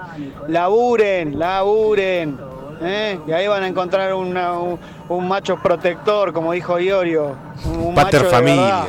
Laburen, 0.49 1.39
laburen. 1.39 2.48
¿Eh? 2.81 3.19
Y 3.27 3.31
ahí 3.31 3.47
van 3.47 3.63
a 3.63 3.67
encontrar 3.67 4.13
una- 4.13 4.53
un, 4.59 4.79
un 5.09 5.27
macho 5.27 5.57
protector, 5.61 6.33
como 6.33 6.51
dijo 6.53 6.79
Iorio. 6.79 7.35
Un, 7.65 7.79
un 7.87 7.95
Pater 7.95 8.21
macho 8.23 8.25
de 8.25 8.31
familia. 8.31 8.85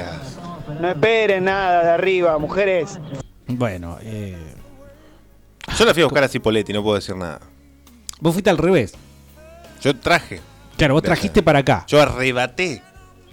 No 0.81 0.89
esperen 0.89 1.45
nada 1.45 1.83
de 1.85 1.91
arriba, 1.91 2.39
mujeres. 2.39 2.99
Bueno, 3.49 3.99
eh, 4.03 4.55
Yo 5.79 5.85
la 5.85 5.93
fui 5.95 6.03
a 6.03 6.07
buscar 6.07 6.25
a 6.25 6.29
Cipoletti, 6.29 6.73
no 6.73 6.83
puedo 6.83 6.97
decir 6.97 7.17
nada. 7.17 7.41
vos 8.21 8.33
fuiste 8.33 8.51
al 8.51 8.59
revés. 8.59 8.95
Yo 9.83 9.97
traje. 9.97 10.41
Claro, 10.77 10.95
vos 10.95 11.03
trajiste 11.03 11.43
para 11.43 11.59
acá. 11.61 11.85
Yo 11.89 12.01
arrebaté 12.01 12.83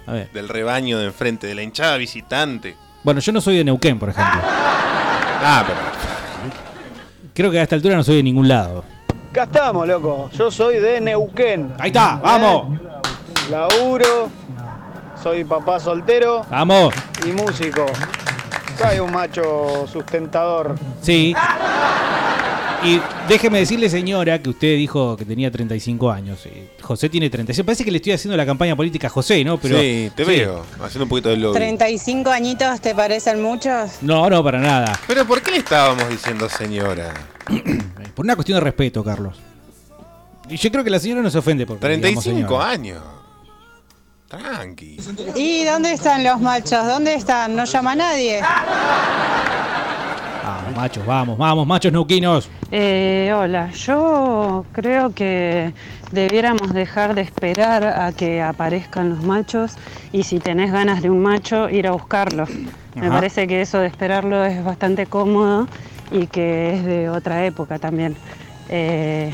A 0.05 0.13
ver. 0.13 0.31
del 0.31 0.49
rebaño 0.49 0.97
de 0.97 1.05
enfrente, 1.05 1.45
de 1.47 1.55
la 1.55 1.61
hinchada 1.63 1.97
visitante. 1.97 2.75
Bueno, 3.03 3.19
yo 3.21 3.31
no 3.31 3.39
soy 3.41 3.57
de 3.57 3.63
Neuquén, 3.63 3.97
por 3.99 4.09
ejemplo. 4.09 4.41
Ah, 4.43 5.63
pero. 5.65 5.79
Creo 7.33 7.51
que 7.51 7.59
a 7.59 7.63
esta 7.63 7.75
altura 7.75 7.95
no 7.95 8.03
soy 8.03 8.17
de 8.17 8.23
ningún 8.23 8.47
lado. 8.47 8.83
Acá 9.31 9.43
estamos, 9.43 9.87
loco. 9.87 10.29
Yo 10.33 10.49
soy 10.49 10.79
de 10.79 11.01
Neuquén. 11.01 11.73
Ahí 11.79 11.89
está, 11.89 12.19
vamos. 12.21 12.79
Laburo, 13.49 14.29
soy 15.21 15.43
papá 15.43 15.79
soltero 15.79 16.45
Vamos. 16.49 16.93
y 17.25 17.31
músico. 17.31 17.85
Hay 18.83 18.99
un 18.99 19.11
macho 19.11 19.85
sustentador. 19.87 20.75
Sí. 21.01 21.35
Y 22.87 23.01
déjeme 23.27 23.59
decirle, 23.59 23.89
señora, 23.89 24.41
que 24.41 24.49
usted 24.49 24.77
dijo 24.77 25.17
que 25.17 25.25
tenía 25.25 25.51
35 25.51 26.09
años. 26.09 26.39
José 26.81 27.09
tiene 27.09 27.29
36. 27.29 27.65
Parece 27.65 27.83
que 27.83 27.91
le 27.91 27.97
estoy 27.97 28.13
haciendo 28.13 28.37
la 28.37 28.45
campaña 28.45 28.77
política 28.77 29.07
a 29.07 29.09
José, 29.09 29.43
¿no? 29.43 29.57
Pero, 29.57 29.77
sí, 29.77 30.09
te 30.15 30.23
veo, 30.23 30.63
haciendo 30.81 31.03
un 31.03 31.09
poquito 31.09 31.27
de 31.27 31.35
lobby. 31.35 31.55
35 31.55 32.29
añitos 32.29 32.79
te 32.79 32.95
parecen 32.95 33.41
muchos. 33.41 33.97
No, 34.01 34.29
no, 34.29 34.41
para 34.41 34.59
nada. 34.59 34.97
Pero 35.05 35.25
¿por 35.25 35.41
qué 35.41 35.51
le 35.51 35.57
estábamos 35.57 36.07
diciendo 36.07 36.47
señora? 36.47 37.13
Por 38.15 38.25
una 38.25 38.35
cuestión 38.35 38.55
de 38.55 38.61
respeto, 38.61 39.03
Carlos. 39.03 39.37
Y 40.49 40.55
yo 40.55 40.71
creo 40.71 40.83
que 40.83 40.89
la 40.89 40.99
señora 40.99 41.21
no 41.21 41.29
se 41.29 41.37
ofende 41.37 41.65
por 41.65 41.77
35 41.77 42.59
años. 42.59 43.03
Tranqui. 44.29 44.97
¿Y 45.35 45.65
dónde 45.65 45.91
están 45.91 46.23
los 46.23 46.39
machos? 46.39 46.87
¿Dónde 46.87 47.13
están? 47.15 47.55
¿No 47.55 47.65
llama 47.65 47.95
nadie? 47.95 48.41
Machos, 50.77 51.07
vamos, 51.07 51.39
vamos, 51.39 51.65
machos 51.65 51.91
neuquinos. 51.91 52.51
Eh, 52.69 53.33
hola, 53.35 53.71
yo 53.71 54.63
creo 54.73 55.09
que 55.09 55.73
debiéramos 56.11 56.71
dejar 56.71 57.15
de 57.15 57.21
esperar 57.21 57.83
a 57.83 58.11
que 58.11 58.43
aparezcan 58.43 59.09
los 59.09 59.23
machos 59.23 59.75
y 60.11 60.21
si 60.21 60.37
tenés 60.37 60.71
ganas 60.71 61.01
de 61.01 61.09
un 61.09 61.23
macho, 61.23 61.67
ir 61.67 61.87
a 61.87 61.93
buscarlo. 61.93 62.45
Me 62.93 63.09
parece 63.09 63.47
que 63.47 63.61
eso 63.61 63.79
de 63.79 63.87
esperarlo 63.87 64.45
es 64.45 64.63
bastante 64.63 65.07
cómodo 65.07 65.67
y 66.11 66.27
que 66.27 66.75
es 66.75 66.85
de 66.85 67.09
otra 67.09 67.43
época 67.43 67.79
también. 67.79 68.15
Eh, 68.69 69.33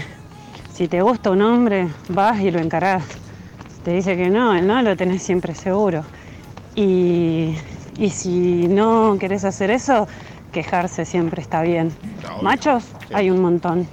si 0.71 0.87
te 0.87 1.01
gusta 1.01 1.31
un 1.31 1.41
hombre, 1.41 1.89
vas 2.07 2.39
y 2.39 2.51
lo 2.51 2.59
encarás. 2.59 3.03
Te 3.83 3.91
dice 3.91 4.15
que 4.15 4.29
no, 4.29 4.55
el 4.55 4.65
no 4.65 4.81
lo 4.81 4.95
tenés 4.95 5.21
siempre 5.21 5.55
seguro. 5.55 6.05
Y, 6.73 7.53
y 7.97 8.09
si 8.11 8.69
no 8.69 9.17
querés 9.19 9.43
hacer 9.43 9.71
eso, 9.71 10.07
quejarse 10.53 11.03
siempre 11.03 11.41
está 11.41 11.61
bien. 11.63 11.91
Machos 12.41 12.85
hay 13.13 13.29
un 13.29 13.41
montón. 13.41 13.85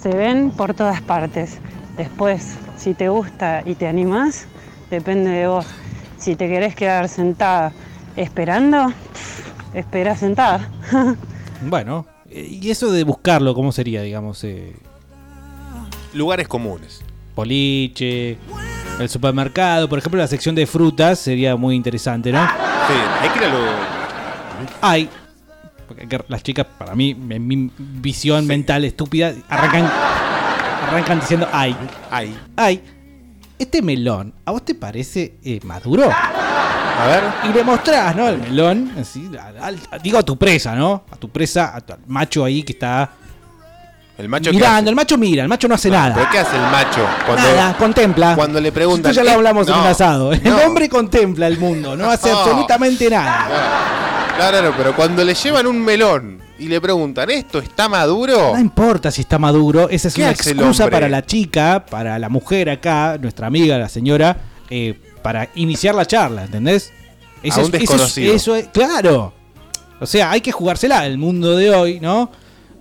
Se 0.00 0.10
ven 0.10 0.52
por 0.52 0.74
todas 0.74 1.00
partes. 1.00 1.58
Después, 1.96 2.56
si 2.76 2.94
te 2.94 3.08
gusta 3.08 3.62
y 3.66 3.74
te 3.74 3.88
animás, 3.88 4.46
depende 4.90 5.30
de 5.30 5.48
vos. 5.48 5.66
Si 6.18 6.36
te 6.36 6.46
querés 6.48 6.76
quedar 6.76 7.08
sentada 7.08 7.72
esperando, 8.14 8.92
espera 9.74 10.14
sentada. 10.14 10.70
Bueno, 11.62 12.04
eh, 12.30 12.46
y 12.62 12.70
eso 12.70 12.92
de 12.92 13.02
buscarlo, 13.02 13.54
¿cómo 13.54 13.72
sería, 13.72 14.02
digamos? 14.02 14.44
Eh, 14.44 14.76
Lugares 16.12 16.46
comunes. 16.48 17.02
boliche, 17.34 18.36
el 19.00 19.08
supermercado, 19.08 19.88
por 19.88 19.98
ejemplo, 19.98 20.20
la 20.20 20.26
sección 20.26 20.54
de 20.54 20.66
frutas 20.66 21.18
sería 21.18 21.56
muy 21.56 21.74
interesante, 21.74 22.30
¿no? 22.32 22.46
Sí, 22.46 22.94
hay 23.22 23.28
que 23.30 23.38
ir 23.38 23.44
a 23.44 23.48
lo. 23.48 23.58
Hay. 24.82 25.08
Las 26.28 26.42
chicas, 26.42 26.66
para 26.78 26.94
mí, 26.94 27.10
en 27.10 27.46
mi 27.46 27.70
visión 27.76 28.46
mental 28.46 28.84
estúpida, 28.84 29.32
arrancan, 29.48 29.90
arrancan 30.88 31.20
diciendo 31.20 31.48
ay. 31.52 31.76
Ay. 32.10 32.38
Ay. 32.56 32.82
Este 33.58 33.80
melón, 33.80 34.34
¿a 34.44 34.50
vos 34.50 34.64
te 34.64 34.74
parece 34.74 35.36
eh, 35.42 35.60
maduro? 35.64 36.10
A 36.12 37.06
ver. 37.06 37.24
Y 37.50 37.54
le 37.54 37.64
mostrás, 37.64 38.14
¿no? 38.14 38.28
El 38.28 38.38
melón, 38.38 38.92
así, 39.00 39.30
al- 39.60 39.78
digo 40.02 40.18
a 40.18 40.22
tu 40.22 40.36
presa, 40.36 40.74
¿no? 40.74 41.04
A 41.10 41.16
tu 41.16 41.30
presa, 41.30 41.74
a 41.74 41.80
tu 41.80 41.92
al 41.94 42.00
macho 42.06 42.44
ahí 42.44 42.62
que 42.62 42.72
está 42.72 43.10
El 44.18 44.28
macho 44.28 44.50
¿qué 44.50 44.56
mirando. 44.56 44.90
El 44.90 44.96
macho 44.96 45.16
mira, 45.18 45.42
el 45.42 45.48
macho 45.48 45.68
no 45.68 45.74
hace 45.74 45.90
nada. 45.90 46.14
¿Pero 46.14 46.28
qué 46.30 46.38
hace 46.38 46.56
el 46.56 46.62
macho? 46.62 47.06
Cuando, 47.26 47.48
Nada, 47.48 47.76
contempla. 47.78 48.34
Cuando 48.34 48.60
le 48.60 48.72
preguntan. 48.72 49.10
Esto 49.10 49.22
ya 49.22 49.30
lo 49.30 49.36
hablamos 49.36 49.68
en 49.68 49.74
un 49.74 49.86
asado. 49.86 50.32
El 50.32 50.42
no. 50.44 50.56
hombre 50.58 50.88
contempla 50.88 51.46
el 51.46 51.58
mundo, 51.58 51.96
no 51.96 52.10
hace 52.10 52.30
absolutamente 52.30 53.08
nada. 53.10 53.48
Claro, 54.36 54.74
pero 54.76 54.94
cuando 54.94 55.24
le 55.24 55.34
llevan 55.34 55.66
un 55.66 55.80
melón 55.82 56.40
y 56.58 56.68
le 56.68 56.80
preguntan, 56.80 57.30
¿esto 57.30 57.58
está 57.58 57.88
maduro? 57.88 58.52
No 58.52 58.60
importa 58.60 59.10
si 59.10 59.22
está 59.22 59.38
maduro, 59.38 59.88
esa 59.88 60.08
es 60.08 60.14
¿Qué 60.14 60.22
una 60.22 60.30
excusa 60.30 60.88
para 60.90 61.08
la 61.08 61.24
chica, 61.24 61.84
para 61.88 62.18
la 62.18 62.28
mujer 62.28 62.68
acá, 62.70 63.16
nuestra 63.20 63.46
amiga, 63.46 63.78
la 63.78 63.88
señora, 63.88 64.36
eh, 64.68 64.98
para 65.22 65.48
iniciar 65.54 65.94
la 65.94 66.04
charla, 66.06 66.44
¿entendés? 66.44 66.92
A 67.50 67.60
un 67.60 67.70
desconocido. 67.70 68.34
eso 68.34 68.54
es- 68.54 68.68
claro. 68.68 69.32
O 70.00 70.06
sea, 70.06 70.30
hay 70.30 70.40
que 70.42 70.52
jugársela. 70.52 71.06
El 71.06 71.16
mundo 71.16 71.56
de 71.56 71.70
hoy, 71.70 72.00
¿no? 72.00 72.30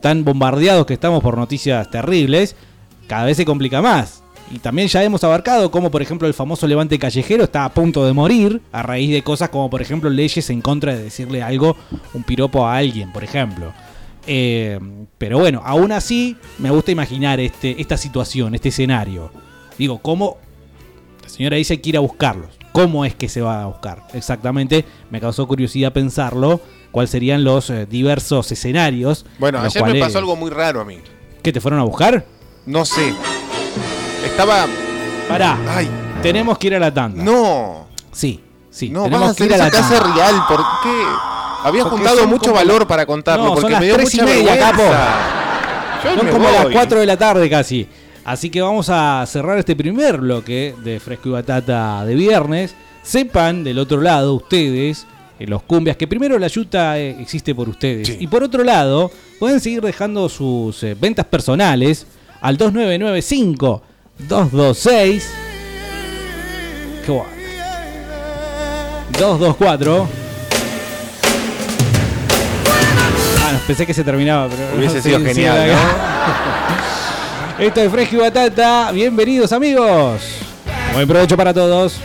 Tan 0.01 0.25
bombardeados 0.25 0.85
que 0.85 0.93
estamos 0.95 1.23
por 1.23 1.37
noticias 1.37 1.89
terribles, 1.89 2.55
cada 3.07 3.23
vez 3.25 3.37
se 3.37 3.45
complica 3.45 3.81
más. 3.81 4.23
Y 4.51 4.59
también 4.59 4.87
ya 4.87 5.03
hemos 5.03 5.23
abarcado 5.23 5.71
cómo, 5.71 5.89
por 5.89 6.01
ejemplo, 6.01 6.27
el 6.27 6.33
famoso 6.33 6.67
levante 6.67 6.99
callejero 6.99 7.45
está 7.45 7.65
a 7.65 7.73
punto 7.73 8.05
de 8.05 8.13
morir 8.13 8.61
a 8.71 8.83
raíz 8.83 9.11
de 9.11 9.23
cosas 9.23 9.49
como, 9.49 9.69
por 9.69 9.81
ejemplo, 9.81 10.09
leyes 10.09 10.49
en 10.49 10.61
contra 10.61 10.95
de 10.95 11.03
decirle 11.03 11.41
algo, 11.41 11.75
un 12.13 12.23
piropo 12.23 12.65
a 12.65 12.77
alguien, 12.77 13.11
por 13.11 13.23
ejemplo. 13.23 13.73
Eh, 14.27 14.79
pero 15.17 15.39
bueno, 15.39 15.61
aún 15.63 15.91
así 15.91 16.37
me 16.59 16.69
gusta 16.69 16.91
imaginar 16.91 17.39
este, 17.39 17.79
esta 17.81 17.97
situación, 17.97 18.55
este 18.55 18.69
escenario. 18.69 19.31
Digo, 19.77 19.99
¿cómo? 19.99 20.37
La 21.23 21.29
señora 21.29 21.57
dice 21.57 21.81
que 21.81 21.89
ir 21.89 21.97
a 21.97 22.01
buscarlos. 22.01 22.49
¿Cómo 22.71 23.05
es 23.05 23.15
que 23.15 23.29
se 23.29 23.41
va 23.41 23.63
a 23.63 23.67
buscar? 23.67 24.03
Exactamente, 24.13 24.85
me 25.09 25.21
causó 25.21 25.47
curiosidad 25.47 25.93
pensarlo. 25.93 26.61
¿Cuáles 26.91 27.09
serían 27.09 27.43
los 27.43 27.69
eh, 27.69 27.85
diversos 27.85 28.51
escenarios? 28.51 29.25
Bueno, 29.39 29.59
ayer 29.59 29.83
me 29.83 29.99
pasó 29.99 30.19
algo 30.19 30.35
muy 30.35 30.49
raro 30.49 30.81
a 30.81 30.85
mí. 30.85 30.99
¿Qué 31.41 31.51
te 31.51 31.59
fueron 31.59 31.79
a 31.79 31.83
buscar? 31.83 32.25
No 32.65 32.85
sé. 32.85 33.13
Estaba. 34.25 34.65
Pará. 35.27 35.57
Ay. 35.67 35.89
Tenemos 36.21 36.57
que 36.57 36.67
ir 36.67 36.75
a 36.75 36.79
la 36.79 36.93
tanda. 36.93 37.23
No. 37.23 37.87
Sí, 38.11 38.39
sí. 38.69 38.89
No, 38.89 39.03
tenemos 39.03 39.27
vas 39.27 39.31
a 39.31 39.35
que 39.37 39.45
ir 39.45 39.53
a 39.53 39.57
la 39.57 39.67
esa 39.67 39.77
casa 39.81 39.99
tanda. 39.99 40.15
real. 40.15 40.35
¿Por 40.47 40.57
qué? 40.83 41.03
Había 41.63 41.83
Porque 41.83 41.97
juntado 41.97 42.17
son 42.19 42.29
mucho 42.29 42.41
como 42.51 42.55
valor 42.55 42.87
para 42.87 43.05
contarlo. 43.05 43.45
No, 43.45 43.49
son 43.51 43.61
porque 43.61 43.71
las 43.73 43.79
me 43.81 43.85
dio 43.87 43.95
tres 43.95 44.13
y 44.13 44.17
mucha 44.21 44.25
media, 44.33 44.53
vergüenza. 44.55 44.71
capo. 44.71 46.03
Yo 46.03 46.15
Son 46.17 46.25
me 46.25 46.31
como 46.31 46.43
voy. 46.45 46.53
las 46.53 46.67
4 46.67 46.99
de 46.99 47.05
la 47.05 47.17
tarde 47.17 47.49
casi. 47.49 47.87
Así 48.23 48.49
que 48.49 48.61
vamos 48.61 48.87
a 48.89 49.23
cerrar 49.27 49.57
este 49.57 49.75
primer 49.75 50.17
bloque 50.17 50.75
de 50.83 50.99
Fresco 50.99 51.29
y 51.29 51.31
Batata 51.33 52.05
de 52.05 52.15
viernes. 52.15 52.75
Sepan 53.03 53.63
del 53.63 53.77
otro 53.79 54.01
lado, 54.01 54.33
ustedes, 54.33 55.05
eh, 55.39 55.45
los 55.47 55.61
cumbias, 55.63 55.95
que 55.97 56.07
primero 56.07 56.37
la 56.39 56.47
yuta 56.47 56.97
eh, 56.99 57.15
existe 57.19 57.53
por 57.53 57.69
ustedes. 57.69 58.17
Y 58.19 58.25
por 58.27 58.41
otro 58.43 58.63
lado, 58.63 59.11
pueden 59.39 59.59
seguir 59.59 59.81
dejando 59.81 60.27
sus 60.29 60.81
eh, 60.83 60.95
ventas 60.99 61.25
personales 61.25 62.07
al 62.41 62.57
2995 62.57 63.81
226 64.19 65.29
Qué 67.05 67.11
guay. 67.11 67.27
224 69.19 70.07
Ah, 73.47 73.51
no, 73.53 73.59
pensé 73.67 73.85
que 73.85 73.93
se 73.93 74.03
terminaba, 74.03 74.47
pero 74.49 74.75
Hubiese 74.77 75.01
sí, 75.01 75.09
sido 75.09 75.19
sí, 75.19 75.25
genial, 75.25 75.67
la- 75.69 75.75
Esto 77.63 77.79
es 77.81 77.89
Fresco 77.91 78.15
y 78.15 78.19
Batata. 78.19 78.91
Bienvenidos, 78.91 79.53
amigos. 79.53 80.21
Buen 80.93 81.07
provecho 81.07 81.37
para 81.37 81.53
todos. 81.53 81.95